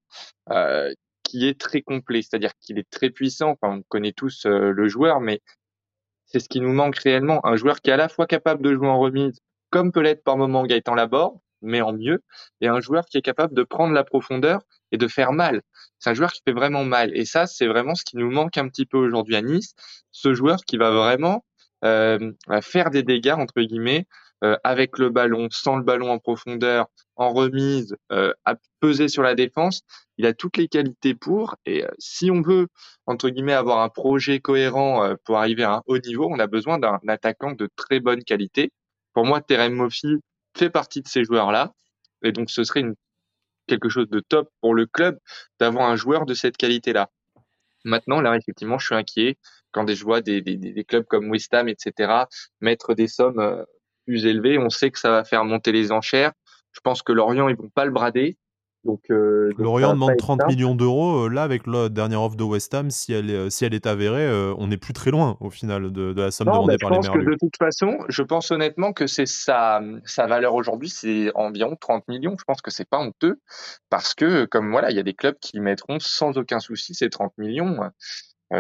qui 1.24 1.48
est 1.48 1.60
très 1.60 1.82
complet, 1.82 2.22
c'est-à-dire 2.22 2.52
qu'il 2.60 2.80
est 2.80 2.90
très 2.90 3.10
puissant. 3.12 3.52
Enfin, 3.52 3.78
on 3.78 3.84
connaît 3.84 4.14
tous 4.14 4.46
le 4.46 4.88
joueur, 4.88 5.20
mais 5.20 5.42
c'est 6.26 6.40
ce 6.40 6.50
qui 6.50 6.60
nous 6.60 6.74
manque 6.74 6.98
réellement. 6.98 7.46
Un 7.46 7.56
joueur 7.56 7.82
qui 7.82 7.90
est 7.90 7.94
à 7.94 7.98
la 7.98 8.10
fois 8.10 8.28
capable 8.28 8.62
de 8.64 8.74
jouer 8.74 8.88
en 8.88 9.00
remise, 9.00 9.40
comme 9.70 9.92
peut 9.92 10.02
l'être 10.02 10.24
par 10.24 10.38
moment 10.38 10.64
Gaëtan 10.64 10.96
Laborde, 10.96 11.38
mais 11.62 11.82
en 11.82 11.94
mieux, 11.94 12.24
et 12.62 12.68
un 12.68 12.80
joueur 12.80 13.06
qui 13.06 13.18
est 13.18 13.22
capable 13.22 13.54
de 13.54 13.64
prendre 13.64 13.94
la 13.94 14.04
profondeur 14.04 14.62
et 14.92 14.98
de 14.98 15.08
faire 15.08 15.34
mal. 15.34 15.62
C'est 16.00 16.10
un 16.10 16.14
joueur 16.14 16.32
qui 16.32 16.42
fait 16.46 16.54
vraiment 16.54 16.86
mal. 16.86 17.16
Et 17.16 17.26
ça, 17.26 17.48
c'est 17.48 17.68
vraiment 17.68 17.96
ce 17.96 18.04
qui 18.04 18.18
nous 18.18 18.32
manque 18.32 18.58
un 18.58 18.68
petit 18.70 18.86
peu 18.86 18.98
aujourd'hui 18.98 19.36
à 19.36 19.42
Nice. 19.42 19.74
Ce 20.12 20.34
joueur 20.34 20.60
qui 20.66 20.78
va 20.78 20.92
vraiment 20.92 21.46
euh, 21.84 22.32
faire 22.62 22.90
des 22.90 23.04
dégâts, 23.04 23.36
entre 23.38 23.62
guillemets, 23.62 24.08
euh, 24.44 24.56
avec 24.64 24.98
le 24.98 25.10
ballon, 25.10 25.50
sans 25.52 25.76
le 25.76 25.84
ballon 25.84 26.12
en 26.12 26.20
profondeur, 26.20 26.88
en 27.18 27.34
remise, 27.34 27.96
euh, 28.14 28.34
à 28.46 28.56
peser 28.80 29.10
sur 29.10 29.22
la 29.22 29.36
défense. 29.36 29.82
Il 30.18 30.26
a 30.26 30.34
toutes 30.34 30.56
les 30.58 30.70
qualités 30.70 31.14
pour. 31.14 31.56
Et 31.66 31.84
euh, 31.84 31.90
si 32.00 32.32
on 32.32 32.42
veut, 32.42 32.68
entre 33.06 33.30
guillemets, 33.30 33.54
avoir 33.54 33.80
un 33.80 33.90
projet 33.90 34.40
cohérent 34.40 35.04
euh, 35.04 35.16
pour 35.26 35.38
arriver 35.38 35.64
à 35.64 35.76
un 35.76 35.82
haut 35.88 35.98
niveau, 36.00 36.28
on 36.30 36.40
a 36.40 36.48
besoin 36.48 36.80
d'un 36.80 37.00
attaquant 37.08 37.52
de 37.52 37.70
très 37.76 38.00
bonne 38.00 38.24
qualité. 38.24 38.72
Pour 39.14 39.26
moi, 39.26 39.42
Terem 39.42 39.74
Moffi 39.74 40.18
fait 40.58 40.70
partie 40.70 41.02
de 41.02 41.08
ces 41.08 41.24
joueurs-là. 41.24 41.74
Et 42.24 42.32
donc, 42.32 42.50
ce 42.50 42.64
serait 42.64 42.84
quelque 43.68 43.90
chose 43.90 44.10
de 44.10 44.20
top 44.20 44.50
pour 44.62 44.74
le 44.74 44.86
club 44.86 45.18
d'avoir 45.60 45.90
un 45.90 45.96
joueur 45.96 46.26
de 46.26 46.34
cette 46.34 46.58
qualité-là. 46.58 47.10
Maintenant, 47.86 48.20
là, 48.22 48.36
effectivement, 48.36 48.78
je 48.78 48.88
suis 48.88 48.96
inquiet 48.96 49.38
quand 49.72 49.88
je 49.88 50.04
vois 50.04 50.22
des, 50.22 50.42
des, 50.42 50.58
des 50.58 50.84
clubs 50.84 51.06
comme 51.06 51.30
West 51.30 51.54
Ham, 51.54 51.70
etc., 51.70 52.24
mettre 52.60 52.94
des 52.96 53.08
sommes 53.08 53.40
euh, 53.40 53.64
plus 54.06 54.26
élevées. 54.26 54.58
On 54.58 54.70
sait 54.70 54.92
que 54.92 55.00
ça 55.00 55.12
va 55.12 55.24
faire 55.24 55.46
monter 55.46 55.72
les 55.72 55.92
enchères. 55.92 56.34
Je 56.72 56.80
pense 56.82 57.02
que 57.04 57.12
Lorient, 57.12 57.48
ils 57.48 57.56
vont 57.56 57.70
pas 57.70 57.86
le 57.86 57.92
brader. 57.92 58.38
Donc, 58.86 59.02
euh, 59.10 59.52
Lorient 59.58 59.94
demande 59.94 60.16
30 60.18 60.48
millions 60.48 60.74
d'euros. 60.74 61.26
Euh, 61.26 61.30
là, 61.30 61.44
avec 61.44 61.68
la 61.68 61.90
dernière 61.90 62.22
offre 62.22 62.38
de 62.38 62.44
West 62.44 62.74
Ham, 62.74 62.90
si 62.90 63.12
elle 63.12 63.30
est, 63.30 63.50
si 63.50 63.66
elle 63.66 63.74
est 63.74 63.86
avérée, 63.86 64.26
euh, 64.26 64.54
on 64.58 64.68
n'est 64.68 64.78
plus 64.78 64.94
très 64.94 65.12
loin 65.12 65.38
au 65.42 65.50
final 65.50 65.92
de, 65.92 66.14
la 66.16 66.32
somme 66.32 66.48
demandée 66.48 66.78
par 66.80 66.90
les 66.92 66.96
Je 66.96 67.10
pense 67.10 67.10
que 67.10 67.20
de 67.20 67.36
toute 67.38 67.58
façon, 67.58 67.98
je 68.08 68.24
pense 68.24 68.52
honnêtement 68.52 68.94
que 68.94 69.06
c'est 69.06 69.26
sa, 69.26 69.82
sa 70.06 70.28
valeur 70.28 70.54
aujourd'hui, 70.54 70.90
c'est 70.90 71.32
environ 71.36 71.76
30 71.76 72.08
millions. 72.08 72.36
Je 72.40 72.46
pense 72.46 72.62
que 72.62 72.72
c'est 72.72 72.88
pas 72.88 73.00
honteux 73.00 73.42
parce 73.90 74.14
que, 74.14 74.46
comme 74.46 74.72
voilà, 74.72 74.92
il 74.92 74.96
y 74.96 75.00
a 75.00 75.04
des 75.04 75.14
clubs 75.14 75.38
qui 75.40 75.60
mettront 75.60 76.00
sans 76.00 76.38
aucun 76.38 76.60
souci 76.60 76.94
ces 76.94 77.10
30 77.10 77.34
millions 77.38 77.80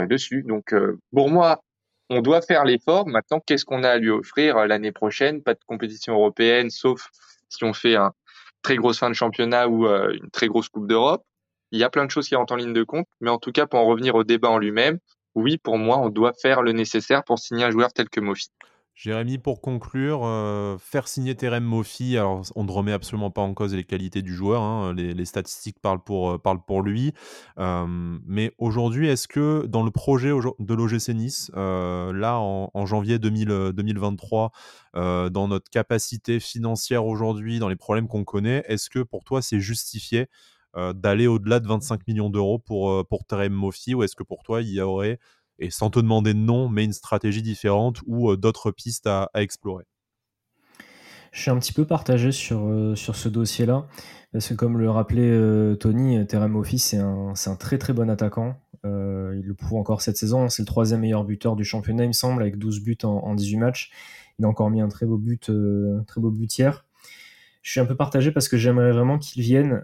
dessus. 0.09 0.43
Donc, 0.45 0.75
pour 1.13 1.29
moi, 1.29 1.61
on 2.09 2.21
doit 2.21 2.41
faire 2.41 2.65
l'effort. 2.65 3.07
Maintenant, 3.07 3.39
qu'est-ce 3.45 3.63
qu'on 3.63 3.83
a 3.83 3.89
à 3.91 3.97
lui 3.97 4.09
offrir 4.09 4.67
l'année 4.67 4.91
prochaine? 4.91 5.41
Pas 5.41 5.53
de 5.53 5.59
compétition 5.65 6.13
européenne, 6.15 6.69
sauf 6.69 7.07
si 7.47 7.63
on 7.63 7.73
fait 7.73 7.95
un 7.95 8.13
très 8.61 8.75
grosse 8.75 8.99
fin 8.99 9.09
de 9.09 9.15
championnat 9.15 9.67
ou 9.67 9.87
euh, 9.87 10.13
une 10.13 10.29
très 10.31 10.47
grosse 10.47 10.69
Coupe 10.69 10.87
d'Europe. 10.87 11.23
Il 11.71 11.79
y 11.79 11.83
a 11.83 11.89
plein 11.89 12.05
de 12.05 12.11
choses 12.11 12.27
qui 12.27 12.35
rentrent 12.35 12.53
en 12.53 12.57
ligne 12.57 12.73
de 12.73 12.83
compte, 12.83 13.07
mais 13.21 13.29
en 13.29 13.37
tout 13.37 13.51
cas, 13.51 13.67
pour 13.67 13.79
en 13.79 13.85
revenir 13.85 14.15
au 14.15 14.23
débat 14.23 14.49
en 14.49 14.57
lui-même, 14.57 14.99
oui, 15.35 15.57
pour 15.57 15.77
moi, 15.77 15.97
on 15.99 16.09
doit 16.09 16.33
faire 16.33 16.61
le 16.61 16.71
nécessaire 16.71 17.23
pour 17.23 17.39
signer 17.39 17.65
un 17.65 17.71
joueur 17.71 17.93
tel 17.93 18.09
que 18.09 18.19
Mofi. 18.19 18.49
Jérémy, 18.99 19.37
pour 19.37 19.61
conclure, 19.61 20.25
euh, 20.25 20.77
faire 20.77 21.07
signer 21.07 21.33
Terem 21.33 21.63
Moffi, 21.63 22.17
alors 22.17 22.41
on 22.57 22.65
ne 22.65 22.71
remet 22.71 22.91
absolument 22.91 23.31
pas 23.31 23.39
en 23.39 23.53
cause 23.53 23.73
les 23.73 23.85
qualités 23.85 24.21
du 24.21 24.35
joueur, 24.35 24.61
hein, 24.61 24.93
les, 24.93 25.23
statistiques 25.23 25.79
parlent 25.79 26.03
pour, 26.03 26.31
euh, 26.31 26.81
lui. 26.81 27.13
Euh, 27.59 27.85
mais 27.87 28.53
aujourd'hui, 28.57 29.07
est-ce 29.07 29.29
que 29.29 29.65
dans 29.67 29.83
le 29.83 29.91
projet 29.91 30.31
de 30.31 30.73
l'OGC 30.73 31.13
Nice, 31.13 31.49
là 31.55 32.39
en, 32.39 32.85
janvier 32.85 33.19
2023, 33.19 34.51
dans 34.95 35.47
notre 35.47 35.69
capacité 35.69 36.41
financière 36.41 37.05
aujourd'hui, 37.05 37.59
dans 37.59 37.69
les 37.69 37.77
problèmes 37.77 38.09
qu'on 38.09 38.25
connaît, 38.25 38.65
est-ce 38.67 38.89
que 38.89 38.99
pour 38.99 39.23
toi 39.23 39.41
c'est 39.41 39.61
justifié 39.61 40.27
d'aller 40.75 41.27
au-delà 41.27 41.61
de 41.61 41.67
25 41.69 42.05
millions 42.05 42.29
d'euros 42.29 42.59
pour, 42.59 43.07
pour 43.07 43.23
Terem 43.23 43.53
Moffi 43.53 43.95
ou 43.95 44.03
est-ce 44.03 44.17
que 44.17 44.23
pour 44.23 44.43
toi 44.43 44.61
il 44.61 44.69
y 44.69 44.81
aurait 44.81 45.19
et 45.59 45.69
sans 45.69 45.89
te 45.89 45.99
demander 45.99 46.33
de 46.33 46.39
nom, 46.39 46.69
mais 46.69 46.85
une 46.85 46.93
stratégie 46.93 47.41
différente 47.41 47.99
ou 48.07 48.31
euh, 48.31 48.37
d'autres 48.37 48.71
pistes 48.71 49.07
à, 49.07 49.29
explorer 49.35 49.85
Je 51.31 51.41
suis 51.41 51.51
un 51.51 51.59
petit 51.59 51.73
peu 51.73 51.85
partagé 51.85 52.31
sur, 52.31 52.67
euh, 52.67 52.95
sur 52.95 53.15
ce 53.15 53.29
dossier-là, 53.29 53.87
parce 54.31 54.47
que 54.47 54.53
comme 54.53 54.77
le 54.77 54.89
rappelait 54.89 55.29
euh, 55.29 55.75
Tony, 55.75 56.25
Terem 56.25 56.55
Office, 56.55 56.85
c'est 56.85 56.97
un, 56.97 57.33
un, 57.45 57.55
très 57.55 57.77
très 57.77 57.93
bon 57.93 58.09
attaquant. 58.09 58.55
il 58.83 59.43
le 59.45 59.53
prouve 59.53 59.77
encore 59.77 60.01
cette 60.01 60.17
saison, 60.17 60.49
c'est 60.49 60.61
le 60.61 60.67
troisième 60.67 61.01
meilleur 61.01 61.25
buteur 61.25 61.55
du 61.55 61.63
championnat, 61.63 62.05
il 62.05 62.09
me 62.09 62.13
semble, 62.13 62.41
avec 62.41 62.57
12 62.57 62.81
buts 62.81 62.97
en, 63.03 63.35
18 63.35 63.57
matchs. 63.57 63.91
Il 64.39 64.45
a 64.45 64.47
encore 64.47 64.69
mis 64.69 64.79
un 64.79 64.87
très 64.87 65.05
beau 65.05 65.17
but, 65.17 65.51
très 66.07 66.21
beau 66.21 66.31
but 66.31 66.57
hier. 66.57 66.85
Je 67.61 67.71
suis 67.71 67.81
un 67.81 67.85
peu 67.85 67.95
partagé 67.95 68.31
parce 68.31 68.47
que 68.47 68.55
j'aimerais 68.55 68.93
vraiment 68.93 69.19
qu'il 69.19 69.43
vienne, 69.43 69.81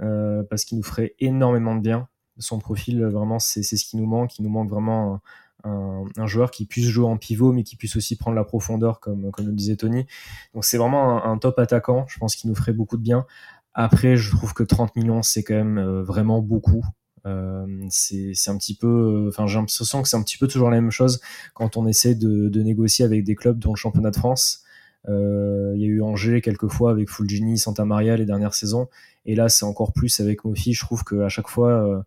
parce 0.49 0.63
qu'il 0.63 0.77
nous 0.77 0.83
ferait 0.83 1.13
énormément 1.19 1.75
de 1.75 1.81
bien. 1.81 2.07
Son 2.37 2.59
profil, 2.59 3.03
vraiment, 3.03 3.37
c'est 3.37 3.63
ce 3.63 3.83
qui 3.83 3.97
nous 3.97 4.05
manque. 4.05 4.39
Il 4.39 4.43
nous 4.43 4.49
manque 4.49 4.69
vraiment 4.69 5.19
un, 5.65 6.27
joueur 6.27 6.51
qui 6.51 6.65
puisse 6.65 6.87
jouer 6.87 7.05
en 7.05 7.17
pivot, 7.17 7.51
mais 7.51 7.63
qui 7.63 7.75
puisse 7.75 7.95
aussi 7.95 8.15
prendre 8.15 8.35
la 8.35 8.43
profondeur, 8.43 8.99
comme, 8.99 9.31
comme 9.31 9.47
le 9.47 9.53
disait 9.53 9.75
Tony. 9.75 10.05
Donc 10.53 10.65
c'est 10.65 10.77
vraiment 10.77 11.25
un, 11.25 11.37
top 11.37 11.59
attaquant. 11.59 12.05
Je 12.07 12.17
pense 12.19 12.35
qu'il 12.35 12.49
nous 12.49 12.55
ferait 12.55 12.73
beaucoup 12.73 12.97
de 12.97 13.01
bien. 13.01 13.25
Après, 13.73 14.15
je 14.15 14.31
trouve 14.31 14.53
que 14.53 14.63
30 14.63 14.95
millions, 14.95 15.21
c'est 15.21 15.43
quand 15.43 15.55
même 15.55 15.77
euh, 15.77 16.03
vraiment 16.03 16.41
beaucoup. 16.41 16.83
Euh, 17.25 17.65
c'est 17.89 18.49
un 18.49 18.57
petit 18.57 18.75
peu, 18.75 19.25
enfin 19.27 19.47
j'ai 19.47 19.57
l'impression 19.57 20.03
que 20.03 20.07
c'est 20.07 20.15
un 20.15 20.21
petit 20.21 20.37
peu 20.37 20.47
toujours 20.47 20.69
la 20.69 20.79
même 20.79 20.91
chose 20.91 21.21
quand 21.55 21.75
on 21.75 21.87
essaie 21.87 22.13
de, 22.13 22.49
de 22.49 22.61
négocier 22.61 23.03
avec 23.03 23.23
des 23.23 23.33
clubs 23.33 23.57
dont 23.57 23.71
le 23.71 23.77
championnat 23.77 24.11
de 24.11 24.15
France. 24.15 24.61
Euh, 25.09 25.73
il 25.75 25.81
y 25.81 25.85
a 25.85 25.87
eu 25.87 26.01
Angers 26.03 26.41
quelques 26.41 26.67
fois 26.67 26.91
avec 26.91 27.09
Fulgini, 27.09 27.57
Santa 27.57 27.83
Maria 27.83 28.15
les 28.15 28.25
dernières 28.25 28.53
saisons, 28.53 28.89
et 29.25 29.33
là 29.33 29.49
c'est 29.49 29.65
encore 29.65 29.91
plus 29.91 30.19
avec 30.19 30.45
Mofi. 30.45 30.73
Je 30.73 30.81
trouve 30.81 31.03
qu'à 31.03 31.27
chaque 31.27 31.47
fois 31.47 32.05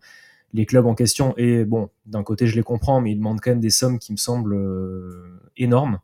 les 0.54 0.66
clubs 0.66 0.86
en 0.86 0.94
question. 0.94 1.34
Et 1.36 1.64
bon, 1.64 1.90
d'un 2.06 2.22
côté, 2.22 2.46
je 2.46 2.56
les 2.56 2.62
comprends, 2.62 3.00
mais 3.00 3.12
ils 3.12 3.16
demandent 3.16 3.40
quand 3.40 3.50
même 3.50 3.60
des 3.60 3.70
sommes 3.70 3.98
qui 3.98 4.12
me 4.12 4.16
semblent 4.16 4.54
euh, 4.54 5.40
énormes. 5.56 5.98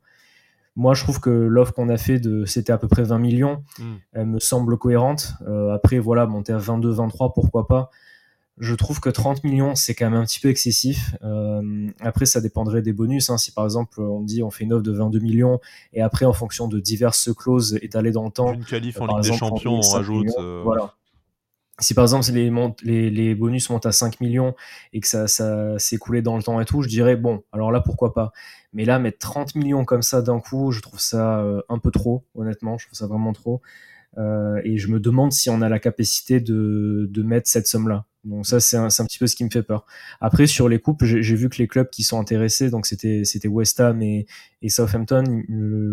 Moi, 0.76 0.94
je 0.94 1.04
trouve 1.04 1.20
que 1.20 1.30
l'offre 1.30 1.72
qu'on 1.72 1.88
a 1.88 1.96
fait 1.96 2.18
de, 2.18 2.44
c'était 2.46 2.72
à 2.72 2.78
peu 2.78 2.88
près 2.88 3.04
20 3.04 3.18
millions, 3.18 3.62
hmm. 3.78 3.94
elle 4.12 4.26
me 4.26 4.40
semble 4.40 4.76
cohérente. 4.76 5.34
Euh, 5.46 5.72
après, 5.72 5.98
voilà, 5.98 6.26
monter 6.26 6.52
à 6.52 6.58
22, 6.58 6.90
23, 6.90 7.32
pourquoi 7.32 7.68
pas. 7.68 7.90
Je 8.58 8.74
trouve 8.74 9.00
que 9.00 9.08
30 9.08 9.42
millions, 9.42 9.74
c'est 9.74 9.94
quand 9.94 10.08
même 10.08 10.20
un 10.20 10.24
petit 10.24 10.38
peu 10.38 10.48
excessif. 10.48 11.16
Euh, 11.24 11.88
après, 12.00 12.24
ça 12.24 12.40
dépendrait 12.40 12.82
des 12.82 12.92
bonus. 12.92 13.30
Hein. 13.30 13.36
Si 13.36 13.50
par 13.50 13.64
exemple, 13.64 14.00
on 14.00 14.20
dit 14.20 14.44
on 14.44 14.50
fait 14.50 14.62
une 14.62 14.72
offre 14.72 14.84
de 14.84 14.92
22 14.92 15.18
millions 15.18 15.60
et 15.92 16.00
après, 16.00 16.24
en 16.24 16.32
fonction 16.32 16.68
de 16.68 16.78
diverses 16.78 17.34
clauses 17.34 17.76
étalées 17.82 18.12
dans 18.12 18.24
le 18.24 18.30
temps, 18.30 18.52
une 18.52 18.64
qualif 18.64 19.00
en 19.00 19.06
Ligue 19.06 19.32
des 19.32 19.36
Champions, 19.36 19.80
on 19.82 19.90
rajoute. 19.90 20.28
voilà 20.62 20.94
si 21.80 21.94
par 21.94 22.04
exemple 22.04 22.24
les, 22.84 23.34
bonus 23.34 23.68
montent 23.70 23.86
à 23.86 23.92
5 23.92 24.20
millions 24.20 24.54
et 24.92 25.00
que 25.00 25.08
ça, 25.08 25.26
ça 25.26 25.78
s'est 25.78 25.96
coulé 25.96 26.22
dans 26.22 26.36
le 26.36 26.42
temps 26.42 26.60
et 26.60 26.64
tout, 26.64 26.82
je 26.82 26.88
dirais 26.88 27.16
bon, 27.16 27.42
alors 27.52 27.72
là 27.72 27.80
pourquoi 27.80 28.14
pas. 28.14 28.32
Mais 28.72 28.84
là, 28.84 28.98
mettre 28.98 29.18
30 29.18 29.54
millions 29.54 29.84
comme 29.84 30.02
ça 30.02 30.20
d'un 30.20 30.40
coup, 30.40 30.72
je 30.72 30.80
trouve 30.80 31.00
ça 31.00 31.40
euh, 31.40 31.62
un 31.68 31.78
peu 31.78 31.90
trop, 31.90 32.24
honnêtement, 32.34 32.76
je 32.76 32.86
trouve 32.86 32.98
ça 32.98 33.06
vraiment 33.06 33.32
trop. 33.32 33.62
Euh, 34.18 34.60
et 34.64 34.78
je 34.78 34.88
me 34.88 35.00
demande 35.00 35.32
si 35.32 35.50
on 35.50 35.62
a 35.62 35.68
la 35.68 35.78
capacité 35.78 36.40
de, 36.40 37.08
de 37.10 37.22
mettre 37.22 37.48
cette 37.48 37.66
somme-là. 37.66 38.04
Donc 38.24 38.46
ça, 38.46 38.60
c'est 38.60 38.76
un, 38.76 38.86
un, 38.86 39.04
petit 39.04 39.18
peu 39.18 39.26
ce 39.26 39.36
qui 39.36 39.44
me 39.44 39.50
fait 39.50 39.62
peur. 39.62 39.86
Après, 40.20 40.46
sur 40.46 40.68
les 40.68 40.78
coupes, 40.78 41.04
j'ai 41.04 41.36
vu 41.36 41.48
que 41.48 41.58
les 41.58 41.68
clubs 41.68 41.88
qui 41.90 42.02
sont 42.02 42.18
intéressés, 42.18 42.70
donc 42.70 42.86
c'était 42.86 43.24
c'était 43.24 43.48
West 43.48 43.80
Ham 43.80 44.00
et, 44.02 44.26
et 44.62 44.68
Southampton, 44.68 45.42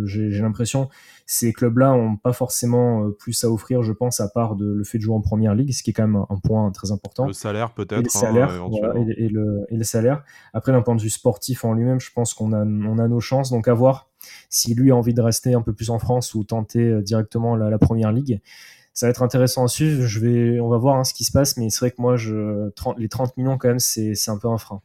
j'ai 0.06 0.42
l'impression 0.42 0.90
ces 1.32 1.54
clubs-là 1.54 1.94
ont 1.94 2.18
pas 2.18 2.34
forcément 2.34 3.06
euh, 3.06 3.12
plus 3.12 3.46
à 3.46 3.50
offrir, 3.50 3.84
je 3.84 3.94
pense, 3.94 4.20
à 4.20 4.28
part 4.28 4.58
de, 4.58 4.66
le 4.66 4.84
fait 4.84 4.98
de 4.98 5.04
jouer 5.04 5.16
en 5.16 5.22
première 5.22 5.56
ligue, 5.56 5.72
ce 5.72 5.82
qui 5.82 5.92
est 5.92 5.94
quand 5.94 6.06
même 6.06 6.26
un, 6.30 6.38
point 6.44 6.70
très 6.72 6.92
important. 6.92 7.26
Le 7.26 7.32
salaire 7.32 7.74
peut-être. 7.74 8.00
Et, 8.00 8.04
le 8.04 8.10
salaire, 8.10 8.52
hein, 8.52 8.70
et, 9.18 9.30
le, 9.30 9.66
et, 9.70 9.78
le, 9.78 9.84
salaire. 9.86 10.24
Après, 10.54 10.74
d'un 10.74 10.82
point 10.82 10.94
de 10.94 11.02
vue 11.02 11.10
sportif 11.10 11.64
en 11.64 11.74
lui-même, 11.74 12.02
je 12.02 12.12
pense 12.12 12.34
qu'on 12.34 12.52
a, 12.52 12.66
on 12.66 12.98
a 12.98 13.08
nos 13.08 13.22
chances. 13.22 13.50
Donc 13.50 13.70
à 13.70 13.74
voir 13.74 14.10
si 14.50 14.76
lui 14.76 14.92
a 14.92 14.96
envie 14.98 15.14
de 15.14 15.22
rester 15.22 15.54
un 15.54 15.62
peu 15.62 15.72
plus 15.72 15.90
en 15.90 16.00
France 16.00 16.36
ou 16.36 16.44
tenter 16.44 16.86
euh, 16.86 17.02
directement 17.02 17.56
la, 17.56 17.70
la 17.70 17.80
première 17.80 18.12
ligue 18.12 18.42
ça 18.94 19.06
va 19.06 19.12
être 19.12 19.24
intéressant 19.24 19.64
à 19.64 19.68
suivre. 19.68 20.06
Je 20.06 20.20
vais, 20.20 20.60
on 20.60 20.70
va 20.70 20.78
voir 20.78 20.98
hein, 20.98 21.04
ce 21.04 21.14
qui 21.14 21.24
se 21.24 21.32
passe, 21.32 21.58
mais 21.58 21.70
c'est 21.70 21.80
vrai 21.80 21.92
que 21.92 22.02
moi, 22.02 22.18
je, 22.18 22.70
les 22.98 23.10
30 23.10 23.38
millions, 23.38 23.58
quand 23.58 23.70
même, 23.70 23.80
c'est 23.80 24.30
un 24.30 24.38
peu 24.38 24.48
un 24.48 24.58
frein. 24.58 24.82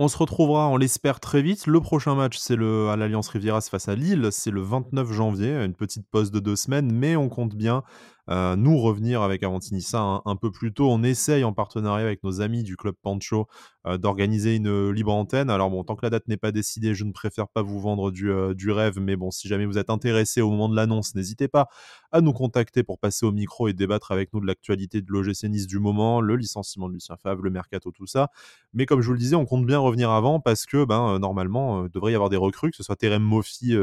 On 0.00 0.06
se 0.06 0.16
retrouvera, 0.16 0.68
on 0.68 0.76
l'espère, 0.76 1.18
très 1.18 1.42
vite. 1.42 1.66
Le 1.66 1.80
prochain 1.80 2.14
match, 2.14 2.38
c'est 2.38 2.54
le 2.54 2.88
à 2.88 2.96
l'Alliance 2.96 3.28
Riviera 3.28 3.60
face 3.60 3.88
à 3.88 3.96
Lille. 3.96 4.28
C'est 4.30 4.52
le 4.52 4.60
29 4.60 5.12
janvier, 5.12 5.54
une 5.56 5.74
petite 5.74 6.06
pause 6.08 6.30
de 6.30 6.38
deux 6.38 6.54
semaines, 6.54 6.92
mais 6.92 7.16
on 7.16 7.28
compte 7.28 7.56
bien 7.56 7.82
euh, 8.28 8.56
nous 8.56 8.78
revenir 8.78 9.22
avec 9.22 9.42
Avantinissa 9.42 10.22
un, 10.24 10.36
peu 10.36 10.50
plus 10.50 10.72
tôt. 10.72 10.90
On 10.90 11.02
essaye 11.02 11.44
en 11.44 11.52
partenariat 11.52 12.04
avec 12.04 12.22
nos 12.22 12.40
amis 12.40 12.62
du 12.62 12.76
Club 12.76 12.94
Pancho 13.00 13.46
euh, 13.86 13.96
d'organiser 13.96 14.56
une 14.56 14.90
libre 14.90 15.14
antenne. 15.14 15.48
Alors 15.48 15.70
bon, 15.70 15.82
tant 15.84 15.96
que 15.96 16.04
la 16.04 16.10
date 16.10 16.28
n'est 16.28 16.36
pas 16.36 16.52
décidée, 16.52 16.94
je 16.94 17.04
ne 17.04 17.12
préfère 17.12 17.48
pas 17.48 17.62
vous 17.62 17.80
vendre 17.80 18.10
du, 18.10 18.30
euh, 18.30 18.54
du 18.54 18.70
rêve, 18.70 19.00
mais 19.00 19.16
bon, 19.16 19.30
si 19.30 19.48
jamais 19.48 19.64
vous 19.64 19.78
êtes 19.78 19.90
intéressé 19.90 20.42
au 20.42 20.50
moment 20.50 20.68
de 20.68 20.76
l'annonce, 20.76 21.14
n'hésitez 21.14 21.48
pas 21.48 21.68
à 22.12 22.20
nous 22.20 22.32
contacter 22.32 22.82
pour 22.82 22.98
passer 22.98 23.24
au 23.24 23.32
micro 23.32 23.68
et 23.68 23.72
débattre 23.72 24.12
avec 24.12 24.32
nous 24.34 24.40
de 24.40 24.46
l'actualité 24.46 25.00
de 25.00 25.10
l'OGC 25.10 25.44
Nice 25.44 25.66
du 25.66 25.78
moment, 25.78 26.20
le 26.20 26.36
licenciement 26.36 26.88
de 26.88 26.94
Lucien 26.94 27.16
Favre, 27.16 27.42
le 27.42 27.50
mercato, 27.50 27.90
tout 27.92 28.06
ça. 28.06 28.28
Mais 28.74 28.84
comme 28.84 29.00
je 29.00 29.06
vous 29.06 29.14
le 29.14 29.18
disais, 29.18 29.36
on 29.36 29.46
compte 29.46 29.64
bien 29.64 29.78
revenir 29.78 30.10
avant 30.10 30.40
parce 30.40 30.66
que 30.66 30.84
ben, 30.84 31.18
normalement, 31.18 31.86
il 31.86 31.90
devrait 31.90 32.12
y 32.12 32.14
avoir 32.14 32.30
des 32.30 32.36
recrues, 32.36 32.70
que 32.70 32.76
ce 32.76 32.82
soit 32.82 32.96
Terem 32.96 33.22
Moffi 33.22 33.74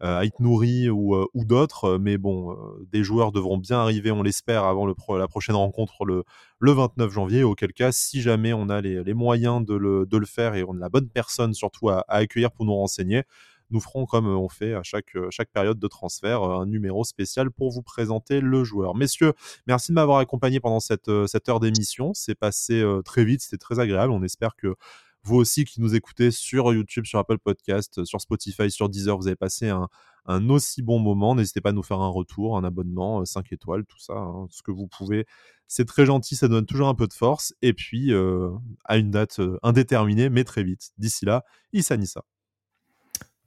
Ait 0.00 0.30
Nouri 0.38 0.90
ou, 0.90 1.14
euh, 1.14 1.26
ou 1.34 1.44
d'autres. 1.44 1.84
Euh, 1.84 1.98
mais 1.98 2.18
bon, 2.18 2.56
des 2.92 3.04
joueurs 3.04 3.32
devront 3.32 3.58
bien 3.58 3.78
arriver, 3.78 4.10
on 4.10 4.22
l'espère, 4.22 4.64
avant 4.64 4.86
la 4.86 5.28
prochaine 5.28 5.56
rencontre 5.56 6.04
le, 6.04 6.24
le 6.58 6.72
29 6.72 7.10
janvier. 7.10 7.42
Auquel 7.42 7.72
cas, 7.72 7.92
si 7.92 8.20
jamais 8.20 8.52
on 8.52 8.68
a 8.68 8.80
les, 8.80 9.14
moyens 9.14 9.64
de 9.64 9.74
le, 9.74 10.26
faire 10.26 10.54
et 10.54 10.64
on 10.64 10.76
a 10.76 10.80
la 10.80 10.88
bonne 10.88 11.08
personne 11.08 11.54
surtout 11.54 11.88
à, 11.90 12.04
accueillir 12.08 12.50
pour 12.50 12.64
nous 12.64 12.74
renseigner, 12.74 13.22
nous 13.70 13.80
ferons 13.80 14.06
comme 14.06 14.26
on 14.26 14.48
fait 14.48 14.74
à 14.74 14.82
chaque, 14.82 15.14
période 15.52 15.78
de 15.78 15.88
transfert 15.88 16.42
un 16.42 16.66
numéro 16.66 17.02
spécial 17.04 17.50
pour 17.50 17.70
vous 17.70 17.82
présenter 17.82 18.40
le 18.40 18.62
joueur. 18.62 18.94
Messieurs, 18.94 19.32
merci 19.66 19.90
de 19.90 19.94
m'avoir 19.94 20.18
accompagné 20.18 20.60
pendant 20.60 20.80
cette 20.80 21.08
heure 21.08 21.60
d'émission. 21.60 22.12
C'est 22.14 22.34
passé 22.34 22.84
très 23.04 23.24
vite, 23.24 23.40
c'était 23.40 23.58
très 23.58 23.80
agréable. 23.80 24.12
On 24.12 24.22
espère 24.22 24.54
que 24.56 24.76
vous 25.24 25.36
aussi 25.36 25.64
qui 25.64 25.80
nous 25.80 25.94
écoutez 25.94 26.30
sur 26.30 26.72
YouTube, 26.72 27.06
sur 27.06 27.18
Apple 27.18 27.38
Podcast, 27.38 28.04
sur 28.04 28.20
Spotify, 28.20 28.70
sur 28.70 28.88
Deezer, 28.88 29.16
vous 29.16 29.26
avez 29.26 29.36
passé 29.36 29.70
un, 29.70 29.88
aussi 30.50 30.82
bon 30.82 30.98
moment. 30.98 31.34
N'hésitez 31.34 31.60
pas 31.60 31.70
à 31.70 31.72
nous 31.72 31.82
faire 31.82 32.00
un 32.00 32.08
retour, 32.08 32.56
un 32.56 32.64
abonnement, 32.64 33.24
5 33.24 33.46
euh, 33.46 33.54
étoiles, 33.54 33.84
tout 33.86 33.98
ça, 33.98 34.14
hein, 34.14 34.46
ce 34.50 34.62
que 34.62 34.70
vous 34.70 34.86
pouvez. 34.86 35.26
C'est 35.66 35.86
très 35.86 36.04
gentil, 36.06 36.36
ça 36.36 36.48
donne 36.48 36.66
toujours 36.66 36.88
un 36.88 36.94
peu 36.94 37.06
de 37.06 37.12
force. 37.14 37.54
Et 37.62 37.72
puis, 37.72 38.12
euh, 38.12 38.50
à 38.84 38.98
une 38.98 39.10
date 39.10 39.40
euh, 39.40 39.58
indéterminée, 39.62 40.28
mais 40.28 40.44
très 40.44 40.62
vite. 40.62 40.92
D'ici 40.98 41.24
là, 41.24 41.44
Issa 41.72 41.96
Nissa. 41.96 42.24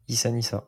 Issa 0.07 0.31
Nissa. 0.31 0.67